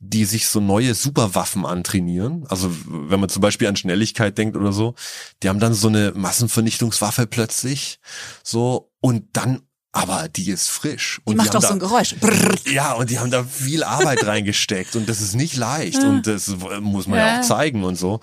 die 0.00 0.24
sich 0.24 0.48
so 0.48 0.60
neue 0.60 0.94
Superwaffen 0.94 1.64
antrainieren. 1.64 2.44
Also 2.48 2.70
wenn 2.86 3.20
man 3.20 3.28
zum 3.28 3.40
Beispiel 3.40 3.68
an 3.68 3.76
Schnelligkeit 3.76 4.36
denkt 4.36 4.56
oder 4.56 4.72
so, 4.72 4.94
die 5.42 5.48
haben 5.48 5.60
dann 5.60 5.72
so 5.72 5.88
eine 5.88 6.12
Massenvernichtungswaffe 6.14 7.26
plötzlich, 7.26 7.98
so 8.42 8.90
und 9.00 9.24
dann 9.32 9.62
aber 9.92 10.28
die 10.28 10.50
ist 10.50 10.68
frisch. 10.68 11.20
Die 11.26 11.30
und 11.30 11.36
macht 11.36 11.48
haben 11.48 11.60
doch 11.62 11.68
so 11.68 11.74
ein 11.74 11.80
Geräusch. 11.80 12.14
Brrr. 12.20 12.54
ja, 12.66 12.92
und 12.92 13.10
die 13.10 13.18
haben 13.18 13.30
da 13.30 13.42
viel 13.42 13.82
Arbeit 13.82 14.24
reingesteckt 14.24 14.94
und 14.94 15.08
das 15.08 15.20
ist 15.20 15.34
nicht 15.34 15.56
leicht 15.56 15.98
und 15.98 16.26
das 16.26 16.48
muss 16.80 17.08
man 17.08 17.18
ja. 17.18 17.26
Ja. 17.26 17.40
auch 17.40 17.44
zeigen 17.44 17.82
und 17.82 17.96
so. 17.96 18.20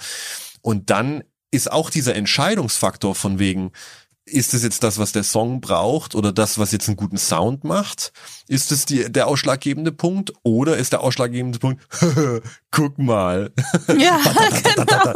Und 0.62 0.90
dann 0.90 1.24
ist 1.52 1.72
auch 1.72 1.90
dieser 1.90 2.16
Entscheidungsfaktor 2.16 3.16
von 3.16 3.40
wegen, 3.40 3.72
ist 4.28 4.54
es 4.54 4.64
jetzt 4.64 4.84
das, 4.84 4.98
was 4.99 5.12
der 5.12 5.24
Song 5.24 5.62
braucht 5.62 6.16
oder 6.16 6.32
das, 6.32 6.60
was 6.60 6.72
jetzt 6.72 6.88
einen 6.88 6.98
guten 6.98 7.18
Sound 7.18 7.64
macht? 7.64 8.12
Ist 8.48 8.72
es 8.72 8.86
die, 8.86 9.12
der 9.12 9.28
ausschlaggebende 9.28 9.91
Punkt 9.91 10.34
oder 10.44 10.78
ist 10.78 10.94
der 10.94 11.02
ausschlaggebende 11.02 11.60
Punkt, 11.60 11.86
guck 12.72 12.98
mal. 12.98 13.52
Ja, 13.98 14.20
genau. 14.76 15.14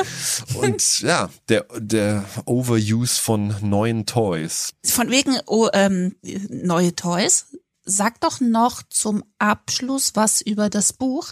Und 0.61 1.01
ja, 1.01 1.29
der, 1.49 1.65
der 1.77 2.25
Overuse 2.45 3.21
von 3.21 3.55
neuen 3.61 4.05
Toys. 4.05 4.73
Von 4.83 5.09
wegen 5.09 5.37
oh, 5.45 5.67
ähm, 5.73 6.15
neue 6.49 6.95
Toys. 6.95 7.47
Sag 7.83 8.19
doch 8.21 8.39
noch 8.39 8.83
zum 8.89 9.23
Abschluss 9.39 10.11
was 10.15 10.41
über 10.41 10.69
das 10.69 10.93
Buch. 10.93 11.31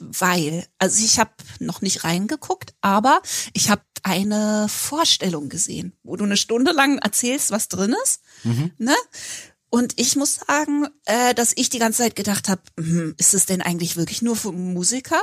Weil, 0.00 0.66
also 0.78 1.04
ich 1.04 1.18
habe 1.18 1.30
noch 1.58 1.82
nicht 1.82 2.04
reingeguckt, 2.04 2.74
aber 2.80 3.20
ich 3.52 3.68
habe 3.70 3.82
eine 4.02 4.66
Vorstellung 4.68 5.48
gesehen, 5.50 5.92
wo 6.02 6.16
du 6.16 6.24
eine 6.24 6.36
Stunde 6.38 6.72
lang 6.72 6.98
erzählst, 6.98 7.50
was 7.50 7.68
drin 7.68 7.94
ist. 8.02 8.22
Ne? 8.78 8.96
Und 9.68 10.00
ich 10.00 10.16
muss 10.16 10.36
sagen, 10.46 10.88
äh, 11.04 11.34
dass 11.34 11.52
ich 11.54 11.68
die 11.70 11.78
ganze 11.78 11.98
Zeit 12.02 12.16
gedacht 12.16 12.48
habe, 12.48 12.62
hm, 12.78 13.14
ist 13.18 13.34
es 13.34 13.46
denn 13.46 13.62
eigentlich 13.62 13.96
wirklich 13.96 14.20
nur 14.22 14.36
für 14.36 14.52
Musiker? 14.52 15.20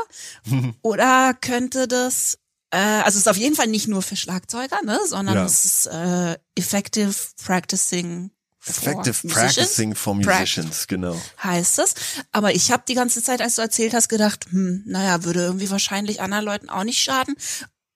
Oder 0.83 1.33
könnte 1.33 1.87
das, 1.87 2.37
äh, 2.69 2.77
also 2.77 3.17
es 3.17 3.23
ist 3.23 3.27
auf 3.27 3.35
jeden 3.37 3.55
Fall 3.55 3.67
nicht 3.67 3.87
nur 3.87 4.01
für 4.01 4.15
Schlagzeuger, 4.15 4.79
ne, 4.85 4.99
sondern 5.07 5.35
Ja. 5.37 5.45
es 5.45 5.65
ist 5.65 5.87
äh, 5.87 6.37
effective 6.55 7.13
practicing 7.43 8.31
Effective 8.69 9.15
musicians. 9.23 9.55
practicing 9.55 9.95
for 9.95 10.15
musicians, 10.15 10.87
genau. 10.87 11.19
heißt 11.43 11.79
es. 11.79 11.93
Aber 12.31 12.53
ich 12.53 12.71
habe 12.71 12.83
die 12.87 12.93
ganze 12.95 13.21
Zeit, 13.23 13.41
als 13.41 13.55
du 13.55 13.61
erzählt 13.61 13.93
hast, 13.93 14.09
gedacht, 14.09 14.47
hm, 14.49 14.83
naja, 14.85 15.23
würde 15.23 15.41
irgendwie 15.41 15.69
wahrscheinlich 15.69 16.21
anderen 16.21 16.45
Leuten 16.45 16.69
auch 16.69 16.83
nicht 16.83 16.99
schaden. 17.01 17.35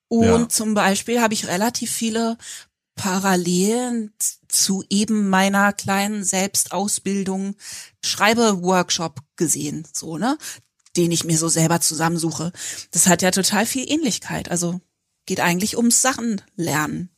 Und 0.07 0.26
Ja. 0.26 0.49
zum 0.49 0.73
Beispiel 0.73 1.22
habe 1.22 1.34
ich 1.34 1.48
relativ 1.48 1.91
viele 1.91 2.38
Parallelen 2.95 4.14
zu 4.48 4.84
eben 4.89 5.30
meiner 5.30 5.73
kleinen 5.73 6.23
Selbstausbildung 6.23 7.56
Schreibeworkshop 8.03 9.22
gesehen, 9.35 9.88
so, 9.93 10.18
ne? 10.18 10.38
Den 10.98 11.11
ich 11.11 11.23
mir 11.23 11.38
so 11.38 11.48
selber 11.48 11.80
zusammensuche. 11.81 12.52
Das 12.91 13.07
hat 13.07 13.22
ja 13.22 13.31
total 13.31 13.65
viel 13.65 13.89
Ähnlichkeit. 13.89 14.52
Also 14.52 14.81
geht 15.26 15.39
eigentlich 15.39 15.77
ums 15.77 16.02
Sachen 16.02 16.41
lernen. 16.56 17.10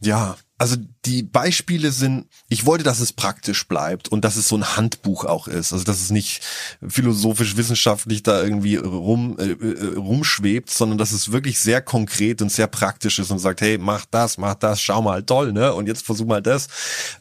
Ja, 0.00 0.38
also 0.56 0.76
die 1.08 1.22
Beispiele 1.22 1.90
sind, 1.90 2.26
ich 2.50 2.66
wollte, 2.66 2.84
dass 2.84 3.00
es 3.00 3.14
praktisch 3.14 3.66
bleibt 3.66 4.08
und 4.08 4.24
dass 4.24 4.36
es 4.36 4.46
so 4.46 4.56
ein 4.56 4.76
Handbuch 4.76 5.24
auch 5.24 5.48
ist. 5.48 5.72
Also 5.72 5.84
dass 5.84 6.02
es 6.02 6.10
nicht 6.10 6.42
philosophisch, 6.86 7.56
wissenschaftlich 7.56 8.22
da 8.22 8.42
irgendwie 8.42 8.76
rum, 8.76 9.36
äh, 9.38 9.52
äh, 9.52 9.96
rumschwebt, 9.96 10.70
sondern 10.70 10.98
dass 10.98 11.12
es 11.12 11.32
wirklich 11.32 11.60
sehr 11.60 11.80
konkret 11.80 12.42
und 12.42 12.52
sehr 12.52 12.66
praktisch 12.66 13.18
ist 13.18 13.30
und 13.30 13.38
sagt, 13.38 13.62
hey, 13.62 13.78
mach 13.78 14.04
das, 14.04 14.36
mach 14.36 14.54
das, 14.54 14.82
schau 14.82 15.00
mal, 15.00 15.22
toll, 15.22 15.52
ne? 15.52 15.72
Und 15.72 15.86
jetzt 15.86 16.04
versuch 16.04 16.26
mal 16.26 16.42
das. 16.42 16.68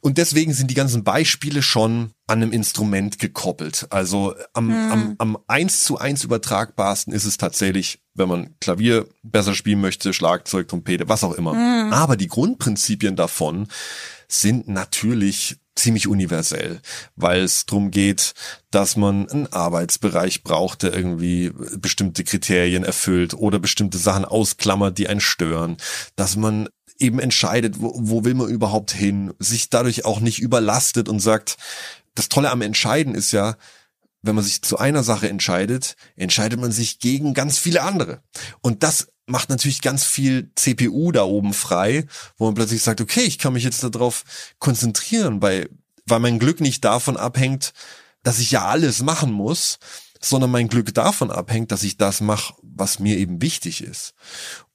Und 0.01 0.17
deswegen 0.17 0.53
sind 0.53 0.69
die 0.69 0.75
ganzen 0.75 1.05
Beispiele 1.05 1.61
schon 1.61 2.11
an 2.27 2.41
einem 2.41 2.51
Instrument 2.51 3.19
gekoppelt. 3.19 3.87
Also 3.89 4.35
am, 4.53 4.69
am, 4.69 5.15
am 5.17 5.37
eins 5.47 5.85
zu 5.85 5.97
eins 5.97 6.25
übertragbarsten 6.25 7.13
ist 7.13 7.23
es 7.23 7.37
tatsächlich, 7.37 7.99
wenn 8.15 8.27
man 8.27 8.55
Klavier 8.59 9.07
besser 9.23 9.55
spielen 9.55 9.79
möchte, 9.79 10.11
Schlagzeug, 10.11 10.67
Trompete, 10.67 11.07
was 11.07 11.23
auch 11.23 11.33
immer. 11.33 11.55
Aber 11.93 12.17
die 12.17 12.27
Grundprinzipien 12.27 13.15
davon 13.15 13.67
sind 14.27 14.67
natürlich 14.67 15.57
ziemlich 15.75 16.07
universell, 16.07 16.81
weil 17.15 17.41
es 17.41 17.65
darum 17.65 17.91
geht, 17.91 18.33
dass 18.71 18.97
man 18.97 19.29
einen 19.29 19.53
Arbeitsbereich 19.53 20.43
braucht, 20.43 20.83
der 20.83 20.93
irgendwie 20.93 21.51
bestimmte 21.77 22.23
Kriterien 22.23 22.83
erfüllt 22.83 23.33
oder 23.33 23.59
bestimmte 23.59 23.97
Sachen 23.97 24.25
ausklammert, 24.25 24.97
die 24.97 25.07
einen 25.07 25.21
stören, 25.21 25.77
dass 26.15 26.35
man 26.35 26.67
eben 26.99 27.19
entscheidet, 27.19 27.79
wo, 27.79 27.93
wo 27.95 28.25
will 28.25 28.33
man 28.33 28.49
überhaupt 28.49 28.91
hin, 28.91 29.33
sich 29.39 29.69
dadurch 29.69 30.03
auch 30.03 30.19
nicht 30.19 30.39
überlastet 30.39 31.09
und 31.09 31.19
sagt, 31.19 31.57
das 32.15 32.29
Tolle 32.29 32.49
am 32.49 32.61
Entscheiden 32.61 33.13
ist 33.13 33.31
ja, 33.31 33.55
wenn 34.23 34.35
man 34.35 34.43
sich 34.43 34.63
zu 34.63 34.77
einer 34.77 35.03
Sache 35.03 35.29
entscheidet, 35.29 35.95
entscheidet 36.15 36.59
man 36.59 36.71
sich 36.71 36.99
gegen 36.99 37.35
ganz 37.35 37.59
viele 37.59 37.83
andere. 37.83 38.21
Und 38.61 38.81
das 38.81 39.09
macht 39.27 39.49
natürlich 39.49 39.81
ganz 39.81 40.03
viel 40.03 40.51
CPU 40.55 41.11
da 41.11 41.23
oben 41.23 41.53
frei, 41.53 42.05
wo 42.37 42.45
man 42.45 42.55
plötzlich 42.55 42.81
sagt, 42.81 43.01
okay, 43.01 43.21
ich 43.21 43.37
kann 43.37 43.53
mich 43.53 43.63
jetzt 43.63 43.83
darauf 43.83 44.23
konzentrieren, 44.57 45.41
weil, 45.41 45.69
weil 46.05 46.19
mein 46.19 46.39
Glück 46.39 46.61
nicht 46.61 46.83
davon 46.83 47.17
abhängt, 47.17 47.73
dass 48.23 48.39
ich 48.39 48.51
ja 48.51 48.65
alles 48.65 49.03
machen 49.03 49.31
muss, 49.31 49.79
sondern 50.21 50.49
mein 50.49 50.69
Glück 50.69 50.93
davon 50.93 51.29
abhängt, 51.29 51.71
dass 51.71 51.83
ich 51.83 51.97
das 51.97 52.21
mache, 52.21 52.55
was 52.61 52.99
mir 52.99 53.17
eben 53.17 53.41
wichtig 53.41 53.83
ist. 53.83 54.13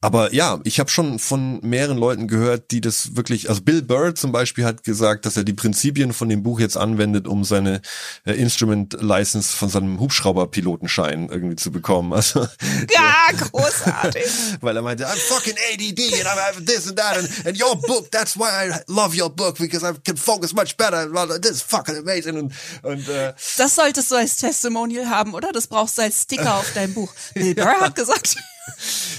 Aber 0.02 0.34
ja, 0.34 0.58
ich 0.64 0.80
habe 0.80 0.90
schon 0.90 1.20
von 1.20 1.60
mehreren 1.62 1.96
Leuten 1.96 2.26
gehört, 2.26 2.72
die 2.72 2.80
das 2.80 3.14
wirklich, 3.14 3.48
also 3.48 3.62
Bill 3.62 3.82
Burr 3.82 4.16
zum 4.16 4.32
Beispiel 4.32 4.64
hat 4.64 4.82
gesagt, 4.82 5.26
dass 5.26 5.36
er 5.36 5.44
die 5.44 5.52
Prinzipien 5.52 6.12
von 6.12 6.28
dem 6.28 6.42
Buch 6.42 6.58
jetzt 6.58 6.76
anwendet, 6.76 7.28
um 7.28 7.44
seine 7.44 7.80
äh, 8.24 8.32
Instrument 8.32 8.96
License 9.00 9.56
von 9.56 9.68
seinem 9.68 10.00
Hubschrauberpilotenschein 10.00 11.28
irgendwie 11.28 11.56
zu 11.56 11.70
bekommen. 11.70 12.12
Also, 12.22 12.46
Ja, 12.92 13.26
großartig. 13.36 14.24
weil 14.60 14.76
er 14.76 14.82
meinte, 14.82 15.06
I'm 15.06 15.16
fucking 15.16 15.54
ADD 15.72 16.00
and 16.14 16.22
I 16.22 16.40
have 16.40 16.64
this 16.64 16.88
and 16.88 16.96
that 16.96 17.16
and, 17.18 17.28
and 17.46 17.60
your 17.60 17.74
book, 17.76 18.10
that's 18.10 18.36
why 18.36 18.48
I 18.48 18.80
love 18.86 19.16
your 19.16 19.30
book 19.30 19.58
because 19.58 19.84
I 19.84 19.92
can 20.04 20.16
focus 20.16 20.52
much 20.52 20.76
better. 20.76 21.08
This 21.40 21.52
is 21.52 21.62
fucking 21.62 21.96
amazing 21.96 22.36
und, 22.36 22.52
und 22.82 23.08
äh, 23.08 23.34
Das 23.56 23.74
solltest 23.74 24.10
du 24.10 24.16
als 24.16 24.36
Testimonial 24.36 25.08
haben, 25.08 25.34
oder? 25.34 25.50
Das 25.52 25.66
brauchst 25.66 25.98
du 25.98 26.02
als 26.02 26.22
Sticker 26.22 26.56
auf 26.56 26.72
deinem 26.74 26.94
Buch. 26.94 27.12
Bill 27.34 27.54
Burr 27.54 27.80
hat 27.80 27.94
gesagt, 27.94 28.36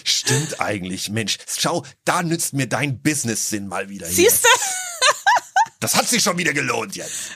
Stimmt 0.04 0.60
eigentlich, 0.62 1.10
Mensch. 1.10 1.38
Schau, 1.58 1.84
da 2.06 2.24
nützt 2.24 2.54
mir 2.54 2.68
dein 2.68 3.02
Business-Sinn 3.02 3.68
mal 3.68 3.90
wieder. 3.90 4.08
Siehst 4.08 4.44
du? 4.46 4.48
Das 5.80 5.96
hat 5.98 6.08
sich 6.08 6.24
schon 6.24 6.38
wieder 6.38 6.54
gelohnt 6.54 6.96
jetzt. 6.96 7.32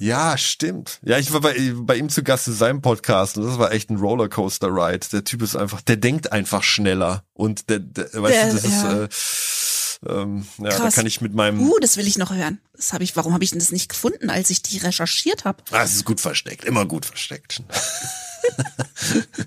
ja, 0.00 0.38
stimmt. 0.38 0.98
Ja, 1.02 1.18
ich 1.18 1.30
war 1.34 1.42
bei, 1.42 1.54
bei 1.74 1.96
ihm 1.96 2.08
zu 2.08 2.22
Gast 2.22 2.46
in 2.48 2.54
seinem 2.54 2.80
Podcast 2.80 3.36
und 3.36 3.44
das 3.46 3.58
war 3.58 3.72
echt 3.72 3.90
ein 3.90 3.98
Rollercoaster-Ride. 3.98 5.06
Der 5.12 5.22
Typ 5.24 5.42
ist 5.42 5.54
einfach, 5.54 5.82
der 5.82 5.96
denkt 5.98 6.32
einfach 6.32 6.62
schneller 6.62 7.24
und 7.34 7.68
der, 7.68 7.80
der 7.80 8.04
weißt 8.22 8.34
Der- 8.34 8.48
du, 8.48 8.54
das 8.54 8.64
ja. 8.64 9.04
ist, 9.04 10.00
äh, 10.02 10.08
ähm, 10.12 10.46
ja, 10.58 10.70
da 10.70 10.76
Krass. 10.78 10.94
kann 10.94 11.04
ich 11.06 11.20
mit 11.20 11.34
meinem, 11.34 11.60
Uh, 11.60 11.78
das 11.78 11.98
will 11.98 12.06
ich 12.06 12.16
noch 12.16 12.32
hören. 12.32 12.58
Das 12.74 12.94
habe 12.94 13.04
ich, 13.04 13.16
warum 13.16 13.34
habe 13.34 13.44
ich 13.44 13.50
denn 13.50 13.58
das 13.58 13.70
nicht 13.70 13.90
gefunden, 13.90 14.30
als 14.30 14.48
ich 14.48 14.62
die 14.62 14.78
recherchiert 14.78 15.44
habe? 15.44 15.62
ah, 15.72 15.82
es 15.82 15.94
ist 15.94 16.06
gut 16.06 16.20
versteckt, 16.22 16.64
immer 16.64 16.86
gut 16.86 17.04
versteckt. 17.04 17.62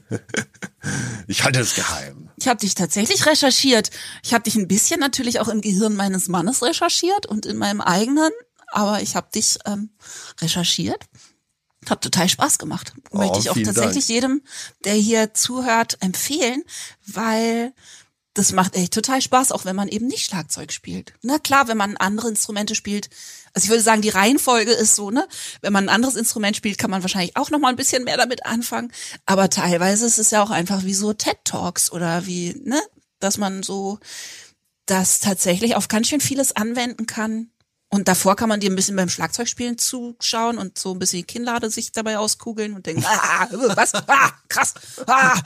ich 1.27 1.43
halte 1.43 1.59
es 1.59 1.75
geheim. 1.75 2.29
Ich 2.37 2.47
habe 2.47 2.59
dich 2.59 2.75
tatsächlich 2.75 3.25
recherchiert. 3.25 3.89
Ich 4.23 4.33
habe 4.33 4.43
dich 4.43 4.55
ein 4.55 4.67
bisschen 4.67 4.99
natürlich 4.99 5.39
auch 5.39 5.49
im 5.49 5.61
Gehirn 5.61 5.95
meines 5.95 6.27
Mannes 6.29 6.63
recherchiert 6.63 7.25
und 7.25 7.45
in 7.45 7.57
meinem 7.57 7.81
eigenen, 7.81 8.31
aber 8.71 9.01
ich 9.01 9.15
habe 9.15 9.29
dich 9.33 9.59
ähm, 9.65 9.89
recherchiert. 10.41 11.03
Hat 11.89 12.01
total 12.01 12.29
Spaß 12.29 12.57
gemacht. 12.57 12.93
Oh, 13.11 13.17
Möchte 13.17 13.39
ich 13.39 13.49
auch 13.49 13.55
tatsächlich 13.55 14.07
Dank. 14.07 14.09
jedem, 14.09 14.41
der 14.83 14.93
hier 14.93 15.33
zuhört, 15.33 15.97
empfehlen, 16.01 16.63
weil 17.05 17.73
das 18.33 18.53
macht 18.53 18.75
echt 18.75 18.93
total 18.93 19.21
Spaß, 19.21 19.51
auch 19.51 19.65
wenn 19.65 19.75
man 19.75 19.87
eben 19.87 20.07
nicht 20.07 20.25
Schlagzeug 20.25 20.71
spielt. 20.71 21.13
Na 21.23 21.39
klar, 21.39 21.67
wenn 21.67 21.77
man 21.77 21.97
andere 21.97 22.29
Instrumente 22.29 22.75
spielt. 22.75 23.09
Also 23.53 23.65
ich 23.65 23.69
würde 23.69 23.83
sagen, 23.83 24.01
die 24.01 24.09
Reihenfolge 24.09 24.71
ist 24.71 24.95
so, 24.95 25.11
ne? 25.11 25.27
Wenn 25.61 25.73
man 25.73 25.85
ein 25.85 25.95
anderes 25.95 26.15
Instrument 26.15 26.55
spielt, 26.55 26.77
kann 26.77 26.91
man 26.91 27.01
wahrscheinlich 27.01 27.35
auch 27.35 27.49
noch 27.49 27.59
mal 27.59 27.69
ein 27.69 27.75
bisschen 27.75 28.03
mehr 28.03 28.17
damit 28.17 28.45
anfangen. 28.45 28.91
Aber 29.25 29.49
teilweise 29.49 30.05
ist 30.05 30.19
es 30.19 30.31
ja 30.31 30.43
auch 30.43 30.51
einfach 30.51 30.83
wie 30.83 30.93
so 30.93 31.13
TED 31.13 31.37
Talks 31.43 31.91
oder 31.91 32.25
wie, 32.25 32.59
ne? 32.63 32.81
Dass 33.19 33.37
man 33.37 33.63
so 33.63 33.99
das 34.85 35.19
tatsächlich 35.19 35.75
auf 35.75 35.87
ganz 35.87 36.07
schön 36.07 36.21
vieles 36.21 36.55
anwenden 36.55 37.05
kann. 37.05 37.51
Und 37.91 38.07
davor 38.07 38.35
kann 38.35 38.49
man 38.49 38.59
dir 38.59 38.69
ein 38.69 38.75
bisschen 38.75 38.95
beim 38.95 39.09
Schlagzeugspielen 39.09 39.79
zuschauen 39.79 40.59
und 40.59 40.77
so 40.77 40.93
ein 40.93 40.99
bisschen 40.99 41.21
die 41.21 41.23
Kinnlade 41.25 41.71
sich 41.71 41.91
dabei 41.91 42.19
auskugeln 42.19 42.75
und 42.75 42.85
denken, 42.85 43.03
ah, 43.05 43.47
was, 43.75 43.95
ah, 43.95 44.31
krass, 44.47 44.75
ah. 45.07 45.39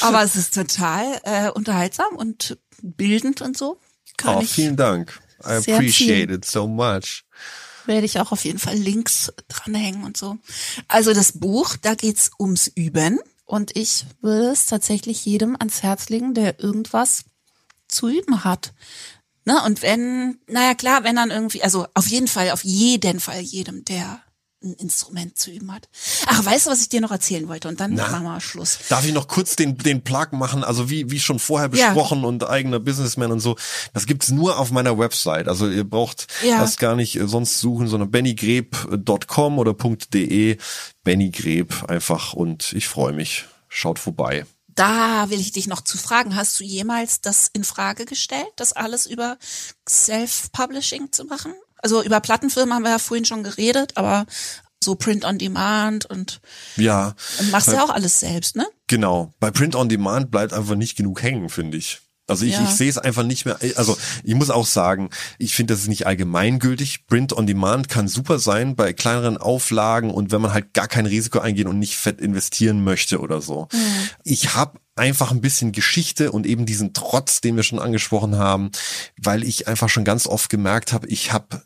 Aber 0.00 0.22
es 0.24 0.34
ist 0.34 0.54
total 0.54 1.20
äh, 1.22 1.50
unterhaltsam 1.50 2.16
und 2.16 2.58
bildend 2.82 3.40
und 3.40 3.56
so. 3.56 3.78
Kann 4.16 4.38
Oh, 4.38 4.40
ich, 4.40 4.50
vielen 4.50 4.76
Dank. 4.76 5.20
I 5.44 5.56
appreciate 5.56 6.32
it 6.32 6.44
so 6.44 6.66
much. 6.66 7.24
werde 7.86 8.06
ich 8.06 8.20
auch 8.20 8.32
auf 8.32 8.44
jeden 8.44 8.58
Fall 8.58 8.76
Links 8.76 9.32
dranhängen 9.48 10.04
und 10.04 10.16
so. 10.16 10.38
Also 10.86 11.14
das 11.14 11.32
Buch, 11.32 11.76
da 11.76 11.94
geht's 11.94 12.30
ums 12.38 12.68
Üben. 12.68 13.18
Und 13.44 13.74
ich 13.76 14.04
würde 14.20 14.50
es 14.50 14.66
tatsächlich 14.66 15.24
jedem 15.24 15.56
ans 15.58 15.82
Herz 15.82 16.10
legen, 16.10 16.34
der 16.34 16.60
irgendwas 16.60 17.24
zu 17.88 18.08
üben 18.08 18.44
hat. 18.44 18.74
Ne? 19.46 19.62
Und 19.64 19.80
wenn, 19.80 20.38
naja 20.46 20.74
klar, 20.74 21.02
wenn 21.02 21.16
dann 21.16 21.30
irgendwie, 21.30 21.62
also 21.62 21.86
auf 21.94 22.06
jeden 22.08 22.28
Fall, 22.28 22.50
auf 22.50 22.62
jeden 22.62 23.20
Fall 23.20 23.40
jedem, 23.40 23.86
der 23.86 24.20
ein 24.62 24.72
Instrument 24.74 25.38
zu 25.38 25.50
üben 25.50 25.72
hat. 25.72 25.88
Ach, 26.26 26.44
weißt 26.44 26.66
du, 26.66 26.70
was 26.70 26.80
ich 26.82 26.88
dir 26.88 27.00
noch 27.00 27.12
erzählen 27.12 27.46
wollte? 27.48 27.68
Und 27.68 27.78
dann 27.80 27.94
Na. 27.94 28.08
machen 28.08 28.24
wir 28.24 28.40
Schluss. 28.40 28.78
Darf 28.88 29.04
ich 29.06 29.12
noch 29.12 29.28
kurz 29.28 29.54
den, 29.56 29.78
den 29.78 30.02
Plug 30.02 30.28
machen? 30.32 30.64
Also 30.64 30.90
wie, 30.90 31.10
wie 31.10 31.20
schon 31.20 31.38
vorher 31.38 31.70
Ja. 31.72 31.88
besprochen 31.92 32.24
und 32.24 32.44
eigener 32.44 32.80
Businessman 32.80 33.30
und 33.30 33.40
so. 33.40 33.56
Das 33.94 34.06
gibt's 34.06 34.30
nur 34.30 34.58
auf 34.58 34.70
meiner 34.72 34.98
Website. 34.98 35.46
Also 35.48 35.68
ihr 35.68 35.84
braucht 35.84 36.26
Ja. 36.44 36.58
das 36.60 36.76
gar 36.76 36.96
nicht 36.96 37.18
sonst 37.24 37.60
suchen, 37.60 37.86
sondern 37.88 38.10
bennygreb.com 38.10 39.58
oder 39.58 39.74
.de. 39.74 40.58
Benny 41.04 41.30
Greb 41.30 41.84
einfach 41.88 42.32
und 42.32 42.72
ich 42.72 42.88
freue 42.88 43.12
mich. 43.12 43.44
Schaut 43.68 43.98
vorbei. 43.98 44.44
Da 44.66 45.28
will 45.30 45.40
ich 45.40 45.52
dich 45.52 45.66
noch 45.66 45.80
zu 45.80 45.98
fragen, 45.98 46.36
hast 46.36 46.58
du 46.60 46.64
jemals 46.64 47.20
das 47.20 47.48
in 47.52 47.64
Frage 47.64 48.04
gestellt, 48.04 48.46
das 48.56 48.72
alles 48.72 49.06
über 49.06 49.36
Self-Publishing 49.88 51.10
zu 51.12 51.24
machen? 51.24 51.52
Also 51.82 52.02
über 52.02 52.20
Plattenfirmen 52.20 52.74
haben 52.74 52.82
wir 52.82 52.90
ja 52.90 52.98
vorhin 52.98 53.24
schon 53.24 53.42
geredet, 53.42 53.96
aber 53.96 54.26
so 54.82 54.94
Print 54.94 55.24
on 55.24 55.38
Demand 55.38 56.06
und, 56.06 56.40
Ja, 56.76 57.14
und 57.40 57.50
machst 57.50 57.68
ja 57.68 57.82
auch 57.84 57.90
alles 57.90 58.20
selbst, 58.20 58.56
ne? 58.56 58.66
genau. 58.86 59.32
Bei 59.40 59.50
Print 59.50 59.74
on 59.74 59.88
Demand 59.88 60.30
bleibt 60.30 60.52
einfach 60.52 60.76
nicht 60.76 60.96
genug 60.96 61.22
hängen, 61.22 61.48
finde 61.48 61.76
ich. 61.76 62.00
Also 62.28 62.44
ich, 62.44 62.52
Ja. 62.52 62.62
ich 62.62 62.70
sehe 62.70 62.90
es 62.90 62.98
einfach 62.98 63.22
nicht 63.22 63.46
mehr. 63.46 63.58
Also 63.76 63.96
ich 64.22 64.34
muss 64.34 64.50
auch 64.50 64.66
sagen, 64.66 65.08
ich 65.38 65.54
finde, 65.54 65.72
das 65.72 65.80
ist 65.82 65.88
nicht 65.88 66.06
allgemeingültig. 66.06 67.06
Print 67.06 67.32
on 67.32 67.46
Demand 67.46 67.88
kann 67.88 68.06
super 68.06 68.38
sein 68.38 68.76
bei 68.76 68.92
kleineren 68.92 69.38
Auflagen 69.38 70.10
und 70.10 70.30
wenn 70.30 70.42
man 70.42 70.52
halt 70.52 70.74
gar 70.74 70.88
kein 70.88 71.06
Risiko 71.06 71.38
eingehen 71.40 71.68
und 71.68 71.78
nicht 71.78 71.96
fett 71.96 72.20
investieren 72.20 72.84
möchte 72.84 73.20
oder 73.20 73.40
so. 73.40 73.66
Ich 74.24 74.54
habe 74.54 74.78
einfach 74.94 75.30
ein 75.30 75.40
bisschen 75.40 75.72
Geschichte 75.72 76.30
und 76.30 76.44
eben 76.46 76.66
diesen 76.66 76.92
Trotz, 76.92 77.40
den 77.40 77.56
wir 77.56 77.62
schon 77.62 77.78
angesprochen 77.78 78.36
haben, 78.36 78.70
weil 79.20 79.42
ich 79.42 79.66
einfach 79.66 79.88
schon 79.88 80.04
ganz 80.04 80.26
oft 80.26 80.50
gemerkt 80.50 80.92
habe, 80.92 81.08
ich 81.08 81.32
habe 81.32 81.62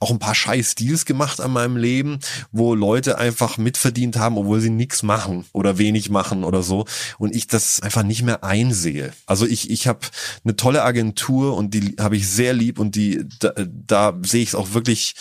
auch 0.00 0.10
ein 0.10 0.18
paar 0.18 0.34
scheiß 0.34 0.74
Deals 0.74 1.04
gemacht 1.04 1.40
an 1.40 1.52
meinem 1.52 1.76
Leben, 1.76 2.18
wo 2.52 2.74
Leute 2.74 3.18
einfach 3.18 3.58
mitverdient 3.58 4.16
haben, 4.16 4.38
obwohl 4.38 4.60
sie 4.60 4.70
nichts 4.70 5.02
machen 5.02 5.44
oder 5.52 5.78
wenig 5.78 6.10
machen 6.10 6.42
oder 6.42 6.62
so 6.62 6.86
und 7.18 7.36
ich 7.36 7.46
das 7.46 7.80
einfach 7.80 8.02
nicht 8.02 8.22
mehr 8.22 8.42
einsehe. 8.42 9.12
Also 9.26 9.46
ich 9.46 9.70
ich 9.70 9.86
habe 9.86 10.00
eine 10.44 10.56
tolle 10.56 10.82
Agentur 10.82 11.56
und 11.56 11.74
die 11.74 11.96
habe 12.00 12.16
ich 12.16 12.28
sehr 12.28 12.54
lieb 12.54 12.78
und 12.78 12.96
die 12.96 13.24
da, 13.38 13.52
da 13.66 14.18
sehe 14.22 14.42
ich 14.42 14.48
es 14.50 14.54
auch 14.54 14.72
wirklich, 14.72 15.14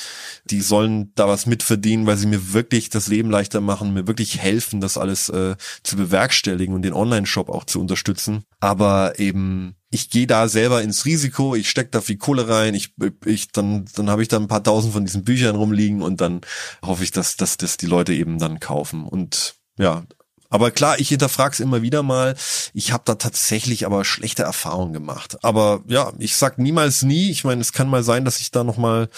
die 0.46 0.62
sollen 0.62 1.12
da 1.16 1.28
was 1.28 1.46
mitverdienen, 1.46 2.06
weil 2.06 2.18
sie 2.18 2.28
mir 2.28 2.54
wirklich 2.54 2.90
das 2.90 3.08
Leben 3.08 3.30
leichter 3.30 3.62
machen, 3.62 3.94
mir 3.94 4.08
wirklich 4.08 4.40
helfen, 4.40 4.82
das 4.82 4.98
alles 4.98 5.30
äh, 5.30 5.56
zu 5.84 5.98
bewerkstelligen 5.98 6.74
und 6.74 6.84
den 6.84 6.94
Online-Shop 6.94 7.50
auch 7.50 7.66
zu 7.66 7.82
unterstützen. 7.82 8.44
Aber 8.60 9.20
eben 9.20 9.76
ich 9.92 10.10
gehe 10.10 10.28
da 10.28 10.48
selber 10.48 10.82
ins 10.82 11.06
Risiko, 11.06 11.56
ich 11.56 11.70
steck 11.70 11.92
da 11.92 12.02
viel 12.02 12.18
Kohle 12.18 12.48
rein, 12.48 12.76
ich, 12.76 12.94
ich 13.26 13.52
dann, 13.52 13.86
dann 13.96 14.10
habe 14.10 14.22
ich 14.22 14.28
da 14.28 14.38
ein 14.38 14.48
paar 14.48 14.64
tausend 14.64 14.94
von 14.94 15.06
diesen 15.06 15.24
Büchern 15.24 15.56
rumliegen 15.56 16.02
und 16.02 16.22
dann 16.22 16.42
hoffe 16.84 17.04
ich, 17.04 17.12
dass, 17.12 17.38
dass, 17.38 17.58
dass 17.58 17.78
die 17.78 17.88
Leute 17.88 18.14
eben 18.14 18.38
dann 18.38 18.60
kaufen. 18.60 19.04
Und 19.06 19.56
ja, 19.80 20.04
aber 20.50 20.72
klar, 20.72 21.00
ich 21.00 21.10
hinterfrage 21.10 21.54
es 21.54 21.60
immer 21.60 21.82
wieder 21.82 22.02
mal. 22.02 22.36
Ich 22.74 22.92
habe 22.92 23.04
da 23.06 23.16
tatsächlich 23.16 23.86
aber 23.86 24.04
schlechte 24.04 24.44
Erfahrungen 24.44 24.94
gemacht. 24.94 25.44
Aber 25.44 25.84
ja, 25.88 26.12
ich 26.18 26.36
sag 26.36 26.58
niemals 26.58 27.04
nie. 27.04 27.30
Ich 27.30 27.44
meine, 27.44 27.62
es 27.62 27.72
kann 27.72 27.88
mal 27.88 28.04
sein, 28.04 28.26
dass 28.26 28.40
ich 28.40 28.50
da 28.50 28.64
noch 28.64 28.78
mal 28.78 29.10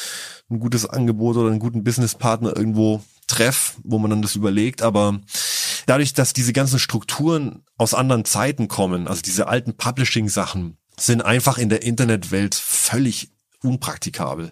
ein 0.50 0.60
gutes 0.60 0.86
Angebot 0.86 1.38
oder 1.38 1.50
einen 1.50 1.60
guten 1.60 1.86
Businesspartner 1.86 2.56
irgendwo 2.56 3.02
treff, 3.28 3.76
wo 3.84 3.98
man 3.98 4.10
dann 4.12 4.22
das 4.22 4.36
überlegt. 4.36 4.82
Aber 4.82 5.22
dadurch, 5.86 6.14
dass 6.14 6.34
diese 6.34 6.54
ganzen 6.54 6.80
Strukturen 6.80 7.64
aus 7.78 7.94
anderen 7.94 8.26
Zeiten 8.26 8.68
kommen, 8.68 9.08
also 9.08 9.22
diese 9.22 9.48
alten 9.48 9.76
Publishing-Sachen, 9.76 10.78
sind 10.98 11.22
einfach 11.22 11.58
in 11.58 11.70
der 11.70 11.84
Internetwelt 11.84 12.56
völlig 12.56 13.32
unpraktikabel. 13.64 14.52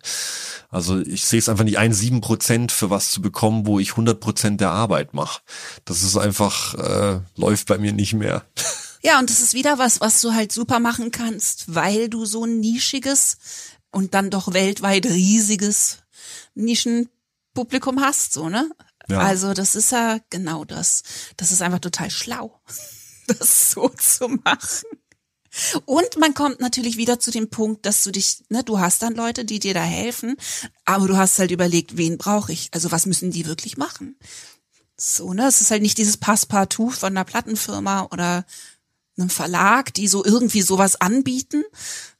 Also 0.69 0.99
ich 0.99 1.26
sehe 1.26 1.39
es 1.39 1.49
einfach 1.49 1.64
nicht 1.64 1.80
ein, 1.80 1.93
sieben 1.93 2.22
Prozent 2.22 2.72
für 2.72 2.89
was 2.89 3.10
zu 3.10 3.22
bekommen, 3.22 3.65
wo 3.65 3.80
ich 3.80 3.91
100 3.91 4.19
Prozent 4.19 4.61
der 4.61 4.72
Arbeit 4.72 5.14
mache. 5.14 5.41
Das 5.85 6.03
ist 6.03 6.18
einfach, 6.18 6.76
äh, 6.76 7.19
läuft 7.35 7.68
bei 7.68 7.77
mir 7.77 7.93
nicht 7.93 8.14
mehr. 8.14 8.45
Ja, 9.01 9.18
und 9.18 9.30
das 9.30 9.39
ist 9.39 9.53
wieder 9.53 9.77
was, 9.77 10.01
was 10.01 10.19
du 10.19 10.34
halt 10.34 10.51
super 10.51 10.81
machen 10.81 11.11
kannst, 11.11 11.73
weil 11.73 12.10
du 12.10 12.26
so 12.26 12.43
ein 12.43 12.60
nischiges 12.60 13.38
und 13.91 14.14
dann 14.14 14.30
doch 14.30 14.51
weltweit 14.53 15.06
riesiges 15.06 15.99
Nischenpublikum 16.53 18.01
hast, 18.01 18.34
so, 18.34 18.49
ne? 18.49 18.69
Ja. 19.10 19.19
Also, 19.19 19.53
das 19.53 19.76
ist 19.76 19.91
ja 19.91 20.19
genau 20.30 20.65
das. 20.65 21.03
Das 21.38 21.52
ist 21.52 21.61
einfach 21.61 21.80
total 21.80 22.10
schlau, 22.11 22.61
das 23.27 23.72
so 23.72 23.90
zu 23.90 24.27
machen. 24.27 24.88
Und 25.86 26.18
man 26.18 26.34
kommt 26.34 26.60
natürlich 26.60 26.98
wieder 26.98 27.19
zu 27.19 27.31
dem 27.31 27.49
Punkt, 27.49 27.86
dass 27.86 28.03
du 28.03 28.11
dich, 28.11 28.44
ne, 28.49 28.64
du 28.64 28.80
hast 28.80 29.02
dann 29.02 29.15
Leute, 29.15 29.45
die 29.45 29.60
dir 29.60 29.73
da 29.73 29.81
helfen, 29.81 30.36
aber 30.86 31.07
du 31.07 31.18
hast 31.18 31.40
halt 31.40 31.52
überlegt, 31.52 31.98
wen 31.98 32.18
brauche 32.18 32.52
ich? 32.52 32.69
Also 32.72 32.91
was 32.91 33.07
müssen 33.07 33.31
die 33.31 33.48
wirklich 33.48 33.76
machen? 33.76 34.15
So, 34.95 35.34
ne? 35.34 35.48
Es 35.48 35.61
ist 35.61 35.72
halt 35.72 35.81
nicht 35.81 35.98
dieses 35.98 36.18
Passepartout 36.18 36.91
von 36.91 37.14
einer 37.14 37.23
Plattenfirma 37.23 38.10
oder 38.11 38.45
einem 39.18 39.30
Verlag, 39.30 39.94
die 39.94 40.07
so 40.07 40.23
irgendwie 40.23 40.61
sowas 40.61 41.02
anbieten, 41.02 41.64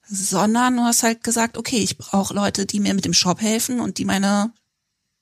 sondern 0.08 0.78
du 0.78 0.84
hast 0.84 1.04
halt 1.04 1.24
gesagt, 1.24 1.58
okay, 1.58 1.78
ich 1.78 1.98
brauche 1.98 2.34
Leute, 2.34 2.66
die 2.66 2.80
mir 2.80 2.94
mit 2.94 3.06
dem 3.06 3.14
Shop 3.14 3.42
helfen 3.42 3.80
und 3.80 3.98
die 4.00 4.06
meine 4.06 4.52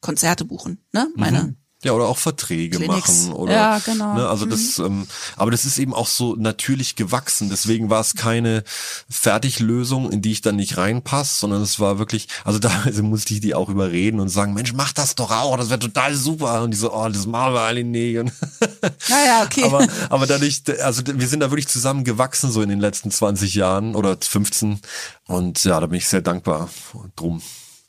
Konzerte 0.01 0.45
buchen, 0.45 0.79
ne? 0.93 1.07
Meine 1.15 1.55
Ja, 1.83 1.91
oder 1.91 2.07
auch 2.07 2.17
Verträge 2.17 2.77
Clinics. 2.77 3.25
machen 3.25 3.33
oder 3.33 3.53
Ja, 3.53 3.79
genau. 3.79 4.15
ne, 4.15 4.27
also 4.27 4.45
das 4.45 4.79
ähm, 4.79 5.07
aber 5.35 5.51
das 5.51 5.63
ist 5.65 5.77
eben 5.77 5.93
auch 5.93 6.07
so 6.07 6.35
natürlich 6.35 6.95
gewachsen, 6.95 7.49
deswegen 7.49 7.89
war 7.89 8.01
es 8.01 8.15
keine 8.15 8.63
Fertiglösung, 9.09 10.11
in 10.11 10.21
die 10.23 10.31
ich 10.31 10.41
dann 10.41 10.55
nicht 10.55 10.77
reinpasse, 10.77 11.39
sondern 11.39 11.61
es 11.61 11.79
war 11.79 11.99
wirklich, 11.99 12.27
also 12.43 12.57
da 12.59 12.71
musste 13.01 13.33
ich 13.35 13.41
die 13.41 13.53
auch 13.53 13.69
überreden 13.69 14.19
und 14.19 14.29
sagen, 14.29 14.53
Mensch, 14.53 14.73
mach 14.73 14.91
das 14.91 15.13
doch 15.15 15.31
auch, 15.31 15.55
das 15.55 15.69
wäre 15.69 15.79
total 15.79 16.15
super 16.15 16.63
und 16.63 16.71
die 16.71 16.77
so, 16.77 16.91
oh, 16.91 17.09
das 17.09 17.27
machen 17.27 17.53
wir 17.53 17.61
alle 17.61 17.83
nicht 17.83 18.17
und 18.17 18.31
Naja, 19.09 19.43
okay. 19.43 19.63
aber 19.65 19.87
aber 20.09 20.25
dadurch 20.25 20.63
also 20.81 21.03
wir 21.05 21.27
sind 21.27 21.41
da 21.41 21.51
wirklich 21.51 21.67
zusammen 21.67 22.03
gewachsen 22.03 22.51
so 22.51 22.61
in 22.61 22.69
den 22.69 22.79
letzten 22.79 23.11
20 23.11 23.53
Jahren 23.53 23.95
oder 23.95 24.17
15 24.19 24.79
und 25.27 25.63
ja, 25.63 25.79
da 25.79 25.85
bin 25.85 25.97
ich 25.97 26.07
sehr 26.07 26.21
dankbar 26.21 26.69
drum. 27.15 27.41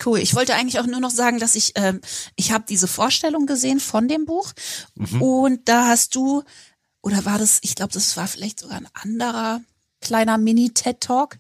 Cool. 0.05 0.21
Ich 0.21 0.35
wollte 0.35 0.55
eigentlich 0.55 0.79
auch 0.79 0.87
nur 0.87 1.01
noch 1.01 1.11
sagen, 1.11 1.39
dass 1.39 1.55
ich, 1.55 1.73
ähm, 1.75 2.01
ich 2.37 2.53
habe 2.53 2.65
diese 2.69 2.87
Vorstellung 2.87 3.47
gesehen 3.47 3.81
von 3.81 4.07
dem 4.07 4.27
Buch 4.27 4.53
und 5.21 5.69
da 5.69 5.89
hast 5.89 6.15
du, 6.15 6.45
oder 7.03 7.25
war 7.25 7.39
das, 7.39 7.59
ich 7.63 7.75
glaube, 7.75 7.93
das 7.93 8.17
war 8.17 8.29
vielleicht 8.29 8.61
sogar 8.61 8.79
ein 8.79 8.89
anderer 8.93 9.61
kleiner 10.01 10.39
Mini-TED-Talk, 10.39 11.39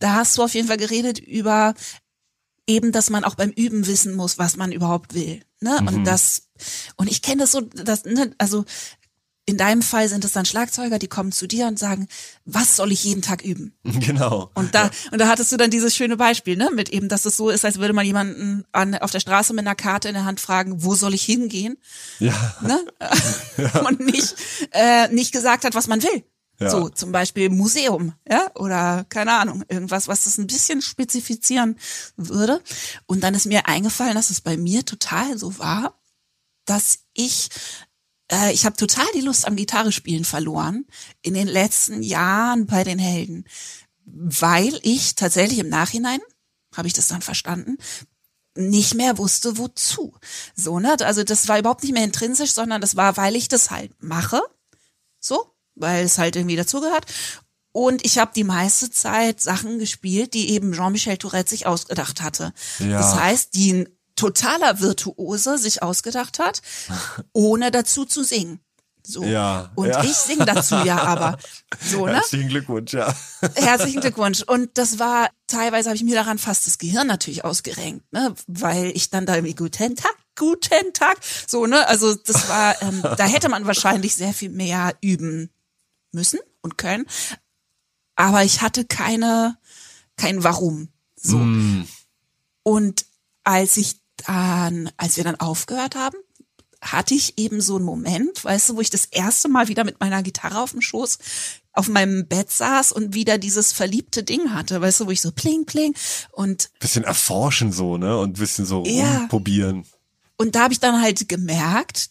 da 0.00 0.14
hast 0.14 0.36
du 0.36 0.42
auf 0.42 0.54
jeden 0.54 0.66
Fall 0.66 0.76
geredet 0.76 1.20
über 1.20 1.74
eben, 2.66 2.92
dass 2.92 3.10
man 3.10 3.24
auch 3.24 3.34
beim 3.34 3.50
Üben 3.50 3.86
wissen 3.86 4.14
muss, 4.14 4.38
was 4.38 4.56
man 4.56 4.72
überhaupt 4.72 5.14
will. 5.14 5.42
Ne? 5.60 5.76
Und 5.78 6.04
das, 6.04 6.48
und 6.96 7.10
ich 7.10 7.22
kenne 7.22 7.42
das 7.42 7.52
so, 7.52 7.60
das, 7.60 8.04
ne, 8.04 8.34
also 8.38 8.64
in 9.46 9.56
deinem 9.56 9.82
Fall 9.82 10.08
sind 10.08 10.24
es 10.24 10.32
dann 10.32 10.44
Schlagzeuger, 10.44 10.98
die 10.98 11.08
kommen 11.08 11.32
zu 11.32 11.48
dir 11.48 11.66
und 11.66 11.78
sagen, 11.78 12.06
was 12.44 12.76
soll 12.76 12.92
ich 12.92 13.04
jeden 13.04 13.22
Tag 13.22 13.42
üben? 13.42 13.74
Genau. 14.00 14.50
Und 14.54 14.74
da, 14.74 14.90
und 15.12 15.20
da 15.20 15.28
hattest 15.28 15.52
du 15.52 15.56
dann 15.56 15.70
dieses 15.70 15.94
schöne 15.94 16.16
Beispiel, 16.16 16.56
ne, 16.56 16.70
mit 16.74 16.88
eben, 16.88 17.08
dass 17.08 17.26
es 17.26 17.36
so 17.36 17.50
ist, 17.50 17.64
als 17.64 17.78
würde 17.78 17.92
man 17.92 18.06
jemanden 18.06 18.64
an, 18.72 18.94
auf 18.96 19.10
der 19.10 19.20
Straße 19.20 19.52
mit 19.52 19.66
einer 19.66 19.74
Karte 19.74 20.08
in 20.08 20.14
der 20.14 20.24
Hand 20.24 20.40
fragen, 20.40 20.82
wo 20.82 20.94
soll 20.94 21.14
ich 21.14 21.24
hingehen? 21.24 21.76
Ja. 22.18 22.56
Ne? 22.62 22.84
Und 23.88 24.00
nicht, 24.00 24.34
äh, 24.72 25.08
nicht 25.08 25.32
gesagt 25.32 25.64
hat, 25.64 25.74
was 25.74 25.86
man 25.86 26.02
will. 26.02 26.24
Ja. 26.60 26.70
So, 26.70 26.88
zum 26.90 27.10
Beispiel 27.10 27.48
Museum, 27.48 28.12
ja, 28.28 28.50
oder 28.54 29.06
keine 29.08 29.32
Ahnung, 29.32 29.64
irgendwas, 29.68 30.08
was 30.08 30.24
das 30.24 30.36
ein 30.36 30.46
bisschen 30.46 30.82
spezifizieren 30.82 31.76
würde. 32.16 32.60
Und 33.06 33.22
dann 33.22 33.34
ist 33.34 33.46
mir 33.46 33.66
eingefallen, 33.66 34.14
dass 34.14 34.28
es 34.28 34.42
bei 34.42 34.58
mir 34.58 34.84
total 34.84 35.38
so 35.38 35.58
war, 35.58 35.94
dass 36.66 37.00
ich 37.14 37.48
äh, 38.30 38.52
ich 38.52 38.64
habe 38.64 38.76
total 38.76 39.06
die 39.14 39.20
Lust 39.20 39.46
am 39.46 39.56
Gitarrespielen 39.56 40.24
verloren 40.24 40.86
in 41.22 41.34
den 41.34 41.48
letzten 41.48 42.02
Jahren 42.02 42.66
bei 42.66 42.84
den 42.84 42.98
Helden, 42.98 43.44
weil 44.04 44.78
ich 44.82 45.14
tatsächlich 45.14 45.58
im 45.58 45.68
Nachhinein 45.68 46.20
habe 46.76 46.88
ich 46.88 46.94
das 46.94 47.08
dann 47.08 47.22
verstanden, 47.22 47.76
nicht 48.56 48.94
mehr 48.94 49.18
wusste, 49.18 49.58
wozu. 49.58 50.14
So, 50.54 50.80
ne? 50.80 50.96
Also 51.00 51.24
das 51.24 51.48
war 51.48 51.58
überhaupt 51.58 51.82
nicht 51.82 51.92
mehr 51.92 52.04
intrinsisch, 52.04 52.52
sondern 52.52 52.80
das 52.80 52.96
war, 52.96 53.16
weil 53.16 53.36
ich 53.36 53.48
das 53.48 53.70
halt 53.70 53.92
mache. 54.02 54.40
So, 55.20 55.54
weil 55.74 56.04
es 56.04 56.18
halt 56.18 56.36
irgendwie 56.36 56.56
dazugehört. 56.56 57.06
Und 57.72 58.04
ich 58.04 58.18
habe 58.18 58.32
die 58.34 58.44
meiste 58.44 58.90
Zeit 58.90 59.40
Sachen 59.40 59.78
gespielt, 59.78 60.34
die 60.34 60.50
eben 60.50 60.72
Jean-Michel 60.72 61.18
Tourette 61.18 61.50
sich 61.50 61.66
ausgedacht 61.66 62.20
hatte. 62.20 62.52
Ja. 62.80 62.98
Das 62.98 63.14
heißt, 63.14 63.54
die 63.54 63.86
totaler 64.20 64.80
Virtuose 64.80 65.56
sich 65.56 65.82
ausgedacht 65.82 66.38
hat, 66.38 66.60
ohne 67.32 67.70
dazu 67.70 68.04
zu 68.04 68.22
singen. 68.22 68.60
So. 69.02 69.24
Ja, 69.24 69.70
Und 69.76 69.88
ja. 69.88 70.04
ich 70.04 70.12
singe 70.12 70.44
dazu 70.44 70.74
ja 70.84 71.02
aber. 71.02 71.38
So, 71.80 72.04
ne? 72.04 72.16
Herzlichen 72.16 72.50
Glückwunsch, 72.50 72.92
ja. 72.92 73.14
Herzlichen 73.54 74.02
Glückwunsch. 74.02 74.42
Und 74.42 74.76
das 74.76 74.98
war, 74.98 75.30
teilweise 75.46 75.88
habe 75.88 75.96
ich 75.96 76.04
mir 76.04 76.14
daran 76.14 76.36
fast 76.36 76.66
das 76.66 76.76
Gehirn 76.76 77.06
natürlich 77.06 77.44
ausgerenkt, 77.44 78.12
ne? 78.12 78.34
weil 78.46 78.92
ich 78.94 79.08
dann 79.08 79.24
da 79.24 79.36
irgendwie 79.36 79.54
guten 79.54 79.96
Tag, 79.96 80.14
guten 80.38 80.92
Tag, 80.92 81.18
so, 81.46 81.66
ne? 81.66 81.88
Also 81.88 82.14
das 82.14 82.48
war, 82.48 82.80
ähm, 82.82 83.02
da 83.02 83.24
hätte 83.24 83.48
man 83.48 83.66
wahrscheinlich 83.66 84.14
sehr 84.14 84.34
viel 84.34 84.50
mehr 84.50 84.94
üben 85.00 85.50
müssen 86.12 86.40
und 86.60 86.76
können. 86.76 87.06
Aber 88.16 88.44
ich 88.44 88.60
hatte 88.60 88.84
keine, 88.84 89.56
kein 90.16 90.44
Warum. 90.44 90.88
So. 91.16 91.38
Mm. 91.38 91.88
Und 92.62 93.06
als 93.44 93.76
ich 93.78 93.96
dann, 94.26 94.90
als 94.96 95.16
wir 95.16 95.24
dann 95.24 95.38
aufgehört 95.40 95.94
haben, 95.94 96.16
hatte 96.82 97.14
ich 97.14 97.36
eben 97.38 97.60
so 97.60 97.76
einen 97.76 97.84
Moment, 97.84 98.42
weißt 98.44 98.70
du, 98.70 98.76
wo 98.76 98.80
ich 98.80 98.88
das 98.90 99.04
erste 99.04 99.48
Mal 99.48 99.68
wieder 99.68 99.84
mit 99.84 100.00
meiner 100.00 100.22
Gitarre 100.22 100.60
auf 100.60 100.70
dem 100.72 100.80
Schoß 100.80 101.18
auf 101.72 101.88
meinem 101.88 102.26
Bett 102.26 102.50
saß 102.50 102.90
und 102.92 103.14
wieder 103.14 103.38
dieses 103.38 103.72
verliebte 103.72 104.24
Ding 104.24 104.52
hatte, 104.54 104.80
weißt 104.80 105.00
du, 105.00 105.06
wo 105.06 105.10
ich 105.10 105.20
so 105.20 105.30
pling, 105.30 105.66
pling 105.66 105.94
und 106.32 106.70
Bisschen 106.80 107.04
erforschen 107.04 107.70
so, 107.70 107.96
ne? 107.96 108.18
Und 108.18 108.38
bisschen 108.38 108.66
so 108.66 108.82
Ja. 108.84 109.18
rumprobieren. 109.18 109.84
Und 110.36 110.54
da 110.56 110.64
habe 110.64 110.72
ich 110.72 110.80
dann 110.80 111.00
halt 111.00 111.28
gemerkt, 111.28 112.10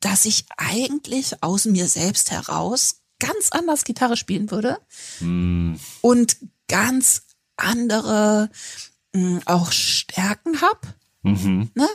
dass 0.00 0.24
ich 0.26 0.44
eigentlich 0.56 1.42
aus 1.42 1.64
mir 1.64 1.88
selbst 1.88 2.30
heraus 2.32 2.96
ganz 3.20 3.50
anders 3.52 3.84
Gitarre 3.84 4.16
spielen 4.16 4.50
würde 4.50 4.78
und 6.00 6.36
ganz 6.68 7.22
andere 7.56 8.50
mh, 9.14 9.42
auch 9.46 9.70
Stärken 9.72 10.60
hab. 10.60 10.94
Mhm. 11.22 11.70
Ne? 11.74 11.88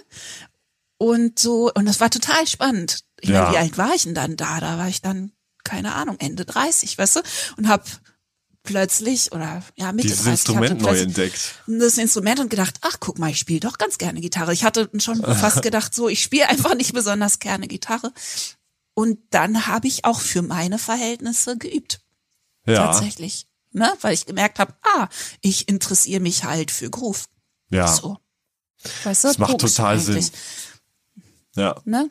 Und 0.97 1.37
so, 1.39 1.71
und 1.73 1.85
das 1.85 1.99
war 1.99 2.09
total 2.09 2.47
spannend. 2.47 3.01
Ich 3.19 3.29
Ja. 3.29 3.43
meine, 3.43 3.53
wie 3.53 3.57
alt 3.59 3.77
war 3.77 3.93
ich 3.93 4.03
denn 4.03 4.15
dann 4.15 4.35
da? 4.37 4.59
Da 4.59 4.77
war 4.77 4.87
ich 4.87 5.01
dann, 5.01 5.31
keine 5.63 5.93
Ahnung, 5.95 6.17
Ende 6.19 6.45
30, 6.45 6.97
weißt 6.97 7.17
du? 7.17 7.21
Und 7.57 7.67
hab 7.67 7.85
plötzlich, 8.63 9.31
oder 9.31 9.63
ja, 9.75 9.91
Mitte 9.91 10.07
Dieses 10.09 10.23
30, 10.25 10.31
Instrument 10.31 10.81
neu 10.81 10.99
entdeckt. 10.99 11.55
das 11.67 11.97
Instrument 11.97 12.39
und 12.39 12.49
gedacht, 12.49 12.75
ach 12.81 12.97
guck 12.99 13.17
mal, 13.19 13.29
ich 13.29 13.39
spiele 13.39 13.59
doch 13.61 13.77
ganz 13.77 13.97
gerne 13.97 14.19
Gitarre. 14.21 14.53
Ich 14.53 14.63
hatte 14.63 14.89
schon 14.97 15.21
fast 15.35 15.61
gedacht, 15.61 15.93
so, 15.95 16.09
ich 16.09 16.21
spiele 16.21 16.47
einfach 16.49 16.75
nicht 16.75 16.93
besonders 16.93 17.39
gerne 17.39 17.67
Gitarre. 17.67 18.11
Und 18.93 19.19
dann 19.29 19.67
habe 19.67 19.87
ich 19.87 20.05
auch 20.05 20.19
für 20.19 20.41
meine 20.41 20.79
Verhältnisse 20.79 21.57
geübt, 21.57 22.01
Ja. 22.65 22.87
tatsächlich. 22.87 23.45
Ne? 23.71 23.91
Weil 24.01 24.13
ich 24.15 24.25
gemerkt 24.25 24.57
habe, 24.59 24.73
ah, 24.95 25.07
ich 25.41 25.67
interessiere 25.69 26.19
mich 26.21 26.43
halt 26.43 26.71
für 26.71 26.89
Groove. 26.89 27.25
Ja. 27.69 27.87
So. 27.87 28.17
Weißt 29.03 29.23
du, 29.23 29.27
Das 29.29 29.37
macht 29.37 29.59
total 29.59 29.97
eigentlich, 29.97 30.25
Sinn. 30.25 30.31
Ja. 31.55 31.75
Ne? 31.85 32.09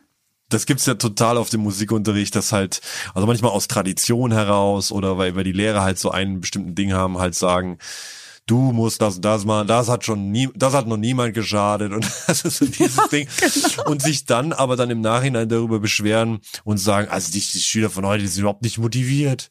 das 0.49 0.67
gibt's 0.67 0.87
ja 0.87 0.95
total 0.95 1.39
auf 1.39 1.51
dem 1.51 1.63
Musikunterricht, 1.63 2.35
dass 2.37 2.53
halt, 2.53 2.81
also 3.15 3.27
manchmal 3.27 3.51
aus 3.51 3.67
Tradition 3.67 4.33
heraus 4.33 4.93
oder 4.93 5.19
weil, 5.19 5.35
weil 5.35 5.43
die 5.45 5.53
Lehrer 5.53 5.83
halt 5.83 5.99
so 5.99 6.11
einen 6.13 6.41
bestimmten 6.41 6.75
Ding 6.77 6.93
haben, 6.93 7.19
halt 7.19 7.35
sagen, 7.35 7.79
du 8.47 8.59
musst 8.71 9.03
das 9.03 9.17
und 9.17 9.25
das 9.25 9.45
machen, 9.45 9.67
das 9.67 9.89
hat 9.89 10.05
schon 10.05 10.31
nie, 10.31 10.49
das 10.55 10.73
hat 10.73 10.87
noch 10.87 10.97
niemand 10.99 11.35
geschadet 11.35 11.93
und 11.93 12.07
das 12.29 12.43
ist 12.45 12.59
so 12.59 12.65
dieses 12.79 13.09
Ding. 13.09 13.27
genau. 13.41 13.91
Und 13.91 14.03
sich 14.03 14.25
dann 14.25 14.53
aber 14.53 14.77
dann 14.77 14.91
im 14.91 15.01
Nachhinein 15.01 15.49
darüber 15.49 15.81
beschweren 15.81 16.39
und 16.63 16.79
sagen, 16.79 17.09
also 17.09 17.33
die, 17.33 17.41
die 17.41 17.59
Schüler 17.59 17.91
von 17.91 18.07
heute, 18.07 18.23
die 18.23 18.29
sind 18.29 18.43
überhaupt 18.43 18.63
nicht 18.63 18.79
motiviert. 18.79 19.51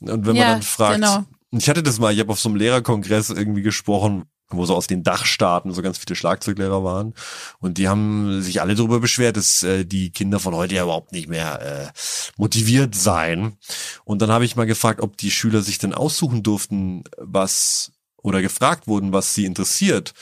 Und 0.00 0.26
wenn 0.26 0.36
Ja, 0.36 0.44
man 0.44 0.52
dann 0.54 0.62
fragt, 0.62 0.94
genau. 0.96 1.24
ich 1.50 1.68
hatte 1.68 1.82
das 1.82 1.98
mal, 1.98 2.14
ich 2.14 2.20
habe 2.20 2.30
auf 2.30 2.38
so 2.38 2.48
einem 2.48 2.56
Lehrerkongress 2.56 3.30
irgendwie 3.30 3.62
gesprochen, 3.62 4.26
wo 4.50 4.64
so 4.64 4.76
aus 4.76 4.86
den 4.86 5.02
Dachstaaten 5.02 5.72
so 5.72 5.82
ganz 5.82 5.98
viele 5.98 6.14
Schlagzeuglehrer 6.16 6.84
waren. 6.84 7.14
Und 7.58 7.78
die 7.78 7.88
haben 7.88 8.42
sich 8.42 8.60
alle 8.60 8.74
darüber 8.74 9.00
beschwert, 9.00 9.36
dass 9.36 9.62
äh, 9.62 9.84
die 9.84 10.10
Kinder 10.10 10.38
von 10.38 10.54
heute 10.54 10.74
ja 10.76 10.84
überhaupt 10.84 11.12
nicht 11.12 11.28
mehr 11.28 11.60
äh, 11.60 11.92
motiviert 12.36 12.94
seien. 12.94 13.58
Und 14.04 14.22
dann 14.22 14.30
habe 14.30 14.44
ich 14.44 14.54
mal 14.56 14.66
gefragt, 14.66 15.00
ob 15.00 15.16
die 15.16 15.30
Schüler 15.30 15.62
sich 15.62 15.78
denn 15.78 15.94
aussuchen 15.94 16.42
durften, 16.42 17.04
was 17.16 17.92
oder 18.22 18.42
gefragt 18.42 18.88
wurden, 18.88 19.12
was 19.12 19.34
sie 19.34 19.44
interessiert. 19.44 20.12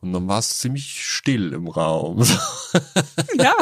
Und 0.00 0.12
dann 0.12 0.26
war 0.26 0.40
es 0.40 0.58
ziemlich 0.58 1.04
still 1.06 1.52
im 1.52 1.68
Raum. 1.68 2.24
Ja. 3.38 3.54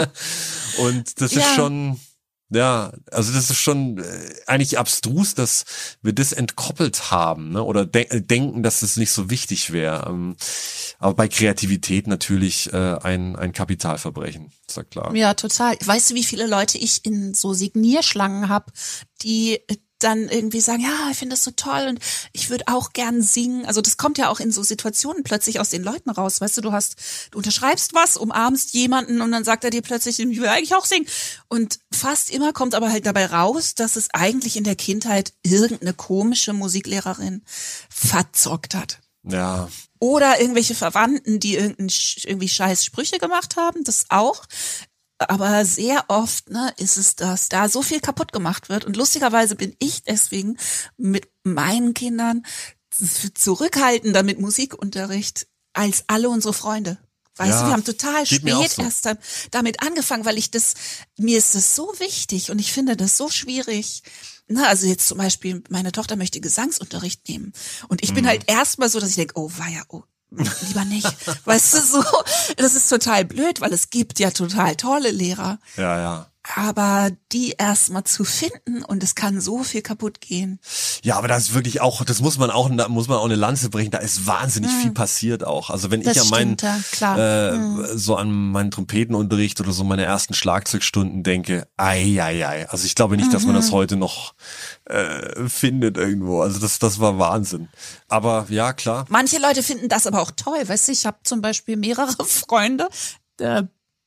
Und 0.79 1.21
das 1.21 1.33
ist 1.33 1.39
Ja. 1.45 1.55
schon, 1.55 2.01
ja, 2.51 2.93
also 3.11 3.33
das 3.33 3.49
ist 3.51 3.59
schon 3.59 3.99
äh, 3.99 4.35
eigentlich 4.47 4.79
abstrus, 4.79 5.35
dass 5.35 5.65
wir 6.03 6.13
das 6.13 6.33
entkoppelt 6.33 7.11
haben, 7.11 7.53
ne? 7.53 7.63
Oder 7.63 7.87
de 7.87 8.09
äh, 8.09 8.21
denken, 8.21 8.63
dass 8.63 8.83
es 8.83 8.97
nicht 8.97 9.13
so 9.13 9.31
wichtig 9.31 9.73
wäre. 9.73 10.07
Ähm, 10.09 10.37
aber 10.99 11.15
bei 11.15 11.29
Kreativität 11.29 12.09
natürlich 12.09 12.73
äh, 12.73 12.77
ein, 12.77 13.37
ein 13.37 13.53
Kapitalverbrechen, 13.53 14.53
ist 14.67 14.77
ja 14.77 14.83
klar. 14.83 15.15
Ja, 15.15 15.35
total. 15.35 15.77
Weißt 15.81 16.11
du, 16.11 16.15
wie 16.17 16.25
viele 16.25 16.47
Leute 16.47 16.77
ich 16.79 17.05
in 17.05 17.35
so 17.35 17.53
Signierschlangen 17.53 18.49
habe, 18.49 18.73
die 19.23 19.61
äh, 19.69 19.77
dann 20.03 20.29
irgendwie 20.29 20.61
sagen, 20.61 20.83
ja, 20.83 21.11
ich 21.11 21.17
finde 21.17 21.35
das 21.35 21.45
so 21.45 21.51
toll 21.53 21.87
und 21.89 22.01
ich 22.33 22.51
würde 22.51 22.65
auch 22.67 22.93
gern 22.93 23.23
singen. 23.23 23.67
Also 23.67 23.81
das 23.81 23.97
kommt 23.97 24.19
ja 24.19 24.29
auch 24.29 24.41
in 24.41 24.53
so 24.53 24.63
Situationen 24.63 25.23
plötzlich 25.23 25.61
aus 25.61 25.71
den 25.71 25.83
Leuten 25.83 26.11
raus. 26.11 26.41
Weißt 26.41 26.57
du, 26.57 26.61
du 26.61 26.73
hast, 26.73 26.97
du 27.31 27.39
unterschreibst 27.39 27.95
was, 27.95 28.17
umarmst 28.17 28.75
jemanden 28.75 29.21
und 29.21 29.31
dann 29.33 29.45
sagt 29.45 29.65
er 29.65 29.71
dir 29.71 29.83
plötzlich, 29.83 30.19
ich 30.19 30.41
will 30.41 30.49
eigentlich 30.49 30.75
auch 30.75 30.85
singen. 30.85 31.07
Und 31.49 31.79
fast 31.93 32.31
immer 32.31 32.53
kommt 32.53 32.75
aber 32.75 32.91
halt 32.91 33.07
dabei 33.07 33.27
raus, 33.27 33.75
dass 33.75 33.97
es 33.97 34.09
eigentlich 34.13 34.57
in 34.57 34.65
der 34.65 34.77
Kindheit 34.77 35.33
irgendeine 35.43 35.95
komische 35.95 36.53
Musiklehrerin 36.53 37.43
verzockt 37.89 38.75
hat 38.75 39.01
Ja, 39.23 39.69
oder 40.01 40.41
irgendwelche 40.41 40.75
Verwandten, 40.75 41.41
die 41.41 41.57
irgendwie 41.57 42.49
scheiß 42.49 42.85
Sprüche 42.85 43.19
gemacht 43.19 43.57
haben, 43.57 43.85
das 43.85 44.07
auch. 44.09 44.47
Aber 45.29 45.65
sehr 45.67 46.05
oft 46.09 46.49
ne, 46.51 46.73
ist 46.79 46.97
es, 46.97 47.15
dass 47.15 47.49
da 47.51 47.69
so 47.69 47.83
viel 47.83 48.01
kaputt 48.01 48.33
gemacht 48.33 48.69
wird. 48.71 48.85
Und 48.85 48.97
lustigerweise 48.97 49.55
bin 49.55 49.77
ich 49.79 50.03
deswegen 50.03 50.57
mit 50.97 51.29
meinen 51.45 51.93
Kindern 51.95 52.43
zurückhaltender 53.35 54.23
mit 54.23 54.41
Musikunterricht 54.41 55.47
als 55.73 56.05
alle 56.09 56.29
unsere 56.29 56.55
Freunde. 56.55 56.99
Weißt 57.37 57.51
Ja, 57.51 57.61
du, 57.61 57.67
wir 57.69 57.73
haben 57.73 57.85
total 57.85 58.27
spät 58.27 58.71
so. 58.71 58.83
erst 58.83 59.09
damit 59.51 59.83
angefangen, 59.83 60.25
weil 60.25 60.37
ich 60.39 60.51
das, 60.51 60.75
mir 61.17 61.39
ist 61.39 61.55
das 61.55 61.75
so 61.75 61.93
wichtig 61.99 62.51
und 62.51 62.59
ich 62.59 62.73
finde 62.73 62.97
das 62.97 63.17
so 63.17 63.29
schwierig. 63.31 64.03
Na, 64.49 64.67
also 64.67 64.87
jetzt 64.87 65.07
zum 65.07 65.19
Beispiel, 65.19 65.63
meine 65.71 65.93
Tochter 65.93 66.17
möchte 66.17 66.41
Gesangsunterricht 66.41 67.29
nehmen. 67.29 67.53
Und 67.89 68.03
ich 68.03 68.13
bin 68.15 68.25
Mhm. 68.25 68.29
halt 68.29 68.43
erstmal 68.51 68.89
so, 68.89 68.99
dass 68.99 69.11
ich 69.11 69.17
denke, 69.17 69.35
oh, 69.39 69.51
war 69.57 69.69
ja, 69.69 69.83
oh, 69.89 70.03
lieber 70.31 70.85
nicht. 70.85 71.07
weißt 71.45 71.75
du, 71.75 71.79
so, 71.81 72.05
das 72.57 72.75
ist 72.75 72.89
total 72.89 73.25
blöd, 73.25 73.61
weil 73.61 73.73
es 73.73 73.91
gibt 73.91 74.19
ja 74.19 74.31
total 74.31 74.77
tolle 74.77 75.11
Lehrer. 75.11 75.59
ja, 75.77 75.99
ja. 75.99 76.30
Aber 76.57 77.11
die 77.33 77.55
erstmal 77.59 78.05
zu 78.05 78.25
finden 78.25 78.83
und 78.85 79.03
es 79.03 79.15
kann 79.15 79.41
so 79.41 79.63
viel 79.63 79.83
kaputt 79.83 80.21
gehen. 80.21 80.59
Ja, 81.03 81.17
aber 81.17 81.29
das 81.29 81.45
ist 81.49 81.55
wirklich 81.55 81.81
auch, 81.81 82.05
das 82.05 82.21
muss 82.21 82.39
man 82.39 82.51
auch, 82.51 82.71
da 82.75 82.89
muss 82.89 83.09
man 83.09 83.19
auch 83.19 83.25
eine 83.25 83.37
Lanze 83.37 83.71
brechen. 83.71 83.91
Da 83.91 83.99
ist 83.99 84.27
wahnsinnig 84.27 84.71
viel 84.73 84.91
passiert 84.93 85.45
auch. 85.45 85.71
Also 85.71 85.91
wenn 85.91 86.01
Hm. 86.01 86.07
Das 86.07 86.17
ich 86.17 86.23
an 86.23 86.29
meinen, 86.31 86.57
ja. 87.01 87.51
Hm. 87.53 87.85
äh, 87.85 87.97
so 87.99 88.17
an 88.17 88.31
meinen 88.31 88.71
Trompetenunterricht 88.71 89.61
oder 89.61 89.73
so 89.73 89.85
meine 89.85 90.05
ersten 90.05 90.35
Schlagzeugstunden 90.35 91.23
denke, 91.23 91.67
ei, 91.77 92.21
ei, 92.23 92.47
ei. 92.47 92.69
Also 92.69 92.87
ich 92.87 92.95
glaube 92.95 93.17
nicht, 93.17 93.33
dass 93.33 93.45
man 93.45 93.53
Mhm. 93.55 93.59
das 93.61 93.71
heute 93.73 93.97
noch 93.97 94.35
äh, 94.87 95.49
findet 95.49 95.97
irgendwo. 95.97 96.41
Also 96.43 96.59
das, 96.59 96.79
das 96.79 97.01
war 97.01 97.19
Wahnsinn. 97.19 97.69
Aber 98.09 98.47
ja, 98.49 98.73
klar. 98.73 99.05
Manche 99.09 99.39
Leute 99.39 99.63
finden 99.63 99.89
das 99.89 100.07
aber 100.07 100.21
auch 100.21 100.31
toll. 100.33 100.61
Weißt 100.67 100.89
du, 100.89 100.93
ich 100.93 101.07
habe 101.07 101.19
zum 101.25 101.41
Beispiel 101.43 101.77
mehrere 101.77 102.17
Freunde, 102.25 102.89
äh, 103.39 103.63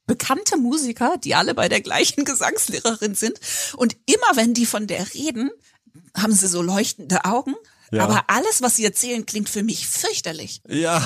bekannte 0.05 0.57
Musiker, 0.57 1.15
die 1.23 1.35
alle 1.35 1.53
bei 1.53 1.69
der 1.69 1.81
gleichen 1.81 2.25
Gesangslehrerin 2.25 3.15
sind. 3.15 3.39
Und 3.75 3.95
immer 4.05 4.35
wenn 4.35 4.53
die 4.53 4.65
von 4.65 4.87
der 4.87 5.13
reden, 5.13 5.51
haben 6.15 6.33
sie 6.33 6.47
so 6.47 6.61
leuchtende 6.61 7.25
Augen. 7.25 7.55
Ja. 7.91 8.05
Aber 8.05 8.23
alles, 8.27 8.63
was 8.63 8.75
sie 8.75 8.85
erzählen, 8.85 9.23
klingt 9.25 9.49
für 9.49 9.61
mich 9.61 9.87
fürchterlich. 9.87 10.63
Ja. 10.67 10.99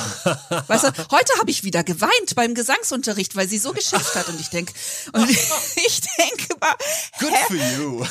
Weißt 0.68 0.86
du, 0.86 0.88
heute 1.12 1.34
habe 1.38 1.52
ich 1.52 1.66
wieder 1.66 1.84
geweint 1.84 2.34
beim 2.36 2.56
Gesangsunterricht, 2.56 3.36
weil 3.36 3.50
sie 3.50 3.58
so 3.58 3.74
geschimpft 3.74 4.16
hat. 4.16 4.30
Und 4.30 4.40
ich 4.40 4.50
denk, 4.50 4.72
und 5.14 5.30
ich 5.86 6.02
denke 6.18 6.56
mal, 6.62 6.76
Good 7.20 7.32
hä? 7.32 7.46
for 7.48 7.56
you. 7.56 8.06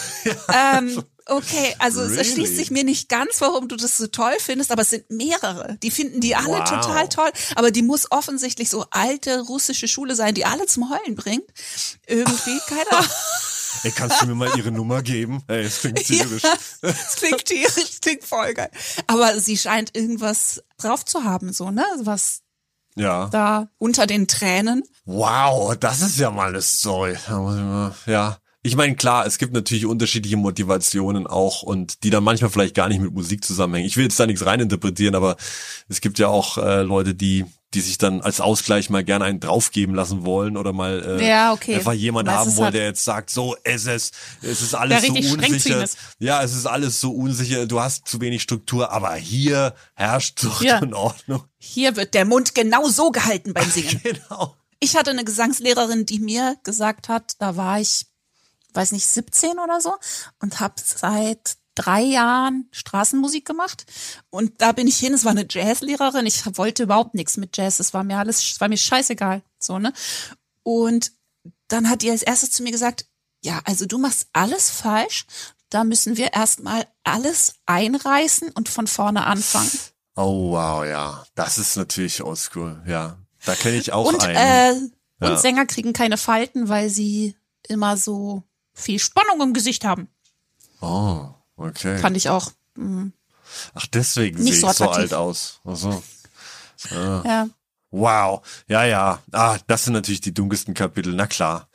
Ähm, 0.52 1.02
okay, 1.26 1.74
also 1.78 2.00
es 2.02 2.10
Really? 2.10 2.18
erschließt 2.18 2.56
sich 2.56 2.70
mir 2.70 2.84
nicht 2.84 3.08
ganz, 3.08 3.40
warum 3.40 3.68
du 3.68 3.76
das 3.76 3.96
so 3.98 4.06
toll 4.06 4.34
findest, 4.38 4.70
aber 4.72 4.82
es 4.82 4.90
sind 4.90 5.10
mehrere. 5.10 5.76
Die 5.82 5.90
finden 5.90 6.20
die 6.20 6.34
alle 6.36 6.58
Wow. 6.58 6.68
total 6.68 7.08
toll, 7.08 7.30
aber 7.54 7.70
die 7.70 7.82
muss 7.82 8.10
offensichtlich 8.10 8.70
so 8.70 8.84
alte 8.90 9.40
russische 9.40 9.88
Schule 9.88 10.14
sein, 10.16 10.34
die 10.34 10.44
alle 10.44 10.66
zum 10.66 10.90
Heulen 10.90 11.14
bringt. 11.16 11.44
Irgendwie, 12.06 12.58
keine 12.68 12.90
Ahnung. 12.92 13.10
Ey, 13.82 13.90
kannst 13.92 14.22
du 14.22 14.26
mir 14.26 14.34
mal 14.34 14.56
ihre 14.56 14.70
Nummer 14.72 15.02
geben? 15.02 15.42
Ey, 15.48 15.62
das 15.64 15.80
klingt 15.80 15.98
tierisch. 16.04 16.42
Ja, 16.42 16.54
das 16.80 17.16
klingt 17.16 17.44
tierisch, 17.44 17.74
das 17.74 18.00
klingt 18.00 18.24
voll 18.24 18.54
geil. 18.54 18.70
Aber 19.06 19.38
sie 19.38 19.56
scheint 19.58 19.94
irgendwas 19.96 20.62
drauf 20.78 21.04
zu 21.04 21.24
haben, 21.24 21.52
so, 21.52 21.70
ne? 21.70 21.84
Was 22.00 22.40
Ja. 22.94 23.28
da 23.28 23.68
unter 23.78 24.06
den 24.06 24.28
Tränen. 24.28 24.82
Wow, 25.04 25.76
das 25.76 26.00
ist 26.00 26.18
ja 26.18 26.30
mal 26.30 26.48
eine 26.48 26.62
Story. 26.62 27.16
Ja. 28.06 28.38
Ich 28.66 28.74
meine, 28.76 28.97
klar, 28.97 29.26
es 29.26 29.38
gibt 29.38 29.52
natürlich 29.52 29.86
unterschiedliche 29.86 30.36
Motivationen 30.36 31.26
auch 31.26 31.62
und 31.62 32.02
die 32.02 32.10
dann 32.10 32.24
manchmal 32.24 32.51
vielleicht 32.51 32.74
gar 32.74 32.88
nicht 32.88 33.01
mit 33.01 33.12
Musik 33.14 33.44
zusammenhängen. 33.44 33.86
Ich 33.86 33.97
will 33.97 34.05
jetzt 34.05 34.18
da 34.18 34.26
nichts 34.26 34.44
reininterpretieren, 34.44 35.14
aber 35.14 35.36
es 35.88 36.01
gibt 36.01 36.18
ja 36.18 36.28
auch 36.28 36.59
äh, 36.59 36.82
Leute, 36.82 37.14
die 37.14 37.44
die 37.74 37.80
sich 37.80 37.98
dann 37.98 38.22
als 38.22 38.40
Ausgleich 38.40 38.90
mal 38.90 39.05
gerne 39.05 39.24
einen 39.26 39.40
draufgeben 39.40 39.94
lassen 39.94 40.24
wollen 40.24 40.56
oder 40.56 40.72
mal 40.72 41.18
äh, 41.20 41.28
Ja, 41.28 41.52
okay. 41.52 41.74
einfach 41.74 41.93
jemand 41.93 42.28
haben 42.28 42.48
es 42.48 42.56
wollen, 42.56 42.68
hat- 42.68 42.74
der 42.74 42.84
jetzt 42.86 43.05
sagt, 43.05 43.28
so 43.28 43.55
ist 43.64 43.86
es, 43.86 44.12
es 44.40 44.62
ist 44.62 44.74
alles 44.74 45.02
so 45.05 45.12
unsicher. 45.12 45.84
Ja, 46.18 46.43
es 46.43 46.55
ist 46.55 46.64
alles 46.66 47.01
so 47.01 47.10
unsicher, 47.10 47.66
du 47.66 47.80
hast 47.80 48.06
zu 48.09 48.20
wenig 48.20 48.40
Struktur, 48.40 48.93
aber 48.93 49.14
hier 49.16 49.74
herrscht 49.94 50.38
Zucht 50.38 50.62
Ja. 50.62 50.78
und 50.78 50.94
Ordnung. 50.94 51.43
Hier 51.59 51.97
wird 51.97 52.14
der 52.14 52.24
Mund 52.24 52.55
genau 52.55 52.88
so 52.88 53.10
gehalten 53.10 53.52
beim 53.52 53.68
Singen. 53.70 54.01
Genau. 54.02 54.56
Ich 54.80 54.97
hatte 54.97 55.10
eine 55.10 55.24
Gesangslehrerin, 55.24 56.06
die 56.06 56.20
mir 56.20 56.56
gesagt 56.62 57.09
hat, 57.09 57.34
da 57.40 57.56
war 57.56 57.80
ich, 57.80 58.06
weiß 58.76 58.92
nicht, 58.92 59.06
17 59.06 59.58
oder 59.58 59.80
so 59.80 59.94
und 60.40 60.60
habe 60.60 60.74
seit 60.84 61.56
drei 61.74 62.00
Jahren 62.02 62.68
Straßenmusik 62.72 63.44
gemacht 63.44 63.84
und 64.30 64.60
da 64.62 64.72
bin 64.72 64.86
ich 64.86 64.96
hin, 64.96 65.12
es 65.14 65.24
war 65.24 65.32
eine 65.32 65.46
Jazzlehrerin, 65.48 66.24
ich 66.26 66.42
wollte 66.56 66.84
überhaupt 66.84 67.14
nichts 67.14 67.36
mit 67.36 67.56
Jazz, 67.56 67.80
es 67.80 67.92
war 67.92 68.02
mir 68.04 68.18
alles, 68.18 68.40
es 68.42 68.60
war 68.60 68.68
mir 68.68 68.78
scheißegal, 68.78 69.42
so, 69.58 69.78
ne? 69.78 69.92
Und 70.62 71.12
dann 71.68 71.90
hat 71.90 72.02
die 72.02 72.10
als 72.10 72.22
erstes 72.22 72.50
zu 72.52 72.62
mir 72.62 72.70
gesagt, 72.72 73.06
ja, 73.44 73.60
also 73.64 73.84
du 73.86 73.98
machst 73.98 74.28
alles 74.32 74.70
falsch, 74.70 75.26
da 75.68 75.84
müssen 75.84 76.16
wir 76.16 76.32
erstmal 76.32 76.86
alles 77.04 77.54
einreißen 77.66 78.50
und 78.52 78.68
von 78.68 78.86
vorne 78.86 79.24
anfangen. 79.26 79.70
Oh 80.14 80.52
wow, 80.52 80.84
ja, 80.84 81.24
das 81.34 81.58
ist 81.58 81.76
natürlich 81.76 82.22
oldschool, 82.22 82.82
ja. 82.86 83.18
Da 83.44 83.54
kenne 83.54 83.76
ich 83.76 83.92
auch 83.92 84.06
Und, 84.06 84.24
einen. 84.24 84.36
äh, 84.36 84.90
Ja. 85.20 85.30
und 85.32 85.38
Sänger 85.40 85.66
kriegen 85.66 85.92
keine 85.92 86.16
Falten, 86.16 86.68
weil 86.70 86.88
sie 86.88 87.36
immer 87.68 87.96
so 87.96 88.42
viel 88.76 88.98
Spannung 89.00 89.40
im 89.40 89.52
Gesicht 89.54 89.84
haben. 89.84 90.08
oh, 90.80 91.28
okay. 91.56 91.98
Fand 91.98 92.16
ich 92.16 92.28
auch. 92.28 92.52
mm, 92.76 93.08
Ach, 93.74 93.86
deswegen 93.86 94.42
sehe 94.42 94.54
so 94.54 94.68
ich 94.70 94.76
so 94.76 94.90
alt 94.90 95.14
aus. 95.14 95.60
Also, 95.64 96.02
Ja. 96.90 97.48
wow. 97.90 98.46
Ja, 98.68 98.84
ja. 98.84 99.22
Ah, 99.32 99.58
das 99.66 99.84
sind 99.84 99.94
natürlich 99.94 100.20
die 100.20 100.34
dunkelsten 100.34 100.74
Kapitel. 100.74 101.14
Na 101.14 101.26
klar. 101.26 101.68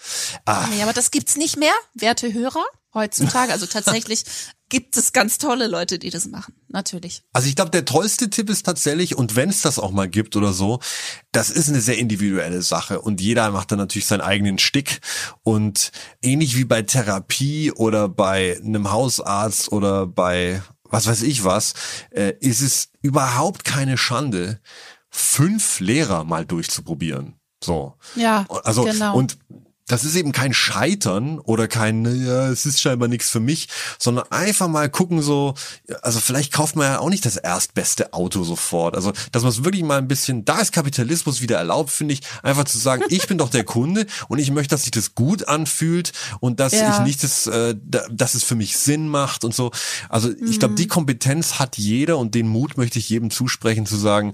Ah, 0.46 0.68
Nee, 0.70 0.84
aber 0.84 0.94
das 0.94 1.12
gibt's 1.12 1.36
nicht 1.38 1.58
mehr, 1.58 1.74
werte 1.96 2.32
Hörer, 2.34 2.64
heutzutage. 2.94 3.52
Also 3.52 3.66
tatsächlich 3.66 4.24
gibt 4.72 4.96
es 4.96 5.12
ganz 5.12 5.38
tolle 5.38 5.68
Leute, 5.68 6.00
die 6.00 6.10
das 6.10 6.28
machen. 6.28 6.56
Natürlich. 6.70 7.24
Also 7.34 7.50
ich 7.50 7.56
glaube, 7.56 7.72
der 7.72 7.84
tollste 7.84 8.30
Tipp 8.30 8.50
ist 8.50 8.66
tatsächlich, 8.66 9.16
und 9.18 9.36
wenn 9.36 9.50
es 9.50 9.62
das 9.62 9.78
auch 9.78 9.92
mal 9.92 10.08
gibt 10.10 10.36
oder 10.38 10.54
so, 10.54 10.80
das 11.34 11.50
ist 11.52 11.68
eine 11.70 11.82
sehr 11.82 11.98
individuelle 11.98 12.62
Sache 12.62 13.02
und 13.02 13.20
jeder 13.20 13.52
macht 13.52 13.72
dann 13.72 13.80
natürlich 13.80 14.06
seinen 14.08 14.22
eigenen 14.22 14.58
Stick 14.58 15.02
und 15.44 15.92
ähnlich 16.24 16.56
wie 16.56 16.64
bei 16.64 16.82
Therapie 16.82 17.72
oder 17.74 18.08
bei 18.08 18.58
einem 18.64 18.92
Hausarzt 18.92 19.72
oder 19.72 20.08
bei 20.08 20.64
was 20.86 21.08
weiß 21.08 21.22
ich 21.24 21.44
was, 21.44 21.74
äh, 22.12 22.34
ist 22.40 22.62
es 22.62 22.90
überhaupt 23.02 23.64
keine 23.66 23.98
Schande, 23.98 24.60
fünf 25.10 25.80
Lehrer 25.80 26.24
mal 26.24 26.46
durchzuprobieren. 26.46 27.36
So. 27.64 27.96
Ja, 28.16 28.46
Also, 28.64 28.84
genau. 28.84 29.16
und 29.16 29.38
das 29.88 30.04
ist 30.06 30.16
eben 30.16 30.32
kein 30.32 30.54
Scheitern 30.54 31.40
oder 31.40 31.68
kein, 31.68 32.02
naja, 32.04 32.48
es 32.50 32.66
ist 32.66 32.80
scheinbar 32.80 33.08
nichts 33.10 33.30
für 33.30 33.40
mich, 33.42 33.68
sondern 34.00 34.26
einfach 34.32 34.68
mal 34.68 34.90
gucken 34.90 35.22
so, 35.22 35.54
also 36.02 36.20
vielleicht 36.20 36.54
kauft 36.54 36.76
man 36.76 36.86
ja 36.88 37.00
auch 37.00 37.10
nicht 37.10 37.26
das 37.26 37.36
erstbeste 37.36 38.14
Auto 38.14 38.44
sofort. 38.44 38.96
Also, 38.96 39.12
dass 39.32 39.44
man 39.44 39.52
es 39.52 39.64
wirklich 39.64 39.84
mal 39.84 39.98
ein 39.98 40.08
bisschen, 40.08 40.46
da 40.46 40.60
ist 40.60 40.72
Kapitalismus 40.72 41.42
wieder 41.42 41.58
erlaubt, 41.58 41.90
finde 41.92 42.14
ich, 42.14 42.22
einfach 42.44 42.64
zu 42.66 42.78
sagen, 42.78 43.04
ich 43.10 43.28
bin 43.28 43.38
doch 43.38 43.50
der 43.50 43.64
Kunde 43.66 44.06
und 44.30 44.40
ich 44.40 44.52
möchte, 44.52 44.70
dass 44.76 44.84
sich 44.84 44.92
das 44.92 45.14
gut 45.16 45.48
anfühlt 45.48 46.14
und 46.40 46.60
dass 46.60 46.72
Ja. 46.74 46.98
ich 46.98 47.04
nicht 47.04 47.24
das, 47.24 47.48
äh, 47.48 47.76
da- 47.84 48.08
dass 48.10 48.34
es 48.36 48.44
für 48.44 48.56
mich 48.56 48.78
Sinn 48.78 49.08
macht 49.10 49.44
und 49.44 49.54
so. 49.54 49.72
Also, 50.10 50.30
ich 50.32 50.60
glaube, 50.60 50.74
Mhm. 50.74 50.78
die 50.78 50.88
Kompetenz 50.88 51.60
hat 51.60 51.78
jeder 51.78 52.18
und 52.18 52.34
den 52.36 52.48
Mut 52.48 52.78
möchte 52.78 52.98
ich 53.00 53.10
jedem 53.10 53.30
zusprechen, 53.32 53.86
zu 53.86 53.98
sagen, 53.98 54.34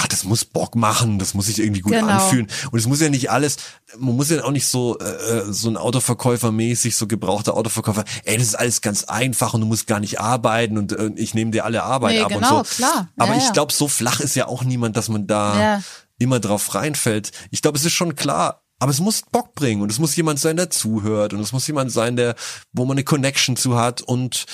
ach, 0.00 0.06
das 0.06 0.22
muss 0.24 0.44
Bock 0.44 0.76
machen, 0.76 1.18
das 1.18 1.34
muss 1.34 1.46
sich 1.46 1.58
irgendwie 1.58 1.80
gut 1.80 1.92
Genau. 1.92 2.06
anfühlen. 2.06 2.46
Und 2.70 2.78
es 2.78 2.86
muss 2.86 3.00
ja 3.00 3.08
nicht 3.08 3.30
alles, 3.30 3.56
man 3.98 4.14
muss 4.16 4.30
ja 4.30 4.44
auch 4.44 4.52
nicht 4.52 4.66
so 4.66 4.96
äh, 4.98 5.52
so 5.52 5.68
ein 5.68 5.76
Autoverkäufer 5.76 6.52
mäßig, 6.52 6.96
so 6.96 7.06
gebrauchter 7.06 7.54
Autoverkäufer, 7.56 8.04
ey, 8.24 8.36
das 8.38 8.46
ist 8.48 8.54
alles 8.54 8.80
ganz 8.80 9.04
einfach 9.04 9.54
und 9.54 9.60
du 9.62 9.66
musst 9.66 9.86
gar 9.86 10.00
nicht 10.00 10.20
arbeiten 10.20 10.78
und 10.78 10.92
äh, 10.92 11.10
ich 11.16 11.34
nehme 11.34 11.50
dir 11.50 11.64
alle 11.64 11.82
Arbeit 11.82 12.14
Nee, 12.14 12.22
ab 12.22 12.28
genau, 12.32 12.58
und 12.58 12.66
so. 12.68 12.74
klar. 12.76 13.08
Aber 13.18 13.34
Ja, 13.34 13.38
ich 13.46 13.52
glaube, 13.52 13.72
so 13.72 13.88
flach 13.88 14.20
ist 14.20 14.36
ja 14.36 14.46
auch 14.46 14.62
niemand, 14.64 14.96
dass 14.96 15.08
man 15.08 15.26
da 15.26 15.60
Ja. 15.60 15.82
immer 16.18 16.38
drauf 16.40 16.74
reinfällt. 16.74 17.32
Ich 17.50 17.60
glaube, 17.62 17.76
es 17.78 17.84
ist 17.84 17.92
schon 17.94 18.14
klar, 18.14 18.62
aber 18.78 18.92
es 18.92 19.00
muss 19.00 19.22
Bock 19.32 19.54
bringen 19.56 19.82
und 19.82 19.90
es 19.90 19.98
muss 19.98 20.14
jemand 20.14 20.38
sein, 20.38 20.56
der 20.56 20.70
zuhört 20.70 21.32
und 21.34 21.40
es 21.40 21.50
muss 21.52 21.66
jemand 21.66 21.90
sein, 21.90 22.14
der, 22.14 22.36
wo 22.72 22.84
man 22.84 22.94
eine 22.96 23.04
Connection 23.04 23.56
zu 23.56 23.76
hat 23.76 24.00
und 24.02 24.46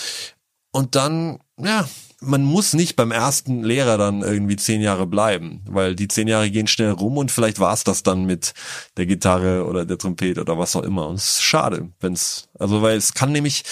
und 0.72 0.94
dann, 0.96 1.38
ja, 1.58 1.86
man 2.24 2.42
muss 2.42 2.72
nicht 2.72 2.96
beim 2.96 3.10
ersten 3.10 3.62
Lehrer 3.62 3.98
dann 3.98 4.22
irgendwie 4.22 4.56
zehn 4.56 4.80
Jahre 4.80 5.06
bleiben, 5.06 5.62
weil 5.68 5.94
die 5.94 6.08
zehn 6.08 6.28
Jahre 6.28 6.50
gehen 6.50 6.66
schnell 6.66 6.90
rum 6.90 7.16
und 7.18 7.30
vielleicht 7.30 7.60
war's 7.60 7.84
das 7.84 8.02
dann 8.02 8.24
mit 8.24 8.54
der 8.96 9.06
Gitarre 9.06 9.64
oder 9.66 9.84
der 9.84 9.98
Trompete 9.98 10.40
oder 10.40 10.58
was 10.58 10.76
auch 10.76 10.82
immer. 10.82 11.08
Und 11.08 11.16
es 11.16 11.36
ist 11.36 11.42
schade, 11.42 11.90
wenn's, 12.00 12.48
also 12.58 12.82
weil 12.82 12.96
es 12.96 13.14
kann 13.14 13.32
nämlich, 13.32 13.64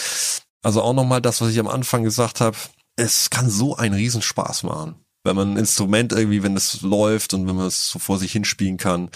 also 0.62 0.82
auch 0.82 0.94
nochmal 0.94 1.20
das, 1.20 1.40
was 1.40 1.50
ich 1.50 1.58
am 1.58 1.68
Anfang 1.68 2.02
gesagt 2.02 2.40
habe, 2.40 2.56
es 2.96 3.30
kann 3.30 3.48
so 3.48 3.76
einen 3.76 3.94
Riesenspaß 3.94 4.64
machen. 4.64 4.96
Wenn 5.24 5.36
man 5.36 5.52
ein 5.54 5.56
Instrument 5.56 6.12
irgendwie, 6.12 6.42
wenn 6.42 6.56
es 6.56 6.82
läuft 6.82 7.32
und 7.32 7.46
wenn 7.46 7.54
man 7.54 7.66
es 7.66 7.88
so 7.88 7.98
vor 7.98 8.18
sich 8.18 8.32
hinspielen 8.32 8.76
kann. 8.76 9.08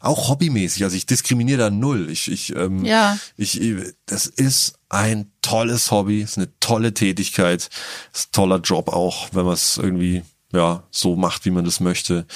Auch 0.00 0.28
hobbymäßig. 0.28 0.82
Also 0.82 0.96
ich 0.96 1.06
diskriminiere 1.06 1.58
da 1.58 1.70
null. 1.70 2.10
Ich, 2.10 2.30
ich, 2.30 2.54
ähm, 2.56 2.84
Ja. 2.84 3.16
ich, 3.36 3.60
das 4.06 4.26
ist 4.26 4.74
ein 4.88 5.30
tolles 5.40 5.90
Hobby, 5.90 6.20
ist 6.20 6.36
eine 6.36 6.48
tolle 6.58 6.94
Tätigkeit, 6.94 7.70
ist 8.12 8.28
ein 8.28 8.32
toller 8.32 8.58
Job 8.58 8.88
auch, 8.88 9.28
wenn 9.32 9.44
man 9.44 9.54
es 9.54 9.76
irgendwie 9.78 10.22
ja 10.52 10.82
so 10.90 11.16
macht, 11.16 11.44
wie 11.44 11.50
man 11.50 11.64
das 11.64 11.80
möchte. 11.80 12.26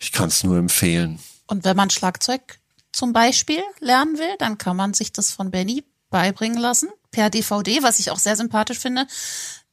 Ich 0.00 0.12
kann 0.12 0.28
es 0.28 0.42
nur 0.44 0.58
empfehlen. 0.58 1.18
Und 1.46 1.64
wenn 1.64 1.76
man 1.76 1.90
Schlagzeug 1.90 2.58
zum 2.92 3.12
Beispiel 3.12 3.62
lernen 3.80 4.18
will, 4.18 4.34
dann 4.38 4.58
kann 4.58 4.76
man 4.76 4.92
sich 4.92 5.12
das 5.12 5.30
von 5.30 5.50
Benny 5.50 5.84
beibringen 6.10 6.58
lassen 6.58 6.88
per 7.10 7.30
DVD, 7.30 7.82
was 7.82 7.98
ich 7.98 8.10
auch 8.10 8.18
sehr 8.18 8.36
sympathisch 8.36 8.78
finde. 8.78 9.06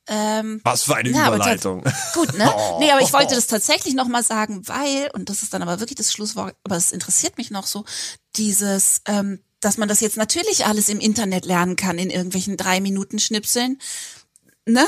Ähm, 0.07 0.59
Was 0.63 0.83
für 0.83 0.95
eine 0.95 1.09
aber 1.23 1.35
Überleitung. 1.35 1.83
Gut, 2.13 2.37
ne? 2.37 2.53
Nee, 2.79 2.91
aber 2.91 3.01
ich 3.01 3.13
wollte 3.13 3.35
das 3.35 3.47
tatsächlich 3.47 3.93
nochmal 3.93 4.23
sagen, 4.23 4.67
weil, 4.67 5.09
und 5.13 5.29
das 5.29 5.43
ist 5.43 5.53
dann 5.53 5.61
aber 5.61 5.79
wirklich 5.79 5.97
das 5.97 6.11
Schlusswort, 6.11 6.55
aber 6.63 6.75
es 6.75 6.91
interessiert 6.91 7.37
mich 7.37 7.51
noch 7.51 7.65
so, 7.65 7.85
dieses, 8.35 9.01
ähm, 9.05 9.39
dass 9.61 9.77
man 9.77 9.87
das 9.87 10.01
jetzt 10.01 10.17
natürlich 10.17 10.65
alles 10.65 10.89
im 10.89 10.99
Internet 10.99 11.45
lernen 11.45 11.75
kann, 11.75 11.97
in 11.97 12.09
irgendwelchen 12.09 12.57
drei 12.57 12.81
Minuten 12.81 13.19
Schnipseln. 13.19 13.79
Ne? 14.65 14.85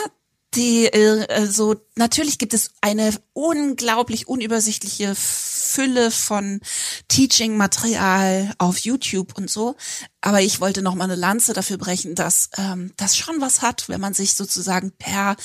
Die, 0.56 0.86
äh, 0.86 1.48
so, 1.48 1.76
natürlich 1.95 2.38
gibt 2.38 2.53
es 2.53 2.72
eine 2.82 3.11
unglaublich 3.34 4.27
unübersichtliche 4.27 5.14
Fülle 5.15 6.11
von 6.11 6.61
Teaching-Material 7.10 8.53
auf 8.57 8.77
YouTube 8.77 9.38
und 9.38 9.49
so. 9.49 9.76
Aber 10.22 10.41
ich 10.41 10.61
wollte 10.61 10.82
noch 10.82 10.95
mal 10.95 11.03
eine 11.06 11.15
Lanze 11.15 11.53
dafür 11.53 11.77
brechen, 11.77 12.15
dass 12.15 12.49
ähm, 12.57 12.94
das 12.95 13.18
schon 13.18 13.41
was 13.41 13.61
hat, 13.61 13.90
wenn 13.90 13.99
man 13.99 14.14
sich 14.14 14.34
sozusagen 14.34 14.91
per 14.91 15.36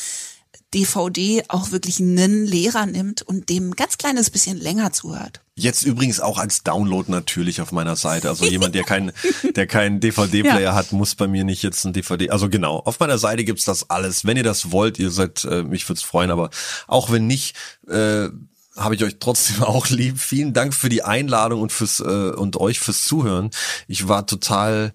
DVD 0.74 1.42
auch 1.48 1.72
wirklich 1.72 2.00
einen 2.00 2.46
Lehrer 2.46 2.86
nimmt 2.86 3.22
und 3.22 3.48
dem 3.48 3.70
ein 3.70 3.76
ganz 3.76 3.98
kleines 3.98 4.30
bisschen 4.30 4.56
länger 4.56 4.92
zuhört. 4.92 5.40
Jetzt 5.56 5.84
übrigens 5.84 6.20
auch 6.20 6.38
als 6.38 6.62
Download 6.62 7.10
natürlich 7.10 7.60
auf 7.60 7.72
meiner 7.72 7.96
Seite. 7.96 8.28
Also 8.28 8.46
jemand, 8.46 8.74
der 8.74 8.84
keinen, 8.84 9.12
der 9.56 9.66
keinen 9.66 10.00
DVD-Player 10.00 10.74
hat, 10.74 10.92
muss 10.92 11.14
bei 11.14 11.26
mir 11.26 11.44
nicht 11.44 11.62
jetzt 11.62 11.84
ein 11.84 11.92
DVD. 11.92 12.30
Also 12.30 12.48
genau, 12.48 12.78
auf 12.78 13.00
meiner 13.00 13.18
Seite 13.18 13.44
gibt's 13.44 13.64
das 13.64 13.90
alles. 13.90 14.24
Wenn 14.24 14.36
ihr 14.36 14.42
das 14.42 14.72
wollt, 14.72 14.98
ihr 14.98 15.10
seid, 15.10 15.44
äh, 15.44 15.62
mich 15.62 15.88
würd's 15.88 16.02
freuen, 16.02 16.30
aber 16.30 16.50
auch 16.86 17.10
wenn 17.10 17.26
nicht, 17.26 17.56
äh, 17.88 18.28
habe 18.76 18.94
ich 18.94 19.04
euch 19.04 19.16
trotzdem 19.18 19.62
auch 19.62 19.88
lieb. 19.88 20.18
Vielen 20.18 20.52
Dank 20.52 20.74
für 20.74 20.88
die 20.88 21.02
Einladung 21.02 21.60
und 21.60 21.72
fürs 21.72 22.00
äh, 22.00 22.04
und 22.04 22.56
euch 22.56 22.80
fürs 22.80 23.04
Zuhören. 23.04 23.50
Ich 23.88 24.08
war 24.08 24.26
total 24.26 24.92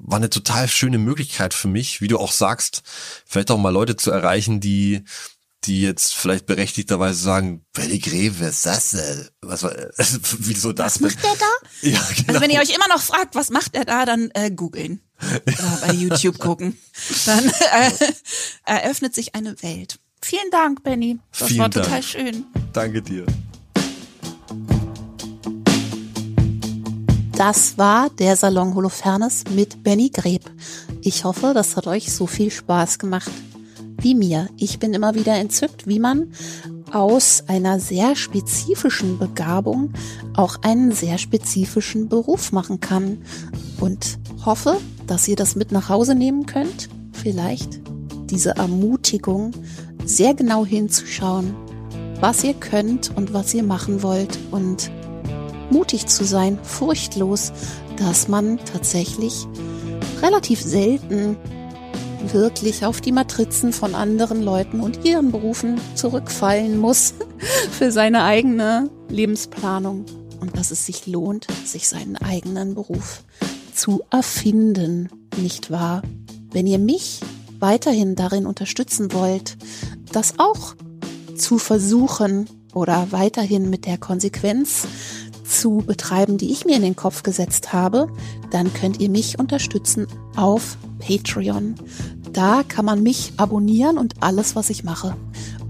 war 0.00 0.16
eine 0.16 0.30
total 0.30 0.68
schöne 0.68 0.98
Möglichkeit 0.98 1.54
für 1.54 1.68
mich, 1.68 2.00
wie 2.00 2.08
du 2.08 2.18
auch 2.18 2.32
sagst, 2.32 2.82
vielleicht 3.26 3.50
auch 3.50 3.58
mal 3.58 3.70
Leute 3.70 3.96
zu 3.96 4.10
erreichen, 4.10 4.60
die 4.60 5.04
die 5.64 5.82
jetzt 5.82 6.14
vielleicht 6.14 6.46
berechtigterweise 6.46 7.20
sagen, 7.20 7.64
Benny 7.72 7.98
Greve, 7.98 8.36
wer 8.38 8.48
ist 8.50 8.64
das 8.64 8.90
denn? 8.90 9.28
Was 9.40 9.62
war, 9.64 9.72
wieso 10.38 10.72
das? 10.72 10.94
Was 10.94 11.00
macht 11.00 11.24
der 11.24 11.34
da? 11.34 11.46
Ja, 11.88 12.00
genau. 12.16 12.28
Also 12.28 12.40
wenn 12.40 12.50
ihr 12.50 12.60
euch 12.60 12.70
immer 12.74 12.88
noch 12.88 13.00
fragt, 13.02 13.34
was 13.34 13.50
macht 13.50 13.74
er 13.74 13.84
da, 13.84 14.04
dann 14.04 14.30
äh, 14.34 14.50
googeln 14.50 15.00
oder 15.20 15.78
bei 15.86 15.92
YouTube 15.92 16.38
gucken. 16.38 16.78
Dann 17.26 17.48
äh, 17.48 17.90
eröffnet 18.64 19.14
sich 19.14 19.34
eine 19.34 19.60
Welt. 19.62 19.98
Vielen 20.22 20.50
Dank, 20.50 20.82
Benny. 20.82 21.18
Das 21.36 21.48
Vielen 21.48 21.60
war 21.60 21.68
Dank. 21.68 21.86
total 21.86 22.02
schön. 22.02 22.46
Danke 22.72 23.02
dir. 23.02 23.26
Das 27.38 27.78
war 27.78 28.10
der 28.10 28.34
Salon 28.34 28.74
Holofernes 28.74 29.44
mit 29.54 29.84
Benny 29.84 30.08
Greb. 30.08 30.42
Ich 31.02 31.22
hoffe, 31.22 31.52
das 31.54 31.76
hat 31.76 31.86
euch 31.86 32.12
so 32.12 32.26
viel 32.26 32.50
Spaß 32.50 32.98
gemacht 32.98 33.30
wie 34.00 34.16
mir. 34.16 34.48
Ich 34.56 34.80
bin 34.80 34.92
immer 34.92 35.14
wieder 35.14 35.36
entzückt, 35.36 35.86
wie 35.86 36.00
man 36.00 36.32
aus 36.90 37.44
einer 37.46 37.78
sehr 37.78 38.16
spezifischen 38.16 39.20
Begabung 39.20 39.92
auch 40.34 40.62
einen 40.62 40.90
sehr 40.90 41.16
spezifischen 41.16 42.08
Beruf 42.08 42.50
machen 42.50 42.80
kann. 42.80 43.18
Und 43.78 44.18
hoffe, 44.44 44.76
dass 45.06 45.28
ihr 45.28 45.36
das 45.36 45.54
mit 45.54 45.70
nach 45.70 45.88
Hause 45.88 46.16
nehmen 46.16 46.44
könnt. 46.44 46.88
Vielleicht 47.12 47.80
diese 48.30 48.56
Ermutigung, 48.56 49.52
sehr 50.04 50.34
genau 50.34 50.66
hinzuschauen, 50.66 51.54
was 52.18 52.42
ihr 52.42 52.54
könnt 52.54 53.16
und 53.16 53.32
was 53.32 53.54
ihr 53.54 53.62
machen 53.62 54.02
wollt 54.02 54.40
und 54.50 54.90
mutig 55.70 56.06
zu 56.06 56.24
sein, 56.24 56.58
furchtlos, 56.62 57.52
dass 57.96 58.28
man 58.28 58.58
tatsächlich 58.64 59.46
relativ 60.22 60.60
selten 60.60 61.36
wirklich 62.32 62.84
auf 62.84 63.00
die 63.00 63.12
Matrizen 63.12 63.72
von 63.72 63.94
anderen 63.94 64.42
Leuten 64.42 64.80
und 64.80 65.04
ihren 65.04 65.30
Berufen 65.30 65.80
zurückfallen 65.94 66.78
muss 66.78 67.14
für 67.70 67.92
seine 67.92 68.24
eigene 68.24 68.90
Lebensplanung 69.08 70.04
und 70.40 70.56
dass 70.56 70.70
es 70.70 70.86
sich 70.86 71.06
lohnt, 71.06 71.46
sich 71.64 71.88
seinen 71.88 72.16
eigenen 72.16 72.74
Beruf 72.74 73.22
zu 73.74 74.02
erfinden, 74.10 75.08
nicht 75.36 75.70
wahr? 75.70 76.02
Wenn 76.50 76.66
ihr 76.66 76.78
mich 76.78 77.20
weiterhin 77.60 78.16
darin 78.16 78.46
unterstützen 78.46 79.12
wollt, 79.12 79.56
das 80.12 80.34
auch 80.38 80.74
zu 81.36 81.58
versuchen 81.58 82.48
oder 82.74 83.08
weiterhin 83.10 83.70
mit 83.70 83.86
der 83.86 83.98
Konsequenz 83.98 84.86
zu 85.48 85.82
betreiben, 85.86 86.38
die 86.38 86.52
ich 86.52 86.64
mir 86.64 86.76
in 86.76 86.82
den 86.82 86.96
Kopf 86.96 87.22
gesetzt 87.22 87.72
habe, 87.72 88.08
dann 88.50 88.72
könnt 88.72 89.00
ihr 89.00 89.08
mich 89.08 89.38
unterstützen 89.38 90.06
auf 90.36 90.76
Patreon. 90.98 91.76
Da 92.32 92.62
kann 92.62 92.84
man 92.84 93.02
mich 93.02 93.32
abonnieren 93.36 93.98
und 93.98 94.14
alles, 94.20 94.54
was 94.54 94.70
ich 94.70 94.84
mache, 94.84 95.16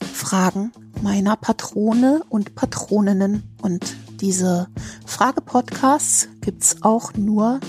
Fragen 0.00 0.72
meiner 1.02 1.36
Patrone 1.36 2.22
und 2.30 2.54
Patroninnen 2.54 3.42
und 3.60 3.94
diese 4.22 4.68
Fragepodcasts 5.04 6.28
gibt's 6.40 6.78
auch 6.80 7.12
nur 7.12 7.60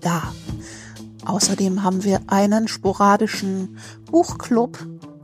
da. 0.00 0.32
Außerdem 1.24 1.82
haben 1.82 2.04
wir 2.04 2.20
einen 2.28 2.68
sporadischen 2.68 3.78
Buchclub 4.08 4.78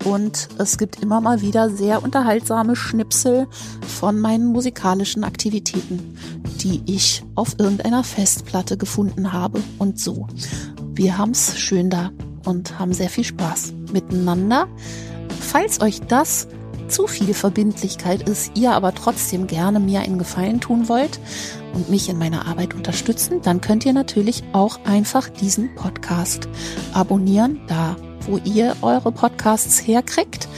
und 0.04 0.48
es 0.58 0.78
gibt 0.78 1.02
immer 1.02 1.20
mal 1.20 1.40
wieder 1.40 1.70
sehr 1.70 2.02
unterhaltsame 2.02 2.76
Schnipsel 2.76 3.46
von 3.86 4.18
meinen 4.18 4.46
musikalischen 4.46 5.24
Aktivitäten, 5.24 6.16
die 6.60 6.82
ich 6.86 7.24
auf 7.34 7.58
irgendeiner 7.58 8.04
Festplatte 8.04 8.76
gefunden 8.76 9.32
habe 9.32 9.62
und 9.78 10.00
so. 10.00 10.26
Wir 10.94 11.18
haben's 11.18 11.58
schön 11.58 11.90
da 11.90 12.10
und 12.44 12.78
haben 12.78 12.92
sehr 12.92 13.10
viel 13.10 13.24
Spaß 13.24 13.72
miteinander. 13.92 14.68
Falls 15.40 15.80
euch 15.80 16.00
das 16.00 16.48
zu 16.88 17.06
viel 17.06 17.34
Verbindlichkeit 17.34 18.28
ist, 18.28 18.52
ihr 18.54 18.72
aber 18.72 18.94
trotzdem 18.94 19.46
gerne 19.46 19.80
mir 19.80 20.00
einen 20.00 20.18
Gefallen 20.18 20.60
tun 20.60 20.88
wollt 20.88 21.20
und 21.74 21.88
mich 21.90 22.08
in 22.08 22.18
meiner 22.18 22.46
Arbeit 22.46 22.74
unterstützen, 22.74 23.40
dann 23.42 23.60
könnt 23.60 23.84
ihr 23.86 23.92
natürlich 23.92 24.42
auch 24.52 24.80
einfach 24.84 25.28
diesen 25.28 25.74
Podcast 25.74 26.48
abonnieren, 26.92 27.60
da 27.66 27.96
wo 28.22 28.38
ihr 28.44 28.76
eure 28.82 29.12
Podcasts 29.12 29.86
herkriegt 29.86 30.48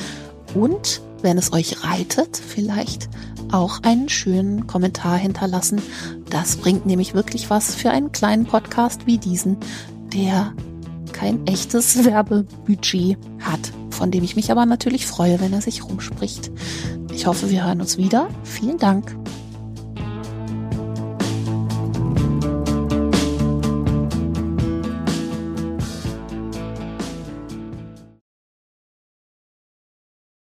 und 0.55 1.03
wenn 1.23 1.39
es 1.39 1.53
euch 1.53 1.85
reitet, 1.85 2.37
vielleicht 2.37 3.09
auch 3.53 3.82
einen 3.82 4.09
schönen 4.09 4.66
Kommentar 4.66 5.16
hinterlassen. 5.16 5.82
Das 6.31 6.57
bringt 6.57 6.87
nämlich 6.87 7.15
wirklich 7.15 7.51
was 7.51 7.74
für 7.74 7.91
einen 7.91 8.12
kleinen 8.12 8.47
Podcast 8.47 9.07
wie 9.07 9.19
diesen, 9.19 9.59
der 10.12 10.53
kein 11.12 11.47
echtes 11.47 12.05
Werbebudget 12.05 13.19
hat 13.41 13.73
von 14.01 14.11
dem 14.11 14.24
ich 14.24 14.35
mich 14.35 14.51
aber 14.51 14.65
natürlich 14.65 15.07
freue, 15.07 15.41
wenn 15.41 15.53
er 15.53 15.61
sich 15.61 15.85
rumspricht. 15.85 16.51
Ich 17.12 17.27
hoffe, 17.27 17.51
wir 17.51 17.66
hören 17.66 17.82
uns 17.82 17.99
wieder. 17.99 18.31
Vielen 18.45 18.78
Dank. 18.78 19.15